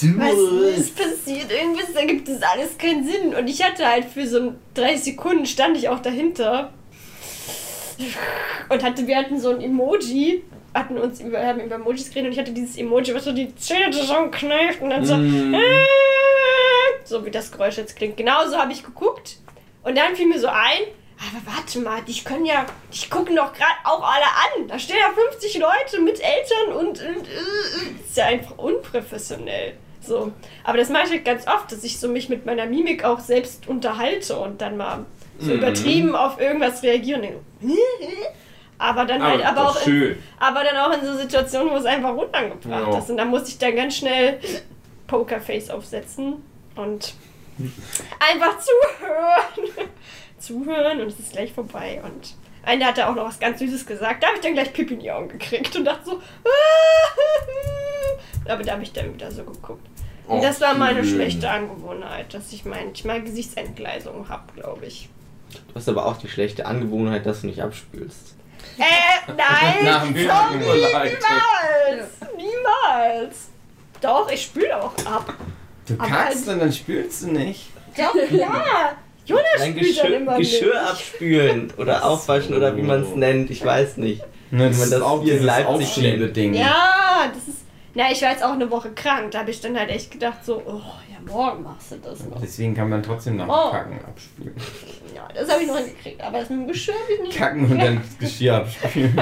Was 0.00 0.78
ist 0.78 0.96
passiert? 0.96 1.50
Irgendwas 1.50 1.90
ergibt 1.90 2.28
das 2.28 2.42
alles 2.42 2.76
keinen 2.78 3.06
Sinn. 3.06 3.34
Und 3.34 3.48
ich 3.48 3.62
hatte 3.62 3.86
halt 3.86 4.04
für 4.04 4.26
so 4.26 4.54
30 4.74 5.02
Sekunden 5.02 5.46
stand 5.46 5.76
ich 5.76 5.88
auch 5.88 6.00
dahinter. 6.00 6.72
Und 8.68 8.82
hatte, 8.82 9.06
wir 9.06 9.16
hatten 9.16 9.40
so 9.40 9.50
ein 9.50 9.60
Emoji, 9.60 10.44
hatten 10.78 10.98
uns 10.98 11.20
über, 11.20 11.44
haben 11.44 11.60
über 11.60 11.74
Emojis 11.76 12.08
geredet 12.08 12.26
und 12.28 12.32
ich 12.32 12.38
hatte 12.38 12.52
dieses 12.52 12.76
Emoji, 12.76 13.14
was 13.14 13.24
so 13.24 13.32
die 13.32 13.54
Zähne 13.56 13.90
zusammenkneift 13.90 14.80
und 14.80 14.90
dann 14.90 15.04
so, 15.04 15.16
Mm. 15.16 15.54
äh, 15.54 15.58
so 17.04 17.24
wie 17.24 17.30
das 17.30 17.50
Geräusch 17.52 17.76
jetzt 17.76 17.96
klingt. 17.96 18.16
Genauso 18.16 18.56
habe 18.56 18.72
ich 18.72 18.82
geguckt 18.84 19.36
und 19.82 19.96
dann 19.96 20.14
fiel 20.16 20.26
mir 20.26 20.38
so 20.38 20.48
ein, 20.48 20.82
aber 21.18 21.56
warte 21.56 21.80
mal, 21.80 22.00
die 22.02 22.22
können 22.22 22.46
ja, 22.46 22.64
die 22.92 23.08
gucken 23.08 23.34
doch 23.36 23.52
gerade 23.52 23.72
auch 23.84 24.02
alle 24.02 24.24
an. 24.56 24.68
Da 24.68 24.78
stehen 24.78 24.96
ja 25.00 25.10
50 25.30 25.58
Leute 25.58 26.00
mit 26.00 26.20
Eltern 26.20 26.76
und, 26.76 27.00
und 27.00 27.26
äh, 27.26 28.04
ist 28.06 28.16
ja 28.16 28.26
einfach 28.26 28.56
unprofessionell. 28.58 29.74
So. 30.00 30.32
Aber 30.64 30.78
das 30.78 30.88
mache 30.90 31.04
ich 31.06 31.10
halt 31.10 31.24
ganz 31.24 31.46
oft, 31.48 31.72
dass 31.72 31.82
ich 31.84 31.98
so 31.98 32.08
mich 32.08 32.28
mit 32.28 32.46
meiner 32.46 32.66
Mimik 32.66 33.04
auch 33.04 33.18
selbst 33.20 33.68
unterhalte 33.68 34.38
und 34.38 34.60
dann 34.60 34.76
mal 34.76 35.04
so 35.40 35.50
Mhm. 35.52 35.58
übertrieben 35.58 36.16
auf 36.16 36.40
irgendwas 36.40 36.82
reagiere 36.82 37.20
aber 38.78 39.04
dann 39.04 39.22
halt, 39.22 39.44
Aber 39.44 39.60
aber 39.60 39.68
doch 39.72 39.80
auch 39.82 39.86
in, 39.86 40.16
aber 40.38 40.64
dann 40.64 40.76
auch 40.76 40.96
in 40.96 41.04
so 41.04 41.16
Situationen, 41.16 41.72
wo 41.72 41.76
es 41.76 41.84
einfach 41.84 42.14
unangebracht 42.14 42.92
Ja. 42.92 42.98
ist. 42.98 43.10
Und 43.10 43.16
dann 43.16 43.28
musste 43.28 43.48
ich 43.50 43.58
dann 43.58 43.74
ganz 43.76 43.96
schnell 43.96 44.38
Pokerface 45.06 45.70
aufsetzen 45.70 46.36
und 46.76 47.14
einfach 48.20 48.56
zuhören. 48.60 49.88
zuhören 50.38 51.00
und 51.00 51.08
es 51.08 51.18
ist 51.18 51.32
gleich 51.32 51.52
vorbei. 51.52 52.00
Und 52.04 52.34
einer 52.62 52.86
hat 52.86 52.98
da 52.98 53.10
auch 53.10 53.14
noch 53.16 53.26
was 53.26 53.40
ganz 53.40 53.58
Süßes 53.58 53.84
gesagt. 53.86 54.22
Da 54.22 54.28
habe 54.28 54.36
ich 54.38 54.42
dann 54.44 54.54
gleich 54.54 54.72
Pipi 54.72 54.94
in 54.94 55.00
die 55.00 55.10
Augen 55.10 55.28
gekriegt 55.28 55.74
und 55.76 55.84
dachte 55.84 56.04
so. 56.10 56.22
Aber 58.48 58.62
da 58.62 58.72
habe 58.72 58.82
ich 58.82 58.92
dann 58.92 59.12
wieder 59.12 59.30
so 59.30 59.44
geguckt. 59.44 59.86
Und 60.26 60.42
das 60.44 60.60
war 60.60 60.74
meine 60.74 61.02
schön. 61.04 61.14
schlechte 61.14 61.50
Angewohnheit, 61.50 62.32
dass 62.34 62.52
ich 62.52 62.64
manchmal 62.64 63.22
Gesichtsentgleisung 63.22 64.28
habe, 64.28 64.52
glaube 64.54 64.86
ich. 64.86 65.08
Du 65.68 65.74
hast 65.74 65.88
aber 65.88 66.04
auch 66.04 66.18
die 66.18 66.28
schlechte 66.28 66.66
Angewohnheit, 66.66 67.24
dass 67.24 67.40
du 67.40 67.46
nicht 67.46 67.62
abspülst. 67.62 68.34
Äh, 68.78 69.32
nein! 69.36 69.84
Nach 69.84 70.02
dem 70.04 70.12
niemals! 70.14 71.18
Niemals! 72.36 73.48
Doch, 74.00 74.30
ich 74.30 74.42
spüle 74.44 74.76
auch 74.80 74.92
ab. 75.04 75.34
Du 75.86 75.94
Aber 75.98 76.06
kackst 76.08 76.48
und 76.48 76.58
dann 76.60 76.72
spülst 76.72 77.22
du 77.24 77.32
nicht. 77.32 77.66
Doch, 77.96 78.12
klar! 78.28 78.92
Jonas 79.24 79.44
Nein, 79.58 79.70
spült 79.72 79.98
dann 79.98 80.04
Geschirr, 80.06 80.16
immer 80.16 80.36
Geschirr 80.38 80.66
mit. 80.74 80.90
abspülen 80.90 81.72
oder 81.76 82.04
aufwaschen 82.04 82.54
oder 82.56 82.76
wie 82.76 82.82
man 82.82 83.02
es 83.02 83.14
nennt, 83.14 83.50
ich 83.50 83.64
weiß 83.64 83.98
nicht. 83.98 84.22
Ne, 84.50 84.68
das 84.68 84.78
ist 84.78 85.02
auch 85.02 85.22
dieses 85.22 85.46
Aufschiebeding. 85.66 86.54
Ja, 86.54 87.30
das 87.34 87.48
ist. 87.54 87.58
Na, 87.94 88.10
ich 88.10 88.22
war 88.22 88.30
jetzt 88.30 88.42
auch 88.44 88.52
eine 88.52 88.70
Woche 88.70 88.90
krank. 88.92 89.32
Da 89.32 89.40
habe 89.40 89.50
ich 89.50 89.60
dann 89.60 89.76
halt 89.78 89.90
echt 89.90 90.10
gedacht, 90.10 90.44
so, 90.44 90.62
oh, 90.64 90.80
ja, 91.10 91.18
morgen 91.30 91.64
machst 91.64 91.90
du 91.90 91.96
das 91.96 92.20
noch. 92.24 92.40
Deswegen 92.40 92.74
kann 92.74 92.88
man 92.88 93.02
trotzdem 93.02 93.36
nach 93.36 93.48
Oh. 93.48 93.70
Kacken 93.70 93.98
abspülen. 94.04 94.54
Ja, 95.18 95.28
das 95.34 95.50
habe 95.50 95.62
ich 95.62 95.68
noch 95.68 95.78
hingekriegt. 95.78 96.20
Aber 96.20 96.38
das 96.38 96.48
mit 96.50 96.60
dem 96.60 96.68
Geschirr 96.68 96.94
habe 96.94 97.12
ich 97.12 97.20
nicht 97.22 97.36
Kacken 97.36 97.64
und 97.70 97.78
dann 97.78 97.96
das 97.96 98.18
Geschirr 98.20 98.54
abspülen. 98.54 99.20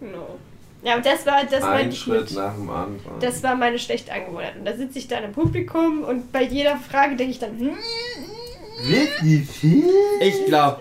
No. 0.00 0.38
Ja, 0.82 0.96
und 0.96 1.06
das 1.06 1.24
war, 1.24 1.44
das 1.50 1.64
Ein 1.64 1.90
Schritt 1.90 2.30
mit, 2.30 2.34
nach 2.34 2.54
dem 2.54 2.68
anderen. 2.68 3.20
das 3.20 3.42
war 3.42 3.56
meine 3.56 3.78
schlechte 3.78 4.12
Angewohnheit. 4.12 4.56
Und 4.56 4.66
da 4.66 4.76
sitze 4.76 4.98
ich 4.98 5.08
dann 5.08 5.24
im 5.24 5.32
Publikum 5.32 6.02
und 6.04 6.30
bei 6.30 6.42
jeder 6.42 6.76
Frage 6.76 7.16
denke 7.16 7.32
ich 7.32 7.38
dann, 7.38 7.58
hm, 7.58 7.76
Ich 10.20 10.44
glaube, 10.46 10.80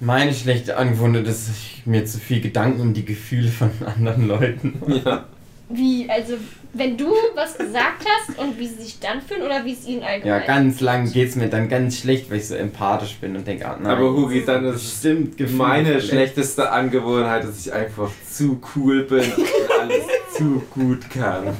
meine 0.00 0.34
schlechte 0.34 0.76
Angewohnheit 0.76 1.26
ist, 1.26 1.48
dass 1.48 1.56
ich 1.56 1.86
mir 1.86 2.04
zu 2.04 2.18
viel 2.18 2.42
Gedanken 2.42 2.80
um 2.82 2.92
die 2.94 3.04
Gefühle 3.04 3.48
von 3.48 3.70
anderen 3.86 4.28
Leuten 4.28 4.80
mache. 4.86 5.24
Wie, 5.68 6.08
also, 6.10 6.34
wenn 6.72 6.96
du 6.96 7.12
was 7.34 7.56
gesagt 7.56 8.04
hast 8.04 8.38
und 8.38 8.58
wie 8.58 8.66
sie 8.66 8.82
sich 8.82 9.00
dann 9.00 9.22
fühlen 9.22 9.42
oder 9.42 9.64
wie 9.64 9.72
es 9.72 9.86
ihnen 9.86 10.02
Ja, 10.02 10.08
allgemein 10.08 10.46
ganz 10.46 10.80
lang 10.80 11.10
geht 11.10 11.28
es 11.30 11.36
mir 11.36 11.48
dann 11.48 11.68
ganz 11.68 11.98
schlecht, 11.98 12.30
weil 12.30 12.38
ich 12.38 12.48
so 12.48 12.54
empathisch 12.54 13.16
bin 13.16 13.36
und 13.36 13.46
denke, 13.46 13.66
ah 13.66 13.78
nein. 13.80 13.92
Aber 13.92 14.12
Hugi, 14.12 14.44
dann 14.44 14.64
ist 14.66 14.74
bestimmt 14.74 15.36
Gefühle 15.36 15.58
meine 15.58 16.00
schlechteste 16.00 16.70
Angewohnheit, 16.70 17.44
dass 17.44 17.66
ich 17.66 17.72
einfach 17.72 18.10
zu 18.30 18.60
cool 18.74 19.04
bin 19.04 19.20
und 19.20 19.80
alles 19.80 20.04
zu 20.36 20.62
gut 20.70 21.08
kann. 21.10 21.56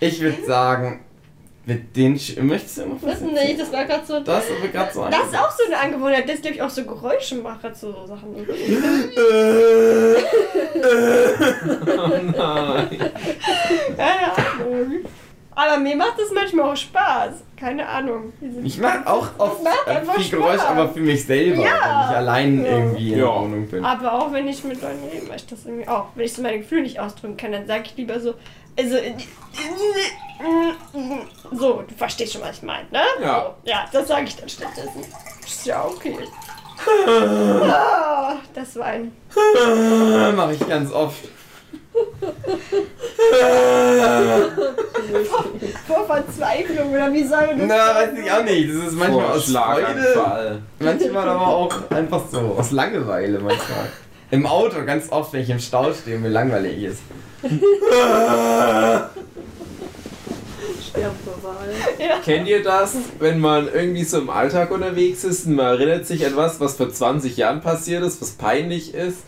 Ich 0.00 0.20
würde 0.20 0.44
sagen, 0.44 1.00
mit 1.64 1.96
den 1.96 2.12
Möchtest 2.40 2.78
du 2.78 2.86
noch 2.86 3.02
Was 3.02 3.20
erzählen? 3.20 3.34
nicht? 3.34 3.60
Das 3.60 3.72
war 3.72 3.84
gerade 3.84 4.04
so. 4.04 4.20
Das 4.20 4.44
aber 4.50 4.68
gerade 4.68 4.92
so 4.92 5.04
Das 5.04 5.28
ist 5.28 5.38
auch 5.38 5.50
so 5.50 5.64
eine 5.66 5.78
Angewohnheit, 5.78 6.28
dass 6.28 6.40
glaube 6.40 6.56
ich 6.56 6.62
auch 6.62 6.70
so 6.70 6.84
Geräusche 6.84 7.36
macht, 7.36 7.60
so, 7.76 7.92
so 7.92 8.06
Sachen. 8.06 8.34
Oh 10.74 12.08
nein. 12.08 12.88
Ja, 13.96 13.98
ja. 13.98 14.32
Aber 15.54 15.78
mir 15.78 15.94
macht 15.96 16.14
das 16.18 16.30
manchmal 16.34 16.70
auch 16.72 16.76
Spaß. 16.76 17.42
Keine 17.56 17.86
Ahnung. 17.86 18.32
Ich 18.64 18.78
mag 18.78 19.06
auch 19.06 19.28
oft 19.38 19.60
äh, 19.86 20.00
viel 20.20 20.30
Geräusch, 20.38 20.62
aber 20.62 20.88
für 20.88 21.00
mich 21.00 21.24
selber, 21.26 21.62
Ja. 21.62 21.70
wenn 21.70 22.10
ich 22.10 22.16
allein 22.16 22.64
Ja. 22.64 22.70
irgendwie 22.72 23.12
in 23.12 23.18
Ja. 23.18 23.24
der 23.26 23.34
Wohnung 23.42 23.68
bin. 23.68 23.84
Aber 23.84 24.12
auch 24.14 24.32
wenn 24.32 24.48
ich 24.48 24.64
mit 24.64 24.80
Leuten 24.82 25.04
rede, 25.12 25.26
mache 25.26 25.36
ich 25.36 25.46
das 25.46 25.64
irgendwie 25.66 25.86
auch. 25.86 26.06
Wenn 26.14 26.24
ich 26.24 26.32
so 26.32 26.40
meine 26.42 26.58
Gefühle 26.58 26.82
nicht 26.82 26.98
ausdrücken 26.98 27.36
kann, 27.36 27.52
dann 27.52 27.66
sage 27.66 27.82
ich 27.86 27.96
lieber 27.96 28.18
so, 28.18 28.34
also, 28.78 28.96
so, 31.52 31.82
du 31.86 31.94
verstehst 31.94 32.32
schon, 32.32 32.42
was 32.42 32.56
ich 32.58 32.62
meine, 32.62 32.88
ne? 32.90 33.00
Ja. 33.20 33.54
So, 33.64 33.70
ja, 33.70 33.84
das 33.92 34.08
sage 34.08 34.24
ich 34.24 34.36
dann 34.36 34.48
stattdessen. 34.48 35.04
Ist 35.44 35.66
ja 35.66 35.84
okay. 35.84 36.18
Ah, 37.64 38.38
das 38.54 38.74
war 38.74 38.86
ein. 38.86 39.12
Mache 40.36 40.54
ich 40.54 40.68
ganz 40.68 40.90
oft. 40.90 41.28
Vor 45.86 46.06
Verzweiflung 46.06 46.92
oder 46.92 47.12
wie 47.12 47.24
soll 47.24 47.46
man 47.46 47.58
das 47.58 47.68
Na, 47.68 47.94
weiß 47.94 48.18
ich 48.18 48.32
auch 48.32 48.42
nicht. 48.42 48.68
Das 48.68 48.76
ist 48.88 48.92
manchmal 48.94 49.26
Vor 49.26 49.34
aus 49.34 49.52
Freude, 49.52 50.62
manchmal 50.80 51.28
aber 51.28 51.46
auch 51.46 51.90
einfach 51.90 52.22
so, 52.30 52.56
aus 52.58 52.70
Langeweile 52.72 53.38
manchmal. 53.38 53.90
Im 54.32 54.46
Auto 54.46 54.82
ganz 54.86 55.12
oft, 55.12 55.34
wenn 55.34 55.42
ich 55.42 55.50
im 55.50 55.58
Stau 55.58 55.92
stehe 55.92 56.16
und 56.16 56.22
mir 56.22 56.30
langweilig 56.30 56.84
ist. 56.84 57.02
Sterbewahl. 60.88 61.68
Kennt 62.24 62.48
ihr 62.48 62.62
das, 62.62 62.96
wenn 63.18 63.40
man 63.40 63.68
irgendwie 63.70 64.04
so 64.04 64.18
im 64.18 64.30
Alltag 64.30 64.70
unterwegs 64.70 65.22
ist 65.24 65.46
und 65.46 65.56
man 65.56 65.66
erinnert 65.66 66.06
sich 66.06 66.24
an 66.24 66.34
was, 66.34 66.60
was 66.60 66.76
vor 66.76 66.90
20 66.90 67.36
Jahren 67.36 67.60
passiert 67.60 68.02
ist, 68.02 68.22
was 68.22 68.30
peinlich 68.30 68.94
ist 68.94 69.18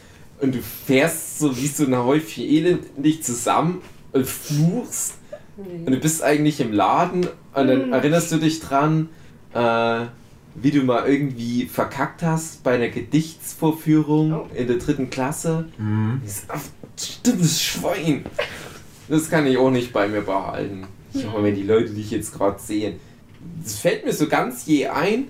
und 0.41 0.55
du 0.55 0.61
fährst 0.63 1.39
so 1.39 1.55
wie 1.55 1.67
so 1.67 1.85
ein 1.85 1.95
Häufchen 1.99 2.45
Elend 2.45 2.99
nicht 2.99 3.27
zusammen 3.27 3.83
und 4.13 4.27
fluchst 4.27 5.19
und 5.59 5.91
du 5.91 5.99
bist 5.99 6.23
eigentlich 6.23 6.61
im 6.61 6.73
Laden 6.73 7.27
und 7.53 7.67
dann 7.67 7.93
erinnerst 7.93 8.33
du 8.33 8.39
dich 8.39 8.61
dran, 8.61 9.11
äh, 9.53 10.07
wie 10.55 10.71
du 10.71 10.83
mal 10.83 11.07
irgendwie 11.07 11.67
verkackt 11.67 12.23
hast 12.23 12.63
bei 12.63 12.75
einer 12.75 12.89
Gedichtsvorführung 12.89 14.51
in 14.55 14.67
der 14.67 14.77
dritten 14.77 15.11
Klasse. 15.11 15.67
Dieses 16.23 16.45
ach, 16.49 16.61
Stimmes 16.99 17.61
Schwein. 17.61 18.25
Das 19.09 19.29
kann 19.29 19.47
ich 19.47 19.59
auch 19.59 19.71
nicht 19.71 19.93
bei 19.93 20.09
mir 20.09 20.23
behalten. 20.23 20.87
Ich 21.13 21.27
hoffe, 21.27 21.43
wenn 21.43 21.55
die 21.55 21.63
Leute 21.63 21.91
dich 21.91 22.11
jetzt 22.11 22.33
gerade 22.33 22.59
sehen. 22.61 23.01
Das 23.63 23.79
fällt 23.79 24.05
mir 24.05 24.13
so 24.13 24.29
ganz 24.29 24.67
je 24.67 24.87
ein 24.87 25.25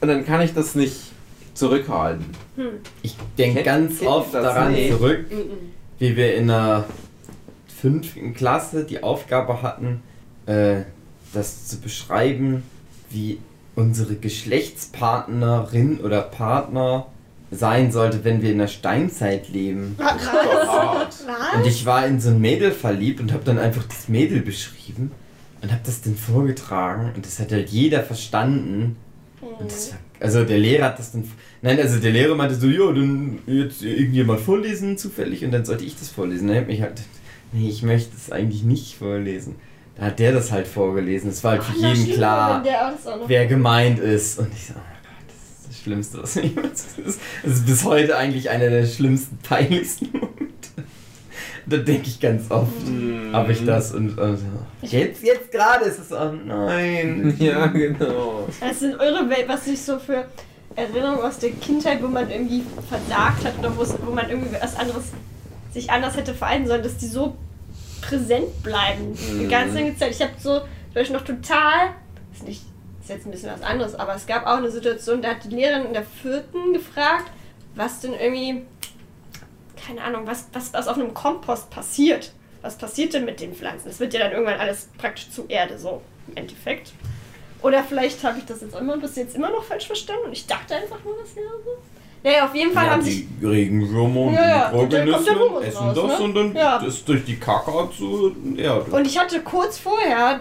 und 0.00 0.08
dann 0.08 0.24
kann 0.24 0.40
ich 0.42 0.54
das 0.54 0.74
nicht 0.74 0.96
zurückhalten. 1.54 2.26
Ich 3.02 3.16
denke 3.38 3.62
ganz 3.62 4.00
oft 4.02 4.34
daran 4.34 4.72
nicht? 4.72 4.92
zurück, 4.92 5.26
wie 5.98 6.16
wir 6.16 6.34
in 6.34 6.48
der 6.48 6.86
fünften 7.80 8.34
Klasse 8.34 8.84
die 8.84 9.02
Aufgabe 9.02 9.62
hatten, 9.62 10.02
äh, 10.46 10.82
das 11.32 11.66
zu 11.66 11.80
beschreiben, 11.80 12.62
wie 13.10 13.38
unsere 13.74 14.16
Geschlechtspartnerin 14.16 16.00
oder 16.00 16.22
Partner 16.22 17.06
sein 17.50 17.92
sollte, 17.92 18.24
wenn 18.24 18.42
wir 18.42 18.50
in 18.50 18.58
der 18.58 18.68
Steinzeit 18.68 19.48
leben. 19.48 19.96
Hart. 19.98 21.14
Und 21.54 21.66
ich 21.66 21.84
war 21.84 22.06
in 22.06 22.20
so 22.20 22.30
ein 22.30 22.40
Mädel 22.40 22.72
verliebt 22.72 23.20
und 23.20 23.32
habe 23.32 23.44
dann 23.44 23.58
einfach 23.58 23.84
das 23.84 24.08
Mädel 24.08 24.40
beschrieben 24.40 25.12
und 25.60 25.70
habe 25.70 25.82
das 25.84 26.02
dann 26.02 26.16
vorgetragen 26.16 27.12
und 27.14 27.24
das 27.24 27.38
hat 27.38 27.52
halt 27.52 27.68
jeder 27.68 28.02
verstanden. 28.02 28.96
Und 29.40 29.70
das 29.70 29.92
war, 29.92 29.98
also 30.20 30.44
der 30.44 30.58
Lehrer 30.58 30.86
hat 30.86 30.98
das 30.98 31.12
dann. 31.12 31.24
Nein, 31.62 31.78
also 31.78 31.98
der 31.98 32.12
Lehrer 32.12 32.34
meinte 32.34 32.54
so, 32.54 32.68
ja, 32.68 32.90
dann 32.92 33.40
jetzt 33.46 33.82
irgendjemand 33.82 34.40
vorlesen 34.40 34.96
zufällig 34.96 35.44
und 35.44 35.52
dann 35.52 35.64
sollte 35.64 35.84
ich 35.84 35.96
das 35.96 36.08
vorlesen. 36.08 36.48
Dann 36.48 36.56
hat 36.56 36.66
mich 36.68 36.80
halt, 36.80 37.02
nee, 37.52 37.68
ich 37.68 37.82
möchte 37.82 38.16
es 38.16 38.32
eigentlich 38.32 38.62
nicht 38.62 38.96
vorlesen. 38.96 39.56
Da 39.96 40.06
hat 40.06 40.18
der 40.18 40.32
das 40.32 40.50
halt 40.50 40.66
vorgelesen. 40.66 41.30
Es 41.30 41.44
war 41.44 41.52
halt 41.52 41.64
für 41.64 41.76
jeden 41.76 41.96
stimmt, 41.96 42.14
klar, 42.14 42.60
auch 42.60 42.64
das 42.64 43.06
auch 43.06 43.28
wer 43.28 43.46
gemeint 43.46 43.98
ist. 43.98 44.38
Und 44.38 44.52
ich 44.52 44.66
so, 44.66 44.74
oh 44.74 44.78
mein 44.78 45.02
Gott, 45.02 45.28
das 45.28 45.60
ist 45.60 45.68
das 45.68 45.80
Schlimmste, 45.82 46.22
was 46.22 46.34
mir 46.36 46.46
jemals 46.46 46.86
ist. 46.98 47.20
Das 47.42 47.52
ist 47.52 47.66
bis 47.66 47.84
heute 47.84 48.16
eigentlich 48.16 48.48
einer 48.50 48.70
der 48.70 48.86
schlimmsten, 48.86 49.38
peinlichsten 49.38 50.10
Momente. 50.12 50.48
Da 51.66 51.76
denke 51.76 52.08
ich 52.08 52.18
ganz 52.18 52.50
oft, 52.50 52.72
habe 53.32 53.52
ich 53.52 53.64
das 53.64 53.92
und, 53.92 54.18
und 54.18 54.38
jetzt, 54.82 55.22
jetzt 55.22 55.52
gerade 55.52 55.84
ist 55.84 56.00
es, 56.00 56.12
oh 56.12 56.32
nein. 56.44 57.36
Ja, 57.38 57.66
genau. 57.66 58.48
Was 58.60 58.80
sind 58.80 58.98
eure 58.98 59.28
Welt, 59.30 59.44
was 59.46 59.66
sich 59.66 59.80
so 59.80 59.98
für 59.98 60.24
Erinnerungen 60.74 61.22
aus 61.22 61.38
der 61.38 61.50
Kindheit, 61.50 62.02
wo 62.02 62.08
man 62.08 62.30
irgendwie 62.30 62.64
versagt 62.88 63.44
hat 63.44 63.58
oder 63.58 63.72
wo 63.76 64.10
man 64.12 64.28
irgendwie 64.28 64.56
was 64.60 64.74
anderes 64.76 65.04
sich 65.72 65.90
anders 65.90 66.16
hätte 66.16 66.34
verhalten 66.34 66.66
sollen, 66.66 66.82
dass 66.82 66.96
die 66.96 67.06
so 67.06 67.36
präsent 68.02 68.62
bleiben 68.62 69.16
die 69.16 69.48
ganze 69.48 69.76
lange 69.76 69.96
Zeit. 69.96 70.10
Ich 70.10 70.20
habe 70.20 70.32
so 70.38 70.60
zum 70.60 70.94
Beispiel 70.94 71.16
noch 71.16 71.24
total, 71.24 71.94
ist 72.34 72.46
nicht 72.46 72.62
ist 73.02 73.10
jetzt 73.10 73.26
ein 73.26 73.32
bisschen 73.32 73.50
was 73.50 73.62
anderes, 73.62 73.94
aber 73.96 74.14
es 74.14 74.26
gab 74.26 74.46
auch 74.46 74.56
eine 74.56 74.70
Situation, 74.70 75.22
da 75.22 75.30
hat 75.30 75.44
die 75.44 75.48
Lehrerin 75.48 75.86
in 75.86 75.92
der 75.92 76.04
vierten 76.04 76.72
gefragt, 76.72 77.30
was 77.74 78.00
denn 78.00 78.14
irgendwie, 78.14 78.62
keine 79.84 80.02
Ahnung, 80.02 80.26
was, 80.26 80.46
was, 80.52 80.72
was 80.72 80.86
auf 80.86 80.96
einem 80.96 81.12
Kompost 81.12 81.70
passiert. 81.70 82.32
Was 82.60 82.78
passiert 82.78 83.12
denn 83.12 83.24
mit 83.24 83.40
den 83.40 83.54
Pflanzen? 83.54 83.88
Das 83.88 83.98
wird 83.98 84.14
ja 84.14 84.20
dann 84.20 84.30
irgendwann 84.30 84.60
alles 84.60 84.88
praktisch 84.96 85.30
zu 85.30 85.46
Erde, 85.48 85.78
so 85.78 86.00
im 86.28 86.36
Endeffekt. 86.36 86.92
Oder 87.60 87.82
vielleicht 87.82 88.22
habe 88.22 88.38
ich 88.38 88.44
das 88.44 88.60
jetzt 88.60 88.76
immer 88.76 88.96
bis 88.98 89.16
jetzt 89.16 89.34
immer 89.34 89.50
noch 89.50 89.64
falsch 89.64 89.86
verstanden 89.86 90.26
und 90.26 90.32
ich 90.32 90.46
dachte 90.46 90.76
einfach 90.76 91.02
nur, 91.04 91.16
das 91.20 91.34
wäre 91.34 91.48
so. 91.64 91.76
Naja, 92.24 92.44
auf 92.44 92.54
jeden 92.54 92.72
Fall 92.72 92.88
haben 92.88 93.02
sich. 93.02 93.26
die 93.40 93.46
Regenwürmer 93.46 94.20
und 94.20 94.34
Ja, 94.34 94.72
ja, 94.72 94.86
die 94.86 95.02
Humus 95.02 95.64
essen 95.64 95.78
raus, 95.78 95.94
das 95.94 96.18
ne? 96.18 96.24
und 96.24 96.34
dann 96.34 96.54
Ja. 96.54 96.78
das 96.78 97.04
durch 97.04 97.24
die 97.24 97.38
Kacke 97.38 97.88
zu 97.96 98.34
Erde. 98.56 98.90
Und 98.90 99.06
ich 99.06 99.18
hatte 99.18 99.40
kurz 99.40 99.78
vorher 99.78 100.40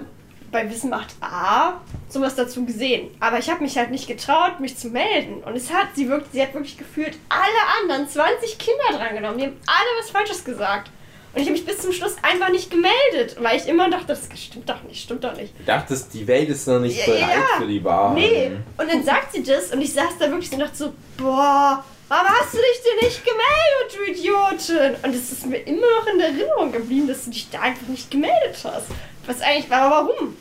bei 0.51 0.69
Wissen 0.69 0.89
macht 0.89 1.15
A 1.21 1.75
sowas 2.09 2.35
dazu 2.35 2.65
gesehen. 2.65 3.09
Aber 3.19 3.39
ich 3.39 3.49
habe 3.49 3.63
mich 3.63 3.77
halt 3.77 3.89
nicht 3.89 4.07
getraut, 4.07 4.59
mich 4.59 4.77
zu 4.77 4.89
melden. 4.89 5.41
Und 5.45 5.55
es 5.55 5.71
hat 5.73 5.87
sie 5.95 6.09
wirklich, 6.09 6.29
sie 6.33 6.41
hat 6.41 6.53
wirklich 6.53 6.77
gefühlt 6.77 7.17
alle 7.29 7.81
anderen 7.81 8.07
20 8.07 8.57
Kinder 8.57 8.97
drangenommen. 8.97 9.37
Die 9.37 9.45
haben 9.45 9.57
alle 9.65 10.01
was 10.01 10.09
Falsches 10.11 10.43
gesagt. 10.43 10.91
Und 11.33 11.39
ich 11.41 11.47
habe 11.47 11.53
mich 11.53 11.65
bis 11.65 11.77
zum 11.79 11.93
Schluss 11.93 12.15
einfach 12.21 12.49
nicht 12.49 12.69
gemeldet, 12.69 13.37
weil 13.39 13.57
ich 13.57 13.65
immer 13.67 13.89
dachte, 13.89 14.07
das 14.07 14.27
stimmt 14.35 14.67
doch 14.69 14.83
nicht, 14.83 15.01
stimmt 15.01 15.23
doch 15.23 15.35
nicht. 15.35 15.57
Du 15.57 15.63
dachtest, 15.63 16.13
die 16.13 16.27
Welt 16.27 16.49
ist 16.49 16.67
noch 16.67 16.79
nicht 16.79 17.05
bereit 17.05 17.21
ja. 17.21 17.57
für 17.57 17.67
die 17.67 17.81
Wahrheit. 17.83 18.17
Nee. 18.17 18.51
Und 18.77 18.91
dann 18.91 19.03
sagt 19.03 19.31
sie 19.31 19.41
das 19.41 19.71
und 19.71 19.81
ich 19.81 19.93
saß 19.93 20.17
da 20.19 20.29
wirklich 20.29 20.49
so 20.49 20.55
und 20.55 20.61
dachte 20.61 20.75
so, 20.75 20.93
boah, 21.17 21.83
warum 22.09 22.27
hast 22.27 22.53
du 22.53 22.57
dich 22.57 22.81
denn 22.83 23.07
nicht 23.07 23.23
gemeldet, 23.23 23.95
du 23.95 24.11
Idiotin? 24.11 24.95
Und 25.03 25.15
es 25.15 25.31
ist 25.31 25.45
mir 25.45 25.59
immer 25.59 25.87
noch 25.99 26.07
in 26.11 26.17
der 26.19 26.27
Erinnerung 26.27 26.71
geblieben, 26.73 27.07
dass 27.07 27.23
du 27.23 27.31
dich 27.31 27.49
da 27.49 27.61
einfach 27.61 27.87
nicht 27.87 28.11
gemeldet 28.11 28.57
hast. 28.63 28.87
Was 29.25 29.39
eigentlich 29.41 29.69
war, 29.69 29.89
warum? 29.89 30.35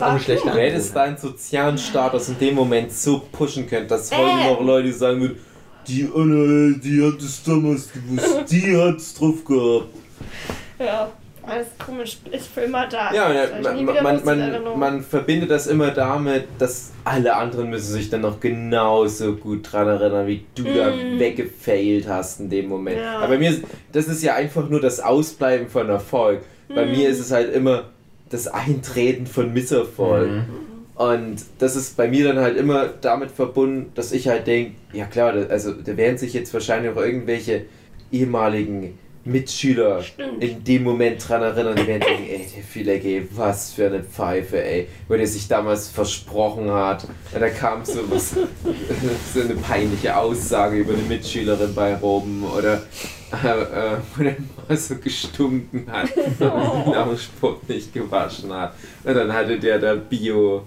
Eine 0.00 0.18
schlechte 0.18 0.48
Du 0.48 0.56
hättest 0.56 0.96
deinen 0.96 1.18
sozialen 1.18 1.76
Status 1.76 2.30
in 2.30 2.38
dem 2.38 2.54
Moment 2.54 2.90
so 2.90 3.18
pushen 3.30 3.68
können, 3.68 3.86
dass 3.86 4.10
heute 4.10 4.30
Äh. 4.30 4.50
noch 4.50 4.62
Leute 4.62 4.92
sagen 4.94 5.20
würden, 5.20 5.38
die 5.86 6.08
Anna, 6.14 6.78
die 6.78 7.02
hat 7.02 7.20
es 7.20 7.42
damals 7.42 7.90
gewusst, 7.92 8.50
die 8.50 8.74
hat's 8.74 9.12
drauf 9.14 9.44
gehabt. 9.44 9.88
Ja, 10.78 11.10
alles 11.44 11.66
komisch, 11.84 12.18
ist 12.30 12.46
für 12.48 12.60
immer 12.62 12.86
da. 12.86 13.12
Ja, 13.12 13.30
ich 13.32 13.62
man, 13.62 14.02
man, 14.02 14.24
man, 14.24 14.78
man 14.78 15.02
verbindet 15.02 15.50
das 15.50 15.66
immer 15.66 15.90
damit, 15.90 16.44
dass 16.58 16.92
alle 17.04 17.34
anderen 17.34 17.70
müssen 17.70 17.92
sich 17.92 18.10
dann 18.10 18.20
noch 18.20 18.38
genauso 18.38 19.34
gut 19.34 19.72
dran 19.72 19.88
erinnern, 19.88 20.26
wie 20.28 20.44
du 20.54 20.62
da 20.64 20.90
Mhm. 20.92 21.18
weggefailt 21.18 22.06
hast 22.08 22.40
in 22.40 22.48
dem 22.50 22.68
Moment. 22.68 22.98
Ja. 22.98 23.18
Aber 23.18 23.28
bei 23.28 23.38
mir, 23.38 23.50
ist- 23.50 23.62
das 23.92 24.06
ist 24.06 24.22
ja 24.22 24.34
einfach 24.36 24.68
nur 24.68 24.80
das 24.80 25.00
Ausbleiben 25.00 25.68
von 25.68 25.88
Erfolg. 25.88 26.42
Bei 26.68 26.84
Mhm. 26.86 26.92
mir 26.92 27.08
ist 27.08 27.18
es 27.18 27.32
halt 27.32 27.52
immer 27.52 27.84
das 28.30 28.46
Eintreten 28.48 29.26
von 29.26 29.52
Misserfolg. 29.52 30.30
Mhm. 30.30 30.44
Und 30.94 31.36
das 31.58 31.74
ist 31.74 31.96
bei 31.96 32.06
mir 32.06 32.24
dann 32.28 32.38
halt 32.38 32.56
immer 32.56 32.86
damit 33.00 33.30
verbunden, 33.32 33.90
dass 33.96 34.12
ich 34.12 34.28
halt 34.28 34.46
denke, 34.46 34.72
ja 34.92 35.06
klar, 35.06 35.32
da- 35.32 35.46
also 35.48 35.72
da 35.72 35.96
werden 35.96 36.18
sich 36.18 36.32
jetzt 36.34 36.54
wahrscheinlich 36.54 36.92
auch 36.92 37.00
irgendwelche 37.00 37.62
ehemaligen 38.12 38.96
Mitschüler 39.24 40.02
in 40.40 40.64
dem 40.64 40.82
Moment 40.82 41.26
dran 41.26 41.42
erinnern, 41.42 41.76
die 41.76 41.86
werden 41.86 42.00
denken, 42.00 42.24
ey, 42.28 42.84
der 42.84 43.04
ey, 43.04 43.28
was 43.32 43.72
für 43.72 43.86
eine 43.86 44.02
Pfeife, 44.02 44.62
ey, 44.62 44.88
wo 45.08 45.14
der 45.14 45.26
sich 45.26 45.46
damals 45.46 45.88
versprochen 45.88 46.70
hat. 46.70 47.04
Und 47.04 47.40
da 47.40 47.48
kam 47.48 47.84
so 47.84 48.00
was, 48.10 48.30
so 49.34 49.40
eine 49.40 49.54
peinliche 49.54 50.16
Aussage 50.16 50.78
über 50.78 50.94
eine 50.94 51.02
Mitschülerin 51.02 51.74
bei 51.74 51.94
Roben 51.94 52.44
oder 52.44 52.82
äh, 53.32 53.46
äh, 53.46 53.96
wo 54.14 54.22
der 54.22 54.36
mal 54.68 54.76
so 54.76 54.96
gestunken 54.96 55.86
hat, 55.90 56.10
nach 56.38 57.08
dem 57.08 57.16
Sport 57.16 57.68
nicht 57.68 57.92
gewaschen 57.92 58.52
hat. 58.52 58.74
Und 59.04 59.14
dann 59.14 59.32
hatte 59.32 59.58
der 59.58 59.78
da 59.78 59.94
Bio. 59.94 60.64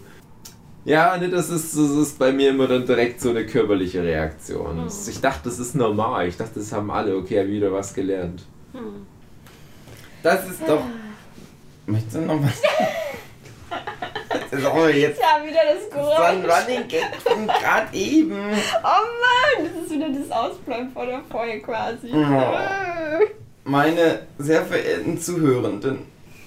Ja, 0.86 1.18
ne, 1.18 1.30
das 1.30 1.50
ist, 1.50 1.74
das 1.76 1.90
ist 1.92 2.20
bei 2.20 2.32
mir 2.32 2.52
immer 2.52 2.68
dann 2.68 2.86
direkt 2.86 3.20
so 3.20 3.32
eine 3.32 3.46
körperliche 3.46 4.04
Reaktion. 4.04 4.84
Mhm. 4.84 4.92
Ich 5.10 5.20
dachte, 5.20 5.50
das 5.50 5.58
ist 5.60 5.76
normal. 5.76 6.28
Ich 6.28 6.38
dachte, 6.38 6.60
das 6.60 6.72
haben 6.72 6.92
alle. 6.92 7.18
Okay, 7.18 7.40
hab 7.40 7.48
wieder 7.48 7.72
was 7.72 7.94
gelernt. 7.94 8.44
Das 10.22 10.48
ist 10.48 10.62
doch. 10.68 10.82
Möchtest 11.88 12.16
du 12.16 12.22
noch 12.22 12.42
was? 12.42 12.62
Das 14.52 14.60
ist 14.60 14.66
auch 14.66 14.88
jetzt 14.88 15.20
Ja, 15.20 15.44
wieder 15.44 15.60
das 15.74 15.90
so 15.92 16.24
ein 16.24 16.42
Geräusch. 16.42 16.62
Running 16.68 16.88
Gag 16.88 17.16
von 17.24 17.48
gerade 17.48 17.96
eben. 17.98 18.34
Oh 18.34 19.58
Mann, 19.58 19.66
das 19.74 19.84
ist 19.84 19.92
wieder 19.92 20.08
das 20.10 20.32
Ausbleiben 20.32 20.92
vor 20.92 21.06
der 21.06 21.22
Folge 21.30 21.62
quasi. 21.62 22.12
Meine 23.64 24.20
sehr 24.38 24.64
verehrten 24.66 25.20
Zuhörenden, 25.20 26.00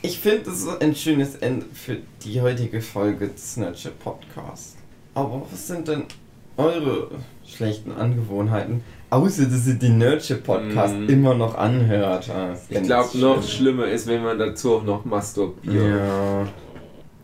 Ich 0.02 0.18
finde, 0.20 0.42
das 0.44 0.60
ist 0.62 0.80
ein 0.82 0.94
schönes 0.94 1.36
Ende 1.36 1.66
für 1.72 1.96
die 2.24 2.40
heutige 2.40 2.80
Folge 2.80 3.28
des 3.28 3.56
Nurture 3.56 3.94
Podcast. 4.02 4.76
Aber 5.14 5.42
was 5.50 5.66
sind 5.66 5.88
denn 5.88 6.04
eure 6.56 7.08
schlechten 7.46 7.92
Angewohnheiten? 7.92 8.82
Außer, 9.10 9.46
dass 9.46 9.66
ihr 9.66 9.74
den 9.74 9.98
Nurture 9.98 10.38
Podcast 10.38 10.94
Mhm. 10.94 11.08
immer 11.08 11.34
noch 11.34 11.56
anhört. 11.56 12.30
Ah, 12.30 12.54
Ich 12.68 12.82
glaube, 12.82 13.18
noch 13.18 13.42
schlimm. 13.42 13.48
schlimmer 13.48 13.86
ist, 13.88 14.06
wenn 14.06 14.22
man 14.22 14.38
dazu 14.38 14.76
auch 14.76 14.84
noch 14.84 15.04
masturbiert. 15.04 15.96
Ja. 15.96 16.46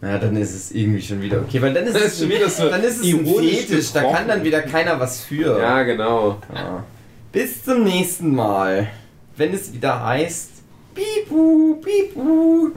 Ja, 0.03 0.19
dann 0.19 0.37
ist 0.37 0.55
es 0.55 0.73
irgendwie 0.73 1.01
schon 1.01 1.23
wieder 1.23 1.41
okay, 1.41 1.63
weil 1.63 1.73
dann 1.73 1.85
ist 1.87 1.95
es 1.97 2.19
schon 2.19 2.29
wieder 2.29 2.51
so 2.51 2.69
dann 2.69 2.83
ist 2.83 2.97
es 3.01 3.03
ein 3.05 3.25
ironisch 3.25 3.57
Fetisch, 3.61 3.93
da 3.93 4.03
kann 4.13 4.29
dann 4.29 4.43
wieder 4.45 4.61
keiner 4.63 4.99
was 5.01 5.21
für. 5.21 5.59
Ja, 5.59 5.83
genau. 5.83 6.39
Ja. 6.55 6.85
Bis 7.33 7.65
zum 7.65 7.85
nächsten 7.85 8.35
Mal, 8.35 8.89
wenn 9.37 9.55
es 9.55 9.73
wieder 9.73 10.05
heißt 10.05 10.51
Bibu, 10.95 11.81
Bibu. 11.81 12.71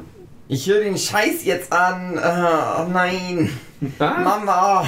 Ich 0.47 0.67
höre 0.67 0.81
den 0.81 0.97
Scheiß 0.97 1.45
jetzt 1.45 1.71
an. 1.71 2.17
Ah, 2.17 2.83
oh 2.83 2.89
nein. 2.91 3.49
Mama, 3.99 4.87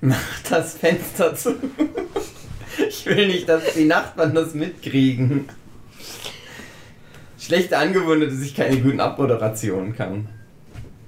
mach 0.00 0.42
das 0.48 0.74
Fenster 0.74 1.34
zu. 1.34 1.54
Ich 2.88 3.04
will 3.06 3.26
nicht, 3.26 3.48
dass 3.48 3.74
die 3.74 3.86
Nachbarn 3.86 4.34
das 4.34 4.54
mitkriegen. 4.54 5.48
Schlechte 7.38 7.76
Angewohnheit, 7.76 8.30
dass 8.30 8.40
ich 8.40 8.54
keine 8.54 8.76
guten 8.76 9.00
Abmoderationen 9.00 9.96
kann. 9.96 10.28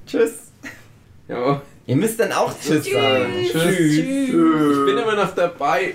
Tschüss. 0.06 0.32
Ja. 1.28 1.62
Ihr 1.86 1.96
müsst 1.96 2.18
dann 2.18 2.32
auch 2.32 2.52
Tschüss, 2.58 2.84
sagen. 2.90 3.32
Tschüss. 3.50 3.98
Ich 3.98 4.34
bin 4.34 4.98
immer 4.98 5.14
noch 5.14 5.34
dabei, 5.34 5.94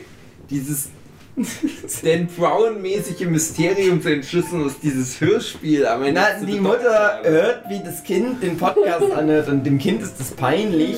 dieses 0.50 0.90
Dan 2.04 2.28
Brown-mäßige 2.28 3.26
Mysterium 3.28 4.02
zu 4.02 4.12
entschlüsseln, 4.12 4.66
was 4.66 4.80
dieses 4.80 5.22
Hörspiel 5.22 5.86
am 5.86 6.04
Ende 6.04 6.20
Na, 6.40 6.46
die 6.46 6.60
Mutter 6.60 6.94
hat. 7.20 7.24
hört, 7.26 7.70
wie 7.70 7.80
das 7.84 8.04
Kind 8.04 8.42
den 8.42 8.58
Podcast 8.58 9.12
anhört 9.16 9.48
und 9.50 9.64
dem 9.64 9.78
Kind 9.78 10.02
ist 10.02 10.20
das 10.20 10.32
peinlich. 10.32 10.98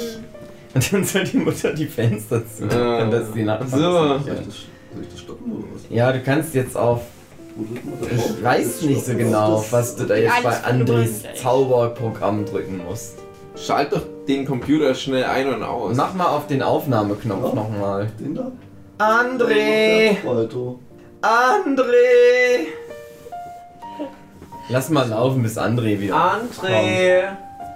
Und 0.74 0.94
dann 0.94 1.04
soll 1.04 1.24
die 1.26 1.38
Mutter 1.38 1.74
die 1.74 1.88
Fenster 1.88 2.42
zu. 2.48 2.70
Ah, 2.70 3.04
Und 3.04 3.12
das 3.12 3.32
die 3.34 3.44
Nachbarn 3.44 3.70
so. 3.70 3.78
Soll 3.80 4.18
ich 4.18 4.26
das, 4.26 4.36
soll 4.36 5.04
ich 5.04 5.10
das 5.10 5.20
stoppen 5.20 5.52
oder 5.52 5.64
was? 5.74 5.82
Ja, 5.90 6.12
du 6.14 6.20
kannst 6.22 6.54
jetzt 6.56 6.78
auf. 6.78 7.02
Wo 7.56 7.66
drückt 7.66 7.86
man 7.86 8.00
da 8.00 8.16
drauf? 8.16 8.30
Ich 8.38 8.44
weiß 8.44 8.82
nicht 8.84 9.06
so 9.06 9.14
genau, 9.16 9.66
was 9.72 9.96
du 9.96 10.06
da 10.06 10.16
jetzt 10.16 10.44
bei 10.44 10.64
Andres. 10.64 11.24
Zauberprogramm 11.42 12.46
drücken 12.46 12.80
musst. 12.88 13.16
Schalt 13.58 13.92
doch 13.92 14.04
den 14.28 14.46
Computer 14.46 14.94
schnell 14.96 15.26
ein 15.26 15.54
und 15.54 15.64
aus. 15.64 15.98
Mach 15.98 16.14
mal 16.14 16.28
auf 16.28 16.48
den 16.48 16.62
Aufnahmeknopf 16.62 17.44
Ja. 17.50 17.56
nochmal. 17.56 18.08
Den 18.20 18.36
da? 18.36 18.52
André! 19.00 20.18
André! 21.22 22.68
Lass 24.68 24.89
mal 24.89 25.08
laufen, 25.08 25.41
bis 25.41 25.58
André 25.58 25.97
wieder. 26.02 26.16
André! 26.16 27.30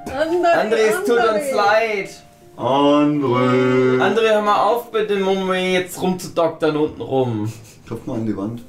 André, 0.05 0.79
es 0.89 1.05
tut 1.05 1.17
uns 1.17 1.51
leid. 1.55 2.09
André! 2.57 4.01
André, 4.01 4.33
hör 4.33 4.41
mal 4.41 4.63
auf, 4.63 4.91
bitte, 4.91 5.15
Mummi, 5.15 5.75
jetzt 5.75 6.01
rumzudoktern 6.01 6.75
unten 6.75 7.01
rum. 7.01 7.53
Klopf 7.87 8.05
mal 8.05 8.15
an 8.15 8.25
die 8.25 8.35
Wand. 8.35 8.61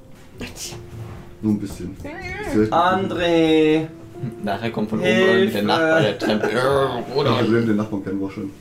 Nur 1.43 1.55
ein 1.55 1.59
bisschen. 1.59 1.97
André! 2.71 3.89
Nachher 4.45 4.71
kommt 4.71 4.91
von 4.91 5.01
oben 5.01 5.09
Hilfe. 5.09 5.55
der 5.55 5.63
Nachbar, 5.65 6.01
der 6.03 6.19
Kein 6.19 6.41
Oder? 7.17 7.33
Problem, 7.33 7.67
den 7.67 7.77
Nachbarn 7.77 8.05
kennen 8.05 8.21
wir 8.21 8.31
schon. 8.31 8.53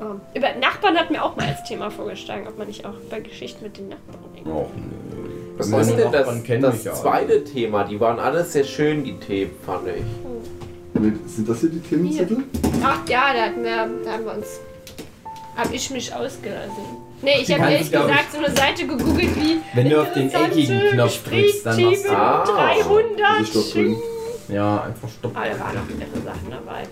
Ähm, 0.00 0.20
Über 0.34 0.54
Nachbarn 0.60 0.96
hat 0.96 1.10
mir 1.10 1.22
auch 1.24 1.36
mal 1.36 1.46
als 1.46 1.64
Thema 1.64 1.90
vorgeschlagen, 1.90 2.46
ob 2.46 2.58
man 2.58 2.66
nicht 2.66 2.84
auch 2.84 2.94
bei 3.10 3.20
Geschichten 3.20 3.64
mit 3.64 3.78
den 3.78 3.88
Nachbarn 3.88 4.26
nö. 4.44 5.26
Was 5.56 5.68
ist 5.68 5.96
denn 5.96 6.12
das, 6.12 6.74
das 6.74 6.84
ja 6.84 6.92
alle. 6.92 7.00
zweite 7.00 7.44
Thema? 7.44 7.84
Die 7.84 7.98
waren 7.98 8.18
alle 8.18 8.44
sehr 8.44 8.64
schön, 8.64 9.04
die 9.04 9.16
Themen, 9.18 9.52
fand 9.64 9.88
ich. 9.88 10.04
Sind 11.26 11.48
das 11.48 11.60
hier 11.60 11.70
die 11.70 11.80
Themenzettel? 11.80 12.44
Ach 12.82 13.00
ja, 13.08 13.32
da, 13.34 13.40
hatten 13.40 13.62
wir, 13.62 13.88
da 14.04 14.12
haben 14.12 14.24
wir 14.24 14.34
uns. 14.34 14.60
Hab 15.56 15.72
ich 15.72 15.90
mich 15.90 16.14
ausgelassen. 16.14 16.84
Nee, 17.22 17.40
ich 17.40 17.50
habe 17.52 17.72
ehrlich 17.72 17.90
gesagt 17.90 18.32
so 18.32 18.38
eine 18.38 18.54
Seite 18.54 18.86
gegoogelt 18.86 19.34
wie. 19.36 19.58
Wenn 19.74 19.88
du 19.88 20.02
auf 20.02 20.12
den 20.12 20.30
eckigen 20.30 20.80
Knopf 20.92 21.24
drückst, 21.24 21.64
dann 21.64 21.82
machst 21.82 22.04
du. 22.04 22.10
Ah. 22.10 22.44
300. 22.44 23.38
Also 23.38 23.50
Stopp 23.50 23.72
drücken. 23.72 23.96
Ja, 24.48 24.82
einfach 24.82 25.08
stopp. 25.08 25.32
Ah, 25.34 25.44
da 25.44 25.58
waren 25.58 25.74
noch 25.74 25.96
mehrere 25.96 26.22
Sachen 26.22 26.50
dabei. 26.50 26.82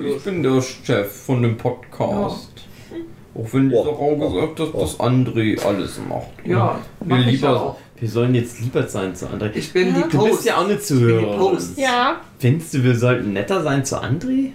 Genau, 0.00 0.16
ich 0.16 0.22
bin 0.22 0.42
der 0.42 0.62
Chef 0.62 1.12
von 1.26 1.42
dem 1.42 1.56
Podcast. 1.56 2.52
Auch 3.34 3.46
wenn 3.52 3.68
dieser 3.68 3.82
Raum 3.84 4.18
gesagt 4.20 4.60
hat, 4.60 4.74
dass 4.82 4.98
André 4.98 5.60
alles 5.64 6.00
macht. 6.08 6.26
Ja, 6.44 6.78
wir, 7.00 7.16
mach 7.16 7.26
ich 7.26 7.32
lieber, 7.32 7.60
auch. 7.62 7.76
wir 7.98 8.08
sollen 8.08 8.34
jetzt 8.34 8.60
lieber 8.60 8.86
sein 8.88 9.14
zu 9.14 9.26
André. 9.26 9.50
Ich 9.54 9.72
bin 9.72 9.88
Ja. 9.94 10.02
die 10.02 10.16
Du 10.16 10.24
bist 10.24 10.30
Post. 10.36 10.44
ja 10.46 10.56
auch 10.56 10.64
eine 10.64 10.72
Ich 10.74 10.78
bin 10.88 10.98
die 10.98 11.00
Zuhörerin. 11.04 11.38
Post. 11.38 11.78
Ja, 11.78 12.20
Findest 12.38 12.74
du, 12.74 12.82
wir 12.82 12.96
sollten 12.96 13.32
netter 13.32 13.62
sein 13.62 13.84
zu 13.84 13.96
André? 14.02 14.50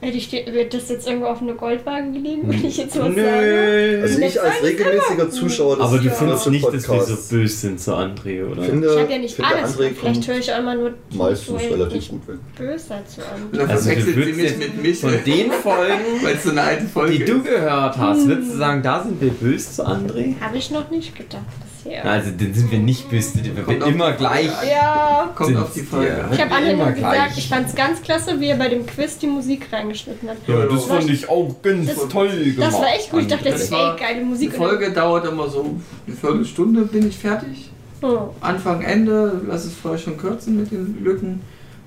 Hätte 0.00 0.16
ich 0.16 0.28
dir- 0.30 0.46
wird 0.52 0.72
das 0.74 0.88
jetzt 0.88 1.06
irgendwo 1.06 1.26
auf 1.26 1.40
eine 1.42 1.54
Goldwaage 1.54 2.12
gelegen, 2.12 2.42
wenn 2.46 2.64
ich 2.64 2.76
jetzt 2.78 2.98
was 2.98 3.06
sage? 3.06 3.16
Nö. 3.16 3.98
Also 4.02 4.20
ich 4.20 4.40
als 4.42 4.62
regelmäßiger 4.62 5.30
Zuschauer 5.30 5.76
des 5.76 5.84
Aber 5.84 5.98
du 5.98 6.04
des 6.08 6.18
findest 6.18 6.46
nicht, 6.50 6.64
dass 6.66 6.88
wir 6.90 7.02
so 7.02 7.16
böse 7.36 7.56
sind 7.56 7.80
zu 7.80 7.92
André, 7.94 8.44
oder? 8.50 8.62
finde, 8.62 8.88
Ich 8.92 8.98
habe 9.00 9.12
ja 9.12 9.18
nicht 9.18 9.40
alles. 9.44 9.70
André 9.70 9.76
Vielleicht 9.76 10.00
kommt 10.00 10.28
höre 10.28 10.38
ich 10.38 10.52
auch 10.54 10.58
immer 10.58 10.74
nur 10.74 10.92
meistens 11.14 11.60
relativ 11.62 11.92
nicht 11.94 12.10
gut 12.10 12.28
weg. 12.28 12.36
böse 12.56 12.84
zu 13.06 13.20
Und 13.20 13.60
an. 13.60 13.68
dann 13.68 13.70
Also 13.70 13.90
du 13.90 14.16
würdest 14.16 14.58
mit 14.58 14.82
mich, 14.82 15.00
Von 15.00 15.10
den 15.26 15.52
Folgen, 15.52 16.04
weil 16.22 16.34
es 16.36 16.44
so 16.44 16.50
eine 16.50 16.62
alte 16.62 16.84
Folge 16.86 17.18
die 17.18 17.24
du 17.24 17.42
gehört 17.42 17.96
hast, 17.98 18.26
würdest 18.26 18.52
du 18.52 18.56
sagen, 18.56 18.82
da 18.82 19.02
sind 19.02 19.20
wir 19.20 19.30
böse 19.30 19.70
zu 19.72 19.86
André? 19.86 20.34
Habe 20.40 20.56
ich 20.58 20.70
noch 20.70 20.90
nicht 20.90 21.14
gedacht 21.16 21.42
bisher. 21.84 22.04
Also, 22.04 22.30
dann 22.38 22.54
sind 22.54 22.70
wir 22.70 22.78
nicht 22.78 23.08
böse, 23.10 23.42
wir 23.44 23.54
Kommt 23.62 23.68
sind 23.68 23.82
auf 23.82 23.88
immer 23.90 24.10
die 24.12 24.16
gleich. 24.18 24.50
Ja. 24.70 25.30
Kommt 25.34 25.56
auf 25.56 25.72
die 25.72 25.80
Folge. 25.80 26.24
Ich 26.32 26.40
habe 26.40 26.50
immer 26.68 26.84
nur 26.84 26.92
gesagt, 26.92 27.14
gleich. 27.14 27.38
ich 27.38 27.48
fand's 27.48 27.74
ganz 27.74 28.02
klasse, 28.02 28.40
wie 28.40 28.46
er 28.48 28.56
bei 28.56 28.68
dem 28.68 28.86
Quiz 28.86 29.18
die 29.18 29.26
Musik 29.26 29.68
reingeschnitten 29.72 30.28
hat. 30.28 30.36
Ja, 30.46 30.66
das 30.66 30.84
fand 30.84 31.10
ich 31.10 31.28
auch 31.28 31.54
ganz 31.62 31.86
Das- 31.88 32.08
toll 32.08 32.28
gemacht. 32.28 32.58
Das 32.72 32.74
war 32.80 32.88
echt 32.94 33.10
gut. 33.10 33.22
Ich 33.22 33.26
dachte, 33.28 33.44
das 33.44 33.52
Das 33.54 33.62
ist 33.62 33.72
ey, 33.72 33.96
geile 33.98 34.18
Die 34.20 34.24
Musik. 34.24 34.54
Folge 34.54 34.92
dauert 34.92 35.26
immer 35.26 35.48
so 35.48 35.76
eine 36.06 36.16
Viertelstunde, 36.16 36.82
bin 36.82 37.08
ich 37.08 37.18
fertig. 37.18 37.70
Oh. 38.02 38.30
Anfang, 38.40 38.80
Ende, 38.82 39.42
lass 39.46 39.64
es 39.66 39.74
vorher 39.74 39.98
schon 39.98 40.16
kürzen 40.16 40.56
mit 40.58 40.70
den 40.70 41.02
Lücken. 41.04 41.42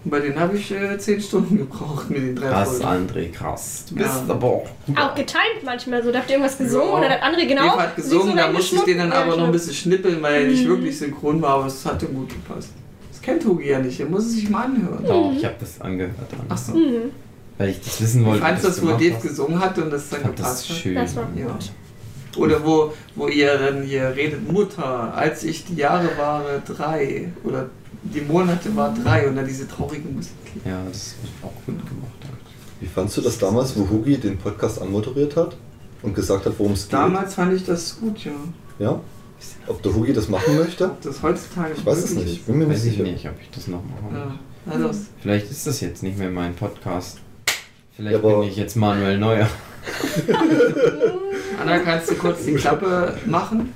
Und 0.06 0.12
bei 0.12 0.20
denen 0.20 0.38
habe 0.40 0.58
ich 0.58 0.70
äh, 0.72 0.98
zehn 0.98 1.22
Stunden 1.22 1.58
gebraucht 1.58 2.10
mit 2.10 2.22
den 2.22 2.36
drei 2.36 2.50
Krass, 2.50 2.82
Folgen. 2.82 3.08
André, 3.10 3.32
krass. 3.32 3.86
Du 3.90 3.96
bist 3.96 4.10
Ja. 4.28 4.34
aber 4.34 4.48
auch. 4.48 4.68
Auch 4.98 5.16
getimed 5.16 5.64
manchmal 5.64 6.04
so. 6.04 6.12
Da 6.12 6.20
habt 6.20 6.30
ihr 6.30 6.36
irgendwas 6.36 6.58
gesungen 6.58 6.94
Ja. 6.96 7.02
dann 7.02 7.12
hat 7.12 7.22
andere 7.24 7.48
genau. 7.48 7.64
Eva 7.76 7.82
hat 7.84 7.96
gesungen, 7.96 8.32
so 8.32 8.36
da 8.36 8.52
musste 8.52 8.76
ich 8.76 8.82
den 8.84 8.98
dann 8.98 9.12
aber 9.14 9.38
noch 9.38 9.46
ein 9.46 9.52
bisschen 9.54 9.74
schnippeln, 9.74 10.22
weil 10.22 10.44
er 10.44 10.48
nicht 10.50 10.66
Mhm. 10.66 10.70
wirklich 10.70 10.98
synchron 11.00 11.42
war, 11.42 11.52
aber 11.60 11.68
es 11.68 11.86
hat 11.86 12.02
ihm 12.04 12.14
gut 12.16 12.30
gepasst. 12.30 12.70
Das 13.12 13.22
kennt 13.22 13.46
Hugi 13.46 13.70
ja 13.70 13.80
nicht, 13.80 13.98
er 14.00 14.08
muss 14.08 14.26
es 14.26 14.34
sich 14.34 14.50
mal 14.50 14.66
anhören. 14.66 15.06
Doch, 15.08 15.32
ich 15.38 15.46
habe 15.46 15.56
das 15.60 15.80
angehört. 15.80 16.14
Dann, 16.32 16.40
Ach 16.50 16.58
so. 16.58 16.74
Mhm. 16.74 17.12
Weil 17.58 17.70
ich 17.70 17.80
das 17.82 18.02
wissen 18.02 18.22
Ich 18.22 18.28
wollte. 18.28 18.42
fand 18.42 18.60
wie 18.62 18.68
das, 18.68 18.82
wo 18.82 18.88
Dave 18.88 19.14
hast. 19.14 19.22
gesungen 19.22 19.60
hat 19.60 19.78
und 19.78 19.90
das 19.94 20.10
dann 20.10 20.20
Ich 20.20 20.26
fand 20.26 20.40
das 20.40 20.46
gepasst 20.48 20.70
hat. 20.70 20.76
schön. 20.78 20.96
Das 20.96 21.16
war 21.16 21.28
Ja. 21.38 21.46
gut. 21.46 21.72
Oder 22.36 22.66
wo, 22.66 22.92
wo 23.16 23.28
ihr 23.28 23.58
dann 23.58 23.84
hier 23.84 24.12
redet, 24.16 24.52
Mutter, 24.52 25.14
als 25.16 25.44
ich 25.44 25.66
die 25.66 25.76
Jahre 25.76 26.10
war 26.18 26.44
drei 26.66 27.32
oder 27.44 27.70
die 28.04 28.22
Monate 28.22 28.76
war 28.76 28.94
drei 28.94 29.28
und 29.28 29.36
dann 29.36 29.48
diese 29.48 29.68
traurige 29.68 30.08
Musik. 30.10 30.34
Ja, 30.66 30.82
das 30.88 31.16
wird 31.22 31.34
auch 31.44 31.56
gut 31.66 31.78
gemacht. 31.88 32.12
Wie 32.80 32.88
fandst 32.88 33.16
du 33.18 33.22
das 33.22 33.38
damals, 33.38 33.76
wo 33.78 33.90
Hugi 33.90 34.18
den 34.18 34.38
Podcast 34.38 34.82
anmoderiert 34.82 35.36
hat 35.38 35.56
und 36.02 36.14
gesagt 36.14 36.46
hat, 36.46 36.54
worum 36.58 36.74
es 36.74 36.84
geht? 36.84 36.94
Damals 36.94 37.36
fand 37.36 37.54
ich 37.54 37.64
das 37.66 37.98
gut, 38.00 38.26
ja. 38.26 38.32
Ja? 38.80 39.00
Ob 39.68 39.82
der 39.82 39.94
Hugi 39.94 40.14
das 40.14 40.28
machen 40.30 40.58
möchte? 40.58 40.86
Ob 40.86 41.02
das 41.02 41.22
heutzutage 41.22 41.74
Ich 41.78 41.86
weiß 41.86 41.98
es 42.04 42.16
nicht. 42.16 42.46
Bin 42.46 42.58
mir 42.58 42.66
nicht 42.66 42.78
Weiß 42.78 42.86
ich 42.86 42.92
sicher. 42.94 43.04
nicht, 43.04 43.26
ob 43.28 43.36
ich 43.42 43.50
das 43.52 43.68
noch 43.68 43.82
mache. 43.84 44.16
Ja, 44.16 44.36
na 44.66 44.76
los. 44.76 44.98
Vielleicht 45.22 45.50
ist 45.52 45.66
das 45.68 45.80
jetzt 45.82 46.04
nicht 46.04 46.18
mehr 46.18 46.30
mein 46.30 46.56
Podcast. 46.56 47.20
Vielleicht 47.96 48.14
Ja, 48.14 48.20
aber- 48.20 48.40
bin 48.42 48.50
ich 48.50 48.58
jetzt 48.58 48.76
Manuel 48.76 49.18
Neuer. 49.18 49.48
Anna, 51.62 51.80
kannst 51.80 52.10
du 52.12 52.16
kurz 52.16 52.46
die 52.46 52.54
Klappe 52.56 53.18
machen? 53.26 53.74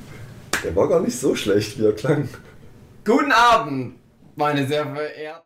Der 0.63 0.75
war 0.75 0.87
gar 0.87 1.01
nicht 1.01 1.17
so 1.17 1.35
schlecht, 1.35 1.77
wie 1.79 1.85
er 1.85 1.93
klang. 1.93 2.27
Guten 3.05 3.31
Abend, 3.31 3.95
meine 4.37 4.65
sehr 4.67 4.85
verehrten. 4.85 5.43